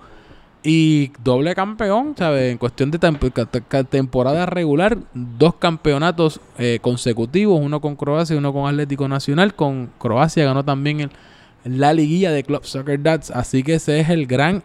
y 0.63 1.11
doble 1.25 1.55
campeón, 1.55 2.15
¿sabes? 2.19 2.53
En 2.53 2.59
cuestión 2.59 2.91
de 2.91 3.01
tem- 3.01 3.33
ca- 3.33 3.47
ca- 3.47 3.85
temporada 3.85 4.45
regular, 4.47 4.99
dos 5.15 5.55
campeonatos 5.55 6.41
eh, 6.59 6.79
consecutivos, 6.83 7.59
uno 7.63 7.81
con 7.81 7.97
Croacia 7.97 8.35
y 8.35 8.39
uno 8.39 8.53
con 8.53 8.69
Atlético 8.69 9.09
Nacional. 9.09 9.55
Con 9.55 9.91
Croacia 9.99 10.45
ganó 10.45 10.65
también 10.65 11.01
el- 11.01 11.11
la 11.65 11.93
liguilla 11.95 12.31
de 12.33 12.43
Club 12.45 12.65
Soccer 12.65 13.03
Dats, 13.03 13.31
así 13.31 13.63
que 13.63 13.75
ese 13.75 14.01
es 14.01 14.09
el 14.11 14.27
gran 14.27 14.63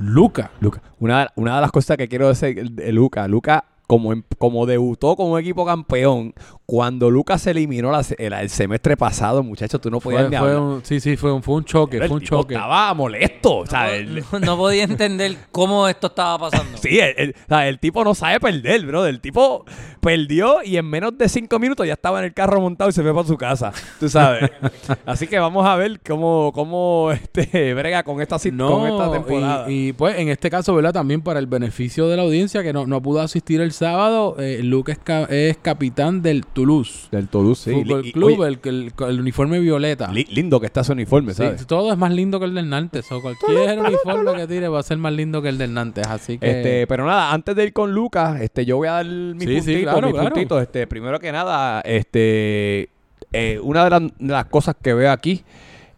Luca. 0.00 0.50
Luca. 0.60 0.82
Una, 0.98 1.28
una 1.36 1.56
de 1.56 1.60
las 1.60 1.70
cosas 1.70 1.96
que 1.96 2.08
quiero 2.08 2.28
decir 2.28 2.70
de 2.72 2.92
Luca, 2.92 3.28
Luca 3.28 3.64
como, 3.86 4.12
em- 4.12 4.22
como 4.38 4.66
debutó 4.66 5.16
con 5.16 5.30
un 5.30 5.38
equipo 5.38 5.66
campeón, 5.66 6.32
cuando 6.70 7.10
Lucas 7.10 7.42
se 7.42 7.50
eliminó 7.50 7.90
la- 7.90 8.04
el, 8.16 8.32
el 8.32 8.48
semestre 8.48 8.96
pasado, 8.96 9.42
muchachos, 9.42 9.80
tú 9.80 9.90
no 9.90 9.98
podías 9.98 10.22
Fue, 10.22 10.30
ni 10.30 10.36
fue 10.36 10.48
hablar. 10.50 10.62
un, 10.62 10.84
sí, 10.84 11.00
sí, 11.00 11.16
fue 11.16 11.32
un, 11.32 11.42
fue 11.42 11.56
un 11.56 11.64
choque, 11.64 11.98
fue 11.98 12.08
un 12.10 12.20
tipo 12.20 12.36
choque. 12.42 12.54
Estaba 12.54 12.94
molesto. 12.94 13.56
o 13.56 13.66
sea, 13.66 13.92
el- 13.92 14.22
No, 14.30 14.38
no 14.38 14.56
podía 14.56 14.84
entender 14.84 15.36
cómo 15.50 15.88
esto 15.88 16.06
estaba 16.06 16.38
pasando. 16.48 16.78
Sí, 16.80 17.00
el, 17.00 17.14
el- 17.16 17.30
o 17.30 17.48
sea, 17.48 17.66
el 17.66 17.80
tipo 17.80 18.04
no 18.04 18.14
sabe 18.14 18.38
perder, 18.38 18.86
bro. 18.86 19.04
El 19.04 19.20
tipo 19.20 19.64
perdió 20.00 20.62
y 20.64 20.76
en 20.76 20.86
menos 20.86 21.18
de 21.18 21.28
cinco 21.28 21.58
minutos 21.58 21.86
ya 21.88 21.94
estaba 21.94 22.20
en 22.20 22.26
el 22.26 22.32
carro 22.34 22.60
montado 22.60 22.88
y 22.88 22.92
se 22.92 23.02
fue 23.02 23.12
para 23.12 23.26
su 23.26 23.36
casa. 23.36 23.72
Tú 23.98 24.08
sabes. 24.08 24.48
Así 25.06 25.26
que 25.26 25.40
vamos 25.40 25.66
a 25.66 25.74
ver 25.74 25.98
cómo, 26.06 26.52
cómo 26.54 27.10
este, 27.12 27.74
brega 27.74 28.04
con 28.04 28.20
esta, 28.22 28.36
con 28.38 28.46
esta 28.46 29.06
No, 29.06 29.10
temporada. 29.10 29.70
y, 29.70 29.88
y, 29.88 29.92
pues 29.92 30.16
en 30.18 30.28
este 30.28 30.48
caso, 30.50 30.72
¿verdad? 30.74 30.92
También 30.92 31.20
para 31.20 31.40
el 31.40 31.46
beneficio 31.48 32.08
de 32.08 32.16
la 32.16 32.22
audiencia 32.22 32.62
que 32.62 32.72
no, 32.72 32.86
no 32.86 33.02
pudo 33.02 33.20
asistir 33.20 33.60
el 33.60 33.72
sábado, 33.72 34.36
eh, 34.38 34.60
Luke 34.62 34.92
es, 34.92 34.98
ca- 34.98 35.24
es 35.24 35.56
capitán 35.58 36.22
del 36.22 36.46
Toulouse 36.60 37.08
Del 37.10 37.28
Toulouse, 37.28 37.62
sí. 37.70 37.72
Fútbol 37.72 38.02
Club, 38.12 38.40
oye, 38.40 38.48
el, 38.48 38.60
el, 38.64 38.92
el 39.08 39.20
uniforme 39.20 39.58
violeta. 39.60 40.12
li- 40.12 40.26
lindo 40.30 40.60
que 40.60 40.66
está 40.66 40.84
su 40.84 40.92
uniforme, 40.92 41.32
Sí, 41.32 41.38
¿sabes? 41.42 41.66
todo 41.66 41.90
es 41.92 41.98
más 41.98 42.12
lindo 42.12 42.38
que 42.38 42.46
el 42.46 42.54
del 42.54 42.68
Nantes. 42.68 43.10
O 43.12 43.20
cualquier 43.22 43.78
uniforme 43.80 44.34
que 44.36 44.46
tire 44.46 44.68
va 44.68 44.80
a 44.80 44.82
ser 44.82 44.98
más 44.98 45.12
lindo 45.12 45.40
que 45.42 45.48
el 45.48 45.58
del 45.58 45.72
Nantes. 45.74 46.06
Así 46.06 46.38
que. 46.38 46.50
Este, 46.50 46.86
pero 46.86 47.06
nada, 47.06 47.32
antes 47.32 47.54
de 47.56 47.64
ir 47.64 47.72
con 47.72 47.92
Lucas, 47.92 48.40
este, 48.40 48.64
yo 48.64 48.76
voy 48.76 48.88
a 48.88 48.92
dar 48.92 49.06
mis 49.06 49.44
Sí, 49.44 49.60
sí, 49.60 49.72
puntitos, 49.72 49.82
claro, 49.82 50.06
mis 50.08 50.14
claro. 50.14 50.30
puntitos. 50.30 50.62
Este, 50.62 50.86
primero 50.86 51.18
que 51.18 51.32
nada, 51.32 51.80
este, 51.80 52.90
eh, 53.32 53.58
una 53.62 53.88
de 53.88 54.10
las 54.18 54.44
cosas 54.46 54.76
que 54.80 54.92
veo 54.94 55.10
aquí 55.12 55.42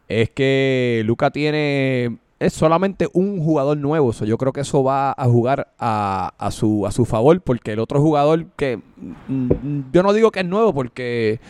es 0.09 0.31
que 0.31 1.03
Lucas 1.07 1.33
tiene 1.33 2.19
es 2.47 2.53
solamente 2.53 3.09
un 3.13 3.41
jugador 3.43 3.77
nuevo. 3.79 4.13
So, 4.13 4.25
yo 4.25 4.37
creo 4.39 4.53
que 4.53 4.61
eso 4.63 4.83
va 4.85 5.13
a 5.17 5.25
jugar 5.27 5.73
a, 5.79 6.33
a 6.39 6.51
su, 6.51 6.87
a 6.87 6.91
su 6.91 7.05
favor, 7.05 7.41
porque 7.41 7.73
el 7.73 7.79
otro 7.79 8.01
jugador 8.01 8.47
que 8.57 8.79
mm, 9.29 9.81
yo 9.93 10.03
no 10.03 10.13
digo 10.13 10.31
que 10.31 10.41
es 10.41 10.47
nuevo, 10.47 10.73
porque 10.75 11.41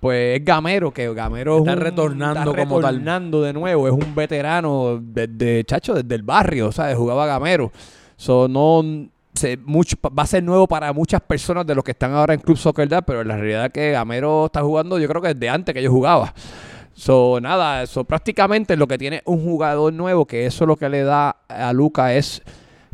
pues 0.00 0.38
es 0.38 0.44
Gamero, 0.44 0.92
que 0.92 1.12
Gamero 1.12 1.58
Está 1.58 1.72
es 1.72 1.76
un- 1.76 1.82
retornando 1.82 2.50
está 2.52 2.62
como 2.64 2.80
tal. 2.80 2.94
retornando 2.96 3.42
de 3.42 3.52
nuevo, 3.52 3.86
es 3.86 3.92
un 3.92 4.14
veterano 4.14 4.98
desde, 5.02 5.62
chacho, 5.64 5.94
desde 5.94 6.14
el 6.14 6.22
barrio, 6.22 6.72
¿sabes? 6.72 6.96
Jugaba 6.96 7.26
Gamero. 7.26 7.70
So, 8.16 8.48
no, 8.48 8.82
se, 9.34 9.58
mucho, 9.58 9.96
va 10.06 10.22
a 10.22 10.26
ser 10.26 10.42
nuevo 10.42 10.66
para 10.66 10.92
muchas 10.94 11.20
personas 11.20 11.66
de 11.66 11.74
los 11.74 11.84
que 11.84 11.90
están 11.90 12.12
ahora 12.12 12.32
en 12.34 12.40
Club 12.40 12.56
Soccer 12.56 12.88
Dad, 12.88 13.04
pero 13.06 13.22
la 13.24 13.36
realidad 13.36 13.66
es 13.66 13.72
que 13.72 13.90
Gamero 13.90 14.46
está 14.46 14.62
jugando, 14.62 14.98
yo 14.98 15.06
creo 15.06 15.20
que 15.20 15.34
desde 15.34 15.48
antes 15.50 15.74
que 15.74 15.82
yo 15.82 15.90
jugaba. 15.90 16.32
So, 16.94 17.38
nada, 17.40 17.82
eso 17.82 18.04
prácticamente 18.04 18.76
lo 18.76 18.86
que 18.86 18.98
tiene 18.98 19.22
un 19.24 19.42
jugador 19.42 19.92
nuevo, 19.92 20.26
que 20.26 20.46
eso 20.46 20.66
lo 20.66 20.76
que 20.76 20.88
le 20.88 21.02
da 21.02 21.36
a 21.48 21.72
Luca 21.72 22.14
es, 22.14 22.42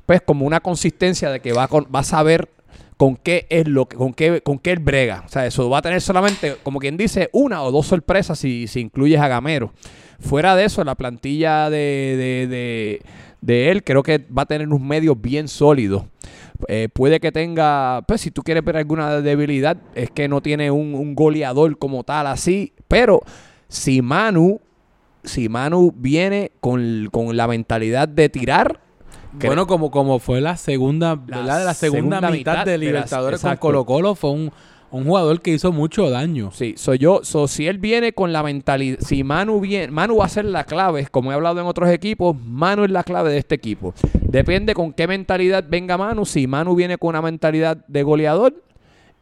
pues, 0.05 0.21
como 0.23 0.47
una 0.47 0.61
consistencia 0.61 1.31
de 1.31 1.41
que 1.41 1.53
va, 1.53 1.67
con- 1.67 1.87
va 1.93 2.01
a 2.01 2.05
saber 2.05 2.49
con 2.97 3.17
qué 3.17 3.47
es 3.51 3.67
lo 3.67 3.87
que, 3.87 3.97
con 3.97 4.15
qué, 4.15 4.41
con 4.43 4.59
qué 4.59 4.73
él 4.73 4.79
brega. 4.79 5.25
O 5.27 5.29
sea, 5.29 5.45
eso 5.45 5.69
va 5.69 5.79
a 5.79 5.83
tener 5.83 6.01
solamente, 6.01 6.57
como 6.63 6.79
quien 6.79 6.97
dice, 6.97 7.29
una 7.33 7.63
o 7.63 7.73
dos 7.73 7.87
sorpresas 7.87 8.39
si, 8.39 8.69
si 8.69 8.81
incluyes 8.81 9.21
a 9.21 9.29
Gamero. 9.29 9.73
Fuera 10.21 10.55
de 10.57 10.65
eso, 10.65 10.83
la 10.85 10.95
plantilla 10.95 11.69
de, 11.69 11.77
de, 11.77 12.47
de, 12.49 13.03
de 13.43 13.71
él 13.71 13.85
creo 13.85 14.03
que 14.03 14.19
va 14.19 14.43
a 14.43 14.47
tener 14.47 14.67
unos 14.69 14.81
medios 14.81 15.21
bien 15.21 15.49
sólidos. 15.49 16.05
Eh, 16.69 16.89
puede 16.91 17.21
que 17.21 17.33
tenga, 17.33 18.03
pues 18.09 18.23
si 18.23 18.31
tú 18.31 18.43
quieres 18.43 18.65
ver 18.65 18.79
alguna 18.79 19.21
debilidad, 19.21 19.77
es 19.95 20.11
que 20.11 20.27
no 20.27 20.41
tiene 20.41 20.71
un, 20.71 20.95
un 20.95 21.15
goleador 21.15 21.77
como 21.77 22.03
tal 22.03 22.29
así, 22.29 22.73
pero 22.89 23.21
si 23.69 24.03
Manu, 24.03 24.61
si 25.25 25.49
Manu 25.49 25.93
viene 25.97 26.53
con, 26.61 27.09
con 27.11 27.37
la 27.37 27.47
mentalidad 27.49 28.09
de 28.09 28.29
tirar, 28.29 28.81
Bueno, 29.33 29.67
como, 29.67 29.91
como 29.91 30.19
fue 30.19 30.41
la 30.41 30.57
segunda, 30.57 31.19
La 31.27 31.39
¿verdad? 31.39 31.59
De 31.61 31.65
la 31.67 31.75
segunda, 31.75 32.17
segunda 32.21 32.31
mitad, 32.31 32.65
de 32.65 32.73
de 32.73 32.79
las- 32.79 32.87
Libertadores 32.87 33.41
con 33.41 33.49
exacto. 33.51 33.61
Colo 33.61 33.85
Colo 33.85 34.15
fue 34.15 34.31
un, 34.31 34.51
un 34.91 35.05
jugador 35.05 35.43
que 35.43 35.51
hizo 35.53 35.73
mucho 35.73 36.09
daño. 36.09 36.51
Sí, 36.53 36.75
soy 36.77 36.99
yo. 36.99 37.21
So, 37.23 37.49
si 37.49 37.67
él 37.67 37.79
viene 37.79 38.13
con 38.13 38.33
la 38.33 38.43
mentalidad, 38.43 38.99
si 39.01 39.25
Manu 39.25 39.61
viene, 39.61 39.91
Manu 39.93 40.17
va 40.19 40.27
a 40.27 40.29
ser 40.29 40.45
la 40.47 40.65
clave, 40.65 41.07
como 41.11 41.33
he 41.33 41.35
hablado 41.35 41.61
en 41.61 41.67
otros 41.67 41.91
equipos, 41.91 42.37
Manu 42.41 42.85
es 42.85 42.91
la 42.91 43.03
clave 43.05 43.31
de 43.31 43.39
este 43.39 43.57
equipo. 43.57 43.93
Depende 44.23 44.75
con 44.75 44.93
qué 44.93 45.07
mentalidad 45.07 45.65
venga 45.69 45.99
Manu. 45.99 46.25
Si 46.25 46.47
Manu 46.47 46.75
viene 46.77 46.97
con 46.97 47.09
una 47.11 47.21
mentalidad 47.21 47.77
de 47.89 48.03
goleador, 48.05 48.55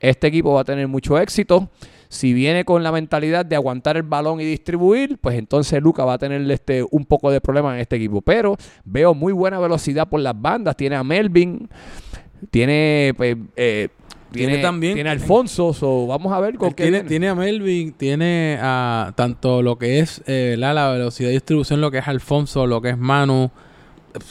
este 0.00 0.26
equipo 0.26 0.52
va 0.52 0.60
a 0.60 0.64
tener 0.64 0.86
mucho 0.86 1.18
éxito. 1.18 1.70
Si 2.14 2.32
viene 2.32 2.64
con 2.64 2.82
la 2.82 2.92
mentalidad 2.92 3.44
de 3.44 3.56
aguantar 3.56 3.96
el 3.96 4.04
balón 4.04 4.40
y 4.40 4.44
distribuir, 4.44 5.18
pues 5.18 5.36
entonces 5.38 5.82
Luca 5.82 6.04
va 6.04 6.14
a 6.14 6.18
tener 6.18 6.48
este, 6.50 6.84
un 6.90 7.04
poco 7.04 7.30
de 7.30 7.40
problema 7.40 7.74
en 7.74 7.80
este 7.80 7.96
equipo. 7.96 8.22
Pero 8.22 8.56
veo 8.84 9.14
muy 9.14 9.32
buena 9.32 9.58
velocidad 9.58 10.08
por 10.08 10.20
las 10.20 10.40
bandas. 10.40 10.76
Tiene 10.76 10.96
a 10.96 11.02
Melvin, 11.04 11.68
tiene, 12.50 13.12
pues, 13.16 13.36
eh, 13.56 13.88
Tiene 14.30 14.48
tiene, 14.52 14.62
también- 14.62 14.94
tiene 14.94 15.08
a 15.10 15.12
Alfonso. 15.12 15.72
so, 15.72 16.06
vamos 16.06 16.32
a 16.32 16.40
ver 16.40 16.56
con 16.56 16.70
qué 16.70 16.84
tiene, 16.84 16.90
viene. 16.98 17.08
tiene 17.08 17.28
a 17.28 17.34
Melvin, 17.34 17.92
tiene 17.92 18.58
a 18.60 19.12
tanto 19.16 19.62
lo 19.62 19.76
que 19.78 20.00
es 20.00 20.22
eh, 20.26 20.56
la, 20.58 20.72
la 20.74 20.90
velocidad 20.90 21.28
de 21.28 21.34
distribución, 21.34 21.80
lo 21.80 21.90
que 21.90 21.98
es 21.98 22.08
Alfonso, 22.08 22.66
lo 22.66 22.80
que 22.80 22.90
es 22.90 22.98
Manu, 22.98 23.50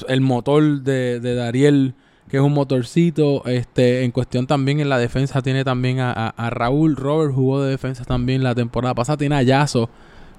el 0.08 0.22
motor 0.22 0.82
de, 0.82 1.20
de 1.20 1.36
Dariel, 1.36 1.96
que 2.34 2.38
es 2.38 2.44
un 2.44 2.52
motorcito. 2.54 3.46
Este, 3.46 4.04
en 4.04 4.10
cuestión 4.10 4.48
también 4.48 4.80
en 4.80 4.90
la 4.90 4.98
defensa 4.98 5.44
tiene 5.44 5.64
también 5.64 6.00
a, 6.00 6.12
a- 6.12 6.30
a 6.30 6.50
Raúl. 6.50 6.96
Robert 6.96 7.32
jugó 7.32 7.62
de 7.62 7.70
defensa 7.70 8.06
también 8.06 8.42
la 8.42 8.56
temporada 8.56 8.96
pasada. 8.96 9.18
Tiene 9.18 9.36
a 9.36 9.44
Yaso, 9.44 9.88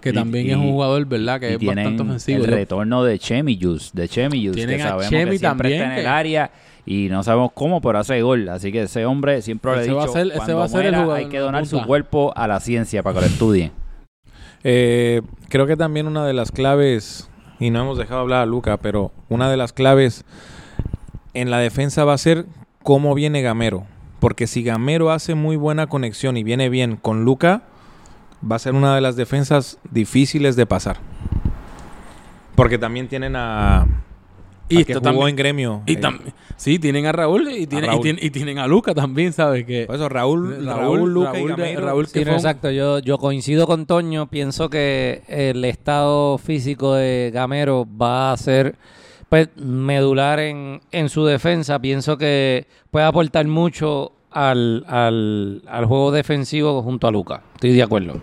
que 0.00 0.10
Y- 0.10 0.12
también 0.12 0.46
y- 0.48 0.50
es 0.50 0.56
un 0.56 0.72
jugador, 0.72 1.04
¿verdad? 1.06 1.38
Que 1.38 1.52
y 1.52 1.54
es 1.54 1.64
bastante 1.64 2.02
ofensivo. 2.02 2.42
el 2.44 2.50
Yo- 2.50 2.56
retorno 2.56 3.04
de 3.04 3.16
Chemiyus, 3.20 3.92
de 3.92 4.08
Chemiyus, 4.08 4.56
que 4.56 4.76
sabemos 4.80 5.08
Chemi 5.08 5.30
que 5.30 5.38
siempre 5.38 5.38
también, 5.40 5.82
está 5.82 5.94
en 5.94 6.00
el 6.00 6.06
área 6.08 6.50
y 6.84 7.06
no 7.10 7.22
sabemos 7.22 7.52
cómo, 7.54 7.80
pero 7.80 8.00
hace 8.00 8.20
gol. 8.22 8.48
Así 8.48 8.72
que 8.72 8.82
ese 8.82 9.06
hombre 9.06 9.40
siempre 9.40 9.70
le 9.70 9.76
he 9.76 9.80
Ese 9.82 9.90
dicho, 9.90 9.98
va 9.98 10.04
a 10.04 10.08
ser- 10.08 10.26
ese 10.26 10.36
cuando 10.36 10.56
va 10.58 10.64
a 10.64 10.68
ser 10.68 10.80
el 10.80 10.90
muera, 10.90 10.98
jugador 11.04 11.22
hay 11.24 11.28
que 11.30 11.38
donar 11.38 11.64
su 11.66 11.80
cuerpo 11.86 12.32
a 12.34 12.48
la 12.48 12.58
ciencia 12.58 13.04
para 13.04 13.14
que 13.14 13.20
lo 13.20 13.26
estudien. 13.28 13.70
Eh, 14.64 15.20
creo 15.48 15.66
que 15.68 15.76
también 15.76 16.06
una 16.08 16.26
de 16.26 16.32
las 16.32 16.50
claves, 16.50 17.28
y 17.60 17.70
no 17.70 17.82
hemos 17.82 17.98
dejado 17.98 18.20
hablar 18.22 18.40
a 18.40 18.46
Luca, 18.46 18.78
pero 18.78 19.12
una 19.28 19.50
de 19.50 19.56
las 19.58 19.72
claves 19.74 20.24
en 21.34 21.50
la 21.50 21.58
defensa 21.58 22.04
va 22.04 22.14
a 22.14 22.18
ser 22.18 22.46
cómo 22.82 23.14
viene 23.14 23.42
Gamero. 23.42 23.84
Porque 24.20 24.46
si 24.46 24.62
Gamero 24.62 25.10
hace 25.10 25.34
muy 25.34 25.56
buena 25.56 25.86
conexión 25.86 26.36
y 26.36 26.44
viene 26.44 26.68
bien 26.70 26.96
con 26.96 27.24
Luca, 27.24 27.62
va 28.50 28.56
a 28.56 28.58
ser 28.58 28.74
una 28.74 28.94
de 28.94 29.00
las 29.00 29.16
defensas 29.16 29.78
difíciles 29.90 30.56
de 30.56 30.64
pasar. 30.66 30.96
Porque 32.54 32.78
también 32.78 33.08
tienen 33.08 33.34
a, 33.36 33.86
Y 34.68 34.80
a 34.82 34.84
que 34.84 34.94
jugó 34.94 35.02
también- 35.02 35.28
en 35.30 35.36
gremio. 35.36 35.82
Y 35.86 35.94
eh, 35.94 36.00
tam- 36.00 36.20
sí, 36.56 36.78
tienen 36.78 37.04
a 37.06 37.12
Raúl 37.12 37.50
y 37.50 37.66
tienen, 37.66 37.90
Raúl. 37.90 37.98
Y, 38.00 38.02
tienen, 38.02 38.24
y 38.24 38.30
tienen 38.30 38.58
a 38.58 38.66
Luca 38.66 38.94
también, 38.94 39.32
¿sabes? 39.32 39.64
Que 39.66 39.86
por 39.86 39.96
eso 39.96 40.08
Raúl, 40.08 40.64
Raúl- 40.64 40.78
Raúl, 40.78 41.12
Luca 41.14 41.30
y 41.38 41.46
Raúl 41.46 41.56
de- 41.56 41.62
Gamero. 41.62 41.86
Raúl 41.86 42.06
Sí, 42.06 42.18
que 42.20 42.24
no, 42.24 42.32
exacto. 42.32 42.70
Yo, 42.70 43.00
yo 43.00 43.18
coincido 43.18 43.66
con 43.66 43.86
Toño. 43.86 44.28
Pienso 44.28 44.70
que 44.70 45.22
el 45.28 45.64
estado 45.64 46.38
físico 46.38 46.94
de 46.94 47.30
Gamero 47.34 47.86
va 48.00 48.32
a 48.32 48.36
ser 48.36 48.76
pues, 49.34 49.48
medular 49.56 50.38
en, 50.38 50.80
en 50.92 51.08
su 51.08 51.24
defensa. 51.24 51.80
Pienso 51.80 52.16
que 52.16 52.68
puede 52.92 53.04
aportar 53.04 53.44
mucho 53.48 54.12
al, 54.30 54.84
al, 54.86 55.60
al 55.66 55.86
juego 55.86 56.12
defensivo 56.12 56.80
junto 56.84 57.08
a 57.08 57.10
Luca. 57.10 57.42
Estoy 57.54 57.72
de 57.72 57.82
acuerdo. 57.82 58.20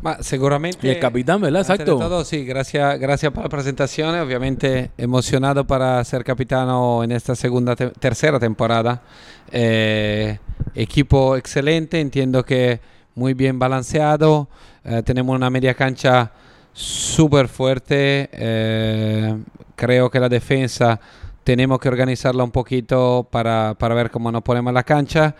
Ma 0.00 0.22
sicuramente... 0.22 0.86
y 0.86 0.90
el 0.90 1.00
capitán, 1.00 1.40
¿verdad? 1.40 1.62
Exacto. 1.62 1.98
todo, 1.98 2.24
sí, 2.24 2.44
gracias, 2.44 3.00
gracias 3.00 3.32
por 3.32 3.42
la 3.42 3.48
presentación. 3.48 4.14
Obviamente 4.14 4.92
emocionado 4.96 5.66
para 5.66 6.04
ser 6.04 6.22
capitano 6.22 7.02
en 7.02 7.10
esta 7.10 7.34
segunda, 7.34 7.74
te- 7.74 7.90
tercera 7.90 8.38
temporada. 8.38 9.02
Eh, 9.50 10.38
equipo 10.76 11.36
excelente, 11.36 11.98
entiendo 12.00 12.44
que 12.44 12.78
muy 13.16 13.34
bien 13.34 13.58
balanceado. 13.58 14.46
Eh, 14.84 15.02
tenemos 15.04 15.34
una 15.34 15.50
media 15.50 15.74
cancha 15.74 16.30
súper 16.72 17.48
fuerte. 17.48 18.30
Eh, 18.32 19.36
creo 19.80 20.10
que 20.10 20.20
la 20.20 20.28
defensa 20.28 21.00
tenemos 21.42 21.78
que 21.78 21.88
organizarla 21.88 22.44
un 22.44 22.50
poquito 22.50 23.26
para, 23.30 23.74
para 23.78 23.94
ver 23.94 24.10
cómo 24.10 24.30
nos 24.30 24.42
ponemos 24.42 24.70
en 24.70 24.74
la 24.74 24.82
cancha. 24.82 25.34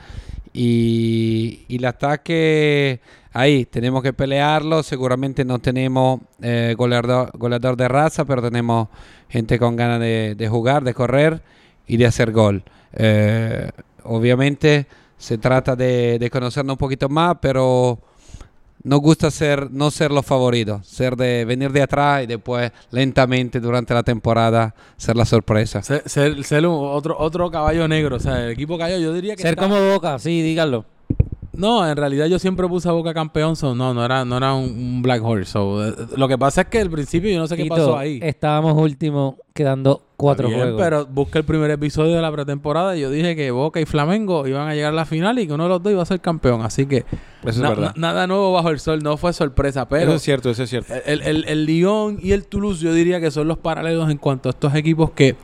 Y, 0.55 1.67
y 1.69 1.77
el 1.77 1.85
ataque, 1.85 3.01
ahí 3.35 3.67
tenemos 3.67 4.03
que 4.03 4.15
pelearlo. 4.15 4.83
Seguramente 4.83 5.45
no 5.45 5.59
tenemos 5.59 6.21
eh, 6.41 6.75
goleador, 6.77 7.31
goleador 7.37 7.77
de 7.77 7.87
raza, 7.87 8.25
pero 8.25 8.41
tenemos 8.41 8.89
gente 9.29 9.59
con 9.59 9.77
ganas 9.77 10.01
de, 10.01 10.35
de 10.35 10.49
jugar, 10.49 10.85
de 10.85 10.95
correr 10.95 11.43
y 11.87 11.99
de 11.99 12.07
hacer 12.07 12.33
gol. 12.33 12.65
Eh, 12.95 13.69
obviamente 14.05 14.87
se 15.19 15.37
trata 15.37 15.77
de, 15.77 16.19
de 16.19 16.31
conocernos 16.31 16.75
un 16.75 16.79
poquito 16.79 17.11
más, 17.11 17.37
pero 17.43 17.99
nos 18.83 19.01
gusta 19.01 19.31
ser, 19.31 19.71
no 19.71 19.91
ser 19.91 20.11
los 20.11 20.25
favoritos, 20.25 20.87
ser 20.87 21.17
de 21.17 21.45
venir 21.45 21.71
de 21.73 21.83
atrás 21.83 22.25
y 22.25 22.27
después 22.27 22.71
lentamente 22.91 23.61
durante 23.61 23.93
la 23.95 24.03
temporada 24.03 24.75
ser 24.97 25.17
la 25.17 25.25
sorpresa. 25.25 25.83
Ser, 25.83 26.03
ser, 26.09 26.43
ser 26.45 26.67
un- 26.67 26.75
otro, 26.91 27.17
otro 27.19 27.51
caballo 27.51 27.87
negro. 27.89 28.17
O 28.17 28.21
sea, 28.21 28.45
el 28.45 28.51
equipo 28.53 28.79
caballo, 28.79 28.99
yo 28.99 29.13
diría 29.13 29.37
que. 29.37 29.43
Ser 29.43 29.53
está- 29.55 29.63
como 29.69 29.93
Boca, 29.93 30.19
sí, 30.19 30.43
díganlo. 30.43 30.85
No, 31.61 31.89
en 31.89 31.97
realidad 31.97 32.27
yo 32.27 32.39
siempre 32.39 32.67
puse 32.67 32.89
a 32.89 32.93
Boca 32.93 33.13
campeón, 33.15 33.55
so 33.55 33.75
no, 33.75 33.93
no 33.95 34.05
era, 34.05 34.25
no 34.25 34.37
era 34.39 34.55
un, 34.55 34.65
un 34.71 35.03
Black 35.03 35.23
Horse. 35.23 35.53
so, 35.53 35.87
eh, 35.87 35.95
lo 36.17 36.27
que 36.27 36.39
pasa 36.39 36.63
es 36.63 36.67
que 36.69 36.81
al 36.81 36.91
principio 36.91 37.31
yo 37.31 37.39
no 37.39 37.47
sé 37.47 37.57
qué 37.57 37.65
Tito, 37.65 37.75
pasó 37.77 37.99
ahí. 37.99 38.19
Estábamos 38.23 38.75
últimos 38.77 39.35
quedando 39.53 40.03
cuatro 40.17 40.49
bien, 40.49 40.61
juegos. 40.61 40.81
Pero 40.83 41.07
busca 41.07 41.39
el 41.39 41.45
primer 41.45 41.71
episodio 41.71 42.15
de 42.15 42.23
la 42.23 42.33
pretemporada 42.33 42.97
y 42.97 43.01
yo 43.03 43.11
dije 43.11 43.37
que 43.37 43.51
Boca 43.51 43.81
y 43.81 43.85
Flamengo 43.85 44.47
iban 44.47 44.69
a 44.69 44.75
llegar 44.75 44.93
a 44.93 44.97
la 44.97 45.05
final 45.05 45.39
y 45.39 45.47
que 45.47 45.53
uno 45.53 45.65
de 45.65 45.69
los 45.69 45.83
dos 45.83 45.93
iba 45.93 46.03
a 46.03 46.07
ser 46.07 46.21
campeón. 46.21 46.63
Así 46.63 46.87
que 46.87 46.99
Eso 46.99 47.49
es 47.51 47.59
na- 47.59 47.69
verdad. 47.71 47.93
na- 47.97 48.09
nada 48.13 48.27
nuevo 48.27 48.53
bajo 48.53 48.71
el 48.71 48.81
sol, 48.81 49.03
no 49.03 49.17
fue 49.17 49.33
sorpresa, 49.33 49.89
pero 49.89 50.05
eso 50.05 50.15
es 50.15 50.23
cierto, 50.23 50.51
eso 50.51 50.63
es 50.63 50.71
cierto. 50.71 50.95
el, 51.05 51.21
el, 51.23 51.45
el 51.47 51.67
Lyon 51.67 52.19
y 52.23 52.33
el 52.33 52.47
Toulouse 52.47 52.81
yo 52.83 52.93
diría 52.95 53.21
que 53.21 53.31
son 53.31 53.49
los 53.49 53.59
paralelos 53.59 54.11
en 54.11 54.17
cuanto 54.19 54.49
a 54.49 54.53
estos 54.53 54.75
equipos 54.75 55.11
que 55.11 55.37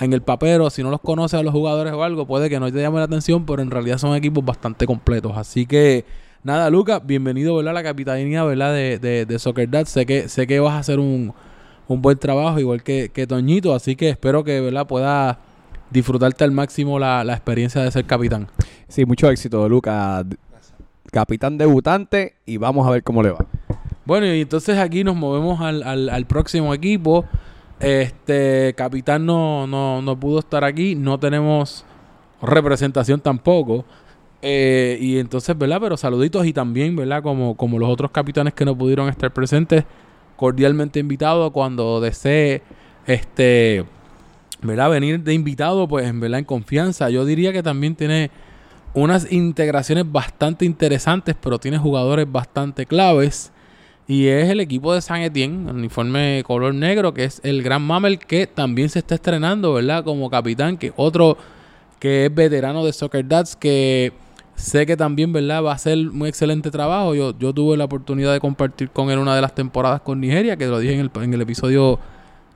en 0.00 0.12
el 0.12 0.22
papero, 0.22 0.70
si 0.70 0.82
no 0.82 0.90
los 0.90 1.00
conoces 1.00 1.38
a 1.38 1.42
los 1.42 1.52
jugadores 1.52 1.92
o 1.92 2.02
algo, 2.02 2.26
puede 2.26 2.50
que 2.50 2.58
no 2.58 2.70
te 2.70 2.80
llame 2.80 2.98
la 2.98 3.04
atención, 3.04 3.46
pero 3.46 3.62
en 3.62 3.70
realidad 3.70 3.98
son 3.98 4.14
equipos 4.16 4.44
bastante 4.44 4.86
completos. 4.86 5.36
Así 5.36 5.66
que, 5.66 6.04
nada, 6.42 6.68
Lucas, 6.70 7.00
bienvenido 7.04 7.56
¿verdad? 7.56 7.70
a 7.70 7.74
la 7.74 7.82
capitanía 7.82 8.42
¿verdad? 8.44 8.72
De, 8.74 8.98
de, 8.98 9.26
de 9.26 9.38
Soccer 9.38 9.70
Dad. 9.70 9.86
Sé 9.86 10.04
que, 10.04 10.28
sé 10.28 10.46
que 10.46 10.58
vas 10.60 10.72
a 10.74 10.78
hacer 10.78 10.98
un, 10.98 11.32
un 11.86 12.02
buen 12.02 12.18
trabajo, 12.18 12.58
igual 12.58 12.82
que, 12.82 13.10
que 13.12 13.26
Toñito, 13.26 13.74
así 13.74 13.94
que 13.94 14.10
espero 14.10 14.42
que 14.42 14.60
¿verdad? 14.60 14.86
puedas 14.86 15.36
disfrutarte 15.90 16.42
al 16.42 16.50
máximo 16.50 16.98
la, 16.98 17.22
la 17.22 17.34
experiencia 17.34 17.82
de 17.82 17.90
ser 17.90 18.04
capitán. 18.04 18.48
Sí, 18.88 19.04
mucho 19.04 19.30
éxito, 19.30 19.68
Lucas. 19.68 20.24
Capitán 21.12 21.56
debutante 21.56 22.34
y 22.44 22.56
vamos 22.56 22.86
a 22.88 22.90
ver 22.90 23.04
cómo 23.04 23.22
le 23.22 23.30
va. 23.30 23.46
Bueno, 24.04 24.26
y 24.26 24.40
entonces 24.40 24.76
aquí 24.78 25.04
nos 25.04 25.14
movemos 25.14 25.60
al, 25.60 25.84
al, 25.84 26.08
al 26.08 26.26
próximo 26.26 26.74
equipo. 26.74 27.24
Este 27.80 28.74
capitán 28.76 29.26
no, 29.26 29.66
no, 29.66 30.00
no 30.00 30.18
pudo 30.18 30.38
estar 30.38 30.64
aquí, 30.64 30.94
no 30.94 31.18
tenemos 31.18 31.84
representación 32.40 33.20
tampoco. 33.20 33.84
Eh, 34.46 34.98
y 35.00 35.18
entonces, 35.18 35.56
¿verdad? 35.56 35.78
Pero 35.80 35.96
saluditos 35.96 36.44
y 36.46 36.52
también, 36.52 36.94
¿verdad? 36.96 37.22
Como, 37.22 37.56
como 37.56 37.78
los 37.78 37.88
otros 37.88 38.10
capitanes 38.10 38.52
que 38.52 38.66
no 38.66 38.76
pudieron 38.76 39.08
estar 39.08 39.32
presentes, 39.32 39.84
cordialmente 40.36 41.00
invitado 41.00 41.50
cuando 41.50 41.98
desee, 42.00 42.60
este, 43.06 43.86
¿verdad? 44.60 44.90
Venir 44.90 45.20
de 45.20 45.32
invitado, 45.32 45.88
pues, 45.88 46.20
verdad, 46.20 46.40
en 46.40 46.44
confianza. 46.44 47.08
Yo 47.08 47.24
diría 47.24 47.54
que 47.54 47.62
también 47.62 47.96
tiene 47.96 48.30
unas 48.92 49.32
integraciones 49.32 50.10
bastante 50.12 50.66
interesantes, 50.66 51.34
pero 51.40 51.58
tiene 51.58 51.78
jugadores 51.78 52.30
bastante 52.30 52.84
claves. 52.84 53.50
Y 54.06 54.26
es 54.26 54.50
el 54.50 54.60
equipo 54.60 54.92
de 54.94 55.00
San 55.00 55.22
Etienne, 55.22 55.70
uniforme 55.70 56.42
color 56.46 56.74
negro, 56.74 57.14
que 57.14 57.24
es 57.24 57.40
el 57.42 57.62
Gran 57.62 57.82
Mamel, 57.82 58.18
que 58.18 58.46
también 58.46 58.90
se 58.90 58.98
está 58.98 59.14
estrenando, 59.14 59.72
¿verdad? 59.72 60.04
Como 60.04 60.28
capitán, 60.28 60.76
que 60.76 60.92
otro 60.96 61.38
que 61.98 62.26
es 62.26 62.34
veterano 62.34 62.84
de 62.84 62.92
Soccer 62.92 63.26
Dads, 63.26 63.56
que 63.56 64.12
sé 64.56 64.84
que 64.84 64.94
también, 64.94 65.32
¿verdad? 65.32 65.64
Va 65.64 65.72
a 65.72 65.74
hacer 65.74 65.96
un 65.96 66.26
excelente 66.26 66.70
trabajo. 66.70 67.14
Yo, 67.14 67.38
yo 67.38 67.54
tuve 67.54 67.78
la 67.78 67.84
oportunidad 67.84 68.34
de 68.34 68.40
compartir 68.40 68.90
con 68.90 69.10
él 69.10 69.18
una 69.18 69.34
de 69.34 69.40
las 69.40 69.54
temporadas 69.54 70.02
con 70.02 70.20
Nigeria, 70.20 70.56
que 70.56 70.66
lo 70.66 70.78
dije 70.78 70.94
en 70.94 71.00
el, 71.00 71.10
en 71.22 71.32
el 71.32 71.40
episodio 71.40 71.98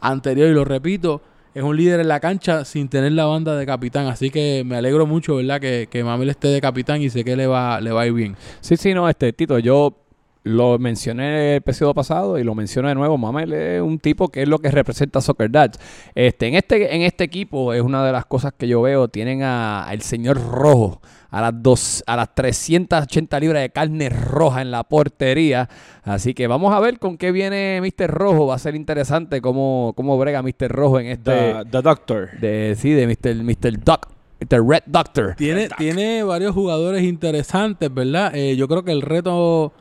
anterior 0.03 0.51
y 0.51 0.53
lo 0.53 0.67
repito. 0.67 1.23
Es 1.55 1.63
un 1.63 1.79
líder 1.79 2.01
en 2.01 2.09
la 2.09 2.21
cancha 2.21 2.67
sin 2.67 2.89
tener 2.89 3.13
la 3.13 3.25
banda 3.25 3.57
de 3.57 3.65
capitán. 3.65 4.07
Así 4.07 4.29
que 4.29 4.65
me 4.67 4.77
alegro 4.77 5.07
mucho, 5.07 5.37
¿verdad? 5.37 5.61
Que, 5.63 5.89
que 5.91 6.05
Mamel 6.05 6.29
esté 6.29 6.49
de 6.49 6.61
capitán 6.61 7.01
y 7.01 7.09
sé 7.09 7.25
que 7.25 7.35
le 7.35 7.47
va, 7.47 7.81
le 7.81 7.91
va 7.91 8.03
a 8.03 8.07
ir 8.07 8.13
bien. 8.13 8.37
Sí, 8.61 8.77
sí, 8.77 8.93
no, 8.93 9.09
este 9.09 9.33
Tito, 9.33 9.59
yo 9.59 9.97
lo 10.45 10.79
mencioné 10.79 11.53
el 11.53 11.57
episodio 11.57 11.95
pasado 11.95 12.39
y 12.39 12.45
lo 12.45 12.55
menciono 12.55 12.89
de 12.89 12.95
nuevo. 12.95 13.19
Mamel 13.19 13.53
es 13.53 13.83
un 13.83 13.99
tipo 13.99 14.29
que 14.29 14.43
es 14.43 14.49
lo 14.49 14.59
que 14.59 14.71
representa 14.71 15.21
Soccer 15.21 15.51
Dads. 15.51 15.79
Este, 16.15 16.47
en 16.49 16.55
este, 16.55 16.95
en 16.95 17.03
este 17.03 17.25
equipo 17.25 17.73
es 17.73 17.83
una 17.83 18.05
de 18.05 18.13
las 18.13 18.27
cosas 18.27 18.53
que 18.57 18.69
yo 18.69 18.83
veo. 18.83 19.09
Tienen 19.09 19.43
a, 19.43 19.89
el 19.91 20.03
señor 20.03 20.41
Rojo, 20.41 21.01
a 21.31 21.41
las 21.41 21.63
dos, 21.63 22.05
a 22.07 22.17
las 22.17 22.35
380 22.35 23.41
libras 23.41 23.63
de 23.63 23.71
carne 23.71 24.09
roja 24.09 24.63
en 24.63 24.71
la 24.71 24.85
portería. 24.85 25.69
Así 26.03 26.35
que 26.35 26.47
vamos 26.47 26.73
a 26.73 26.81
ver 26.81 26.99
con 26.99 27.19
qué 27.19 27.33
viene 27.33 27.81
Mr. 27.83 28.11
Rojo. 28.11 28.47
Va 28.47 28.55
a 28.55 28.59
ser 28.59 28.75
interesante 28.75 29.41
cómo, 29.41 29.93
cómo 29.97 30.17
brega 30.19 30.43
Mr. 30.43 30.69
Rojo 30.69 31.01
en 31.01 31.07
este. 31.07 31.31
The, 31.31 31.65
the 31.71 31.83
Doctor. 31.83 32.31
de, 32.41 32.75
sí, 32.79 32.93
de 32.93 33.07
Mr. 33.07 33.43
Mr. 33.43 33.85
Doc. 33.85 34.09
Mr. 34.41 34.65
Red 34.65 34.83
Doctor. 34.87 35.35
Tiene, 35.37 35.69
tiene 35.77 36.23
varios 36.23 36.55
jugadores 36.55 37.03
interesantes, 37.03 37.93
¿verdad? 37.93 38.35
Eh, 38.35 38.55
yo 38.57 38.69
creo 38.69 38.85
que 38.85 38.93
el 38.93 39.03
reto 39.03 39.73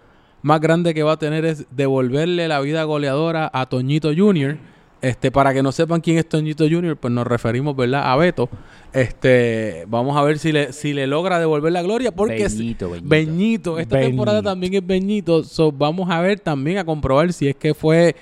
más 0.41 0.61
grande 0.61 0.93
que 0.93 1.03
va 1.03 1.13
a 1.13 1.17
tener 1.19 1.45
es 1.45 1.65
devolverle 1.75 2.47
la 2.47 2.59
vida 2.61 2.83
goleadora 2.83 3.49
a 3.53 3.65
Toñito 3.67 4.09
Jr. 4.15 4.57
Este, 4.99 5.29
para 5.31 5.53
que 5.53 5.61
no 5.61 5.71
sepan 5.71 6.01
quién 6.01 6.17
es 6.17 6.27
Toñito 6.27 6.63
Jr., 6.67 6.97
pues 6.97 7.13
nos 7.13 7.27
referimos, 7.27 7.75
¿verdad? 7.75 8.11
A 8.11 8.15
Beto. 8.15 8.49
Este, 8.93 9.85
vamos 9.88 10.17
a 10.17 10.23
ver 10.23 10.39
si 10.39 10.51
le, 10.51 10.73
si 10.73 10.91
le 10.93 11.05
logra 11.05 11.38
devolver 11.39 11.71
la 11.71 11.83
gloria, 11.83 12.11
porque 12.11 12.43
Beñito, 12.47 12.89
Beñito. 12.89 13.07
Beñito, 13.09 13.79
esta 13.79 13.95
Beñito. 13.97 14.09
temporada 14.09 14.41
también 14.41 14.73
es 14.73 14.85
Beñito. 14.85 15.43
So, 15.43 15.71
vamos 15.71 16.09
a 16.09 16.19
ver 16.21 16.39
también 16.39 16.79
a 16.79 16.83
comprobar 16.85 17.31
si 17.31 17.47
es 17.47 17.55
que 17.55 17.75
fue 17.75 18.15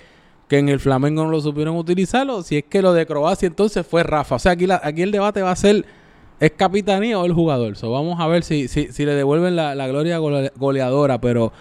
que 0.50 0.58
en 0.58 0.68
el 0.70 0.80
Flamengo 0.82 1.24
no 1.24 1.32
lo 1.32 1.40
supieron 1.42 1.78
utilizar 1.78 2.30
o 2.30 2.44
si 2.44 2.58
es 2.58 2.66
que 2.66 2.82
lo 2.82 2.92
de 2.94 3.06
Croacia 3.06 3.48
entonces 3.48 3.88
fue 3.88 4.04
Rafa. 4.04 4.36
O 4.36 4.40
sea, 4.40 4.52
aquí, 4.52 4.68
la- 4.68 4.82
aquí 4.84 5.02
el 5.02 5.12
debate 5.12 5.42
va 5.42 5.52
a 5.52 5.56
ser 5.56 5.86
¿es 6.42 6.52
capitanía 6.52 7.18
o 7.18 7.26
el 7.26 7.32
jugador? 7.34 7.78
So, 7.78 7.90
vamos 7.92 8.20
a 8.20 8.28
ver 8.28 8.44
si, 8.44 8.68
si, 8.68 8.92
si 8.92 9.06
le 9.06 9.14
devuelven 9.14 9.56
la, 9.56 9.74
la 9.76 9.88
gloria 9.88 10.20
gole- 10.20 10.52
goleadora. 10.58 11.22
Pero 11.22 11.54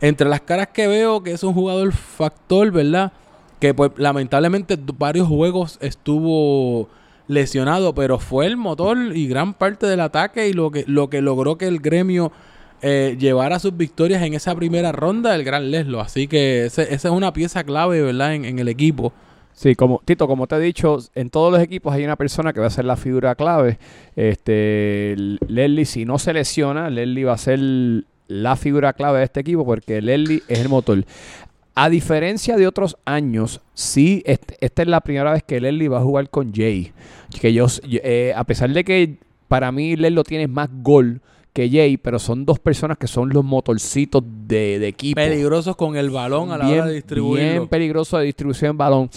entre 0.00 0.28
las 0.28 0.40
caras 0.42 0.68
que 0.68 0.86
veo 0.86 1.22
que 1.22 1.32
es 1.32 1.42
un 1.42 1.54
jugador 1.54 1.92
factor, 1.92 2.70
¿verdad? 2.70 3.12
Que 3.60 3.74
pues 3.74 3.90
lamentablemente 3.96 4.78
varios 4.98 5.28
juegos 5.28 5.78
estuvo 5.80 6.88
lesionado, 7.26 7.94
pero 7.94 8.18
fue 8.18 8.46
el 8.46 8.56
motor 8.56 8.96
y 9.14 9.28
gran 9.28 9.54
parte 9.54 9.86
del 9.86 10.00
ataque 10.00 10.48
y 10.48 10.52
lo 10.52 10.70
que, 10.70 10.84
lo 10.86 11.10
que 11.10 11.20
logró 11.20 11.58
que 11.58 11.66
el 11.66 11.80
gremio 11.80 12.32
eh, 12.80 13.16
llevara 13.18 13.58
sus 13.58 13.76
victorias 13.76 14.22
en 14.22 14.34
esa 14.34 14.54
primera 14.54 14.92
ronda 14.92 15.32
del 15.32 15.44
Gran 15.44 15.70
Leslo. 15.70 16.00
Así 16.00 16.28
que 16.28 16.66
esa 16.66 16.82
es 16.82 17.04
una 17.04 17.32
pieza 17.32 17.64
clave, 17.64 18.00
¿verdad? 18.02 18.34
En, 18.34 18.44
en 18.44 18.58
el 18.58 18.68
equipo. 18.68 19.12
Sí, 19.52 19.74
como 19.74 20.00
Tito, 20.04 20.28
como 20.28 20.46
te 20.46 20.54
he 20.54 20.60
dicho, 20.60 20.98
en 21.16 21.30
todos 21.30 21.52
los 21.52 21.60
equipos 21.60 21.92
hay 21.92 22.04
una 22.04 22.14
persona 22.14 22.52
que 22.52 22.60
va 22.60 22.66
a 22.66 22.70
ser 22.70 22.84
la 22.84 22.96
figura 22.96 23.34
clave. 23.34 23.78
Este, 24.14 25.16
Leslie, 25.48 25.84
si 25.84 26.04
no 26.04 26.20
se 26.20 26.32
lesiona, 26.32 26.88
Leslie 26.90 27.24
va 27.24 27.32
a 27.32 27.38
ser 27.38 27.58
la 28.28 28.54
figura 28.56 28.92
clave 28.92 29.18
de 29.18 29.24
este 29.24 29.40
equipo 29.40 29.64
porque 29.64 30.00
Leslie 30.00 30.42
es 30.48 30.60
el 30.60 30.68
motor. 30.68 31.04
A 31.74 31.88
diferencia 31.88 32.56
de 32.56 32.66
otros 32.66 32.96
años, 33.04 33.60
sí, 33.74 34.22
este- 34.26 34.56
esta 34.60 34.82
es 34.82 34.88
la 34.88 35.00
primera 35.00 35.32
vez 35.32 35.42
que 35.44 35.60
Leslie 35.60 35.88
va 35.88 35.98
a 35.98 36.02
jugar 36.02 36.28
con 36.28 36.52
Jay. 36.52 36.92
Que 37.40 37.52
yo, 37.52 37.66
eh, 37.88 38.32
a 38.36 38.44
pesar 38.44 38.70
de 38.72 38.84
que 38.84 39.16
para 39.48 39.70
mí 39.72 39.96
Leslie 39.96 40.22
tiene 40.24 40.48
más 40.48 40.68
gol 40.82 41.20
que 41.52 41.70
Jay, 41.70 41.96
pero 41.96 42.18
son 42.18 42.44
dos 42.44 42.58
personas 42.58 42.98
que 42.98 43.06
son 43.06 43.30
los 43.30 43.44
motorcitos 43.44 44.22
de, 44.46 44.78
de 44.78 44.88
equipo 44.88 45.16
Peligrosos 45.16 45.74
con 45.76 45.96
el 45.96 46.10
balón 46.10 46.50
a 46.52 46.58
la 46.58 46.68
hora 46.68 46.86
de 46.86 46.94
distribuirlo. 46.94 47.50
Bien 47.50 47.68
peligroso 47.68 48.18
de 48.18 48.26
distribución 48.26 48.72
de 48.72 48.78
balón. 48.78 49.10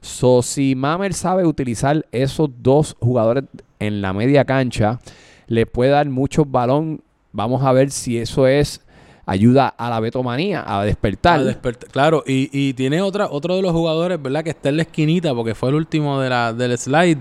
So, 0.00 0.42
si 0.42 0.74
Mamer 0.76 1.12
sabe 1.14 1.44
utilizar 1.46 2.06
esos 2.12 2.50
dos 2.62 2.96
jugadores 3.00 3.44
en 3.80 4.00
la 4.00 4.12
media 4.12 4.44
cancha, 4.44 5.00
le 5.48 5.66
puede 5.66 5.90
dar 5.90 6.08
muchos 6.08 6.48
balón. 6.50 7.00
Vamos 7.32 7.62
a 7.62 7.72
ver 7.72 7.90
si 7.90 8.18
eso 8.18 8.46
es 8.46 8.80
ayuda 9.26 9.68
a 9.68 9.90
la 9.90 10.00
betomanía 10.00 10.64
a 10.66 10.84
despertar. 10.84 11.40
A 11.40 11.44
despertar. 11.44 11.90
Claro, 11.90 12.24
y, 12.26 12.48
y 12.52 12.72
tiene 12.72 13.02
otra, 13.02 13.28
otro 13.30 13.56
de 13.56 13.62
los 13.62 13.72
jugadores, 13.72 14.20
¿verdad? 14.20 14.42
Que 14.42 14.50
está 14.50 14.70
en 14.70 14.76
la 14.78 14.82
esquinita, 14.82 15.34
porque 15.34 15.54
fue 15.54 15.68
el 15.68 15.74
último 15.74 16.20
de 16.20 16.30
la, 16.30 16.52
del 16.54 16.76
slide, 16.78 17.18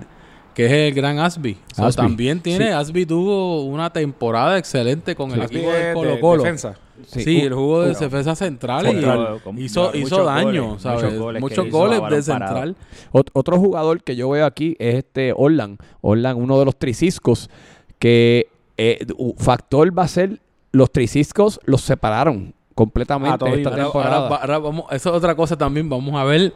que 0.56 0.66
es 0.68 0.72
el 0.72 0.94
gran 0.94 1.20
Asby. 1.20 1.58
So, 1.76 1.86
Asby, 1.86 2.02
también 2.02 2.40
tiene, 2.40 2.68
sí. 2.68 2.72
Asby 2.72 3.06
tuvo 3.06 3.64
una 3.66 3.92
temporada 3.92 4.58
excelente 4.58 5.16
con 5.16 5.32
el 5.34 5.42
equipo 5.44 5.70
es 5.70 5.74
de 5.74 5.86
de- 5.90 5.94
Colo 5.94 6.20
Colo. 6.22 6.44
defensa. 6.44 6.78
Sí, 7.06 7.42
el 7.42 7.54
juego 7.54 7.82
de 7.84 7.94
defensa 7.94 8.36
central 8.36 8.88
y 8.88 8.92
Central. 8.92 9.40
Hizo, 9.58 9.84
muchos 9.84 9.96
hizo 9.96 10.24
daño, 10.24 10.66
goles, 10.70 10.82
¿sabes? 10.82 11.04
muchos 11.04 11.20
goles 11.20 11.42
Muchos 11.42 11.70
goles 11.70 12.02
de 12.10 12.24
central. 12.24 12.76
Ot- 13.12 13.30
otro 13.34 13.60
jugador 13.60 14.02
que 14.02 14.16
yo 14.16 14.30
veo 14.32 14.46
aquí 14.48 14.76
es 14.80 14.96
este 14.96 15.32
Orlan. 15.36 15.78
Orlan, 16.02 16.38
uno 16.38 16.58
de 16.58 16.66
los 16.66 16.76
triciscos, 16.76 17.52
que 18.00 18.48
eh, 18.78 19.06
factor 19.38 19.98
va 19.98 20.04
a 20.04 20.08
ser 20.08 20.40
los 20.72 20.92
triciscos 20.92 21.60
los 21.66 21.82
separaron 21.82 22.54
completamente 22.76 23.44
Ah, 23.46 23.50
esta. 23.56 23.84
Ahora- 23.84 24.60
vamos, 24.60 24.86
eso 24.92 25.10
es 25.10 25.16
otra 25.16 25.36
cosa 25.36 25.58
también. 25.58 25.90
Vamos 25.90 26.14
a 26.16 26.24
ver 26.24 26.54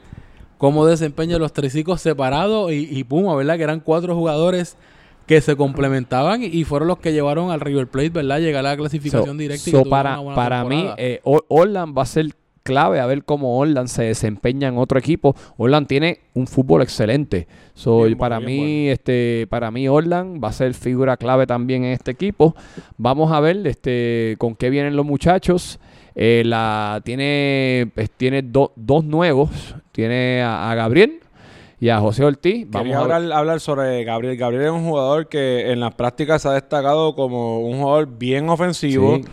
cómo 0.57 0.85
desempeñan 0.85 1.39
los 1.39 1.51
triciclos 1.53 2.01
separados 2.01 2.71
y, 2.71 2.87
y 2.89 3.03
Puma, 3.03 3.35
¿verdad? 3.35 3.57
Que 3.57 3.63
eran 3.63 3.79
cuatro 3.79 4.15
jugadores 4.15 4.77
que 5.25 5.41
se 5.41 5.55
complementaban 5.55 6.43
y, 6.43 6.63
fueron 6.65 6.87
los 6.89 6.99
que 6.99 7.13
llevaron 7.13 7.51
al 7.51 7.59
River 7.61 7.87
Plate, 7.87 8.09
¿verdad? 8.09 8.39
Llegar 8.39 8.65
a 8.65 8.69
la 8.71 8.77
clasificación 8.77 9.35
So- 9.37 9.39
directa 9.39 9.69
y 9.69 9.71
so 9.73 9.85
para, 9.85 10.19
para 10.35 10.63
mí, 10.65 10.87
eh, 10.97 11.21
Or- 11.23 11.45
Orlan 11.47 11.95
va 11.97 12.03
a 12.03 12.05
ser 12.05 12.27
clave 12.63 12.99
a 12.99 13.05
ver 13.05 13.23
cómo 13.23 13.57
Orlan 13.57 13.87
se 13.87 14.03
desempeña 14.03 14.67
en 14.67 14.77
otro 14.77 14.99
equipo. 14.99 15.35
Orlan 15.57 15.85
tiene 15.87 16.19
un 16.33 16.47
fútbol 16.47 16.81
excelente. 16.81 17.47
So, 17.73 17.97
Bien 18.03 18.03
bueno, 18.09 18.17
para 18.19 18.39
bien 18.39 18.49
mí, 18.51 18.89
este, 18.89 19.47
para 19.49 19.71
mí 19.71 19.87
Orlan 19.87 20.39
va 20.43 20.49
a 20.49 20.53
ser 20.53 20.73
figura 20.73 21.17
clave 21.17 21.47
también 21.47 21.83
en 21.83 21.91
este 21.93 22.11
equipo. 22.11 22.55
Vamos 22.97 23.31
a 23.31 23.39
ver 23.39 23.65
este, 23.67 24.35
con 24.37 24.55
qué 24.55 24.69
vienen 24.69 24.95
los 24.95 25.05
muchachos. 25.05 25.79
Eh, 26.13 26.43
la 26.45 27.01
tiene, 27.05 27.89
pues, 27.95 28.09
tiene 28.11 28.41
do- 28.41 28.73
dos 28.75 29.03
nuevos. 29.05 29.49
Tiene 29.91 30.41
a, 30.41 30.69
a 30.71 30.75
Gabriel 30.75 31.19
y 31.79 31.89
a 31.89 31.99
José 31.99 32.23
Ortiz. 32.25 32.67
Vamos 32.69 32.83
Quería 32.85 32.97
a 32.99 33.01
hablar, 33.01 33.31
hablar 33.31 33.59
sobre 33.59 34.03
Gabriel. 34.03 34.37
Gabriel 34.37 34.65
es 34.65 34.71
un 34.71 34.85
jugador 34.87 35.27
que 35.29 35.71
en 35.71 35.79
las 35.79 35.93
prácticas 35.95 36.41
se 36.41 36.49
ha 36.49 36.51
destacado 36.51 37.15
como 37.15 37.61
un 37.61 37.79
jugador 37.79 38.07
bien 38.17 38.49
ofensivo, 38.49 39.15
Sí. 39.17 39.23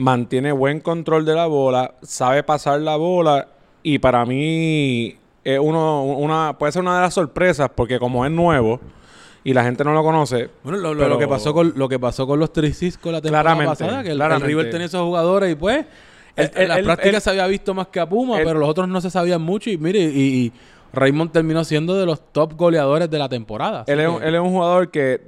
Mantiene 0.00 0.52
buen 0.52 0.80
control 0.80 1.24
de 1.24 1.34
la 1.34 1.46
bola, 1.46 1.94
sabe 2.02 2.42
pasar 2.42 2.80
la 2.80 2.96
bola 2.96 3.48
y 3.82 3.98
para 3.98 4.24
mí 4.26 5.16
es 5.44 5.58
uno, 5.58 6.02
una, 6.04 6.56
puede 6.58 6.72
ser 6.72 6.82
una 6.82 6.96
de 6.96 7.02
las 7.02 7.14
sorpresas 7.14 7.70
porque 7.74 7.98
como 7.98 8.24
es 8.24 8.30
nuevo 8.30 8.80
y 9.42 9.54
la 9.54 9.64
gente 9.64 9.84
no 9.84 9.92
lo 9.94 10.02
conoce, 10.02 10.50
Bueno, 10.62 10.78
lo, 10.78 10.92
lo- 10.94 10.98
Pero- 11.00 11.10
lo 11.14 11.18
que 11.18 11.26
pasó 11.28 11.54
con 11.54 11.72
lo 11.76 11.88
que 11.88 11.98
pasó 11.98 12.26
con 12.26 12.38
los 12.38 12.52
Tricisco 12.52 13.10
la 13.10 13.20
temporada 13.22 13.42
Claramente, 13.54 13.84
pasada, 13.84 14.02
que 14.02 14.10
el, 14.10 14.20
el. 14.20 14.40
River 14.40 14.70
tenía 14.70 14.86
esos 14.86 15.02
jugadores 15.02 15.52
y 15.52 15.54
pues 15.54 15.86
El- 16.36 16.50
en 16.54 16.68
las 16.68 16.80
prácticas 16.82 17.22
se 17.22 17.30
había 17.30 17.46
visto 17.46 17.72
más 17.74 17.86
que 17.88 18.00
a 18.00 18.08
Puma, 18.08 18.36
pero 18.44 18.58
los 18.58 18.68
otros 18.68 18.86
no 18.88 19.00
se 19.00 19.10
sabían 19.10 19.40
mucho 19.42 19.70
y 19.70 19.78
mire, 19.78 20.00
y, 20.00 20.20
y 20.20 20.52
Raymond 20.92 21.30
terminó 21.32 21.64
siendo 21.64 21.94
de 21.94 22.04
los 22.04 22.20
top 22.32 22.54
goleadores 22.56 23.08
de 23.10 23.18
la 23.18 23.28
temporada. 23.28 23.82
así 23.82 23.92
él 23.92 24.00
es, 24.00 24.06
que- 24.08 24.16
un- 24.16 24.22
él 24.22 24.34
es 24.34 24.40
un 24.40 24.50
jugador 24.50 24.90
que 24.90 25.22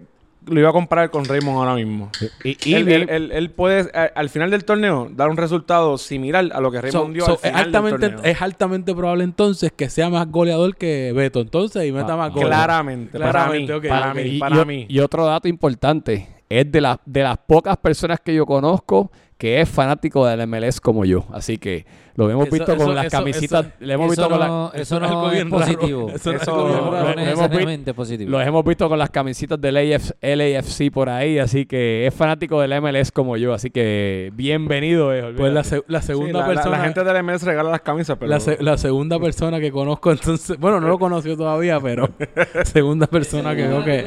lo 0.46 0.58
iba 0.60 0.68
a 0.70 0.72
comparar 0.72 1.10
con 1.10 1.24
Raymond 1.24 1.56
ahora 1.58 1.74
mismo. 1.74 2.10
Y, 2.44 2.56
y 2.68 2.74
él, 2.74 2.88
él- 2.88 3.08
él- 3.08 3.30
él 3.32 3.50
puede 3.50 3.90
a- 3.96 4.10
al 4.14 4.28
final 4.28 4.50
del 4.50 4.64
torneo 4.64 5.08
dar 5.10 5.28
un 5.30 5.36
resultado 5.36 5.96
similar 5.98 6.48
a 6.52 6.60
lo 6.60 6.70
que 6.70 6.78
So- 6.78 6.82
Raymond 6.82 7.14
dio 7.14 7.24
so, 7.24 7.30
al 7.30 7.34
es, 7.36 7.40
final 7.42 7.54
del 7.54 7.64
altamente, 7.66 8.08
torneo. 8.10 8.24
es 8.32 8.42
altamente 8.42 8.94
probable 8.94 9.24
entonces 9.24 9.72
que 9.72 9.88
sea 9.88 10.10
más 10.10 10.28
goleador 10.30 10.76
que 10.76 11.12
Beto 11.14 11.40
entonces 11.40 11.86
y 11.86 11.92
meta 11.92 12.14
Ah, 12.14 12.16
más 12.16 12.32
goles. 12.32 12.48
Claramente, 12.48 13.16
Claramente, 13.18 13.72
para 13.72 13.78
ok, 13.78 13.82
mí, 13.84 13.88
para 13.88 14.10
ok. 14.10 14.16
mí, 14.16 14.22
y, 14.22 14.38
para 14.38 14.62
y- 14.62 14.64
mí. 14.64 14.86
y 14.88 14.98
otro 14.98 15.26
dato 15.26 15.48
importante, 15.48 16.28
es 16.48 16.70
de, 16.70 16.80
la- 16.80 17.00
de 17.06 17.22
las 17.22 17.38
pocas 17.38 17.76
personas 17.76 18.20
que 18.20 18.34
yo 18.34 18.44
conozco 18.44 19.10
que 19.42 19.60
es 19.60 19.68
fanático 19.68 20.24
del 20.24 20.46
MLS 20.46 20.80
como 20.80 21.04
yo. 21.04 21.24
Así 21.32 21.58
que 21.58 21.84
lo 22.14 22.30
hemos 22.30 22.46
Eso- 22.46 22.54
visto 22.54 22.76
con 22.76 22.94
las 22.94 23.06
eso- 23.06 23.16
camisetas. 23.18 23.66
eso- 23.66 23.74
le 23.80 23.94
hemos 23.94 24.08
visto 24.10 24.28
con 24.28 24.38
la- 24.38 24.46
no, 24.46 24.68
eso 24.72 24.82
eso 24.82 24.94
es 24.94 25.00
no 25.00 25.08
algo 25.08 25.30
bien 25.30 25.50
raro. 25.50 25.64
positivo. 25.64 26.08
Eso 26.14 26.30
es 26.30 26.42
Eso 26.42 26.50
algo 26.54 26.64
bien 26.68 26.76
no 26.78 26.90
raro. 26.92 27.08
es 27.08 27.16
Lo 27.16 27.22
hemos 27.22 27.94
positivo. 27.96 28.30
Los 28.30 28.46
hemos 28.46 28.64
visto 28.64 28.88
con 28.88 28.98
las 29.00 29.10
camisetas 29.10 29.60
del 29.60 29.76
AF 29.78 30.12
LAFC 30.22 30.92
por 30.92 31.08
ahí, 31.08 31.40
así 31.40 31.66
que 31.66 32.06
es 32.06 32.14
fanático 32.14 32.60
del 32.60 32.72
MLS 32.74 33.10
como 33.10 33.36
yo, 33.36 33.52
así 33.52 33.70
que 33.70 34.30
bienvenido. 34.34 35.12
eh, 35.12 35.34
Pues 35.36 35.52
la, 35.52 35.64
se- 35.64 35.82
segunda 36.02 36.38
la- 36.38 36.46
persona 36.46 36.78
la 36.78 36.84
gente 36.84 37.02
del 37.02 37.16
MS 37.24 37.44
regala 37.44 37.68
las 37.70 37.80
camisas, 37.80 38.16
pero 38.20 38.30
la, 38.30 38.38
se- 38.38 38.62
la 38.62 38.78
segunda 38.78 39.18
persona 39.18 39.58
que 39.58 39.72
conozco 39.72 40.12
entonces, 40.12 40.56
bueno, 40.56 40.80
no 40.80 40.86
lo 40.86 41.00
conoció 41.00 41.36
todavía, 41.36 41.80
pero 41.80 42.08
segunda 42.64 43.08
persona 43.08 43.56
que 43.56 43.66
veo 43.66 43.82
que 43.82 44.04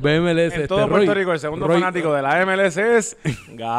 ve 0.00 0.20
MLS. 0.20 0.30
en 0.30 0.38
este, 0.38 0.68
todo 0.68 0.88
Puerto 0.88 1.06
Roy, 1.12 1.20
Rico 1.20 1.32
el 1.32 1.38
segundo 1.38 1.66
Roy- 1.66 1.80
fanático 1.80 2.12
de 2.12 2.22
la 2.22 2.44
MLS 2.46 2.76
es 2.76 3.16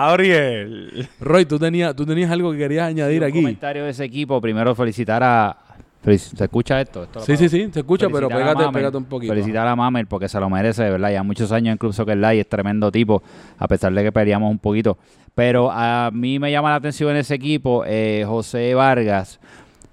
Gabriel. 0.04 1.08
Roy, 1.20 1.46
tú 1.46 1.60
tenías, 1.60 1.96
tú 1.96 2.06
tenías 2.06 2.32
algo 2.32 2.52
que 2.52 2.58
querías 2.58 2.88
añadir 2.88 3.22
un 3.22 3.28
aquí. 3.30 3.40
comentario 3.40 3.84
de 3.86 3.92
ese 3.92 4.04
equipo. 4.06 4.40
Primero 4.42 4.74
felicitar 4.76 5.22
a... 5.24 5.58
felic- 6.04 6.36
¿Se 6.38 6.44
escucha 6.44 6.80
esto? 6.82 7.04
¿Esto 7.04 7.20
lo 7.20 7.26
Sí, 7.26 7.38
sí, 7.38 7.50
sí, 7.50 7.70
se 7.72 7.80
escucha, 7.80 8.08
pero 8.08 8.28
Felicitar 8.30 8.40
pégate, 8.40 8.66
Mamel. 8.66 8.80
pégate 8.82 8.98
un 8.98 9.06
poquito. 9.06 9.34
Felicitar 9.34 9.68
a 9.68 9.76
Mamel 9.76 10.08
porque 10.08 10.28
se 10.30 10.40
lo 10.40 10.50
merece, 10.50 10.84
de 10.84 10.92
verdad. 10.92 11.12
Ya 11.12 11.24
muchos 11.24 11.52
años 11.52 11.72
en 11.74 11.78
Club 11.78 11.94
Soccer 11.94 12.18
Live, 12.18 12.40
es 12.42 12.50
tremendo 12.50 12.92
tipo, 12.92 13.22
a 13.58 13.68
pesar 13.68 13.94
de 13.94 14.04
que 14.04 14.12
peleamos 14.12 14.50
un 14.52 14.60
poquito. 14.60 14.98
Pero 15.36 15.70
a 15.72 16.10
mí 16.14 16.38
me 16.40 16.52
llama 16.52 16.70
la 16.70 16.76
atención 16.76 17.12
en 17.12 17.18
ese 17.18 17.36
equipo, 17.36 17.84
eh, 17.86 18.24
José 18.28 18.74
Vargas, 18.74 19.40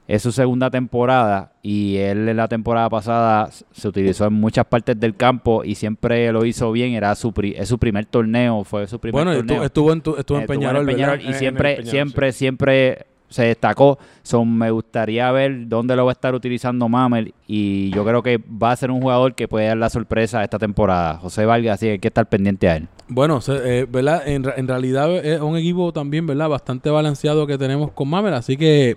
es 0.08 0.22
su 0.22 0.30
segunda 0.32 0.70
temporada 0.70 1.52
y 1.62 1.96
él 1.96 2.28
en 2.28 2.36
la 2.36 2.46
temporada 2.48 2.88
pasada 2.88 3.50
se 3.72 3.88
utilizó 3.88 4.26
en 4.26 4.34
muchas 4.34 4.64
partes 4.66 4.98
del 5.00 5.16
campo 5.16 5.64
y 5.64 5.74
siempre 5.74 6.30
lo 6.32 6.44
hizo 6.44 6.70
bien. 6.72 6.94
Era 6.94 7.14
su, 7.14 7.32
pri- 7.32 7.54
es 7.56 7.68
su 7.68 7.78
primer 7.78 8.06
torneo, 8.06 8.62
fue 8.64 8.86
su 8.86 8.98
primer 9.00 9.12
Bueno, 9.24 9.36
torneo. 9.36 9.64
estuvo, 9.64 9.90
estuvo 9.90 9.92
en, 9.92 10.00
tu- 10.00 10.16
estuvo 10.16 10.38
en 10.38 10.42
Estuvo 10.44 10.58
Peñarol, 10.60 11.20
y 11.20 11.24
En- 11.26 11.32
en 11.32 11.34
siempre, 11.34 11.70
el 11.70 11.76
Peñarol, 11.78 11.90
siempre, 11.90 12.32
siempre 12.32 13.06
se 13.28 13.42
destacó. 13.46 13.98
Son, 14.22 14.56
me 14.56 14.70
gustaría 14.70 15.30
ver 15.32 15.66
dónde 15.66 15.96
lo 15.96 16.04
va 16.04 16.12
a 16.12 16.14
estar 16.14 16.32
utilizando 16.36 16.88
Mamel 16.88 17.34
y 17.48 17.90
yo 17.90 18.04
creo 18.04 18.22
que 18.22 18.38
va 18.38 18.70
a 18.70 18.76
ser 18.76 18.92
un 18.92 19.00
jugador 19.02 19.34
que 19.34 19.48
puede 19.48 19.66
dar 19.66 19.76
la 19.76 19.90
sorpresa 19.90 20.44
esta 20.44 20.60
temporada. 20.60 21.16
José 21.18 21.44
Vargas, 21.44 21.74
así 21.74 21.86
que 21.86 21.92
hay 21.92 21.98
que 21.98 22.08
estar 22.08 22.26
pendiente 22.28 22.68
a 22.68 22.76
él. 22.76 22.86
Bueno, 23.08 23.40
se- 23.40 23.80
eh, 23.80 23.86
¿verdad? 23.90 24.22
En, 24.28 24.44
en 24.56 24.68
realidad 24.68 25.12
es 25.16 25.40
un 25.40 25.56
equipo 25.56 25.92
también, 25.92 26.26
¿verdad? 26.28 26.48
Bastante 26.48 26.90
balanceado 26.90 27.48
que 27.48 27.58
tenemos 27.58 27.90
con 27.90 28.08
Mamel, 28.08 28.34
así 28.34 28.56
que 28.56 28.96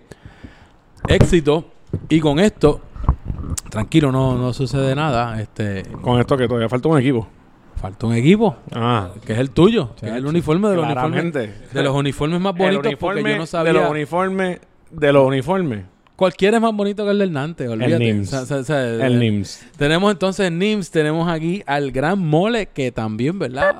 éxito. 1.07 1.65
Y 2.07 2.19
con 2.19 2.39
esto, 2.39 2.81
tranquilo, 3.69 4.11
no, 4.11 4.37
no 4.37 4.53
sucede 4.53 4.95
nada. 4.95 5.41
Este, 5.41 5.83
Con 6.01 6.19
esto 6.19 6.37
que 6.37 6.47
todavía 6.47 6.69
falta 6.69 6.87
un 6.89 6.99
equipo. 6.99 7.27
falta 7.75 8.05
un 8.07 8.13
equipo, 8.13 8.55
Ah, 8.71 9.09
que 9.25 9.33
es 9.33 9.39
el 9.39 9.51
tuyo, 9.51 9.95
que 9.99 10.07
es 10.07 10.13
el 10.13 10.25
uniforme 10.25 10.69
de 10.69 10.75
los 10.75 10.85
uniformes, 10.85 11.31
claramente. 11.31 11.67
de 11.73 11.83
los 11.83 11.95
uniformes 11.95 12.39
más 12.41 12.55
bonitos, 12.55 12.93
porque 12.99 13.23
yo 13.23 13.35
no 13.35 13.41
de 13.41 13.47
sabía. 13.47 13.73
los 13.73 13.89
uniformes 13.89 14.59
de 14.91 15.13
los 15.13 15.25
uniformes. 15.27 15.85
Cualquiera 16.15 16.57
es 16.57 16.61
más 16.61 16.75
bonito 16.75 17.05
que 17.05 17.11
el 17.11 17.19
del 17.19 17.31
Nantes, 17.31 17.69
olvídate. 17.69 17.97
NIMS. 18.03 18.27
O 18.27 18.31
sea, 18.31 18.41
o 18.41 18.45
sea, 18.45 18.57
o 18.57 18.63
sea, 18.63 19.05
El 19.07 19.15
eh, 19.15 19.19
NIMS. 19.19 19.65
Tenemos 19.77 20.11
entonces 20.11 20.51
NIMS, 20.51 20.91
tenemos 20.91 21.29
aquí 21.29 21.63
al 21.65 21.91
Gran 21.91 22.19
Mole, 22.19 22.65
que 22.67 22.91
también, 22.91 23.39
¿verdad? 23.39 23.77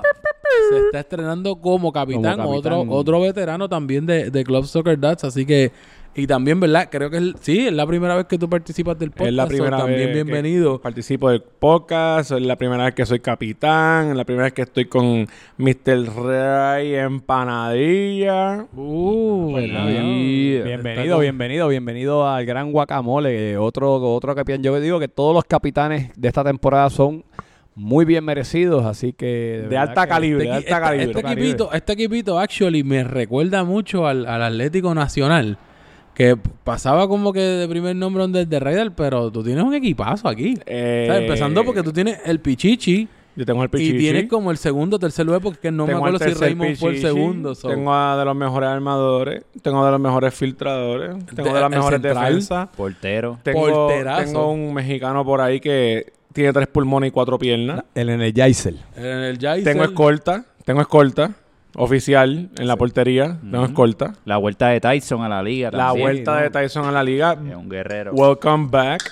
Se 0.70 0.78
está 0.86 1.00
estrenando 1.00 1.56
como 1.56 1.92
capitán, 1.92 2.38
Como 2.38 2.62
capitán. 2.62 2.72
Otro, 2.72 2.92
otro 2.94 3.20
veterano 3.20 3.68
también 3.68 4.06
de, 4.06 4.30
de 4.30 4.44
Club 4.44 4.64
Soccer 4.64 4.98
Dads, 4.98 5.24
así 5.24 5.44
que, 5.44 5.70
y 6.14 6.26
también, 6.26 6.58
¿verdad? 6.58 6.88
Creo 6.90 7.08
que 7.08 7.18
es- 7.18 7.34
sí, 7.40 7.66
es 7.68 7.72
la 7.72 7.86
primera 7.86 8.16
vez 8.16 8.26
que 8.26 8.36
tú 8.36 8.48
participas 8.48 8.98
del 8.98 9.10
podcast. 9.10 9.28
Es 9.28 9.34
la 9.34 9.42
so 9.44 9.48
primera 9.48 9.78
también 9.78 9.98
vez 10.08 10.14
bienvenido. 10.14 10.78
que 10.78 10.82
participo 10.82 11.30
del 11.30 11.40
podcast, 11.42 12.32
es 12.32 12.42
la 12.42 12.56
primera 12.56 12.84
vez 12.84 12.94
que 12.94 13.06
soy 13.06 13.20
capitán, 13.20 14.10
es 14.10 14.16
la 14.16 14.24
primera 14.24 14.44
vez 14.44 14.52
que 14.52 14.62
estoy 14.62 14.86
con 14.86 15.26
Mr. 15.58 16.06
Ray 16.24 16.94
Empanadilla. 16.96 18.66
Uh, 18.74 19.54
Bienvenido, 19.56 20.64
bienvenido, 20.64 21.18
bienvenido, 21.20 21.68
bienvenido 21.68 22.28
al 22.28 22.44
gran 22.44 22.72
guacamole. 22.72 23.52
eh, 23.52 23.56
Otro, 23.56 23.94
otro 23.94 24.34
capitán. 24.34 24.62
Yo 24.62 24.78
digo 24.80 24.98
que 24.98 25.08
todos 25.08 25.34
los 25.34 25.44
capitanes 25.44 26.10
de 26.16 26.28
esta 26.28 26.42
temporada 26.42 26.90
son 26.90 27.24
muy 27.76 28.04
bien 28.04 28.24
merecidos, 28.24 28.84
así 28.84 29.12
que 29.12 29.64
De 29.70 29.78
alta 29.78 30.02
que- 30.02 30.08
calibre, 30.08 30.42
Este, 30.42 30.50
de 30.50 30.56
alta 30.56 30.68
esta- 30.68 30.80
calibre. 30.80 31.04
este 31.06 31.20
equipito, 31.20 31.72
este 31.72 31.92
equipito, 31.92 32.38
actually, 32.38 32.82
me 32.82 33.04
recuerda 33.04 33.62
mucho 33.64 34.06
al, 34.06 34.26
al 34.26 34.42
Atlético 34.42 34.92
Nacional. 34.94 35.56
Que 36.20 36.36
pasaba 36.64 37.08
como 37.08 37.32
que 37.32 37.40
de 37.40 37.68
primer 37.68 37.96
nombre 37.96 38.22
donde 38.22 38.40
el 38.42 38.48
de 38.48 38.60
Raider, 38.60 38.92
pero 38.92 39.30
tú 39.30 39.42
tienes 39.42 39.64
un 39.64 39.74
equipazo 39.74 40.28
aquí. 40.28 40.54
Eh, 40.66 41.06
O 41.08 41.12
sea, 41.12 41.22
empezando 41.22 41.64
porque 41.64 41.82
tú 41.82 41.92
tienes 41.92 42.18
el 42.26 42.40
Pichichi, 42.40 43.08
Yo 43.36 43.46
tengo 43.46 43.62
el 43.62 43.70
Pichichi. 43.70 43.96
Y 43.96 43.98
tienes 43.98 44.28
como 44.28 44.50
el 44.50 44.58
segundo, 44.58 44.98
tercer 44.98 45.24
lugar, 45.24 45.40
porque 45.40 45.70
no 45.70 45.86
me 45.86 45.92
tengo 45.94 46.04
acuerdo 46.06 46.18
si 46.26 46.34
Raymond 46.34 46.76
fue 46.76 46.90
el 46.90 47.00
segundo. 47.00 47.54
so. 47.54 47.68
Tengo 47.68 47.94
a 47.94 48.18
de 48.18 48.24
los 48.26 48.36
mejores 48.36 48.68
armadores. 48.68 49.44
Tengo 49.62 49.82
de 49.84 49.90
los 49.92 50.00
mejores 50.00 50.34
filtradores. 50.34 51.24
Tengo 51.34 51.48
De- 51.48 51.54
de, 51.54 51.60
las 51.60 51.70
mejores 51.70 52.02
central. 52.02 52.24
defensas. 52.26 52.68
Portero. 52.76 53.38
Tengo, 53.42 53.66
Porterazo. 53.66 54.24
tengo 54.24 54.50
un 54.52 54.74
mexicano 54.74 55.24
por 55.24 55.40
ahí 55.40 55.58
que 55.60 56.12
tiene 56.34 56.52
tres 56.52 56.66
pulmones 56.68 57.08
y 57.08 57.10
cuatro 57.12 57.38
piernas. 57.38 57.82
El 57.94 58.10
Energizer. 58.10 58.74
En 58.96 59.04
el 59.06 59.38
Jaisel, 59.38 59.64
Tengo 59.64 59.84
escolta. 59.84 60.44
Tengo 60.64 60.82
escolta. 60.82 61.30
Oficial 61.76 62.50
en 62.58 62.66
la 62.66 62.76
portería. 62.76 63.38
Tengo 63.40 63.64
escolta. 63.64 64.14
La 64.24 64.36
vuelta 64.36 64.68
de 64.68 64.80
Tyson 64.80 65.22
a 65.22 65.28
la 65.28 65.42
liga. 65.42 65.70
La 65.70 65.88
también. 65.88 66.04
vuelta 66.04 66.36
de 66.40 66.50
Tyson 66.50 66.84
a 66.84 66.92
la 66.92 67.02
liga. 67.02 67.32
Es 67.32 67.54
un 67.54 67.68
guerrero. 67.68 68.12
Welcome 68.12 68.68
back. 68.70 69.02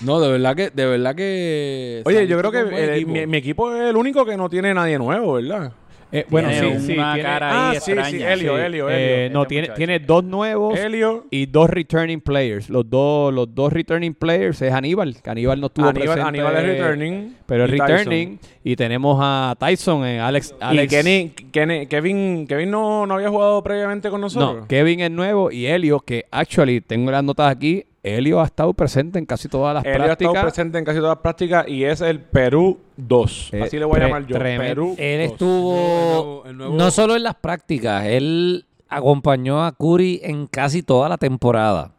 No, 0.00 0.20
de 0.20 0.30
verdad 0.30 0.56
que, 0.56 0.70
de 0.70 0.86
verdad 0.86 1.14
que. 1.14 2.02
Oye, 2.04 2.26
yo 2.26 2.38
creo 2.38 2.50
que 2.50 3.26
mi 3.26 3.36
equipo 3.36 3.74
es 3.74 3.90
el 3.90 3.96
único 3.96 4.24
que 4.26 4.36
no 4.36 4.48
tiene 4.48 4.74
nadie 4.74 4.98
nuevo, 4.98 5.34
¿verdad? 5.34 5.72
Eh, 6.16 6.26
bueno, 6.30 6.48
Tiene 6.48 6.78
sí, 6.80 6.86
sí, 6.86 6.92
una 6.92 7.14
tiene- 7.14 7.28
cara 7.28 7.50
ah, 7.50 7.70
ahí 7.70 7.80
sí, 7.80 7.90
extraña. 7.90 8.08
sí, 8.10 8.22
Helio, 8.22 8.56
sí. 8.56 8.62
Helio, 8.62 8.88
Eh, 8.90 9.24
Helio. 9.26 9.32
no, 9.34 9.42
Este 9.42 9.48
tiene, 9.48 9.62
muchacho. 9.66 9.76
tiene 9.78 9.98
dos 9.98 10.24
nuevos 10.24 10.78
Helio. 10.78 11.26
y 11.30 11.46
dos 11.46 11.68
returning 11.70 12.20
players. 12.20 12.70
Los 12.70 12.88
dos, 12.88 13.34
los 13.34 13.52
dos 13.54 13.72
returning 13.72 14.14
players 14.14 14.62
es 14.62 14.72
Aníbal, 14.72 15.20
que 15.20 15.30
Aníbal 15.30 15.60
no 15.60 15.66
estuvo 15.66 15.86
Aníbal, 15.88 16.06
presente. 16.08 16.28
Aníbal 16.28 16.56
es 16.56 16.62
returning. 16.66 17.36
Pero 17.46 17.64
es 17.64 17.70
y 17.70 17.72
Tyson. 17.78 17.88
returning. 17.96 18.38
Y 18.62 18.76
tenemos 18.76 19.18
a 19.20 19.56
Tyson, 19.58 20.06
eh, 20.06 20.20
Alex. 20.20 20.54
Alex 20.60 20.84
Y 20.92 20.96
Kenny, 20.96 21.30
Kenny- 21.52 21.86
Kevin, 21.88 22.46
Kevin 22.46 22.70
no, 22.70 23.06
no 23.06 23.14
había 23.14 23.28
jugado 23.28 23.62
previamente 23.62 24.08
con 24.08 24.20
nosotros. 24.20 24.60
No, 24.62 24.68
Kevin 24.68 25.00
es 25.00 25.10
nuevo 25.10 25.50
y 25.50 25.66
Helio, 25.66 25.98
que 26.00 26.26
actually 26.30 26.80
tengo 26.80 27.10
las 27.10 27.24
notas 27.24 27.50
aquí. 27.50 27.84
Helio 28.04 28.40
ha 28.40 28.44
estado 28.44 28.72
presente 28.74 29.18
en 29.18 29.24
casi 29.26 29.48
todas 29.48 29.74
las 29.74 29.84
Él 29.84 29.90
ha 29.90 29.94
estado 29.94 30.06
prácticas. 30.32 30.42
presente 30.44 30.78
en 30.78 30.84
casi 30.84 30.98
todas 30.98 31.16
las 31.16 31.22
prácticas 31.22 31.66
y 31.66 31.84
es 31.84 32.00
el 32.02 32.20
Perú 32.20 32.78
2. 32.98 33.50
Eh, 33.54 33.62
Así 33.62 33.78
le 33.78 33.86
voy 33.86 33.98
a 33.98 34.04
llamar 34.04 34.26
yo. 34.26 34.36
tremendo. 34.38 34.62
Perú 34.66 34.94
Él 34.98 35.22
2. 35.22 35.32
estuvo 35.32 35.74
El 35.74 35.78
nuevo- 35.78 36.42
el 36.46 36.56
nuevo- 36.58 36.74
no 36.76 36.90
solo 36.90 37.16
en 37.16 37.22
las 37.22 37.34
prácticas, 37.36 38.04
él 38.04 38.66
acompañó 38.88 39.64
a 39.64 39.72
Curry 39.72 40.20
en 40.22 40.46
casi 40.46 40.82
toda 40.82 41.08
la 41.08 41.16
temporada. 41.16 41.92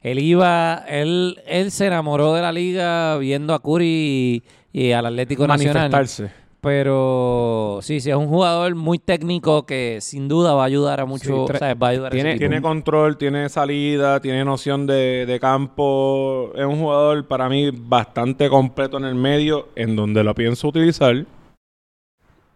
Él 0.00 0.20
iba, 0.20 0.84
él, 0.88 1.40
él 1.44 1.72
se 1.72 1.86
enamoró 1.86 2.32
de 2.34 2.40
la 2.42 2.52
liga 2.52 3.16
viendo 3.18 3.52
a 3.52 3.60
Curry 3.60 4.42
y, 4.72 4.80
y 4.80 4.92
al 4.92 5.06
Atlético 5.06 5.46
Nacional. 5.48 5.90
Pero 6.60 7.78
sí, 7.82 8.00
sí, 8.00 8.10
es 8.10 8.16
un 8.16 8.26
jugador 8.26 8.74
muy 8.74 8.98
técnico 8.98 9.64
que 9.64 9.98
sin 10.00 10.26
duda 10.26 10.54
va 10.54 10.62
a 10.62 10.66
ayudar 10.66 11.00
a 11.00 11.04
mucho, 11.06 11.46
Sí, 11.46 11.52
tre- 11.52 11.58
¿sabes? 11.58 11.76
Va 11.80 11.86
a 11.86 11.90
ayudar 11.90 12.12
a 12.12 12.16
ese 12.16 12.34
tiene- 12.36 12.60
control, 12.60 13.16
tiene 13.16 13.48
salida, 13.48 14.20
tiene 14.20 14.44
noción 14.44 14.86
de, 14.86 15.24
de 15.26 15.38
campo. 15.40 16.50
Es 16.56 16.64
un 16.66 16.80
jugador 16.80 17.26
para 17.28 17.48
mí 17.48 17.70
bastante 17.72 18.48
completo 18.48 18.98
en 18.98 19.04
el 19.04 19.14
medio, 19.14 19.68
en 19.76 19.94
donde 19.94 20.24
lo 20.24 20.34
pienso 20.34 20.66
utilizar. 20.68 21.24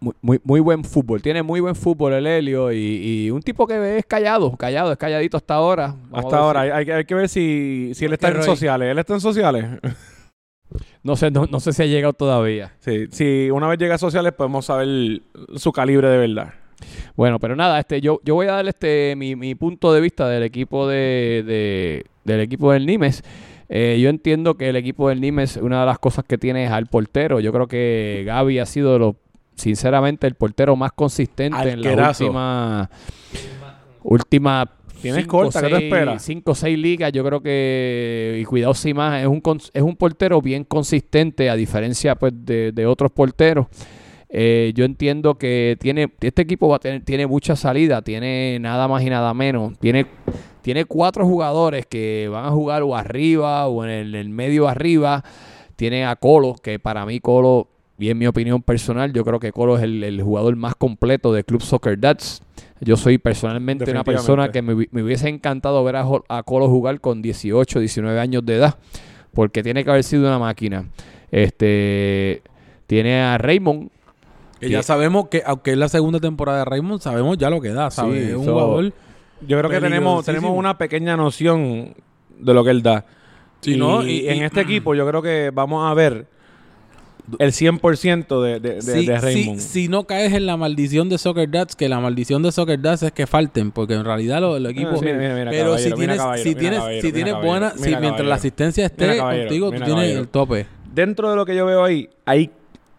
Muy, 0.01 0.13
muy, 0.21 0.39
muy 0.43 0.59
buen 0.59 0.83
fútbol. 0.83 1.21
Tiene 1.21 1.41
muy 1.41 1.61
buen 1.61 1.75
fútbol 1.75 2.11
el 2.11 2.27
Helio 2.27 2.73
y, 2.73 2.77
y 2.77 3.31
un 3.31 3.41
tipo 3.41 3.65
que 3.65 3.99
es 3.99 4.05
callado, 4.05 4.57
callado, 4.57 4.91
es 4.91 4.97
calladito 4.97 5.37
hasta 5.37 5.53
ahora. 5.53 5.95
Vamos 6.09 6.25
Hasta 6.25 6.37
ahora. 6.39 6.63
si- 6.63 6.65
Hay, 6.65 6.71
hay 6.79 6.85
que- 6.85 6.93
hay 6.93 7.05
que 7.05 7.15
ver 7.15 7.29
si, 7.29 7.91
si 7.93 8.03
él 8.03 8.11
está 8.11 8.27
en 8.27 8.33
Roy- 8.35 8.43
sociales. 8.45 8.89
¿Él 8.91 8.99
está 8.99 9.13
en 9.13 9.21
sociales? 9.21 9.65
No 11.03 11.15
sé, 11.15 11.31
no, 11.31 11.45
no 11.51 11.59
sé 11.59 11.73
si 11.73 11.83
ha 11.83 11.85
llegado 11.85 12.13
todavía. 12.13 12.73
Sí, 12.79 13.07
si 13.11 13.49
una 13.51 13.67
vez 13.67 13.77
llega 13.77 13.95
a 13.95 13.97
sociales 13.97 14.31
podemos 14.33 14.65
saber 14.65 15.21
su 15.55 15.71
calibre 15.71 16.07
de 16.09 16.17
verdad. 16.17 16.53
Bueno, 17.15 17.39
pero 17.39 17.55
nada, 17.55 17.79
este, 17.79 18.01
yo, 18.01 18.19
yo 18.23 18.35
voy 18.35 18.47
a 18.47 18.53
dar 18.53 18.67
este 18.67 19.15
mi, 19.17 19.35
mi 19.35 19.55
punto 19.55 19.93
de 19.93 20.01
vista 20.01 20.27
del 20.27 20.43
equipo 20.43 20.87
de, 20.87 21.43
de- 21.45 22.05
del 22.23 22.39
equipo 22.41 22.71
del 22.71 22.85
Nimes. 22.85 23.21
Eh, 23.69 23.99
yo 24.01 24.09
entiendo 24.09 24.55
que 24.55 24.69
el 24.69 24.75
equipo 24.75 25.09
del 25.09 25.19
Nimes, 25.21 25.57
una 25.57 25.81
de 25.81 25.85
las 25.85 25.99
cosas 25.99 26.25
que 26.25 26.37
tiene 26.37 26.65
es 26.65 26.71
al 26.71 26.87
portero. 26.87 27.39
Yo 27.39 27.51
creo 27.51 27.67
que 27.67 28.23
Gaby 28.25 28.59
ha 28.59 28.65
sido 28.65 28.97
lo, 28.99 29.15
sinceramente 29.55 30.27
el 30.27 30.35
portero 30.35 30.75
más 30.75 30.91
consistente 30.93 31.57
en 31.69 31.81
la 31.81 31.89
última 32.09 32.89
última 34.03 34.69
Tienes 35.01 35.21
cinco, 35.23 35.39
corta, 35.39 35.61
¿qué 35.61 35.67
te 35.67 35.73
seis- 35.75 35.83
esperas? 35.83 36.23
Cinco 36.23 36.51
o 36.51 36.55
seis 36.55 36.77
ligas, 36.77 37.11
yo 37.11 37.23
creo 37.25 37.41
que, 37.41 38.39
y 38.41 38.45
cuidado 38.45 38.73
sin 38.73 38.95
más, 38.95 39.21
es 39.21 39.27
un, 39.27 39.41
es 39.73 39.81
un 39.81 39.95
portero 39.95 40.41
bien 40.41 40.63
consistente 40.63 41.49
a 41.49 41.55
diferencia 41.55 42.15
pues 42.15 42.33
de, 42.35 42.71
de 42.71 42.85
otros 42.85 43.11
porteros. 43.11 43.67
Eh, 44.29 44.71
yo 44.75 44.85
entiendo 44.85 45.35
que 45.35 45.77
tiene 45.79 46.11
este 46.21 46.41
equipo 46.41 46.67
va 46.67 46.77
a 46.77 46.79
tener, 46.79 47.03
tiene 47.03 47.27
mucha 47.27 47.55
salida, 47.55 48.01
tiene 48.01 48.57
nada 48.59 48.87
más 48.87 49.03
y 49.03 49.09
nada 49.09 49.33
menos. 49.33 49.77
Tiene, 49.79 50.05
tiene 50.61 50.85
cuatro 50.85 51.25
jugadores 51.25 51.85
que 51.85 52.29
van 52.31 52.45
a 52.45 52.49
jugar 52.51 52.81
o 52.83 52.95
arriba 52.95 53.67
o 53.67 53.83
en 53.83 53.89
el, 53.89 54.15
el 54.15 54.29
medio 54.29 54.67
arriba. 54.67 55.23
Tiene 55.75 56.05
a 56.05 56.15
Colo, 56.15 56.55
que 56.55 56.79
para 56.79 57.05
mí 57.05 57.19
Colo, 57.19 57.67
y 57.99 58.09
en 58.09 58.17
mi 58.17 58.25
opinión 58.27 58.61
personal, 58.61 59.11
yo 59.11 59.25
creo 59.25 59.39
que 59.39 59.51
Colo 59.51 59.75
es 59.77 59.83
el, 59.83 60.03
el 60.03 60.21
jugador 60.21 60.55
más 60.55 60.75
completo 60.75 61.33
de 61.33 61.43
Club 61.43 61.61
Soccer 61.61 61.99
Dads. 61.99 62.42
Yo 62.83 62.97
soy 62.97 63.17
personalmente 63.17 63.89
una 63.89 64.03
persona 64.03 64.51
que 64.51 64.61
me, 64.61 64.73
hubi- 64.75 64.89
me 64.91 65.03
hubiese 65.03 65.29
encantado 65.29 65.83
ver 65.83 65.95
a, 65.95 66.43
Colo 66.43 66.67
jugar 66.67 66.99
con 66.99 67.21
18, 67.21 67.79
19 67.79 68.19
años 68.19 68.45
de 68.45 68.55
edad, 68.55 68.77
porque 69.33 69.63
tiene 69.63 69.83
que 69.83 69.89
haber 69.91 70.03
sido 70.03 70.23
una 70.27 70.39
máquina. 70.39 70.85
Este 71.31 72.41
tiene 72.87 73.21
a 73.21 73.37
Raymond, 73.37 73.89
Que 74.59 74.69
ya 74.69 74.83
sabemos 74.83 75.27
que, 75.29 75.41
aunque 75.45 75.71
es 75.71 75.77
la 75.77 75.89
segunda 75.89 76.19
temporada 76.19 76.59
de 76.59 76.65
Raymond, 76.65 77.01
sabemos 77.01 77.37
ya 77.37 77.49
lo 77.49 77.59
que 77.61 77.69
da, 77.69 77.89
¿sabes? 77.91 78.23
Sí, 78.25 78.29
es 78.31 78.35
un 78.35 78.45
so- 78.45 78.51
jugador. 78.53 78.93
Yo 79.45 79.57
creo 79.57 79.69
que 79.69 79.79
tenemos, 79.81 80.23
tenemos 80.25 80.55
una 80.57 80.77
pequeña 80.77 81.17
noción 81.17 81.93
de 82.39 82.53
lo 82.53 82.63
que 82.63 82.69
él 82.71 82.81
da. 82.81 83.05
Sí, 83.61 83.73
y, 83.73 83.77
¿no? 83.77 84.03
y 84.03 84.21
Y- 84.21 84.29
en 84.29 84.37
y- 84.37 84.43
este 84.43 84.61
equipo 84.61 84.95
yo 84.95 85.05
creo 85.07 85.21
que 85.21 85.51
vamos 85.53 85.89
a 85.89 85.93
ver 85.93 86.27
el 87.39 87.51
100% 87.51 88.41
de, 88.41 88.59
de, 88.59 88.75
de, 88.75 88.81
si, 88.81 89.05
de 89.05 89.17
Raymond. 89.17 89.59
si 89.59 89.87
no 89.87 90.05
caes 90.05 90.33
en 90.33 90.45
la 90.45 90.57
maldición 90.57 91.09
de 91.09 91.17
Soccer 91.17 91.49
Dads, 91.49 91.75
que 91.75 91.87
la 91.89 91.99
maldición 91.99 92.43
de 92.43 92.51
Soccer 92.51 92.81
Dads 92.81 93.03
es 93.03 93.11
que 93.11 93.27
falten, 93.27 93.71
porque 93.71 93.93
en 93.93 94.03
realidad 94.03 94.41
los, 94.41 94.59
los 94.59 94.71
equipos. 94.71 94.95
Ah, 94.97 95.05
mira, 95.05 95.17
mira, 95.17 95.35
mira, 95.35 95.51
pero 95.51 95.77
si 95.77 95.91
tienes, 95.93 96.21
si 96.41 96.55
tienes, 96.55 97.01
si 97.01 97.11
tienes 97.11 97.35
buena, 97.41 97.71
si 97.71 97.81
mientras 97.81 98.01
caballero. 98.01 98.29
la 98.29 98.35
asistencia 98.35 98.85
esté 98.85 99.17
contigo, 99.17 99.67
tú 99.67 99.77
tienes 99.77 99.89
caballero. 99.89 100.19
el 100.19 100.27
tope. 100.27 100.67
Dentro 100.93 101.29
de 101.29 101.35
lo 101.35 101.45
que 101.45 101.55
yo 101.55 101.65
veo 101.65 101.83
ahí, 101.83 102.09
ahí 102.25 102.51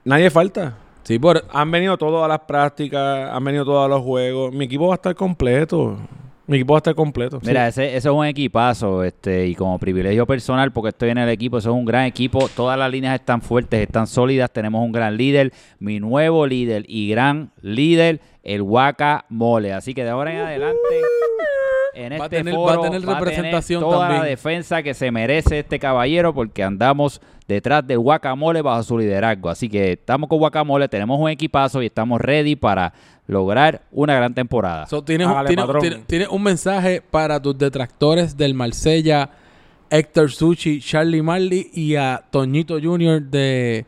nadie 0.05 0.31
falta. 0.31 0.79
Sí, 1.05 1.19
por, 1.19 1.45
Han 1.53 1.71
venido 1.71 1.99
todas 1.99 2.29
las 2.29 2.41
prácticas, 2.41 3.31
han 3.31 3.45
venido 3.45 3.65
todos 3.65 3.89
los 3.91 4.03
juegos. 4.03 4.55
Mi 4.55 4.65
equipo 4.65 4.89
va 4.89 4.95
a 4.95 4.97
estar 4.97 5.15
completo. 5.15 5.99
Mi 6.47 6.57
equipo 6.57 6.75
va 6.75 6.79
a 6.79 6.81
estar 6.81 6.95
completo. 6.95 7.41
Mira, 7.43 7.69
ese, 7.69 7.97
ese 7.97 8.09
es 8.09 8.15
un 8.15 8.27
equipazo, 8.27 9.03
este, 9.03 9.47
y 9.47 9.55
como 9.55 9.79
privilegio 9.79 10.27
personal, 10.27 10.73
porque 10.73 10.91
estoy 10.91 11.11
en 11.11 11.19
el 11.19 11.29
equipo, 11.31 11.57
eso 11.57 11.71
es 11.71 11.77
un 11.77 11.87
gran 11.87 12.05
equipo, 12.05 12.49
todas 12.55 12.79
las 12.79 12.91
líneas 12.91 13.15
están 13.15 13.41
fuertes, 13.41 13.81
están 13.81 14.07
sólidas, 14.07 14.53
tenemos 14.53 14.85
un 14.85 14.93
gran 14.93 15.17
líder, 15.17 15.53
mi 15.79 16.01
nuevo 16.01 16.47
líder 16.47 16.85
y 16.87 17.09
gran 17.09 17.51
líder, 17.63 18.21
el 18.45 18.63
Waka 18.63 19.25
Mole. 19.29 19.73
Así 19.73 19.95
que 19.95 20.05
de 20.05 20.11
ahora 20.11 20.33
en 20.33 20.41
adelante, 20.41 20.79
en 21.95 22.13
Va 22.13 22.17
a 22.17 22.25
este 22.27 22.37
tener- 22.39 22.55
va 22.55 22.59
foro 22.59 22.83
a 22.85 22.91
tener 22.91 23.03
representación 23.07 23.81
toda 23.81 24.09
la 24.09 24.25
defensa 24.25 24.83
que 24.83 24.95
se 24.95 25.11
merece 25.11 25.61
este 25.61 25.79
caballero, 25.79 26.35
porque 26.35 26.63
andamos 26.63 27.21
detrás 27.47 27.87
del 27.87 27.99
Guacamole 27.99 28.63
bajo 28.63 28.83
su 28.83 28.99
liderazgo. 28.99 29.49
Así 29.51 29.69
que 29.69 29.93
estamos 29.93 30.29
con 30.29 30.39
Guacamole, 30.39 30.89
tenemos 30.89 31.21
un 31.21 31.31
equipazo 31.31 31.83
y 31.83 31.87
estamos 31.87 32.21
ready 32.21 32.57
para 32.57 32.93
lograr 33.27 33.83
una 33.93 34.15
gran 34.17 34.35
temporada. 34.35 34.87
So, 34.87 35.03
tienes, 35.05 35.27
un- 35.27 35.33
Hágale, 35.33 35.49
tienes- 35.49 35.65
patrón. 35.67 35.81
tienes- 35.83 36.07
tienes 36.07 36.29
un 36.29 36.43
mensaje 36.43 37.01
para 37.11 37.41
tus 37.41 37.57
detractores 37.57 38.37
del 38.37 38.55
Marsella, 38.55 39.31
Héctor 39.91 40.31
Suchi, 40.33 40.81
Charlie 40.81 41.23
Marley 41.23 41.71
y 41.73 41.95
a 41.97 42.25
Toñito 42.31 42.79
Jr. 42.83 43.23
de 43.23 43.87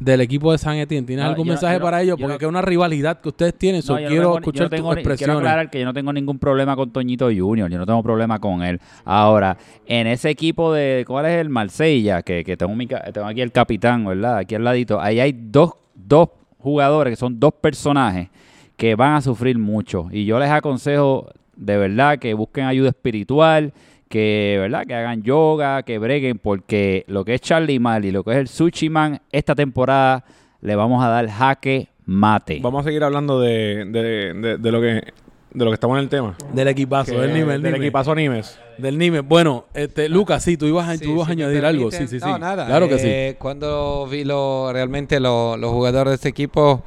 del 0.00 0.20
equipo 0.20 0.52
de 0.52 0.58
San 0.58 0.76
Etienne. 0.76 1.06
¿Tienes 1.06 1.24
No, 1.24 1.30
algún 1.30 1.46
yo 1.46 1.52
mensaje 1.52 1.74
yo 1.74 1.78
no- 1.80 1.84
para 1.84 2.02
ellos? 2.02 2.16
Porque 2.20 2.32
no- 2.44 2.46
es 2.46 2.46
una 2.46 2.62
rivalidad 2.62 3.20
que 3.20 3.28
ustedes 3.30 3.54
tienen. 3.58 3.82
So, 3.82 3.96
quiero 3.96 4.10
tengo 4.14 4.38
escuchar 4.38 4.68
tengo 4.70 4.88
tus 4.90 4.96
ni- 4.96 5.02
Quiero 5.02 5.12
expresiones. 5.14 5.36
aclarar 5.38 5.70
que 5.70 5.80
yo 5.80 5.84
no 5.84 5.92
tengo 5.94 6.12
ningún 6.12 6.38
problema 6.38 6.76
con 6.76 6.92
Toñito 6.92 7.26
Junior. 7.36 7.68
Yo 7.70 7.78
no 7.78 7.86
tengo 7.86 8.02
problema 8.02 8.38
con 8.38 8.62
él. 8.62 8.80
Ahora, 9.04 9.56
en 9.86 10.06
ese 10.06 10.30
equipo 10.30 10.72
de... 10.72 11.04
¿Cuál 11.06 11.26
es 11.26 11.40
el 11.40 11.48
Marsella? 11.48 12.22
Que, 12.22 12.44
que 12.44 12.56
tengo, 12.56 12.74
mi 12.74 12.86
tengo 12.86 13.26
aquí 13.26 13.40
el 13.40 13.50
capitán, 13.52 14.04
¿verdad? 14.04 14.38
Aquí 14.38 14.54
al 14.54 14.64
ladito. 14.64 15.00
Ahí 15.00 15.18
hay 15.20 15.32
dos, 15.36 15.72
dos 15.94 16.28
jugadores 16.58 17.12
que 17.12 17.16
son 17.16 17.38
dos 17.40 17.52
personajes 17.60 18.28
que 18.76 18.94
van 18.94 19.14
a 19.14 19.20
sufrir 19.20 19.58
mucho. 19.58 20.08
Y 20.12 20.24
yo 20.24 20.38
les 20.38 20.50
aconsejo 20.50 21.28
de 21.56 21.76
verdad 21.76 22.18
que 22.20 22.34
busquen 22.34 22.66
ayuda 22.66 22.90
espiritual, 22.90 23.72
que, 24.08 24.56
¿verdad? 24.60 24.84
que 24.86 24.94
hagan 24.94 25.22
yoga, 25.22 25.82
que 25.82 25.98
breguen, 25.98 26.38
porque 26.38 27.04
lo 27.08 27.24
que 27.24 27.34
es 27.34 27.40
Charlie 27.40 27.78
Marley, 27.78 28.10
lo 28.10 28.24
que 28.24 28.32
es 28.32 28.36
el 28.38 28.48
Sushi 28.48 28.88
Man, 28.90 29.20
esta 29.32 29.54
temporada 29.54 30.24
le 30.60 30.74
vamos 30.76 31.04
a 31.04 31.08
dar 31.08 31.28
jaque 31.28 31.88
mate. 32.06 32.58
Vamos 32.62 32.80
a 32.80 32.84
seguir 32.88 33.04
hablando 33.04 33.40
de, 33.40 33.84
de, 33.86 34.32
de, 34.34 34.58
de 34.58 34.72
lo 34.72 34.80
que 34.80 35.12
de 35.50 35.64
lo 35.64 35.70
que 35.70 35.74
estamos 35.74 35.96
en 35.96 36.04
el 36.04 36.08
tema. 36.10 36.36
Del 36.52 36.68
equipazo, 36.68 37.12
Que- 37.12 37.18
del 37.20 37.32
nivel, 37.32 37.62
del 37.62 37.72
Nimes. 37.72 37.86
equipazo 37.86 38.14
Nimes. 38.14 38.58
Del 38.76 38.98
Nimes. 38.98 39.22
Bueno, 39.26 39.64
este, 39.74 40.08
Lucas, 40.08 40.42
sí, 40.44 40.56
tú 40.58 40.66
ibas 40.66 40.86
a, 40.88 40.96
Sí, 40.96 41.04
tú 41.04 41.12
ibas 41.14 41.28
a 41.28 41.32
añadir 41.32 41.64
algo. 41.64 41.90
Sí, 41.90 42.06
sí, 42.06 42.20
sí. 42.20 42.26
No, 42.26 42.38
nada. 42.38 42.66
Claro 42.66 42.86
que 42.88 42.98
sí. 42.98 43.06
eh, 43.08 43.36
Cuando 43.38 44.06
vi 44.10 44.24
lo, 44.24 44.70
realmente 44.72 45.18
lo- 45.20 45.56
los 45.56 45.70
jugadores 45.72 46.10
de 46.10 46.14
este 46.16 46.28
equipo, 46.28 46.84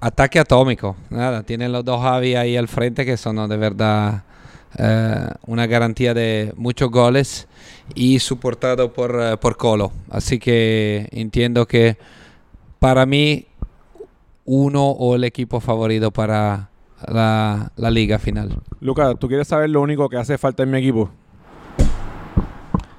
ataque 0.00 0.38
atómico. 0.38 0.96
Nada, 1.10 1.42
tienen 1.42 1.70
los 1.72 1.84
dos 1.84 2.00
Javi 2.02 2.34
ahí 2.36 2.56
al 2.56 2.68
frente 2.68 3.04
que 3.04 3.16
son 3.16 3.48
de 3.48 3.56
verdad 3.56 4.22
eh, 4.78 5.28
una 5.46 5.66
garantía 5.66 6.14
de 6.14 6.52
muchos 6.56 6.90
goles 6.90 7.48
y 7.94 8.18
soportado 8.20 8.92
por, 8.92 9.20
eh, 9.20 9.36
por 9.36 9.56
Colo. 9.56 9.92
Así 10.10 10.38
que 10.38 11.08
entiendo 11.10 11.66
que 11.66 11.96
para 12.78 13.04
mí 13.06 13.46
uno 14.44 14.90
o 14.90 15.16
el 15.16 15.24
equipo 15.24 15.60
favorito 15.60 16.10
para 16.10 16.70
la, 17.06 17.72
la 17.76 17.90
liga 17.90 18.18
final. 18.18 18.56
Lucas, 18.80 19.16
¿tú 19.18 19.28
quieres 19.28 19.48
saber 19.48 19.70
lo 19.70 19.80
único 19.80 20.08
que 20.08 20.16
hace 20.16 20.38
falta 20.38 20.62
en 20.62 20.70
mi 20.70 20.78
equipo? 20.78 21.10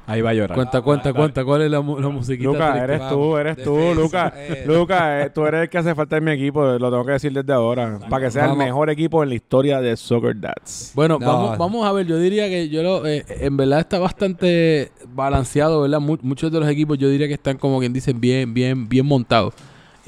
Ahí 0.10 0.22
va 0.22 0.32
a 0.32 0.34
llorar. 0.34 0.56
Cuenta, 0.56 0.82
cuenta, 0.82 1.14
cuenta. 1.14 1.46
¿Cuál 1.46 1.62
es 1.64 1.72
la, 1.72 1.82
mu- 1.82 2.00
la 2.00 2.10
musiquita? 2.10 2.50
Lucas, 2.50 2.72
triste? 2.74 2.94
eres 2.94 3.10
tú, 3.10 3.38
eres 3.38 3.64
tú, 3.64 3.76
Defensa, 3.78 4.02
Lucas. 4.02 4.34
eh. 4.36 4.64
Lucas, 4.68 5.02
eh, 5.26 5.32
tú 5.34 5.46
eres 5.46 5.62
el 5.62 5.70
que 5.70 5.78
hace 5.78 5.96
falta 5.96 6.18
en 6.18 6.24
mi 6.24 6.32
equipo. 6.32 6.64
Lo 6.66 6.90
tengo 6.90 7.06
que 7.06 7.12
decir 7.14 7.32
desde 7.32 7.54
ahora. 7.54 8.00
Para 8.10 8.26
que 8.26 8.32
sea 8.32 8.44
Vamos. 8.48 8.60
el 8.60 8.66
mejor 8.66 8.90
equipo 8.90 9.22
en 9.24 9.30
la 9.30 9.36
historia 9.36 9.80
de 9.82 9.96
Soccer 9.96 10.40
Dads. 10.40 10.92
Bueno, 10.96 11.18
No. 11.20 11.28
vamos, 11.28 11.58
vamos 11.58 11.86
a 11.88 11.92
ver. 11.92 12.06
Yo 12.08 12.18
diría 12.18 12.48
que 12.50 12.70
yo 12.70 12.82
lo, 12.84 13.06
eh, 13.06 13.24
en 13.30 13.56
verdad 13.58 13.80
está 13.80 14.00
bastante 14.00 14.92
balanceado, 15.14 15.82
¿verdad? 15.82 16.00
Mu- 16.00 16.18
muchos 16.22 16.52
de 16.52 16.60
los 16.60 16.70
equipos 16.70 16.98
yo 16.98 17.10
diría 17.10 17.28
que 17.28 17.34
están 17.36 17.58
como 17.58 17.80
quien 17.80 17.94
dicen 17.94 18.20
bien, 18.20 18.54
bien, 18.54 18.88
bien 18.90 19.06
montados. 19.06 19.54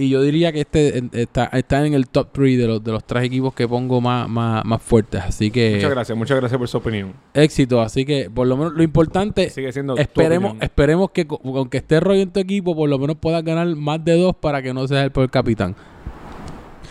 Y 0.02 0.10
yo 0.10 0.22
diría 0.22 0.52
que 0.52 0.62
este 0.62 1.04
está, 1.14 1.46
está 1.54 1.86
en 1.86 1.94
el 1.94 2.08
top 2.10 2.30
3 2.32 2.58
de 2.58 2.68
los, 2.68 2.84
de 2.84 2.92
los 2.92 3.04
tres 3.04 3.24
equipos 3.24 3.54
que 3.54 3.68
pongo 3.68 4.02
más, 4.02 4.28
más, 4.28 4.66
más 4.66 4.82
fuertes. 4.82 5.22
Así 5.22 5.52
que 5.52 5.76
Muchas 5.76 5.92
gracias, 5.92 6.18
muchas 6.18 6.38
gracias 6.40 6.58
por 6.58 6.68
su 6.68 6.78
opinión. 6.78 7.14
éxito. 7.34 7.82
Así 7.82 8.04
que 8.06 8.30
por 8.30 8.48
lo 8.48 8.58
menos 8.58 8.74
lo 8.74 8.84
importante, 8.84 9.50
Sigue 9.50 9.72
siendo 9.72 9.96
esperemos, 9.98 10.56
esperemos 10.62 11.12
que 11.12 11.28
aunque 11.44 11.78
esté 11.78 12.00
Roy 12.00 12.22
en 12.22 12.32
tu 12.32 12.40
equipo, 12.40 12.76
por 12.76 12.90
lo 12.90 12.98
menos 13.00 13.18
puedas 13.18 13.44
ganar 13.44 13.68
más 13.76 14.04
de 14.04 14.18
dos 14.18 14.36
para 14.36 14.62
que 14.62 14.74
no 14.74 14.88
seas 14.88 15.04
el 15.04 15.12
peor 15.12 15.30
capitán. 15.30 15.76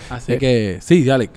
Así 0.08 0.32
Eh, 0.32 0.38
que 0.38 0.78
sí, 0.80 1.08
Alec. 1.08 1.30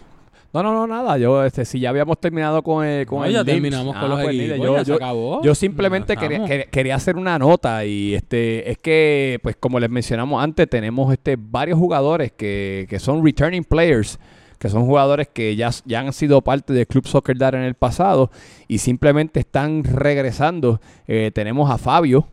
No, 0.53 0.61
no, 0.61 0.71
no, 0.73 0.85
nada. 0.85 1.17
Yo, 1.17 1.43
este, 1.43 1.65
si 1.65 1.79
ya 1.79 1.89
habíamos 1.89 2.19
terminado 2.19 2.61
con 2.61 2.85
el, 2.85 3.07
con 3.07 3.19
No, 3.19 3.25
el 3.25 3.33
ya 3.33 3.43
terminamos 3.43 3.95
con 3.95 4.03
Ah, 4.03 4.07
los 4.07 4.21
pues 4.21 4.35
yo, 4.37 4.75
ya 4.77 4.85
se 4.85 4.89
yo- 4.91 4.95
acabó. 4.95 5.41
yo 5.41 5.55
simplemente 5.55 6.15
quería, 6.15 6.45
quería- 6.45 6.65
quería 6.67 6.95
hacer 6.95 7.15
una 7.15 7.39
nota 7.39 7.83
y 7.85 8.13
este 8.13 8.69
es 8.69 8.77
que, 8.77 9.39
pues 9.41 9.55
como 9.59 9.79
les 9.79 9.89
mencionamos 9.89 10.43
antes, 10.43 10.69
tenemos 10.69 11.11
este 11.11 11.37
varios 11.39 11.79
jugadores 11.79 12.31
que, 12.31 12.85
que 12.87 12.99
son 12.99 13.25
returning 13.25 13.63
players, 13.63 14.19
que 14.59 14.69
son 14.69 14.85
jugadores 14.85 15.27
que 15.33 15.55
ya, 15.55 15.71
ya 15.85 16.01
han 16.01 16.13
sido 16.13 16.41
parte 16.43 16.71
del 16.71 16.85
Club 16.85 17.07
Soccer 17.07 17.35
Dad 17.35 17.55
en 17.55 17.61
el 17.63 17.73
pasado 17.73 18.29
y 18.67 18.77
simplemente 18.77 19.39
están 19.39 19.83
regresando. 19.83 20.79
Eh, 21.07 21.31
tenemos 21.33 21.71
a 21.71 21.79
Fabio, 21.79 22.27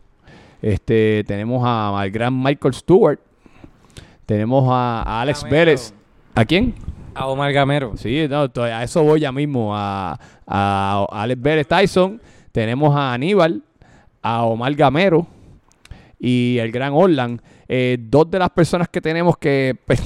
este, 0.61 1.25
tenemos 1.27 1.63
a- 1.65 1.99
al 1.99 2.11
gran 2.11 2.39
Michael 2.41 2.75
Stewart, 2.75 3.19
tenemos 4.27 4.69
a, 4.71 5.03
a 5.05 5.23
Alex. 5.23 5.43
Vélez. 5.49 5.95
¿A 6.35 6.45
quién? 6.45 6.75
A 7.15 7.27
Omar 7.27 7.53
Gamero. 7.53 7.97
Sí, 7.97 8.27
no, 8.29 8.49
a 8.63 8.85
eso 8.85 9.03
voy 9.03 9.21
ya 9.21 9.33
mismo. 9.33 9.77
A, 9.77 10.19
a 10.47 11.07
Alex 11.11 11.43
Vélez 11.43 11.67
Tyson, 11.67 12.21
tenemos 12.53 12.97
a 12.97 13.13
Aníbal, 13.13 13.63
a 14.23 14.45
Omar 14.45 14.75
Gamero 14.75 15.27
y 16.19 16.59
el 16.59 16.71
gran 16.71 16.93
Orlan. 16.93 17.41
Eh, 17.67 17.97
dos 17.99 18.31
de 18.31 18.39
las 18.39 18.51
personas 18.51 18.89
que 18.89 19.01
tenemos 19.01 19.39
que, 19.39 19.77
pues, 19.87 20.01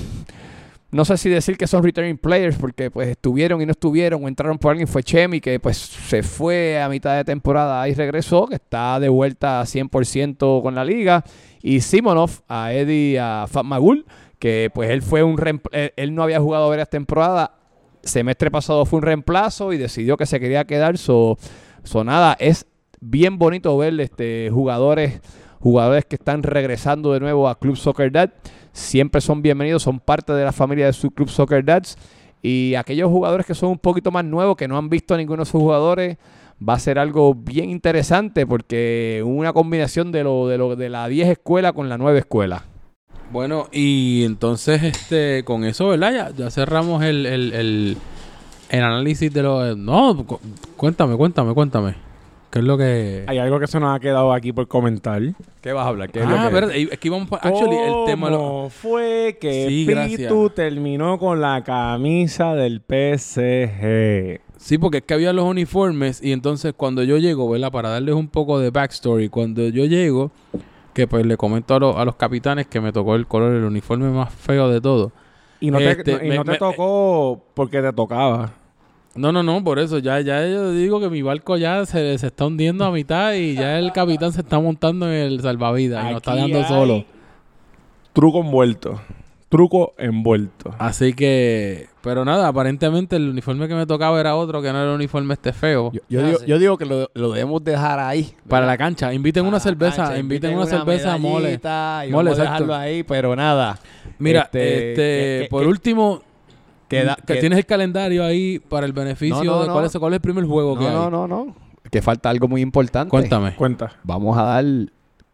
no 0.91 1.05
sé 1.05 1.17
si 1.17 1.29
decir 1.29 1.57
que 1.57 1.67
son 1.67 1.83
returning 1.83 2.17
players 2.17 2.57
porque 2.57 2.91
pues 2.91 3.09
estuvieron 3.09 3.61
y 3.61 3.67
no 3.67 3.73
estuvieron 3.73 4.25
o 4.25 4.29
entraron 4.29 4.59
por 4.59 4.71
alguien 4.71 4.87
fue 4.87 5.03
Chemi 5.03 5.41
que 5.41 5.59
pues 5.59 5.77
se 5.77 6.23
fue 6.23 6.81
a 6.81 6.89
mitad 6.89 7.17
de 7.17 7.25
temporada 7.25 7.89
y 7.89 7.95
regresó, 7.95 8.47
que 8.47 8.57
está 8.57 9.01
de 9.01 9.09
vuelta 9.09 9.61
100% 9.63 10.63
con 10.63 10.75
la 10.75 10.85
liga 10.85 11.25
y 11.63 11.81
Simonov 11.81 12.31
a 12.49 12.73
Eddie 12.73 13.19
a 13.19 13.47
Fat 13.49 13.65
Magul 13.65 14.05
que 14.45 14.71
pues 14.75 14.91
él 14.91 15.01
fue 15.01 15.23
un 15.23 15.41
él, 15.73 16.15
no 16.15 16.23
había 16.23 16.39
jugado 16.39 16.69
varias 16.69 16.91
temporadas, 16.91 17.49
semestre 18.03 18.51
pasado 18.51 18.85
fue 18.85 18.99
un 18.99 19.03
reemplazo 19.03 19.73
y 19.73 19.79
decidió 19.79 20.19
que 20.19 20.27
se 20.27 20.39
quería 20.39 20.67
quedar, 20.67 20.99
so 20.99 21.39
nada, 22.05 22.37
es 22.39 22.67
bien 23.01 23.39
bonito 23.39 23.75
ver 23.79 23.99
este 23.99 24.51
jugadores 24.53 25.23
jugadores 25.61 26.05
que 26.05 26.17
están 26.17 26.43
regresando 26.43 27.15
de 27.15 27.21
nuevo 27.21 27.49
a 27.49 27.59
Club 27.59 27.79
Soccer 27.79 28.13
Dad. 28.13 28.35
Siempre 28.75 29.23
son 29.23 29.41
bienvenidos, 29.41 29.83
son 29.83 29.99
parte 29.99 30.35
de 30.35 30.45
la 30.45 30.53
familia 30.53 30.85
de 30.85 30.93
su 30.93 31.11
Club 31.11 31.31
Soccer 31.31 31.65
Dads. 31.65 31.97
Y 32.43 32.75
aquellos 32.75 33.09
jugadores 33.09 33.47
que 33.47 33.55
son 33.55 33.71
un 33.71 33.79
poquito 33.79 34.11
más 34.11 34.27
nuevos, 34.27 34.57
que 34.57 34.69
no 34.69 34.77
han 34.77 34.91
visto 34.91 35.15
a 35.15 35.17
ninguno 35.17 35.45
de 35.45 35.51
sus 35.51 35.63
jugadores, 35.63 36.19
va 36.61 36.75
a 36.75 36.79
ser 36.79 36.99
algo 36.99 37.35
bien 37.35 37.71
interesante 37.71 38.47
porque 38.47 39.23
una 39.25 39.55
combinación 39.55 40.13
de 40.13 40.23
lo 40.23 40.49
de, 40.49 40.59
lo, 40.59 40.77
de 40.77 40.91
la 40.91 41.09
10 41.09 41.29
escuela 41.29 41.73
con 41.73 41.89
la 41.89 41.97
9 41.97 42.19
escuela. 42.19 42.67
Bueno, 43.35 43.67
y 43.73 44.23
entonces 44.23 44.81
este 44.85 45.43
con 45.45 45.65
eso, 45.65 45.89
¿verdad? 45.89 46.13
Ya, 46.13 46.31
ya 46.31 46.51
cerramos 46.53 47.03
el, 47.03 47.27
el, 47.27 47.53
el, 47.53 47.97
el 48.71 48.83
análisis 48.85 49.35
de 49.35 49.43
los... 49.43 49.77
No, 49.77 50.25
cu- 50.25 50.39
cuéntame, 50.77 51.17
cuéntame, 51.17 51.53
cuéntame. 51.53 51.97
¿Qué 52.53 52.61
es 52.61 52.65
lo 52.65 52.79
que...? 52.79 53.25
Hay 53.27 53.39
algo 53.39 53.59
que 53.59 53.67
se 53.67 53.81
nos 53.81 53.93
ha 53.97 53.99
quedado 53.99 54.33
aquí 54.33 54.53
por 54.53 54.69
comentar. 54.69 55.21
¿Qué 55.61 55.73
vas 55.73 55.85
a 55.85 55.89
hablar? 55.89 56.13
¿Qué 56.13 56.21
ah, 56.21 56.49
verdad, 56.49 56.77
es 56.77 56.97
que 56.97 57.09
íbamos... 57.09 57.29
pa- 57.29 57.41
Actually, 57.43 57.75
el 57.77 57.95
tema... 58.07 58.31
lo- 58.31 58.39
¿Cómo 58.39 58.71
fue 58.71 59.37
que 59.41 59.67
Sí, 59.67 59.85
Pitu 59.85 59.91
gracias. 59.91 60.55
terminó 60.55 61.19
con 61.19 61.41
la 61.41 61.65
camisa 61.65 62.55
del 62.55 62.83
PSG? 62.83 64.41
Sí, 64.59 64.79
porque 64.79 64.99
es 64.99 65.03
que 65.03 65.13
había 65.15 65.33
los 65.33 65.45
uniformes 65.45 66.23
y 66.23 66.31
entonces 66.31 66.73
cuando 66.77 67.03
yo 67.03 67.19
llego, 67.19 67.51
¿verdad? 67.51 67.73
Para 67.73 67.89
darles 67.89 68.15
un 68.15 68.29
poco 68.29 68.61
de 68.61 68.71
backstory, 68.71 69.29
cuando 69.29 69.67
yo 69.71 69.87
llego, 69.87 70.31
que 70.95 71.07
pues 71.07 71.27
le 71.27 71.37
comento 71.37 71.75
a, 71.75 71.79
los- 71.81 71.97
a 71.97 72.05
los 72.05 72.15
capitanes 72.17 72.67
que 72.67 72.81
me 72.81 72.93
tocó 72.93 73.15
el 73.17 73.27
color, 73.27 73.53
el 73.55 73.65
uniforme 73.65 74.09
más 74.11 74.33
feo 74.33 74.69
de 74.71 74.81
todo. 74.81 75.13
Y 75.61 75.71
no 75.71 75.79
Este, 75.79 76.05
te, 76.05 76.13
no- 76.19 76.25
y 76.25 76.29
me- 76.29 76.37
no 76.37 76.45
te 76.45 76.53
me- 76.53 76.59
tocó 76.59 77.43
porque 77.55 77.83
te 77.83 77.93
tocaba. 77.93 78.53
No, 79.17 79.31
no, 79.31 79.43
no, 79.45 79.63
por 79.63 79.79
eso 79.79 79.99
ya, 79.99 80.21
ya 80.21 80.45
yo 80.47 80.73
digo 80.73 80.99
que 81.01 81.09
mi 81.09 81.23
barco 81.23 81.57
ya 81.57 81.87
se, 81.87 82.19
se 82.19 82.27
está 82.27 82.47
hundiendo 82.47 82.85
a 82.85 82.91
mitad 82.91 83.35
y 83.35 83.55
ya 83.55 83.79
el 83.79 83.93
capitán 83.93 84.33
se 84.33 84.41
está 84.41 84.59
montando 84.59 85.07
en 85.07 85.13
el 85.15 85.41
salvavidas 85.41 86.05
y 86.05 86.09
nos 86.09 86.17
está 86.17 86.33
Aquí 86.33 86.51
dejando 86.51 86.67
solo. 86.69 87.05
Truco 88.13 88.41
envuelto. 88.41 89.01
Truco 89.49 89.93
envuelto. 89.99 90.75
Así 90.79 91.15
que, 91.15 91.87
pero 92.05 92.25
nada, 92.25 92.47
aparentemente 92.49 93.17
el 93.17 93.31
uniforme 93.31 93.67
que 93.67 93.75
me 93.75 93.87
tocaba 93.87 94.21
era 94.21 94.37
otro 94.37 94.61
que 94.63 94.71
no 94.71 94.79
era 94.79 94.91
el 94.91 94.95
uniforme 94.95 95.35
este 95.35 95.53
feo. 95.53 95.91
Yo, 95.91 96.01
yo 96.09 96.23
digo, 96.27 96.39
sí. 96.39 96.45
yo 96.47 96.59
digo 96.59 96.77
que 96.79 96.85
lo, 96.85 97.11
lo 97.15 97.33
debemos 97.33 97.65
dejar 97.65 97.99
ahí. 97.99 98.35
Para 98.49 98.67
la 98.67 98.77
cancha, 98.77 99.13
inviten 99.15 99.43
una 99.45 99.53
Para 99.53 99.61
cerveza, 99.61 99.97
cancha, 100.05 100.19
inviten 100.19 100.55
una, 100.55 100.67
cerveza 100.67 101.17
mole. 101.19 101.55
y 101.55 101.67
Mole, 102.13 102.31
vamos 102.31 102.37
dejarlo 102.37 102.75
ahí, 102.75 103.03
pero 103.03 103.35
nada. 103.35 103.79
Mira, 104.19 104.43
Este, 104.43 104.91
este, 104.91 104.95
que- 105.45 105.47
por 105.51 105.63
que- 105.63 105.69
último, 105.69 106.23
que 106.89 107.09
que- 107.27 107.37
tienes 107.37 107.59
el 107.59 107.67
calendario 107.67 108.23
ahí 108.23 108.59
para 108.59 108.87
el 108.87 108.93
beneficio 108.93 109.43
No, 109.43 109.53
no, 109.57 109.61
de 109.63 109.67
no. 109.69 109.73
cuál 109.73 109.85
es, 109.87 109.97
cuál 109.99 110.13
es 110.13 110.17
el 110.19 110.21
primer 110.21 110.45
juego 110.45 110.79
que 110.79 110.85
No, 110.85 110.91
hay. 110.91 110.95
no, 110.97 111.11
no, 111.11 111.27
no. 111.27 111.57
Que 111.91 112.03
falta 112.03 112.29
algo 112.31 112.47
muy 112.49 112.61
importante. 112.61 113.11
Cuéntame. 113.11 113.55
Cuenta. 113.57 113.93
Vamos 114.03 114.37
a 114.39 114.43
dar 114.43 114.65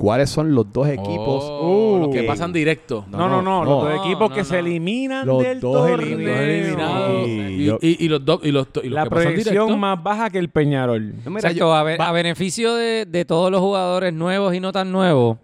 cuáles 0.00 0.30
son 0.30 0.54
los 0.54 0.72
dos 0.72 0.88
equipos. 0.88 1.44
Oh, 1.46 1.98
los 2.00 2.08
que 2.14 2.22
Uh, 2.22 2.26
pasan 2.26 2.54
directo. 2.54 3.04
No, 3.10 3.28
no, 3.28 3.42
no. 3.42 3.64
Los 3.64 3.82
dos 3.84 3.94
no, 3.96 4.02
equipos 4.02 4.30
no, 4.30 4.34
que 4.34 4.40
no. 4.40 4.44
se 4.46 4.58
eliminan 4.60 5.26
Los 5.26 5.42
del 5.42 5.60
dos 5.60 5.86
torneo. 5.88 6.38
eliminados. 6.40 7.28
Y, 7.28 7.64
yo- 7.66 7.78
y- 7.82 8.04
y 8.06 8.08
los 8.08 8.24
dos 8.24 8.40
y 8.42 8.50
los, 8.50 8.66
y 8.82 8.88
los 8.88 8.92
La 8.94 9.04
que 9.04 9.10
pasan 9.10 9.24
proyección 9.26 9.54
directo. 9.66 9.76
más 9.76 10.02
baja 10.02 10.30
que 10.30 10.38
el 10.38 10.48
Peñarol. 10.48 11.14
No, 11.22 11.30
mira, 11.30 11.52
yo- 11.52 11.74
a, 11.74 11.82
be- 11.82 11.98
a 12.00 12.12
beneficio 12.12 12.74
de, 12.76 13.04
de 13.04 13.24
todos 13.26 13.50
los 13.50 13.60
jugadores 13.60 14.14
nuevos 14.14 14.54
y 14.54 14.60
no 14.60 14.72
tan 14.72 14.90
nuevos, 14.90 15.36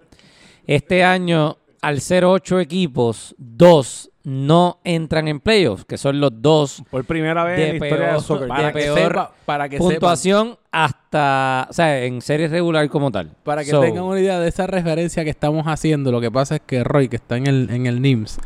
este 0.67 1.05
año, 1.05 1.59
al 1.83 2.01
ser 2.01 2.25
ocho 2.25 2.59
equipos, 2.59 3.35
dos 3.39 4.11
no 4.29 4.81
entran 4.83 5.29
en 5.29 5.39
playoffs, 5.39 5.85
que 5.85 5.97
son 5.97 6.19
los 6.19 6.33
dos 6.43 6.83
Por 6.91 7.05
primera 7.05 7.45
vez 7.45 7.57
De 7.59 7.69
en 7.71 7.79
la 7.79 7.87
historia 7.87 8.07
peor- 8.11 8.21
soccer. 8.23 8.43
de 8.43 8.49
para 8.49 8.73
que 8.73 8.79
peor 8.81 8.99
sepa, 8.99 9.33
para 9.45 9.69
que 9.69 9.77
sepan, 9.77 9.89
puntuación 9.93 10.59
hasta, 10.73 11.69
o 11.71 11.73
sea, 11.73 12.03
en 12.05 12.21
serie 12.21 12.49
regular 12.49 12.89
como 12.89 13.13
tal. 13.13 13.31
para 13.45 13.63
que 13.65 13.71
So, 13.71 13.81
tengan 13.81 14.03
una 14.03 14.19
idea 14.21 14.41
de 14.41 14.49
esa 14.49 14.67
referencia 14.67 15.23
que 15.23 15.31
estamos 15.31 15.65
haciendo, 15.67 16.11
lo 16.11 16.21
que 16.21 16.31
pasa 16.33 16.57
es 16.57 16.63
que 16.67 16.83
Roy, 16.83 17.09
que 17.09 17.17
está 17.17 17.37
en 17.37 17.47
el, 17.47 17.71
en 17.71 17.87
el 17.87 18.03
NIMS, 18.03 18.39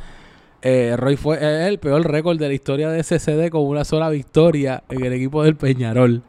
eh, 0.63 0.95
Roy 0.99 1.17
fue 1.17 1.67
el 1.67 1.79
peor 1.79 2.07
récord 2.11 2.39
de 2.39 2.49
la 2.49 2.53
historia 2.55 2.91
de 2.91 3.03
SCD 3.03 3.49
con 3.49 3.63
una 3.63 3.85
sola 3.87 4.11
victoria 4.11 4.83
en 4.91 5.03
el 5.03 5.15
equipo 5.15 5.43
del 5.43 5.57
Peñarol. 5.57 6.23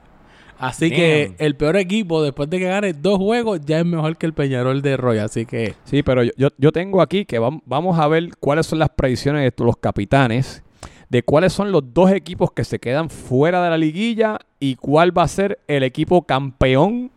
Así 0.61 0.91
que 0.91 1.33
el 1.39 1.55
peor 1.55 1.75
equipo, 1.75 2.21
después 2.21 2.47
de 2.49 2.59
que 2.59 2.65
gane 2.65 2.93
dos 2.93 3.17
juegos, 3.17 3.61
ya 3.65 3.79
es 3.79 3.85
mejor 3.85 4.15
que 4.15 4.27
el 4.27 4.33
Peñarol 4.33 4.81
de 4.83 4.95
Roy. 4.95 5.17
Así 5.17 5.45
que 5.47 5.73
Sí, 5.85 6.03
pero 6.03 6.23
yo, 6.23 6.31
yo, 6.38 6.49
yo 6.57 6.71
tengo 6.71 7.01
aquí 7.01 7.25
que 7.25 7.39
vam- 7.41 7.61
vamos 7.65 7.97
a 7.99 8.07
ver 8.07 8.29
cuáles 8.39 8.67
son 8.67 8.77
las 8.79 8.89
predicciones 8.89 9.51
de 9.57 9.65
los 9.65 9.75
capitanes, 9.77 10.63
de 11.09 11.23
cuáles 11.23 11.51
son 11.51 11.71
los 11.71 11.93
dos 11.93 12.11
equipos 12.11 12.51
que 12.51 12.63
se 12.63 12.77
quedan 12.79 13.09
fuera 13.09 13.63
de 13.63 13.69
la 13.71 13.77
liguilla 13.77 14.38
y 14.59 14.75
cuál 14.75 15.17
va 15.17 15.23
a 15.23 15.27
ser 15.27 15.59
el 15.67 15.81
equipo 15.83 16.21
campeón 16.27 17.09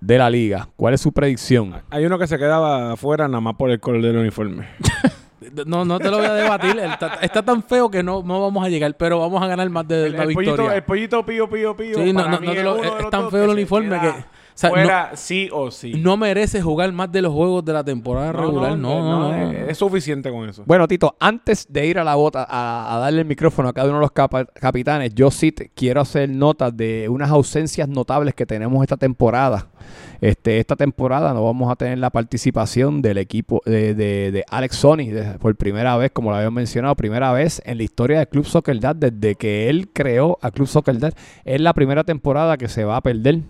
de 0.00 0.18
la 0.18 0.28
liga. 0.28 0.68
¿Cuál 0.76 0.94
es 0.94 1.00
su 1.00 1.12
predicción? 1.12 1.72
Hay 1.90 2.04
uno 2.04 2.18
que 2.18 2.26
se 2.26 2.36
quedaba 2.36 2.92
afuera 2.92 3.28
nada 3.28 3.40
más 3.40 3.54
por 3.54 3.70
el 3.70 3.78
color 3.80 4.02
del 4.02 4.16
uniforme. 4.16 4.66
no, 5.66 5.84
no 5.84 5.98
te 5.98 6.10
lo 6.10 6.18
voy 6.18 6.26
a 6.26 6.34
debatir. 6.34 6.78
el 6.78 6.96
ta- 6.98 7.18
está 7.22 7.42
tan 7.42 7.62
feo 7.62 7.90
que 7.90 8.02
no, 8.02 8.22
no 8.22 8.40
vamos 8.42 8.64
a 8.64 8.68
llegar, 8.68 8.94
pero 8.96 9.18
vamos 9.20 9.42
a 9.42 9.46
ganar 9.46 9.68
más 9.70 9.86
de 9.88 10.06
El, 10.06 10.14
una 10.14 10.22
el 10.22 10.28
victoria. 10.28 10.54
pollito, 10.56 10.72
el 10.72 10.82
pollito 10.84 11.26
pío, 11.26 11.48
pío, 11.50 11.76
pío. 11.76 11.94
Sí, 11.96 12.12
no, 12.12 12.28
no, 12.28 12.40
no 12.40 12.52
te 12.52 12.62
lo- 12.62 12.82
es 12.84 13.10
tan 13.10 13.30
feo 13.30 13.44
el 13.44 13.50
uniforme 13.50 14.00
que- 14.00 14.24
sea, 14.58 14.70
fuera 14.70 15.10
sí 15.14 15.48
o 15.52 15.70
sí. 15.70 15.92
No 15.96 16.16
merece 16.16 16.62
jugar 16.62 16.90
más 16.92 17.12
de 17.12 17.22
los 17.22 17.32
juegos 17.32 17.64
de 17.64 17.72
la 17.72 17.84
temporada 17.84 18.32
regular. 18.32 18.76
No, 18.76 19.00
no, 19.02 19.30
no. 19.32 19.52
Es, 19.52 19.70
es 19.70 19.78
suficiente 19.78 20.30
con 20.30 20.48
eso. 20.48 20.62
Bueno, 20.66 20.88
Tito, 20.88 21.14
antes 21.20 21.66
de 21.70 21.86
ir 21.86 21.98
a 21.98 22.04
la 22.04 22.14
bota, 22.14 22.46
a, 22.48 22.96
a 22.96 22.98
darle 22.98 23.20
el 23.20 23.26
micrófono 23.26 23.68
a 23.68 23.72
cada 23.72 23.88
uno 23.88 23.98
de 23.98 24.02
los 24.02 24.12
capa- 24.12 24.46
capitanes, 24.46 25.14
yo 25.14 25.30
sí 25.30 25.52
te- 25.52 25.70
quiero 25.74 26.00
hacer 26.00 26.28
notas 26.30 26.76
de 26.76 27.06
unas 27.08 27.30
ausencias 27.30 27.88
notables 27.88 28.34
que 28.34 28.46
tenemos 28.46 28.82
esta 28.82 28.96
temporada. 28.96 29.68
Este, 30.20 30.58
esta 30.58 30.74
temporada 30.76 31.34
no 31.34 31.44
vamos 31.44 31.70
a 31.70 31.76
tener 31.76 31.98
la 31.98 32.08
participación 32.10 33.02
del 33.02 33.18
equipo 33.18 33.60
de, 33.66 33.94
de- 33.94 34.32
de 34.32 34.44
Alex 34.50 34.76
Sony 34.76 35.08
de- 35.12 35.38
por 35.38 35.54
primera 35.56 35.96
vez, 35.98 36.10
como 36.12 36.30
lo 36.30 36.36
habíamos 36.36 36.54
mencionado, 36.56 36.94
primera 36.94 37.30
vez 37.32 37.60
en 37.66 37.76
la 37.76 37.84
historia 37.84 38.18
de 38.20 38.26
Club 38.26 38.46
Soccer 38.46 38.80
Dad, 38.80 38.96
desde 38.96 39.34
que 39.34 39.68
él 39.68 39.90
creó 39.92 40.38
a 40.40 40.50
Club 40.50 40.66
Soccer 40.66 40.98
Dad. 40.98 41.12
Es 41.44 41.60
la 41.60 41.74
primera 41.74 42.04
temporada 42.04 42.56
que 42.56 42.68
se 42.68 42.84
va 42.84 42.96
a 42.96 43.00
perder. 43.02 43.40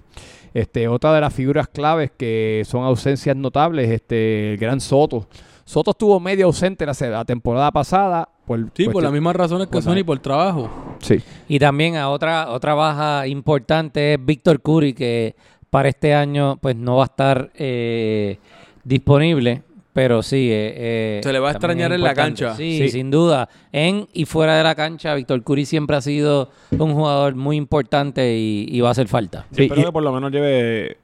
Este, 0.56 0.88
otra 0.88 1.12
de 1.12 1.20
las 1.20 1.34
figuras 1.34 1.68
claves 1.68 2.10
que 2.16 2.62
son 2.64 2.82
ausencias 2.82 3.36
notables, 3.36 3.90
este, 3.90 4.52
el 4.52 4.56
gran 4.56 4.80
Soto. 4.80 5.26
Soto 5.66 5.90
estuvo 5.90 6.18
medio 6.18 6.46
ausente 6.46 6.86
la, 6.86 6.94
la 7.10 7.26
temporada 7.26 7.70
pasada. 7.70 8.26
Por, 8.46 8.70
Sí, 8.72 8.88
por 8.88 9.02
las 9.02 9.12
mismas 9.12 9.36
razones 9.36 9.66
que 9.66 9.82
Sony 9.82 10.02
por 10.02 10.18
trabajo. 10.18 10.70
Sí. 11.00 11.20
Y 11.46 11.58
también 11.58 11.96
a 11.96 12.08
otra, 12.08 12.48
otra 12.48 12.72
baja 12.72 13.26
importante 13.26 14.14
es 14.14 14.24
Víctor 14.24 14.62
Curry, 14.62 14.94
que 14.94 15.36
para 15.68 15.90
este 15.90 16.14
año 16.14 16.56
pues 16.56 16.74
no 16.74 16.96
va 16.96 17.02
a 17.02 17.06
estar 17.06 17.50
eh, 17.54 18.38
disponible. 18.82 19.62
Pero 19.96 20.22
sí, 20.22 20.50
eh, 20.52 20.74
eh, 20.76 21.20
Se 21.22 21.32
le 21.32 21.38
va 21.38 21.48
a 21.48 21.52
extrañar 21.52 21.90
en 21.90 22.02
la 22.02 22.12
cancha. 22.14 22.54
Sí, 22.54 22.80
Sí. 22.82 22.88
sin 22.90 23.10
duda. 23.10 23.48
En 23.72 24.06
y 24.12 24.26
fuera 24.26 24.54
de 24.54 24.62
la 24.62 24.74
cancha, 24.74 25.14
Víctor 25.14 25.42
Curry 25.42 25.64
siempre 25.64 25.96
ha 25.96 26.02
sido 26.02 26.50
un 26.78 26.92
jugador 26.92 27.34
muy 27.34 27.56
importante 27.56 28.36
y, 28.36 28.66
y 28.68 28.80
va 28.82 28.88
a 28.88 28.92
hacer 28.92 29.08
falta. 29.08 29.46
Sí, 29.52 29.62
Espero 29.62 29.80
y- 29.80 29.84
que 29.86 29.92
por 29.92 30.02
lo 30.02 30.12
menos 30.12 30.30
lleve... 30.30 30.98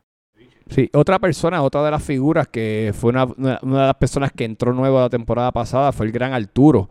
Sí, 0.68 0.88
otra 0.92 1.18
persona, 1.18 1.62
otra 1.62 1.82
de 1.84 1.90
las 1.90 2.02
figuras 2.02 2.48
que 2.48 2.92
fue 2.94 3.10
una, 3.10 3.24
una- 3.24 3.58
una 3.62 3.80
de 3.80 3.86
las 3.88 3.94
personas 3.96 4.30
que 4.30 4.44
entró 4.44 4.72
nuevo 4.74 5.00
la 5.00 5.08
temporada 5.08 5.50
pasada 5.52 5.90
fue 5.92 6.04
el 6.06 6.12
gran 6.12 6.34
Arturo, 6.34 6.88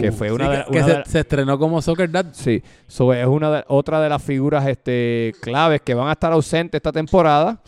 que 0.00 0.10
fue 0.10 0.32
una 0.32 0.46
Sí, 0.46 0.50
de, 0.50 0.64
que, 0.64 0.70
que 0.72 0.78
una 0.78 0.86
se, 0.86 0.94
de- 0.98 1.04
se 1.04 1.18
estrenó 1.20 1.58
como 1.58 1.80
Soccer 1.82 2.10
Dad. 2.10 2.26
sí, 2.32 2.62
so, 2.86 3.12
es 3.12 3.26
una 3.26 3.50
de- 3.50 3.64
otra 3.68 4.00
de 4.00 4.08
las 4.08 4.22
figuras 4.22 4.66
este, 4.66 5.34
claves 5.42 5.82
que 5.82 5.92
van 5.94 6.08
a 6.08 6.12
estar 6.12 6.32
ausentes 6.32 6.78
esta 6.78 6.92
temporada. 6.92 7.60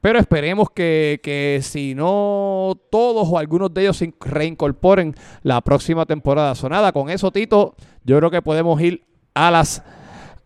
Pero 0.00 0.18
esperemos 0.18 0.70
que, 0.70 1.20
que 1.22 1.60
si 1.62 1.94
no 1.94 2.78
todos 2.90 3.26
o 3.28 3.36
algunos 3.38 3.72
de 3.74 3.82
ellos 3.82 3.96
se 3.96 4.06
in- 4.06 4.14
reincorporen 4.20 5.14
la 5.42 5.60
próxima 5.60 6.06
temporada. 6.06 6.54
Sonada, 6.54 6.92
con 6.92 7.10
eso, 7.10 7.32
Tito, 7.32 7.74
yo 8.04 8.16
creo 8.18 8.30
que 8.30 8.42
podemos 8.42 8.80
ir 8.80 9.04
a 9.34 9.50
las 9.50 9.82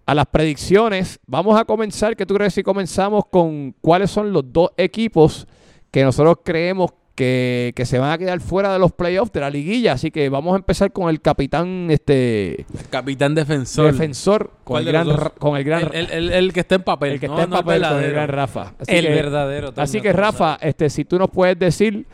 a 0.04 0.14
las 0.14 0.26
predicciones. 0.26 1.20
Vamos 1.26 1.58
a 1.58 1.64
comenzar, 1.64 2.16
¿qué 2.16 2.26
tú 2.26 2.34
crees 2.34 2.54
si 2.54 2.62
comenzamos 2.62 3.24
con 3.26 3.72
cuáles 3.80 4.10
son 4.10 4.32
los 4.32 4.52
dos 4.52 4.70
equipos 4.76 5.46
que 5.92 6.02
nosotros 6.02 6.38
creemos 6.42 6.90
que, 7.14 7.72
que 7.76 7.84
se 7.86 7.98
van 7.98 8.10
a 8.10 8.18
quedar 8.18 8.40
fuera 8.40 8.72
de 8.72 8.78
los 8.78 8.92
playoffs 8.92 9.32
de 9.32 9.40
la 9.40 9.50
liguilla? 9.50 9.92
Así 9.92 10.10
que 10.10 10.28
vamos 10.28 10.54
a 10.54 10.56
empezar 10.56 10.92
con 10.92 11.08
el 11.10 11.20
capitán 11.20 11.88
este 11.90 12.64
Capitán 12.90 13.34
defensor. 13.34 13.92
defensor, 13.92 14.48
con 14.64 14.82
¿Cuál 14.82 14.86
el, 14.88 14.92
gran, 14.92 15.30
con 15.38 15.56
el 15.56 15.64
gran 15.64 15.82
el, 15.92 15.94
el- 15.94 16.10
el- 16.10 16.32
el 16.32 16.52
que 16.52 16.60
está 16.60 16.76
en 16.76 16.82
papel. 16.82 17.12
el 17.12 17.20
que 17.20 17.28
no, 17.28 17.34
está 17.34 17.44
en 17.44 17.50
no 17.50 17.56
el 17.58 17.64
papel 17.64 17.82
con 17.82 17.88
el 17.90 17.94
verdadero. 17.96 18.14
gran 18.14 18.28
Rafa. 18.28 18.72
Así 18.80 18.96
el 18.96 19.06
que, 19.06 19.12
verdadero. 19.14 19.72
así 19.76 20.00
que 20.00 20.12
Rafa, 20.12 20.58
este, 20.60 20.88
si 20.90 21.04
tú 21.04 21.18
nos 21.18 21.28
puedes 21.30 21.58
decir, 21.58 22.06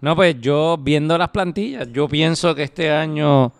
No, 0.00 0.16
pues 0.16 0.40
yo 0.40 0.78
viendo 0.80 1.16
las 1.18 1.28
plantillas, 1.28 1.88
yo 1.92 2.08
pienso 2.08 2.54
que 2.54 2.62
este 2.62 2.90
año 2.90 3.52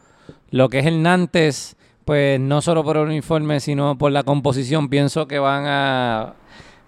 lo 0.51 0.69
que 0.71 0.79
es 0.81 0.87
el 0.87 1.03
Nantes, 1.03 1.77
pues 2.07 2.41
no 2.41 2.61
solo 2.63 2.83
por 2.83 2.97
el 2.97 3.05
uniforme, 3.05 3.61
sino 3.61 3.97
por 3.99 4.11
la 4.11 4.23
composición, 4.25 4.89
pienso 4.89 5.29
que 5.29 5.39
van 5.39 5.65
a, 5.67 6.35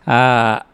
a 0.06 0.66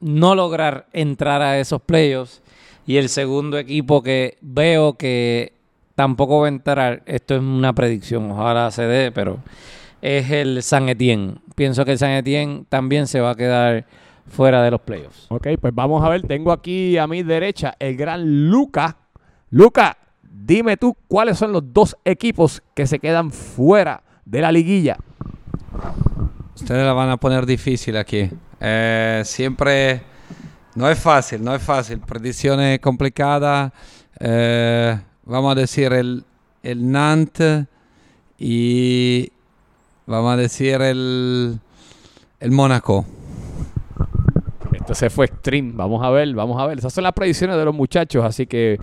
no 0.00 0.34
lograr 0.34 0.86
entrar 0.92 1.42
a 1.42 1.58
esos 1.58 1.80
playoffs. 1.82 2.42
Y 2.86 2.98
el 2.98 3.08
segundo 3.08 3.58
equipo 3.58 4.02
que 4.02 4.38
veo 4.40 4.94
que 4.94 5.52
tampoco 5.94 6.40
va 6.40 6.46
a 6.46 6.48
entrar, 6.48 7.02
esto 7.06 7.34
es 7.34 7.40
una 7.40 7.74
predicción, 7.74 8.30
ojalá 8.30 8.70
se 8.70 8.82
dé, 8.82 9.10
pero 9.10 9.38
es 10.02 10.30
el 10.30 10.62
San 10.62 10.88
Etienne. 10.88 11.38
Pienso 11.54 11.84
que 11.84 11.92
el 11.92 11.98
San 11.98 12.10
Etienne 12.10 12.64
también 12.68 13.06
se 13.06 13.20
va 13.20 13.30
a 13.30 13.34
quedar 13.34 13.86
fuera 14.28 14.62
de 14.62 14.70
los 14.70 14.80
playoffs. 14.80 15.26
Ok, 15.30 15.48
pues 15.60 15.74
vamos 15.74 16.04
a 16.04 16.08
ver. 16.08 16.22
Tengo 16.22 16.52
aquí 16.52 16.96
a 16.98 17.06
mi 17.06 17.22
derecha 17.22 17.74
el 17.78 17.96
gran 17.96 18.50
Luca. 18.50 18.96
Luca, 19.50 19.96
dime 20.22 20.76
tú 20.76 20.96
cuáles 21.08 21.38
son 21.38 21.52
los 21.52 21.72
dos 21.72 21.96
equipos 22.04 22.62
que 22.74 22.86
se 22.86 22.98
quedan 22.98 23.30
fuera 23.30 24.02
de 24.24 24.40
la 24.40 24.52
liguilla. 24.52 24.98
Ustedes 26.56 26.86
la 26.86 26.94
van 26.94 27.10
a 27.10 27.18
poner 27.18 27.44
difícil 27.44 27.98
aquí. 27.98 28.30
Eh, 28.60 29.20
siempre 29.26 30.00
no 30.74 30.88
es 30.88 30.98
fácil, 30.98 31.44
no 31.44 31.54
es 31.54 31.62
fácil. 31.62 32.00
Predicciones 32.00 32.80
complicadas. 32.80 33.72
Eh, 34.18 34.98
vamos 35.24 35.52
a 35.52 35.54
decir 35.54 35.92
el, 35.92 36.24
el 36.62 36.90
Nantes 36.90 37.66
y 38.38 39.30
vamos 40.06 40.32
a 40.32 40.36
decir 40.38 40.80
el, 40.80 41.60
el 42.40 42.50
Mónaco. 42.50 43.04
Esto 44.72 44.94
se 44.94 45.10
fue 45.10 45.26
extreme. 45.26 45.72
Vamos 45.74 46.02
a 46.02 46.08
ver, 46.08 46.34
vamos 46.34 46.58
a 46.58 46.66
ver. 46.66 46.78
Esas 46.78 46.94
son 46.94 47.04
las 47.04 47.12
predicciones 47.12 47.58
de 47.58 47.66
los 47.66 47.74
muchachos. 47.74 48.24
Así 48.24 48.46
que, 48.46 48.78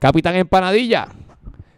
Capitán 0.00 0.34
Empanadilla, 0.34 1.06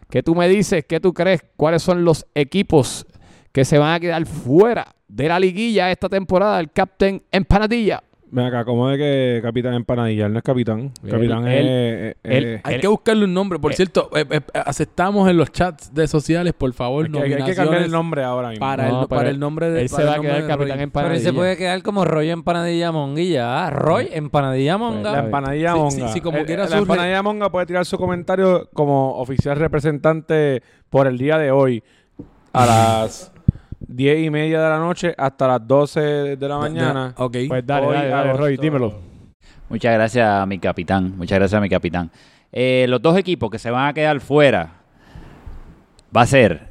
¿qué 0.09 0.23
tú 0.23 0.33
me 0.33 0.49
dices? 0.49 0.85
¿Qué 0.89 0.99
tú 0.99 1.13
crees? 1.13 1.45
¿Cuáles 1.55 1.83
son 1.83 2.03
los 2.03 2.25
equipos 2.33 3.05
que 3.51 3.63
se 3.63 3.77
van 3.77 3.93
a 3.93 3.99
quedar 3.99 4.25
fuera 4.25 4.95
de 5.09 5.27
la 5.27 5.39
liguilla 5.39 5.91
esta 5.91 6.07
temporada? 6.07 6.59
El 6.59 6.71
Captain 6.71 7.21
Empanadilla. 7.31 8.01
Ven 8.31 8.45
acá, 8.45 8.63
¿cómo 8.63 8.87
de 8.89 8.97
que 8.99 9.39
Capitán 9.41 9.73
Empanadilla? 9.73 10.27
Él 10.27 10.33
no 10.33 10.37
es 10.37 10.43
capitán. 10.43 10.91
Él- 11.03 11.09
capitán 11.09 11.47
es... 11.47 12.15
es- 12.21 12.61
Hay 12.63 12.75
El- 12.75 12.81
que 12.81 12.87
buscarle 12.87 13.25
un 13.25 13.33
nombre. 13.33 13.57
Por 13.57 13.71
eh, 13.71 13.75
cierto, 13.75 14.11
eh, 14.15 14.23
eh, 14.29 14.39
aceptamos 14.53 15.27
en 15.31 15.35
los 15.35 15.51
chats 15.51 15.91
de 15.95 16.07
sociales, 16.07 16.53
por 16.55 16.71
favor, 16.73 17.07
hay 17.07 17.11
que- 17.11 17.35
hay 17.37 17.43
que 17.43 17.55
cambiar 17.55 17.81
el 17.81 17.89
nombre 17.89 18.23
ahora 18.23 18.49
mismo. 18.49 18.63
para, 18.63 18.87
No, 18.87 19.01
el, 19.01 19.07
para 19.07 19.29
el 19.31 19.39
nombre 19.39 19.71
de 19.71 19.81
él 19.81 19.89
se 19.89 20.03
va 20.03 20.11
a 20.11 20.15
el 20.17 20.21
quedar 20.21 20.41
Capitán 20.41 20.57
Roy. 20.59 20.67
Pero 20.67 20.83
Empanadilla. 20.83 21.17
él 21.17 21.23
se 21.23 21.33
puede 21.33 21.57
quedar 21.57 21.81
como 21.81 22.05
Roy 22.05 22.29
Empanadilla 22.29 22.91
Monguilla. 22.91 23.65
Ah, 23.65 23.69
Roy 23.71 24.09
Empanadilla 24.11 24.77
Monga. 24.77 25.11
La 25.11 25.19
empanadilla 25.21 25.71
Sí, 25.73 25.79
monga. 25.79 25.91
sí, 25.91 26.03
sí, 26.13 26.21
como 26.21 26.37
El- 26.37 26.45
quiera 26.45 26.63
la 26.65 26.69
surge- 26.69 26.79
empanadilla 26.81 27.23
monga 27.23 27.49
puede 27.51 27.65
tirar 27.65 27.83
su 27.87 27.97
comentario 27.97 28.69
como 28.75 29.15
oficial 29.15 29.57
representante 29.57 30.61
por 30.91 31.07
el 31.07 31.17
día 31.17 31.39
de 31.39 31.49
hoy 31.49 31.83
a 32.53 32.65
las 32.67 33.31
10 33.79 34.25
y 34.25 34.29
media 34.29 34.61
de 34.61 34.69
la 34.69 34.77
noche 34.77 35.13
hasta 35.17 35.47
las 35.47 35.67
12 35.67 35.99
de 36.35 36.47
la 36.47 36.57
mañana. 36.57 37.13
Ok. 37.17 37.37
Pues 37.47 37.65
dale, 37.65 37.87
Hoy, 37.87 37.93
dale, 37.95 38.09
dale, 38.09 38.33
Roy, 38.33 38.57
dímelo. 38.57 38.93
Muchas 39.69 39.93
gracias 39.93 40.27
a 40.27 40.45
mi 40.45 40.59
capitán. 40.59 41.15
Muchas 41.17 41.37
gracias 41.39 41.57
a 41.57 41.61
mi 41.61 41.69
capitán. 41.69 42.11
Eh, 42.51 42.85
los 42.89 43.01
dos 43.01 43.17
equipos 43.17 43.49
que 43.49 43.59
se 43.59 43.69
van 43.69 43.87
a 43.87 43.93
quedar 43.93 44.19
fuera 44.19 44.73
va 46.15 46.21
a 46.21 46.25
ser 46.25 46.69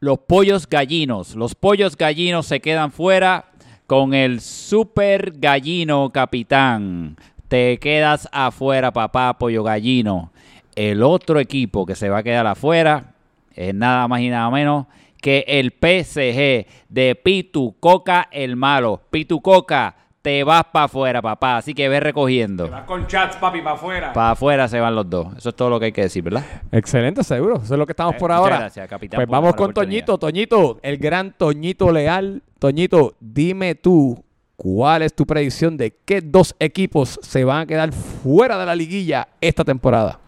los 0.00 0.18
pollos 0.18 0.68
gallinos. 0.68 1.34
Los 1.34 1.54
pollos 1.54 1.96
gallinos 1.96 2.46
se 2.46 2.60
quedan 2.60 2.92
fuera 2.92 3.46
con 3.86 4.14
el 4.14 4.40
super 4.40 5.32
gallino 5.38 6.10
capitán. 6.10 7.16
Te 7.48 7.78
quedas 7.78 8.28
afuera, 8.32 8.92
papá, 8.92 9.38
pollo 9.38 9.62
gallino. 9.62 10.32
El 10.74 11.02
otro 11.02 11.38
equipo 11.40 11.84
que 11.84 11.94
se 11.94 12.08
va 12.08 12.18
a 12.18 12.22
quedar 12.22 12.46
afuera 12.46 13.14
es 13.54 13.74
nada 13.74 14.08
más 14.08 14.20
y 14.20 14.28
nada 14.28 14.50
menos 14.50 14.86
que 15.22 15.44
el 15.48 15.70
PSG 15.70 16.66
de 16.90 17.14
Pitu 17.14 17.76
Coca 17.80 18.28
el 18.30 18.56
malo. 18.56 19.00
Pitu 19.10 19.40
Coca, 19.40 19.94
te 20.20 20.44
vas 20.44 20.64
para 20.72 20.84
afuera, 20.84 21.22
papá. 21.22 21.56
Así 21.56 21.72
que 21.74 21.88
ve 21.88 22.00
recogiendo. 22.00 22.68
Vas 22.68 22.84
con 22.84 23.06
chats, 23.06 23.36
papi, 23.36 23.60
para 23.62 23.76
afuera. 23.76 24.12
Para 24.12 24.30
afuera 24.32 24.68
se 24.68 24.78
van 24.80 24.94
los 24.94 25.08
dos. 25.08 25.28
Eso 25.38 25.48
es 25.48 25.54
todo 25.56 25.70
lo 25.70 25.78
que 25.80 25.86
hay 25.86 25.92
que 25.92 26.02
decir, 26.02 26.22
¿verdad? 26.22 26.44
Excelente, 26.72 27.24
seguro. 27.24 27.56
Eso 27.62 27.72
es 27.74 27.78
lo 27.78 27.86
que 27.86 27.92
estamos 27.92 28.16
Eh, 28.16 28.18
por 28.18 28.30
ahora. 28.32 28.58
gracias, 28.58 28.86
capitán, 28.88 29.16
Pues 29.16 29.28
vamos 29.28 29.54
con. 29.54 29.72
Toñito. 29.72 30.18
Toñito, 30.18 30.78
el 30.82 30.98
gran 30.98 31.32
Toñito 31.32 31.90
Leal. 31.92 32.42
Toñito, 32.58 33.14
dime 33.20 33.74
tú, 33.76 34.22
¿cuál 34.56 35.02
es 35.02 35.14
tu 35.14 35.24
predicción 35.24 35.76
de 35.76 35.96
qué 36.04 36.20
dos 36.20 36.54
equipos 36.58 37.18
se 37.22 37.44
van 37.44 37.62
a 37.62 37.66
quedar 37.66 37.92
fuera 37.92 38.58
de 38.58 38.66
la 38.66 38.74
liguilla 38.76 39.28
esta 39.40 39.64
temporada? 39.64 40.18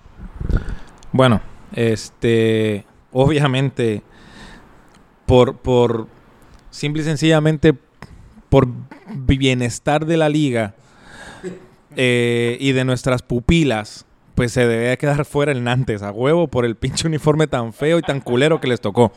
Bueno, 1.12 1.40
este, 1.72 2.84
obviamente, 3.12 4.02
por, 5.26 5.56
por, 5.56 6.08
simple 6.70 7.02
y 7.02 7.04
sencillamente, 7.04 7.74
por 8.48 8.68
bienestar 9.08 10.06
de 10.06 10.16
la 10.16 10.28
liga 10.28 10.74
eh, 11.96 12.56
y 12.60 12.72
de 12.72 12.84
nuestras 12.84 13.22
pupilas, 13.22 14.06
pues 14.34 14.52
se 14.52 14.66
debe 14.66 14.96
quedar 14.98 15.24
fuera 15.24 15.52
el 15.52 15.62
Nantes 15.62 16.02
a 16.02 16.10
huevo 16.10 16.48
por 16.48 16.64
el 16.64 16.76
pinche 16.76 17.06
uniforme 17.06 17.46
tan 17.46 17.72
feo 17.72 17.98
y 17.98 18.02
tan 18.02 18.20
culero 18.20 18.60
que 18.60 18.68
les 18.68 18.80
tocó. 18.80 19.12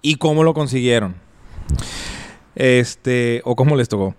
Y 0.00 0.16
cómo 0.16 0.44
lo 0.44 0.54
consiguieron. 0.54 1.16
Este, 2.54 3.42
o 3.44 3.56
cómo 3.56 3.76
les 3.76 3.88
tocó. 3.88 4.14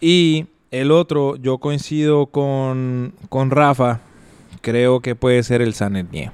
Y 0.00 0.46
el 0.70 0.90
otro, 0.90 1.36
yo 1.36 1.58
coincido 1.58 2.26
con, 2.26 3.14
con 3.28 3.50
Rafa. 3.50 4.00
Creo 4.62 5.00
que 5.00 5.14
puede 5.14 5.42
ser 5.42 5.62
el 5.62 5.74
San 5.74 5.96
Etienne. 5.96 6.32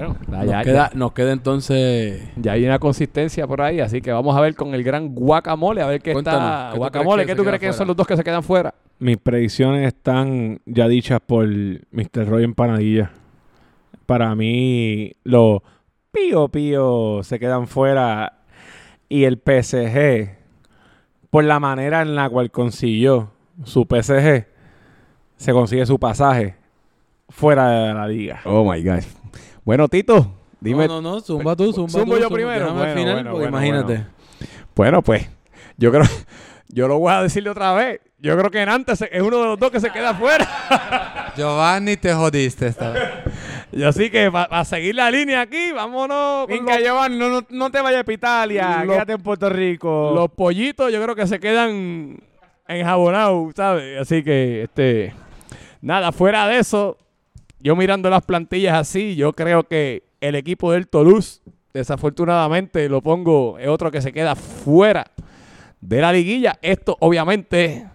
Bueno, 0.00 0.16
Nos, 0.28 0.46
ya, 0.46 0.62
queda, 0.62 0.90
nos 0.94 1.12
queda 1.12 1.32
entonces. 1.32 2.22
ya 2.36 2.52
hay 2.52 2.64
una 2.64 2.78
consistencia 2.78 3.46
por 3.46 3.60
ahí, 3.60 3.80
así 3.80 4.00
que 4.00 4.12
vamos 4.12 4.36
a 4.36 4.40
ver 4.40 4.54
con 4.54 4.74
el 4.74 4.82
gran 4.82 5.14
guacamole, 5.14 5.82
a 5.82 5.86
ver 5.86 6.00
qué 6.00 6.12
Cuéntanos, 6.12 6.40
está. 6.40 6.68
¿qué 6.68 6.72
tú 6.74 6.78
Guacamole, 6.78 7.14
crees 7.22 7.26
que 7.26 7.32
¿qué 7.32 7.36
tú 7.36 7.42
crees 7.44 7.60
que 7.60 7.66
fuera? 7.66 7.78
son 7.78 7.86
los 7.88 7.96
dos 7.96 8.06
que 8.06 8.16
se 8.16 8.24
quedan 8.24 8.42
fuera? 8.42 8.74
Mis 8.98 9.16
predicciones 9.18 9.86
están 9.86 10.60
ya 10.66 10.88
dichas 10.88 11.20
por 11.24 11.46
Mr. 11.46 12.26
Roy 12.28 12.44
Empanadilla. 12.44 13.10
Para 14.06 14.34
mí, 14.34 15.12
los 15.24 15.60
pío 16.12 16.48
pío 16.48 17.22
se 17.22 17.38
quedan 17.38 17.66
fuera. 17.68 18.38
Y 19.08 19.24
el 19.24 19.38
PSG, 19.44 20.36
por 21.30 21.44
la 21.44 21.60
manera 21.60 22.02
en 22.02 22.14
la 22.14 22.28
cual 22.28 22.50
consiguió 22.50 23.32
su 23.64 23.82
PSG, 23.88 24.46
se 25.36 25.52
consigue 25.52 25.84
su 25.86 25.98
pasaje 25.98 26.54
fuera 27.28 27.70
de 27.70 27.94
la 27.94 28.06
liga. 28.08 28.40
Oh 28.44 28.70
my 28.70 28.82
God. 28.82 29.00
Bueno, 29.64 29.88
Tito, 29.88 30.32
dime. 30.60 30.86
No, 30.88 31.00
no, 31.00 31.12
no, 31.16 31.20
zumba 31.20 31.54
tú, 31.56 31.72
zumba 31.72 31.90
Zumbo 31.90 32.14
tú, 32.14 32.20
yo 32.20 32.24
zumba. 32.24 32.36
primero. 32.36 32.72
Bueno, 32.72 32.82
al 32.82 32.94
final, 32.96 33.14
bueno, 33.14 33.30
porque 33.32 33.48
bueno, 33.50 33.58
imagínate. 33.66 34.06
Bueno, 34.74 35.02
pues, 35.02 35.28
yo 35.76 35.90
creo. 35.90 36.04
Yo 36.72 36.86
lo 36.86 37.00
voy 37.00 37.12
a 37.12 37.22
decirle 37.22 37.50
otra 37.50 37.72
vez. 37.74 38.00
Yo 38.20 38.38
creo 38.38 38.48
que 38.48 38.64
Nantes 38.64 39.02
es 39.10 39.22
uno 39.22 39.38
de 39.38 39.44
los 39.44 39.58
dos 39.58 39.72
que 39.72 39.80
se 39.80 39.90
queda 39.90 40.14
fuera. 40.14 41.32
Giovanni, 41.36 41.96
te 41.96 42.12
jodiste 42.14 42.68
esta 42.68 42.90
vez. 42.92 43.02
Y 43.72 43.82
así 43.82 44.08
que 44.08 44.30
para 44.30 44.64
seguir 44.64 44.94
la 44.94 45.10
línea 45.10 45.40
aquí, 45.40 45.72
vámonos 45.72 46.46
Venga, 46.46 46.74
los, 46.76 46.84
Giovanni, 46.84 47.18
no, 47.18 47.28
no, 47.28 47.46
no 47.50 47.70
te 47.70 47.80
vayas 47.80 48.06
a 48.06 48.12
Italia. 48.12 48.84
Los- 48.84 48.94
Quédate 48.94 49.12
en 49.14 49.20
Puerto 49.22 49.48
Rico. 49.50 50.12
los 50.14 50.30
pollitos. 50.30 50.92
Yo 50.92 51.02
creo 51.02 51.16
que 51.16 51.26
se 51.26 51.40
quedan 51.40 52.18
enjabonados, 52.68 53.52
¿sabes? 53.56 54.00
Así 54.00 54.22
que, 54.22 54.62
este. 54.62 55.12
Nada, 55.82 56.12
fuera 56.12 56.46
de 56.46 56.58
eso, 56.58 56.98
yo 57.60 57.76
mirando 57.76 58.10
las 58.10 58.22
plantillas 58.24 58.76
así, 58.76 59.16
yo 59.16 59.32
creo 59.32 59.64
que 59.64 60.04
el 60.20 60.34
equipo 60.34 60.72
del 60.72 60.88
Toulouse, 60.88 61.40
desafortunadamente, 61.72 62.88
lo 62.88 63.00
pongo, 63.02 63.58
es 63.58 63.68
otro 63.68 63.90
que 63.90 64.00
se 64.02 64.12
queda 64.12 64.34
fuera 64.34 65.06
de 65.80 66.00
la 66.00 66.12
liguilla. 66.12 66.58
Esto, 66.62 66.96
obviamente, 67.00 67.86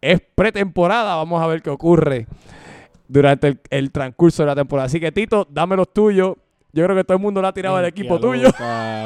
es 0.00 0.20
pretemporada. 0.34 1.14
Vamos 1.16 1.42
a 1.42 1.46
ver 1.46 1.62
qué 1.62 1.70
ocurre 1.70 2.26
durante 3.08 3.48
el, 3.48 3.60
el 3.70 3.90
transcurso 3.90 4.42
de 4.42 4.46
la 4.46 4.54
temporada. 4.54 4.86
Así 4.86 5.00
que, 5.00 5.12
Tito, 5.12 5.46
dame 5.50 5.76
los 5.76 5.92
tuyos. 5.92 6.36
Yo 6.72 6.84
creo 6.84 6.96
que 6.96 7.02
todo 7.02 7.16
el 7.16 7.22
mundo 7.22 7.42
le 7.42 7.48
ha 7.48 7.52
tirado 7.52 7.76
al 7.76 7.84
equipo 7.84 8.20
tuyo. 8.20 8.48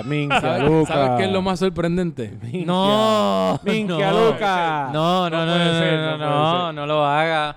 Minkia, 0.05 0.39
¿Sabes, 0.41 0.63
Luca. 0.69 0.93
sabes 0.93 1.11
qué 1.17 1.25
es 1.25 1.33
lo 1.33 1.41
más 1.41 1.59
sorprendente? 1.59 2.35
No, 2.67 3.59
Minkia, 3.65 4.11
no. 4.11 4.31
Luca. 4.33 4.91
No, 4.93 5.31
no, 5.31 5.47
no, 5.47 5.53
puede 5.53 5.65
no, 5.65 5.79
ser, 5.79 5.99
no, 5.99 6.19
no 6.19 6.29
no, 6.29 6.67
ser. 6.67 6.75
no 6.75 6.87
lo 6.87 7.05
haga. 7.07 7.57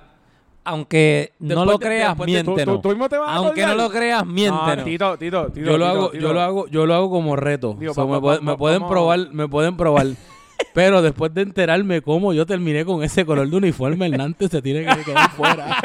Aunque 0.70 1.32
no 1.40 1.64
lo 1.64 1.80
creas, 1.80 2.10
después 2.10 2.34
de- 2.34 2.44
¿Tú, 2.44 2.90
miéntenos. 2.90 3.26
Aunque 3.30 3.66
no 3.66 3.76
lo 3.76 3.90
creas, 3.90 4.26
No, 4.26 4.34
miéntenos. 4.34 4.84
Tito, 4.84 5.18
Tito, 5.18 5.46
Tito. 5.48 5.66
Yo 5.66 5.78
lo 5.78 5.86
hago, 5.88 6.12
yo 6.12 6.34
lo 6.34 6.42
hago, 6.42 6.68
yo 6.68 6.86
lo 6.86 6.94
hago 6.94 7.10
como 7.10 7.38
reto. 7.38 7.74
Me, 7.76 8.58
pueden 8.58 8.86
probar, 8.86 9.32
me 9.32 9.48
pueden 9.48 9.78
probar. 9.78 10.08
Pero 10.74 11.02
después 11.02 11.34
de 11.34 11.44
enterarme 11.44 12.02
cómo 12.02 12.34
yo 12.34 12.46
terminé 12.46 12.84
con 12.84 13.02
ese 13.02 13.26
color 13.26 13.50
de 13.50 13.56
uniforme, 13.56 14.08
el 14.08 14.18
Nantes 14.18 14.50
se 14.52 14.62
tiene 14.62 14.86
que 14.86 15.04
quedar 15.04 15.32
fuera. 15.38 15.80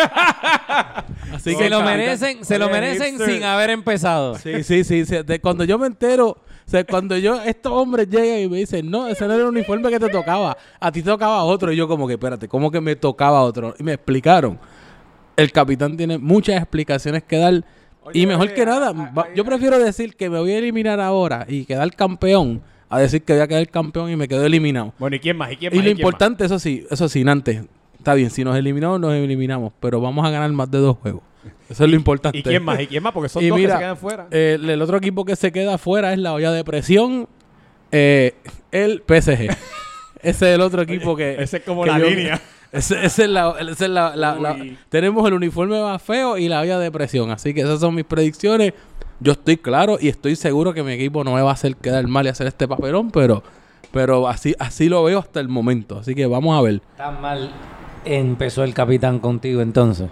Así 1.32 1.54
se 1.54 1.70
lo 1.70 1.82
merecen, 1.82 2.44
se 2.44 2.58
lo 2.58 2.68
merecen 2.68 3.18
sin 3.18 3.44
haber 3.44 3.70
empezado. 3.70 4.36
Sí, 4.36 4.64
sí, 4.64 4.84
sí. 4.84 5.04
cuando 5.40 5.64
yo 5.64 5.78
me 5.78 5.86
entero, 5.86 6.28
o 6.28 6.70
sea, 6.70 6.84
cuando 6.84 7.16
yo, 7.16 7.40
estos 7.42 7.72
hombres 7.72 8.08
llegan 8.08 8.40
y 8.40 8.48
me 8.48 8.56
dicen, 8.58 8.90
no, 8.90 9.06
ese 9.08 9.26
no 9.26 9.34
era 9.34 9.42
el 9.42 9.48
uniforme 9.48 9.90
que 9.90 9.98
te 10.00 10.08
tocaba, 10.08 10.56
a 10.80 10.92
ti 10.92 11.02
te 11.02 11.10
tocaba 11.10 11.42
otro. 11.44 11.72
Y 11.72 11.76
yo 11.76 11.88
como 11.88 12.06
que, 12.06 12.14
espérate, 12.14 12.48
¿cómo 12.48 12.70
que 12.70 12.80
me 12.80 12.96
tocaba 12.96 13.42
otro? 13.42 13.74
Y 13.78 13.82
me 13.82 13.94
explicaron. 13.94 14.58
El 15.36 15.52
capitán 15.52 15.96
tiene 15.96 16.18
muchas 16.18 16.56
explicaciones 16.56 17.22
que 17.22 17.36
dar, 17.38 17.64
y 18.12 18.26
mejor 18.26 18.52
que 18.52 18.66
nada, 18.66 18.92
yo 19.34 19.44
prefiero 19.44 19.78
decir 19.78 20.14
que 20.16 20.28
me 20.28 20.38
voy 20.38 20.52
a 20.52 20.58
eliminar 20.58 21.00
ahora 21.00 21.46
y 21.48 21.64
quedar 21.64 21.90
campeón 21.94 22.62
a 22.88 22.98
decir 23.00 23.22
que 23.22 23.32
voy 23.32 23.42
a 23.42 23.48
quedar 23.48 23.66
campeón 23.68 24.10
y 24.10 24.16
me 24.16 24.28
quedo 24.28 24.44
eliminado. 24.44 24.92
Bueno, 24.98 25.16
¿y 25.16 25.20
quién 25.20 25.36
más? 25.36 25.52
¿Y 25.52 25.56
quién 25.56 25.72
Y 25.72 25.76
más? 25.76 25.84
lo 25.84 25.90
¿Y 25.90 25.94
más? 25.94 26.00
importante, 26.00 26.44
eso 26.44 26.58
sí, 26.58 26.86
eso 26.90 27.08
sí, 27.08 27.24
antes, 27.26 27.62
está 27.96 28.12
bien, 28.14 28.28
si 28.30 28.44
nos 28.44 28.56
eliminamos, 28.56 29.00
nos 29.00 29.14
eliminamos, 29.14 29.72
pero 29.80 30.00
vamos 30.00 30.26
a 30.26 30.30
ganar 30.30 30.50
más 30.52 30.70
de 30.70 30.78
dos 30.78 30.98
juegos. 30.98 31.22
Eso 31.68 31.84
es 31.84 31.90
lo 31.90 31.96
importante. 31.96 32.38
¿Y 32.38 32.42
quién 32.42 32.62
más? 32.62 32.80
¿Y 32.80 32.86
quién 32.86 33.02
más? 33.02 33.12
Porque 33.12 33.28
son 33.30 33.42
Y 33.42 33.48
dos 33.48 33.58
mira, 33.58 33.70
que 33.70 33.78
se 33.78 33.80
quedan 33.80 33.96
fuera. 33.96 34.26
Eh, 34.30 34.58
el, 34.60 34.82
otro 34.82 34.98
equipo 34.98 35.24
que 35.24 35.34
se 35.36 35.50
queda 35.50 35.74
afuera 35.74 36.12
es 36.12 36.18
la 36.18 36.34
olla 36.34 36.52
de 36.52 36.62
presión, 36.64 37.28
eh, 37.90 38.34
el 38.70 39.02
PSG. 39.08 39.48
Ese 40.22 40.50
es 40.50 40.54
el 40.54 40.60
otro 40.60 40.82
equipo 40.82 41.16
que... 41.16 41.42
Ese 41.42 41.56
es 41.56 41.62
como 41.64 41.82
que 41.84 41.90
la 41.90 41.98
yo- 41.98 42.10
línea. 42.10 42.40
Ese, 42.72 43.04
ese 43.04 43.24
es 43.24 43.28
la, 43.28 43.54
ese 43.60 43.84
es 43.84 43.90
la- 43.90 44.16
la- 44.16 44.34
la- 44.36 44.54
Uy. 44.54 44.78
tenemos 44.88 45.26
el 45.28 45.34
uniforme 45.34 45.80
más 45.82 46.00
feo 46.02 46.38
y 46.38 46.48
la 46.48 46.60
olla 46.60 46.78
de 46.78 46.90
presión. 46.90 47.30
Así 47.30 47.52
que 47.52 47.60
esas 47.60 47.80
son 47.80 47.94
mis 47.94 48.04
predicciones. 48.06 48.72
Yo 49.20 49.32
estoy 49.32 49.56
claro 49.58 49.98
y 50.00 50.08
estoy 50.08 50.34
seguro 50.36 50.72
que 50.74 50.82
mi 50.82 50.92
equipo 50.92 51.22
no 51.22 51.34
me 51.34 51.42
va 51.42 51.50
a 51.50 51.52
hacer 51.52 51.76
quedar 51.76 52.06
mal 52.08 52.26
y 52.26 52.30
hacer 52.30 52.46
este 52.46 52.66
papelón, 52.66 53.10
pero, 53.10 53.42
pero 53.92 54.26
así, 54.26 54.54
así 54.58 54.88
lo 54.88 55.04
veo 55.04 55.18
hasta 55.18 55.38
el 55.38 55.48
momento. 55.48 55.98
Así 55.98 56.14
que 56.14 56.26
vamos 56.26 56.58
a 56.58 56.62
ver. 56.62 56.80
Tan 56.96 57.20
mal 57.20 57.50
empezó 58.04 58.64
el 58.64 58.74
capitán 58.74 59.18
contigo 59.20 59.60
entonces. 59.60 60.08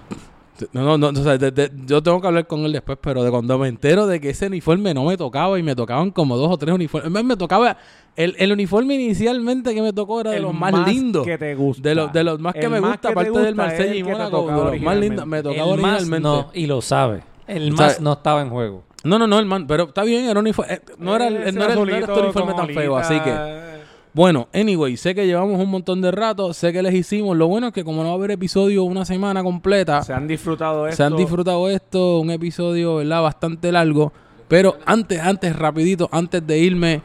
No, 0.74 0.82
no, 0.84 0.98
no, 0.98 1.18
o 1.18 1.24
sea, 1.24 1.38
de- 1.38 1.50
de- 1.50 1.70
yo 1.86 2.02
tengo 2.02 2.20
que 2.20 2.26
hablar 2.26 2.46
con 2.46 2.60
él 2.66 2.72
después, 2.72 2.98
pero 3.00 3.24
de 3.24 3.30
cuando 3.30 3.58
me 3.58 3.66
entero 3.68 4.06
de 4.06 4.20
que 4.20 4.28
ese 4.28 4.46
uniforme 4.46 4.92
no 4.92 5.04
me 5.06 5.16
tocaba 5.16 5.58
y 5.58 5.62
me 5.62 5.74
tocaban 5.74 6.10
como 6.10 6.36
dos 6.36 6.50
o 6.52 6.58
tres 6.58 6.74
uniformes. 6.74 7.10
Me, 7.10 7.22
me 7.22 7.34
tocaba, 7.34 7.78
el, 8.24 8.36
el 8.38 8.52
uniforme 8.52 8.94
inicialmente 8.94 9.74
que 9.74 9.82
me 9.82 9.92
tocó 9.92 10.20
era 10.20 10.30
de 10.30 10.36
El 10.38 10.42
los 10.44 10.54
más, 10.54 10.72
lindos. 10.86 11.24
que 11.26 11.38
te 11.38 11.54
gusta. 11.54 11.88
De 11.88 11.94
los, 11.94 12.12
de 12.12 12.24
los 12.24 12.38
más 12.40 12.54
que 12.54 12.60
El 12.60 12.70
me 12.70 12.80
más 12.80 12.90
gusta, 12.92 13.08
que 13.08 13.12
aparte 13.12 13.30
del 13.38 13.54
gusta 13.54 13.54
Marsella 13.54 13.90
el 13.92 13.96
y 13.98 14.02
Mónaco, 14.02 14.46
de 14.46 14.64
los 14.72 14.80
más 14.82 14.96
lindos, 14.96 15.26
me 15.26 15.42
tocaba 15.42 15.74
el 15.74 15.80
más 15.80 15.92
originalmente. 16.02 16.28
no, 16.28 16.50
y 16.54 16.66
lo 16.66 16.80
sabe. 16.82 17.22
El 17.46 17.72
O 17.72 17.76
sea, 17.76 17.86
más 17.86 18.00
no 18.00 18.12
estaba 18.12 18.42
en 18.42 18.50
juego. 18.50 18.84
No, 19.02 19.18
no, 19.18 19.26
no, 19.26 19.38
el 19.38 19.46
man, 19.46 19.66
pero 19.66 19.84
está 19.84 20.04
bien, 20.04 20.24
era 20.24 20.32
un 20.32 20.44
uniforme, 20.44 20.74
eh, 20.74 20.80
no 20.98 21.16
era, 21.16 21.28
el- 21.28 21.36
Ese 21.38 21.52
no 21.52 21.64
era, 21.64 21.74
no 21.74 21.82
era 21.84 21.98
este 22.00 22.12
azulito 22.12 22.22
uniforme 22.24 22.54
tan 22.54 22.68
feo, 22.68 22.96
así 22.96 23.18
que... 23.20 23.70
Bueno, 24.12 24.48
anyway, 24.52 24.96
sé 24.96 25.14
que 25.14 25.24
llevamos 25.26 25.58
un 25.60 25.70
montón 25.70 26.00
de 26.02 26.10
rato, 26.10 26.52
sé 26.52 26.72
que 26.72 26.82
les 26.82 26.92
hicimos, 26.94 27.36
lo 27.36 27.46
bueno 27.46 27.68
es 27.68 27.72
que 27.72 27.84
como 27.84 28.02
no 28.02 28.08
va 28.08 28.14
a 28.14 28.18
haber 28.18 28.32
episodio 28.32 28.82
una 28.82 29.04
semana 29.04 29.42
completa, 29.44 30.02
Se 30.02 30.12
han 30.12 30.26
disfrutado 30.26 30.86
esto. 30.88 30.96
se 30.96 31.02
han 31.04 31.16
disfrutado 31.16 31.70
esto, 31.70 32.18
un 32.18 32.30
episodio, 32.32 32.96
¿verdad? 32.96 33.22
Bastante 33.22 33.70
largo, 33.70 34.12
pero 34.48 34.76
antes, 34.84 35.20
antes, 35.20 35.54
rapidito, 35.56 36.08
antes 36.10 36.44
de 36.44 36.58
irme, 36.58 37.02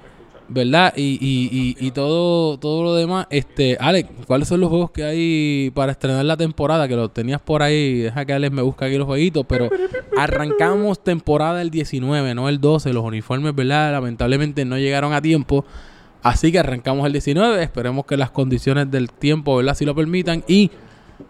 ¿verdad? 0.47 0.93
Y, 0.95 1.17
y, 1.22 1.49
y, 1.51 1.88
y 1.88 1.91
todo, 1.91 2.57
todo 2.57 2.84
lo 2.84 2.95
demás, 2.95 3.27
este, 3.30 3.77
Alex, 3.80 4.09
¿cuáles 4.27 4.47
son 4.47 4.61
los 4.61 4.69
juegos 4.69 4.91
que 4.91 5.03
hay 5.03 5.72
para 5.73 5.91
estrenar 5.91 6.26
la 6.26 6.38
temporada? 6.38 6.88
Que 6.88 6.95
los 6.95 7.13
tenías 7.13 7.41
por 7.41 7.63
ahí, 7.63 7.99
deja 7.99 8.26
que 8.26 8.34
Alex 8.34 8.53
me 8.53 8.61
busque 8.61 8.85
aquí 8.85 8.97
los 8.97 9.07
jueguitos, 9.07 9.45
pero 9.47 9.69
arrancamos 10.17 11.03
temporada 11.03 11.61
el 11.61 11.72
19, 11.72 12.35
no 12.35 12.49
el 12.49 12.59
12, 12.59 12.93
los 12.93 13.03
uniformes, 13.03 13.55
¿verdad? 13.55 13.91
Lamentablemente 13.91 14.65
no 14.65 14.77
llegaron 14.77 15.13
a 15.13 15.22
tiempo. 15.22 15.65
Así 16.22 16.51
que 16.51 16.59
arrancamos 16.59 17.05
el 17.05 17.11
19, 17.11 17.61
esperemos 17.61 18.05
que 18.05 18.17
las 18.17 18.31
condiciones 18.31 18.89
del 18.89 19.11
tiempo, 19.11 19.57
¿verdad? 19.57 19.76
Si 19.76 19.85
lo 19.85 19.93
permitan. 19.93 20.43
Y 20.47 20.72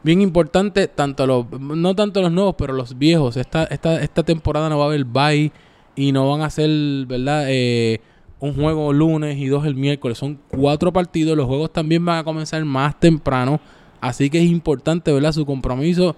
bien 0.04 0.22
importante, 0.22 0.88
tanto 0.88 1.28
los, 1.28 1.52
no 1.60 1.96
tanto 1.96 2.22
los 2.22 2.32
nuevos, 2.32 2.56
pero 2.58 2.74
los 2.74 2.98
viejos. 2.98 3.36
Esta, 3.38 3.66
esta, 3.66 4.02
esta 4.02 4.24
temporada 4.24 4.70
no 4.70 4.78
va 4.78 4.86
a 4.86 4.88
haber 4.88 5.04
bye 5.04 5.52
y 5.96 6.12
no 6.12 6.30
van 6.30 6.42
a 6.42 6.50
ser, 6.50 6.70
¿verdad? 7.08 7.46
Eh, 7.50 8.00
un 8.40 8.54
juego 8.54 8.94
lunes 8.94 9.38
y 9.38 9.48
dos 9.48 9.66
el 9.66 9.76
miércoles. 9.76 10.18
Son 10.18 10.40
cuatro 10.50 10.92
partidos. 10.92 11.38
Los 11.38 11.48
juegos 11.48 11.72
también 11.72 12.04
van 12.06 12.20
a 12.20 12.24
comenzar 12.24 12.64
más 12.66 13.00
temprano. 13.00 13.60
Así 14.02 14.30
que 14.30 14.40
es 14.40 14.46
importante, 14.46 15.12
¿verdad? 15.12 15.32
Su 15.32 15.46
compromiso 15.46 16.16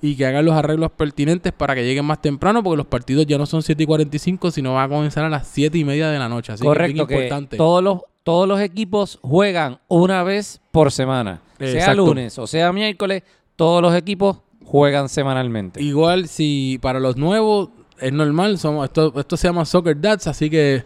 y 0.00 0.14
que 0.16 0.26
hagan 0.26 0.44
los 0.44 0.54
arreglos 0.54 0.92
pertinentes 0.92 1.52
para 1.52 1.74
que 1.74 1.84
lleguen 1.84 2.04
más 2.04 2.22
temprano, 2.22 2.62
porque 2.62 2.76
los 2.76 2.86
partidos 2.86 3.26
ya 3.26 3.36
no 3.38 3.46
son 3.46 3.62
7 3.62 3.82
y 3.82 3.86
45, 3.86 4.50
sino 4.50 4.74
van 4.74 4.84
a 4.84 4.88
comenzar 4.94 5.24
a 5.24 5.28
las 5.28 5.46
7 5.48 5.76
y 5.76 5.84
media 5.84 6.08
de 6.08 6.18
la 6.18 6.28
noche. 6.28 6.52
Así 6.52 6.64
Correcto, 6.64 7.06
que 7.06 7.14
es 7.14 7.18
bien 7.18 7.18
que 7.18 7.24
importante. 7.26 7.56
todos 7.56 7.82
los, 7.82 8.00
todos 8.22 8.46
los 8.46 8.60
equipos 8.60 9.18
juegan 9.22 9.80
una 9.88 10.22
vez 10.22 10.60
por 10.70 10.92
semana. 10.92 11.42
Sea 11.58 11.94
lunes 11.94 12.38
o 12.38 12.46
sea 12.46 12.72
miércoles, 12.72 13.24
todos 13.56 13.82
los 13.82 13.94
equipos 13.94 14.38
juegan 14.64 15.08
semanalmente. 15.08 15.82
Igual 15.82 16.28
si 16.28 16.78
para 16.80 17.00
los 17.00 17.16
nuevos 17.16 17.70
es 18.00 18.12
normal, 18.12 18.58
somos 18.58 18.84
esto, 18.84 19.12
esto 19.18 19.36
se 19.36 19.48
llama 19.48 19.64
Soccer 19.64 20.00
Dads, 20.00 20.28
así 20.28 20.48
que 20.48 20.84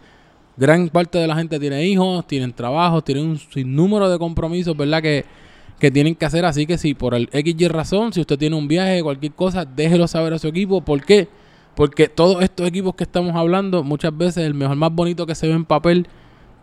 gran 0.57 0.89
parte 0.89 1.19
de 1.19 1.27
la 1.27 1.37
gente 1.37 1.59
tiene 1.59 1.85
hijos, 1.87 2.27
tienen 2.27 2.53
trabajos, 2.53 3.05
tienen 3.05 3.27
un 3.27 3.39
sinnúmero 3.39 4.09
de 4.09 4.19
compromisos, 4.19 4.77
¿verdad? 4.77 5.03
Que, 5.03 5.25
que 5.79 5.91
tienen 5.91 6.15
que 6.15 6.25
hacer, 6.25 6.45
así 6.45 6.67
que 6.67 6.79
si 6.79 6.95
por 6.95 7.15
el 7.15 7.29
XY 7.33 7.69
razón, 7.69 8.13
si 8.13 8.21
usted 8.21 8.39
tiene 8.39 8.57
un 8.57 8.69
viaje, 8.69 9.03
cualquier 9.03 9.33
cosa, 9.33 9.65
déjelo 9.65 10.07
saber 10.07 10.33
a 10.33 10.39
su 10.39 10.49
equipo. 10.49 10.81
¿Por 10.81 11.05
qué? 11.05 11.29
Porque 11.75 12.09
todos 12.09 12.43
estos 12.43 12.69
equipos 12.69 12.95
que 12.95 13.05
estamos 13.05 13.35
hablando, 13.35 13.83
muchas 13.83 14.17
veces 14.17 14.45
el 14.45 14.55
mejor 14.55 14.77
más 14.77 14.93
bonito 14.93 15.27
que 15.27 15.35
se 15.35 15.49
ve 15.49 15.55
en 15.55 15.65
papel 15.65 16.07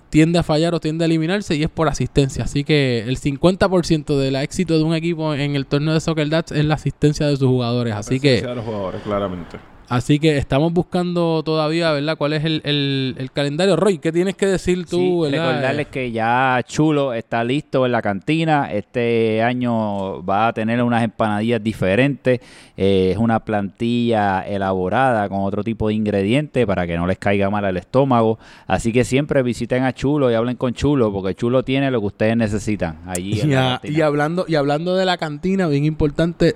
tiende 0.09 0.39
a 0.39 0.43
fallar 0.43 0.73
o 0.73 0.79
tiende 0.79 1.03
a 1.03 1.07
eliminarse 1.07 1.55
y 1.55 1.63
es 1.63 1.69
por 1.69 1.87
asistencia. 1.87 2.43
Así 2.43 2.63
que 2.63 2.99
el 2.99 3.19
50% 3.19 4.17
del 4.17 4.35
éxito 4.35 4.77
de 4.77 4.83
un 4.83 4.93
equipo 4.93 5.33
en 5.33 5.55
el 5.55 5.65
torneo 5.65 5.93
de 5.93 5.99
Soccer 5.99 6.29
Dads 6.29 6.51
es 6.51 6.65
la 6.65 6.75
asistencia 6.75 7.27
de 7.27 7.37
sus 7.37 7.47
jugadores. 7.47 7.93
Así 7.95 8.19
que... 8.19 8.41
De 8.41 8.55
los 8.55 8.65
jugadores, 8.65 9.01
claramente. 9.01 9.57
Así 9.89 10.19
que 10.19 10.37
estamos 10.37 10.71
buscando 10.71 11.41
todavía, 11.43 11.91
¿verdad? 11.91 12.15
¿Cuál 12.15 12.33
es 12.33 12.45
el, 12.45 12.61
el- 12.63 13.15
el 13.17 13.31
calendario? 13.31 13.75
Roy, 13.75 13.97
¿qué 13.97 14.11
tienes 14.11 14.35
que 14.35 14.45
decir 14.45 14.85
tú, 14.85 15.25
Sí, 15.25 15.31
recordarles 15.31 15.87
que 15.87 16.11
ya 16.11 16.61
Chulo 16.67 17.13
está 17.13 17.43
listo 17.43 17.85
en 17.87 17.91
la 17.91 18.01
cantina. 18.03 18.71
Este 18.71 19.41
año 19.41 20.23
va 20.23 20.47
a 20.49 20.53
tener 20.53 20.83
unas 20.83 21.03
empanadillas 21.03 21.63
diferentes. 21.63 22.39
Eh, 22.77 23.09
es 23.13 23.17
una 23.17 23.39
plantilla 23.43 24.41
elaborada 24.41 25.27
con 25.27 25.39
otro 25.41 25.63
tipo 25.63 25.87
de 25.87 25.95
ingredientes 25.95 26.65
para 26.67 26.85
que 26.85 26.95
no 26.95 27.07
les 27.07 27.17
caiga 27.17 27.49
mal 27.49 27.65
al 27.65 27.77
estómago. 27.77 28.37
Así 28.67 28.93
que 28.93 29.03
siempre 29.03 29.41
visiten 29.41 29.83
a 29.83 29.93
Chulo 29.93 30.29
y 30.29 30.35
hablen 30.35 30.55
con 30.55 30.73
Chulo 30.75 31.11
porque 31.11 31.33
Chulo 31.33 31.63
tiene 31.63 31.89
lo 31.89 31.99
que 31.99 32.05
ustedes 32.07 32.37
necesitan 32.37 32.99
allí. 33.07 33.39
en 33.41 33.49
Y, 33.49 33.53
la 33.53 33.67
a- 33.67 33.79
cantina. 33.79 33.97
y 33.97 34.01
hablando, 34.01 34.45
y 34.47 34.53
hablando 34.55 34.95
de 34.95 35.05
la 35.05 35.17
cantina, 35.17 35.67
bien 35.67 35.85
importante, 35.85 36.55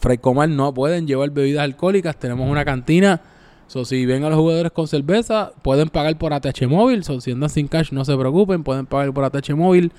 Fray 0.00 0.18
Comar 0.18 0.48
no 0.48 0.72
pueden 0.74 1.06
llevar 1.06 1.30
bebidas 1.30 1.64
alcohólicas. 1.64 2.16
Tenemos 2.18 2.48
una 2.50 2.64
cantina. 2.64 3.20
So, 3.66 3.84
si 3.84 4.06
ven 4.06 4.24
a 4.24 4.30
los 4.30 4.38
jugadores 4.38 4.72
con 4.72 4.88
cerveza, 4.88 5.52
pueden 5.62 5.88
pagar 5.90 6.16
por 6.16 6.32
ATH 6.32 6.66
móvil. 6.68 7.04
So, 7.04 7.20
si 7.20 7.32
andan 7.32 7.50
sin 7.50 7.68
cash, 7.68 7.92
no 7.92 8.04
se 8.04 8.16
preocupen, 8.16 8.64
pueden 8.64 8.86
pagar 8.86 9.12
por 9.12 9.24
ATH 9.24 9.50
móvil. 9.54 9.92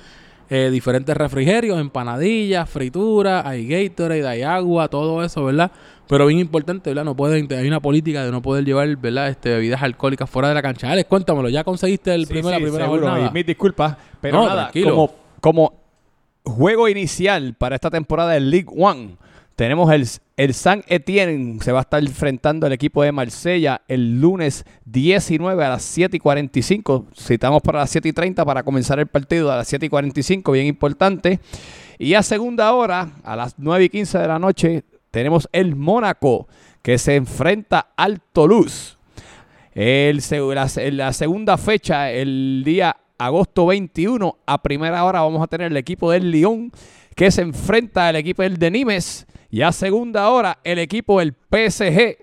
Eh, 0.51 0.71
diferentes 0.71 1.15
refrigerios, 1.15 1.79
empanadillas, 1.79 2.67
frituras, 2.67 3.45
hay 3.45 3.67
Gatorade, 3.67 4.27
hay 4.27 4.41
agua, 4.41 4.87
todo 4.87 5.23
eso, 5.23 5.43
¿verdad? 5.45 5.71
Pero 6.07 6.25
bien 6.25 6.39
importante, 6.39 6.89
¿verdad? 6.89 7.03
No 7.05 7.15
pueden, 7.15 7.47
hay 7.53 7.67
una 7.67 7.79
política 7.79 8.25
de 8.25 8.31
no 8.31 8.41
poder 8.41 8.65
llevar, 8.65 8.95
¿verdad? 8.95 9.29
Este, 9.29 9.49
bebidas 9.51 9.83
alcohólicas 9.83 10.27
fuera 10.27 10.47
de 10.49 10.55
la 10.55 10.63
cancha. 10.63 10.89
Alex, 10.91 11.07
cuéntamelo, 11.07 11.49
¿ya 11.49 11.63
conseguiste 11.63 12.15
el 12.15 12.25
Sí, 12.25 12.33
primer, 12.33 12.51
la 12.53 12.57
sí, 12.57 12.63
primera 12.63 12.85
seguro, 12.85 13.03
jornada? 13.09 13.29
mis 13.29 13.45
disculpas, 13.45 13.95
pero 14.19 14.37
No, 14.39 14.47
nada, 14.47 14.63
tranquilo. 14.71 14.89
como, 14.89 15.13
como 15.39 15.73
juego 16.43 16.89
inicial 16.89 17.53
para 17.55 17.75
esta 17.75 17.91
temporada 17.91 18.31
del 18.31 18.49
League 18.49 18.69
One, 18.75 19.17
tenemos 19.59 19.91
el, 19.91 20.07
el 20.37 20.53
San 20.53 20.85
Etienne, 20.87 21.59
se 21.61 21.73
va 21.73 21.79
a 21.79 21.81
estar 21.81 22.01
enfrentando 22.01 22.65
al 22.65 22.71
equipo 22.71 23.03
de 23.03 23.11
Marsella 23.11 23.81
el 23.89 24.21
lunes 24.21 24.63
19 24.85 25.65
a 25.65 25.67
las 25.67 25.83
7 25.83 26.15
y 26.15 26.19
45. 26.21 27.07
Citamos 27.13 27.61
para 27.61 27.79
las 27.79 27.89
7 27.89 28.07
y 28.07 28.13
30 28.13 28.45
para 28.45 28.63
comenzar 28.63 28.99
el 28.99 29.07
partido 29.07 29.51
a 29.51 29.57
las 29.57 29.67
7 29.67 29.87
y 29.87 29.89
45, 29.89 30.53
bien 30.53 30.65
importante. 30.65 31.41
Y 31.97 32.13
a 32.13 32.23
segunda 32.23 32.71
hora, 32.71 33.09
a 33.21 33.35
las 33.35 33.55
9 33.57 33.83
y 33.83 33.89
15 33.89 34.19
de 34.19 34.27
la 34.29 34.39
noche, 34.39 34.85
tenemos 35.11 35.49
el 35.51 35.75
Mónaco 35.75 36.47
que 36.81 36.97
se 36.97 37.17
enfrenta 37.17 37.89
al 37.97 38.21
Toulouse. 38.31 38.95
El, 39.73 40.23
la, 40.55 40.71
la 40.93 41.11
segunda 41.11 41.57
fecha, 41.57 42.09
el 42.09 42.61
día 42.63 42.95
agosto 43.17 43.65
21, 43.65 44.37
a 44.45 44.61
primera 44.61 45.03
hora 45.03 45.19
vamos 45.19 45.43
a 45.43 45.47
tener 45.47 45.69
el 45.69 45.75
equipo 45.75 46.11
del 46.11 46.31
Lyon 46.31 46.71
que 47.13 47.29
se 47.29 47.41
enfrenta 47.41 48.07
al 48.07 48.15
equipo 48.15 48.43
del 48.43 48.55
de 48.55 48.71
Nimes. 48.71 49.25
Y 49.51 49.61
a 49.61 49.71
segunda 49.71 50.29
hora, 50.29 50.59
el 50.63 50.79
equipo 50.79 51.19
del 51.19 51.33
PSG. 51.33 52.17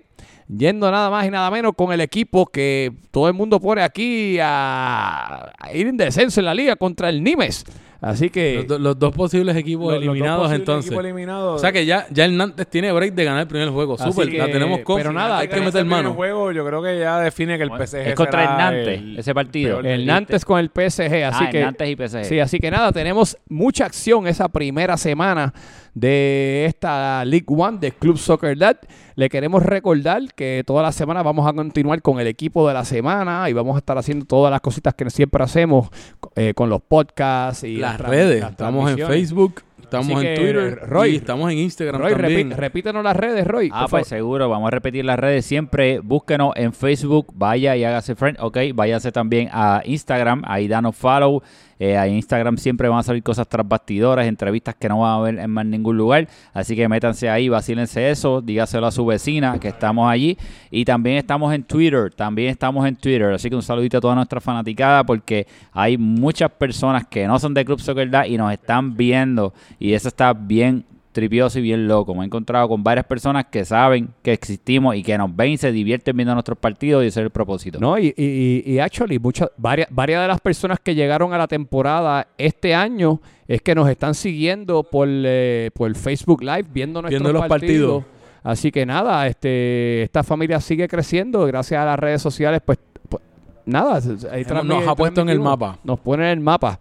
Yendo 0.47 0.89
nada 0.89 1.09
más 1.09 1.25
y 1.25 1.29
nada 1.29 1.51
menos 1.51 1.73
con 1.75 1.91
el 1.91 1.99
equipo 1.99 2.45
que 2.45 2.93
todo 3.11 3.27
el 3.27 3.33
mundo 3.33 3.59
pone 3.59 3.81
aquí 3.81 4.39
a, 4.39 5.51
a 5.59 5.73
ir 5.73 5.87
en 5.87 5.97
descenso 5.97 6.39
en 6.39 6.45
la 6.45 6.53
liga 6.53 6.77
contra 6.77 7.09
el 7.09 7.21
Nimes. 7.21 7.65
Así 7.99 8.29
que 8.29 8.55
Los, 8.57 8.67
do- 8.67 8.79
los 8.79 8.99
dos 8.99 9.13
posibles 9.13 9.55
equipos 9.55 9.85
Los- 9.85 9.93
los 9.95 10.05
dos 10.05 10.11
eliminados 10.13 10.39
posibles 10.41 10.59
entonces. 10.59 10.91
equipos 10.91 11.05
eliminados. 11.05 11.55
O 11.55 11.59
sea 11.59 11.71
que 11.71 11.85
ya, 11.85 12.05
ya 12.11 12.25
el 12.25 12.37
Nantes 12.37 12.67
tiene 12.67 12.91
break 12.91 13.13
de 13.15 13.23
ganar 13.23 13.41
el 13.41 13.47
primer 13.47 13.69
juego. 13.69 13.95
Así 13.95 14.03
Súper, 14.11 14.29
que- 14.29 14.37
la 14.37 14.45
tenemos 14.47 14.79
con. 14.81 14.97
pero 14.97 15.11
nada, 15.11 15.39
hay 15.39 15.47
que 15.47 15.55
meter 15.57 15.71
primer 15.71 15.85
mano. 15.85 16.13
juego, 16.13 16.51
yo 16.51 16.65
creo 16.65 16.83
que 16.83 16.99
ya 16.99 17.19
define 17.19 17.57
que 17.57 17.63
el 17.63 17.71
PSG 17.71 18.09
es 18.09 18.15
contra 18.15 18.41
el 18.43 18.47
será 18.49 18.57
Nantes, 18.57 18.99
el 18.99 19.19
ese 19.19 19.33
partido. 19.33 19.79
el 19.79 20.05
Nantes 20.05 20.45
con 20.45 20.59
el 20.59 20.69
PSG. 20.69 21.23
Así 21.25 21.43
ah, 21.45 21.49
que 21.49 21.57
el 21.59 21.65
Nantes 21.65 21.89
y 21.89 21.95
PSG. 21.95 22.23
Sí, 22.25 22.39
así 22.39 22.59
que 22.59 22.69
nada, 22.69 22.91
tenemos 22.91 23.37
mucha 23.49 23.85
acción 23.85 24.27
esa 24.27 24.47
primera 24.47 24.95
semana 24.97 25.53
de 25.95 26.65
esta 26.67 27.25
League 27.25 27.45
One 27.47 27.79
de 27.79 27.91
Club 27.91 28.17
Soccer 28.17 28.55
Dad. 28.57 28.77
Le 29.15 29.29
queremos 29.29 29.63
recordar 29.63 30.21
que 30.35 30.61
toda 30.65 30.83
la 30.83 30.91
semana 30.91 31.23
vamos 31.23 31.47
a 31.47 31.53
continuar 31.53 32.03
con 32.03 32.19
el 32.19 32.27
equipo 32.27 32.67
de 32.67 32.75
la 32.75 32.85
semana 32.85 33.49
y 33.49 33.53
vamos 33.53 33.73
a 33.75 33.79
estar 33.79 33.97
haciendo 33.97 34.25
todas 34.25 34.51
las 34.51 34.61
cositas 34.61 34.93
que 34.93 35.09
siempre 35.09 35.43
hacemos 35.43 35.89
eh, 36.35 36.53
con 36.53 36.69
los 36.69 36.81
podcasts 36.83 37.63
y 37.63 37.77
Las 37.91 38.01
redes. 38.01 38.41
las 38.41 38.51
Estamos 38.51 38.91
en. 38.91 39.07
Facebook, 39.07 39.61
Estamos 39.81 40.21
en 40.21 40.35
Twitter 40.35 40.79
Roy, 40.89 41.11
y 41.11 41.15
estamos 41.15 41.49
en 41.49 41.59
Instagram 41.59 42.01
Roy, 42.01 42.11
también. 42.13 42.51
repi- 42.51 42.55
repítenos 42.57 43.01
las 43.05 43.15
redes, 43.15 43.47
Roy. 43.47 43.69
Ah, 43.71 43.87
pues 43.89 43.91
favor. 43.91 44.05
seguro, 44.05 44.49
vamos 44.49 44.67
a 44.67 44.71
repetir 44.71 45.05
las 45.05 45.17
redes 45.17 45.45
siempre. 45.45 45.99
Búsquenos 45.99 46.51
en 46.57 46.73
Facebook, 46.73 47.27
vaya 47.33 47.73
y 47.77 47.85
hágase 47.85 48.15
friend, 48.15 48.37
ok. 48.41 48.57
Váyase 48.75 49.13
también 49.13 49.47
a 49.53 49.81
Instagram, 49.85 50.41
ahí 50.45 50.67
danos 50.67 50.93
follow. 50.93 51.41
Eh, 51.79 51.95
en 51.95 52.15
Instagram 52.15 52.57
siempre 52.57 52.89
van 52.89 52.99
a 52.99 53.03
salir 53.03 53.23
cosas 53.23 53.47
tras 53.47 53.67
bastidoras, 53.67 54.25
entrevistas 54.25 54.75
que 54.75 54.89
no 54.89 54.99
van 54.99 55.11
a 55.13 55.19
ver 55.19 55.39
en 55.39 55.49
más 55.49 55.65
ningún 55.65 55.97
lugar. 55.97 56.27
Así 56.53 56.75
que 56.75 56.87
métanse 56.87 57.29
ahí, 57.29 57.49
vacílense 57.49 58.09
eso, 58.09 58.41
dígaselo 58.41 58.87
a 58.87 58.91
su 58.91 59.05
vecina 59.05 59.59
que 59.59 59.69
estamos 59.69 60.09
allí. 60.09 60.37
Y 60.71 60.85
también 60.85 61.17
estamos 61.17 61.53
en 61.53 61.63
Twitter, 61.63 62.13
también 62.13 62.49
estamos 62.49 62.87
en 62.87 62.95
Twitter. 62.95 63.33
Así 63.33 63.49
que 63.49 63.55
un 63.55 63.63
saludito 63.63 63.97
a 63.97 64.01
toda 64.01 64.15
nuestra 64.15 64.41
fanaticada 64.41 65.03
porque 65.03 65.47
hay 65.71 65.97
muchas 65.97 66.51
personas 66.51 67.05
que 67.07 67.27
no 67.27 67.39
son 67.39 67.53
de 67.53 67.65
Club 67.65 67.79
Soccer 67.79 68.09
y 68.27 68.37
nos 68.37 68.51
están 68.51 68.95
viendo. 68.95 69.53
Y 69.79 69.93
eso 69.93 70.07
está 70.07 70.33
bien 70.33 70.85
tripioso 71.17 71.57
y 71.57 71.63
bien 71.63 71.87
loco. 71.87 72.13
Me 72.13 72.21
he 72.21 72.25
encontrado 72.25 72.69
con 72.69 72.83
varias 72.83 73.05
personas 73.07 73.45
que 73.51 73.65
saben 73.65 74.09
que 74.21 74.31
existimos 74.33 74.95
y 74.95 75.01
que 75.01 75.17
nos 75.17 75.35
ven 75.35 75.51
y 75.53 75.57
se 75.57 75.71
divierten 75.71 76.15
viendo 76.15 76.33
nuestros 76.35 76.57
partidos 76.59 77.03
y 77.03 77.07
ese 77.07 77.19
es 77.21 77.23
el 77.25 77.31
propósito. 77.31 77.79
No, 77.79 77.97
y, 77.97 78.13
y, 78.15 78.63
y- 78.65 78.71
y 78.73 78.79
actually, 78.79 79.17
muchas, 79.17 79.49
varias, 79.57 79.87
varias 79.89 80.21
de 80.21 80.27
las 80.27 80.39
personas 80.39 80.79
que 80.79 80.93
llegaron 80.93 81.33
a 81.33 81.37
la 81.39 81.47
temporada 81.47 82.27
este 82.37 82.75
año 82.75 83.19
es 83.47 83.61
que 83.63 83.73
nos 83.73 83.89
están 83.89 84.13
siguiendo 84.13 84.83
por, 84.83 85.07
eh, 85.09 85.71
por 85.73 85.93
Facebook 85.95 86.41
Live, 86.43 86.65
viendo 86.71 87.01
nuestros 87.01 87.21
Viendo 87.23 87.33
los 87.33 87.47
partidos. 87.49 88.03
Así 88.43 88.71
que 88.71 88.85
nada, 88.85 89.25
este, 89.27 90.03
esta 90.03 90.23
familia 90.23 90.61
sigue 90.61 90.87
creciendo 90.87 91.45
gracias 91.47 91.81
a 91.81 91.85
las 91.85 91.97
redes 91.99 92.21
sociales, 92.21 92.61
pues, 92.63 92.77
pues, 93.09 93.21
nada, 93.65 93.95
ahí 94.31 94.43
nos 94.43 94.51
transmi- 94.51 94.87
ha 94.87 94.95
puesto 94.95 95.21
en 95.21 95.29
el 95.29 95.39
mapa. 95.39 95.79
Nos 95.83 95.99
pone 95.99 96.23
en 96.25 96.29
el 96.37 96.39
mapa. 96.39 96.79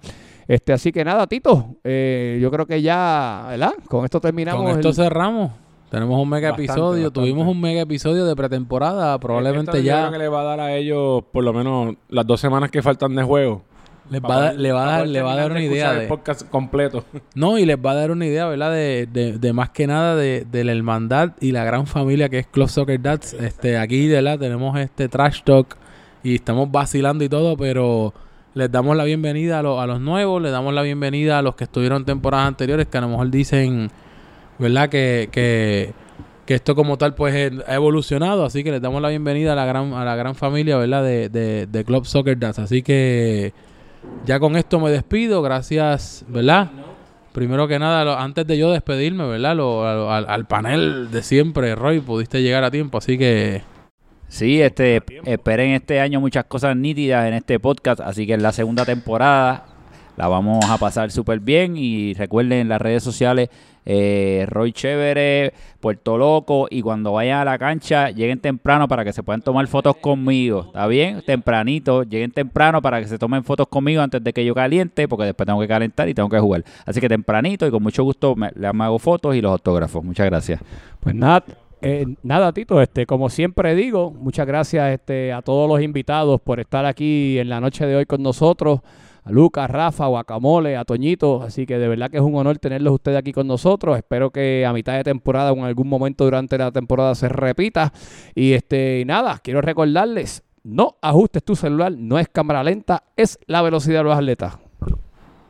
Este, 0.49 0.73
así 0.73 0.93
que 0.93 1.05
nada, 1.05 1.27
Tito, 1.27 1.77
eh, 1.83 2.39
yo 2.41 2.51
creo 2.51 2.67
que 2.67 2.81
ya, 2.83 3.47
¿verdad? 3.51 3.73
Con 3.89 4.05
esto 4.05 4.21
terminamos. 4.21 4.63
Con 4.63 4.73
esto 4.73 4.89
el- 4.89 4.95
cerramos. 4.95 5.51
Tenemos 5.91 6.21
un 6.21 6.29
mega 6.29 6.51
Bastante, 6.51 6.65
episodio. 6.73 7.05
bastante. 7.05 7.21
Tuvimos 7.31 7.47
un 7.49 7.61
mega 7.61 7.81
episodio 7.83 8.25
de 8.27 8.35
pretemporada. 8.35 9.19
Probablemente 9.21 9.71
Esto 9.71 9.79
yo 9.79 9.85
ya 9.87 10.01
creo 10.01 10.13
que 10.13 10.19
le 10.19 10.29
va 10.29 10.41
a 10.41 10.45
dar 10.45 10.61
a 10.61 10.75
ellos 10.75 11.23
por 11.33 11.45
lo 11.45 11.53
menos 11.53 11.95
las 12.09 12.27
dos 12.27 12.41
semanas 12.41 12.71
que 12.73 12.83
faltan 12.83 13.15
de 13.15 13.23
juego. 13.23 13.63
les 14.11 14.21
va, 14.23 14.29
dar- 14.29 14.39
poder- 14.51 14.61
le 14.61 14.73
va 14.73 14.83
a 14.83 14.87
dar, 14.99 15.07
le 15.09 15.23
va 15.23 15.33
a 15.33 15.37
dar 15.37 15.51
una 15.53 15.61
de 15.61 15.67
idea 15.67 15.93
de... 15.93 16.03
el 16.03 16.09
podcast 16.09 16.49
completo. 16.51 17.05
No, 17.37 17.57
y 17.59 17.67
les 17.67 17.77
va 17.77 17.93
a 17.93 17.95
dar 17.95 18.11
una 18.11 18.27
idea, 18.27 18.47
¿verdad? 18.47 18.73
De, 18.73 19.09
de, 19.13 19.39
de 19.39 19.53
más 19.53 19.71
que 19.71 19.87
nada 19.87 20.17
de, 20.17 20.45
de 20.51 20.65
la 20.65 20.73
hermandad 20.73 21.33
y 21.41 21.53
la 21.53 21.65
gran 21.65 21.87
familia 21.87 22.29
que 22.29 22.39
es 22.41 22.47
Club 22.49 22.69
Soccer 22.69 23.01
Dads. 23.01 23.35
Este, 23.35 23.79
aquí, 23.79 24.09
¿verdad? 24.09 24.39
Tenemos 24.41 24.77
este 24.79 25.09
trash 25.09 25.43
talk 25.45 25.77
y 26.25 26.35
estamos 26.37 26.71
vacilando 26.71 27.23
y 27.25 27.29
todo, 27.29 27.57
pero 27.57 28.13
les 28.57 28.73
damos 28.73 28.97
la 28.97 29.05
bienvenida 29.05 29.59
a, 29.59 29.63
lo- 29.63 29.81
a 29.81 29.87
los 29.87 30.01
nuevos, 30.01 30.41
les 30.41 30.51
damos 30.51 30.73
la 30.73 30.81
bienvenida 30.81 31.39
a 31.39 31.43
los 31.43 31.55
que 31.57 31.65
estuvieron 31.65 32.07
temporadas 32.07 32.49
anteriores, 32.49 32.87
que 32.87 32.97
a 32.97 33.03
lo 33.03 33.09
mejor 33.09 33.31
dicen, 33.31 33.91
¿verdad? 34.59 34.89
Que, 34.89 35.29
que, 35.31 35.93
que 36.47 36.55
esto 36.55 36.75
como 36.75 36.97
tal 36.97 37.15
pues 37.15 37.53
ha 37.69 37.75
evolucionado, 37.75 38.47
así 38.47 38.65
que 38.65 38.71
les 38.73 38.81
damos 38.81 39.03
la 39.03 39.11
bienvenida 39.11 39.53
a 39.53 39.57
la 39.57 39.67
gran, 39.67 39.93
a 39.93 40.07
la 40.07 40.17
gran 40.17 40.35
familia, 40.35 40.79
¿verdad? 40.79 41.05
De, 41.05 41.29
de, 41.29 41.67
de 41.67 41.85
Club 41.85 42.07
Soccer 42.07 42.39
Dads. 42.39 42.59
Así 42.59 42.83
que 42.83 43.53
ya 44.25 44.41
con 44.41 44.57
esto 44.57 44.81
me 44.81 44.91
despido, 44.91 45.43
gracias, 45.43 46.25
¿verdad? 46.27 46.71
Primero 47.35 47.69
que 47.69 47.79
nada, 47.79 48.05
lo- 48.07 48.17
antes 48.19 48.47
de 48.47 48.57
yo 48.57 48.71
despedirme, 48.73 49.27
¿verdad? 49.29 49.55
Lo- 49.55 50.11
al, 50.11 50.25
al 50.27 50.47
panel 50.47 51.11
de 51.11 51.23
siempre, 51.23 51.75
Roy, 51.75 52.01
pudiste 52.01 52.41
llegar 52.41 52.65
a 52.65 52.71
tiempo, 52.71 52.97
así 52.97 53.19
que 53.19 53.61
Sí, 54.29 54.61
este, 54.61 55.03
esperen 55.25 55.71
este 55.73 56.01
año 56.01 56.21
muchas 56.21 56.45
cosas 56.45 56.77
nítidas 56.77 57.27
en 57.27 57.35
este 57.35 57.61
podcast, 57.61 58.01
así 58.01 58.27
que 58.27 58.35
en 58.35 58.43
la 58.43 58.53
segunda 58.53 58.85
temporada 58.85 59.67
la 60.17 60.29
vamos 60.29 60.65
a 60.69 60.79
pasar 60.79 61.11
súper 61.11 61.41
bien 61.41 61.77
y 61.77 62.15
recuerden 62.15 62.61
en 62.61 62.69
las 62.69 62.81
redes 62.81 63.03
sociales 63.03 63.51
eh, 63.85 64.45
Roy 64.49 64.73
Chévere, 64.73 65.53
Puerto 65.79 66.19
Loco 66.19 66.67
y 66.71 66.83
cuando 66.83 67.13
vayan 67.13 67.41
a 67.41 67.45
la 67.45 67.59
cancha 67.59 68.11
lleguen 68.11 68.41
temprano 68.41 68.89
para 68.89 69.05
que 69.05 69.13
se 69.13 69.23
puedan 69.23 69.43
tomar 69.43 69.67
fotos 69.69 69.97
conmigo, 69.97 70.65
¿está 70.67 70.87
bien? 70.89 71.23
Tempranito, 71.25 72.03
lleguen 72.03 72.33
temprano 72.33 72.83
para 72.83 73.01
que 73.01 73.07
se 73.07 73.19
tomen 73.19 73.45
fotos 73.45 73.69
conmigo 73.69 74.03
antes 74.03 74.25
de 74.25 74.33
que 74.33 74.45
yo 74.45 74.55
caliente 74.55 75.07
porque 75.07 75.27
después 75.27 75.47
tengo 75.47 75.61
que 75.61 75.69
calentar 75.69 76.09
y 76.09 76.15
tengo 76.15 76.29
que 76.29 76.41
jugar. 76.41 76.65
Así 76.85 77.01
que 77.01 77.09
tempranito 77.09 77.67
y 77.67 77.71
con 77.71 77.83
mucho 77.83 78.03
gusto 78.03 78.35
me, 78.35 78.51
le 78.57 78.67
hago 78.67 78.99
fotos 78.99 79.37
y 79.37 79.41
los 79.41 79.53
autógrafos. 79.53 80.03
Muchas 80.03 80.27
gracias. 80.27 80.61
Pues 80.99 81.15
nada, 81.15 81.45
eh, 81.83 82.07
nada, 82.23 82.53
Tito, 82.53 82.81
este, 82.81 83.07
como 83.07 83.29
siempre 83.29 83.75
digo, 83.75 84.11
muchas 84.11 84.47
gracias 84.47 84.93
este, 84.93 85.33
a 85.33 85.43
todos 85.43 85.69
los 85.69 85.83
invitados 85.83 86.41
por 86.41 86.61
estar 86.61 86.87
aquí 86.87 87.39
en 87.39 87.49
la 87.49 87.61
noche 87.61 87.87
de 87.87 87.97
hoy 87.97 88.07
con 88.07 88.23
nosotros. 88.23 88.81
A 89.25 89.31
Lucas, 89.33 89.69
Rafa, 89.69 90.07
Guacamole, 90.07 90.77
a 90.77 90.85
Toñito. 90.85 91.43
Así 91.43 91.67
que 91.67 91.79
de 91.79 91.89
verdad 91.89 92.11
que 92.11 92.17
es 92.17 92.23
un 92.23 92.37
honor 92.37 92.59
tenerlos 92.59 92.95
ustedes 92.95 93.19
aquí 93.19 93.33
con 93.33 93.49
nosotros. 93.49 93.97
Espero 93.97 94.31
que 94.31 94.65
a 94.65 94.73
mitad 94.73 94.95
de 94.95 95.03
temporada 95.03 95.53
o 95.53 95.57
en 95.57 95.65
algún 95.65 95.89
momento 95.89 96.25
durante 96.25 96.57
la 96.57 96.71
temporada 96.71 97.15
se 97.17 97.29
repita. 97.29 97.93
Y 98.35 98.53
este, 98.53 99.03
nada, 99.05 99.41
quiero 99.43 99.61
recordarles, 99.61 100.45
no 100.63 100.97
ajustes 101.03 101.43
tu 101.43 101.57
celular, 101.57 101.93
no 101.93 102.19
es 102.19 102.29
cámara 102.29 102.63
lenta, 102.63 103.03
es 103.17 103.39
la 103.47 103.63
velocidad 103.63 104.01
de 104.01 104.05
los 104.05 104.17
atletas. 104.17 104.66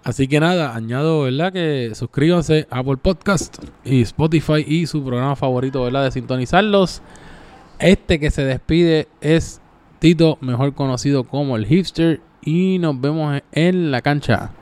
Así 0.06 0.28
que 0.28 0.38
nada, 0.38 0.76
añado, 0.76 1.22
¿verdad? 1.22 1.52
Que 1.52 1.90
suscríbanse 1.96 2.68
a 2.70 2.78
Apple 2.78 2.96
Podcast 2.96 3.56
y 3.84 4.02
Spotify 4.02 4.64
y 4.64 4.86
su 4.86 5.02
programa 5.04 5.34
favorito, 5.34 5.82
¿verdad? 5.82 6.04
De 6.04 6.12
sintonizarlos. 6.12 7.02
Este 7.80 8.20
que 8.20 8.30
se 8.30 8.44
despide 8.44 9.08
es 9.20 9.60
Tito, 9.98 10.38
mejor 10.40 10.74
conocido 10.74 11.24
como 11.24 11.56
el 11.56 11.66
hipster. 11.66 12.20
Y 12.40 12.78
nos 12.78 13.00
vemos 13.00 13.42
en 13.50 13.90
la 13.90 14.00
cancha. 14.00 14.52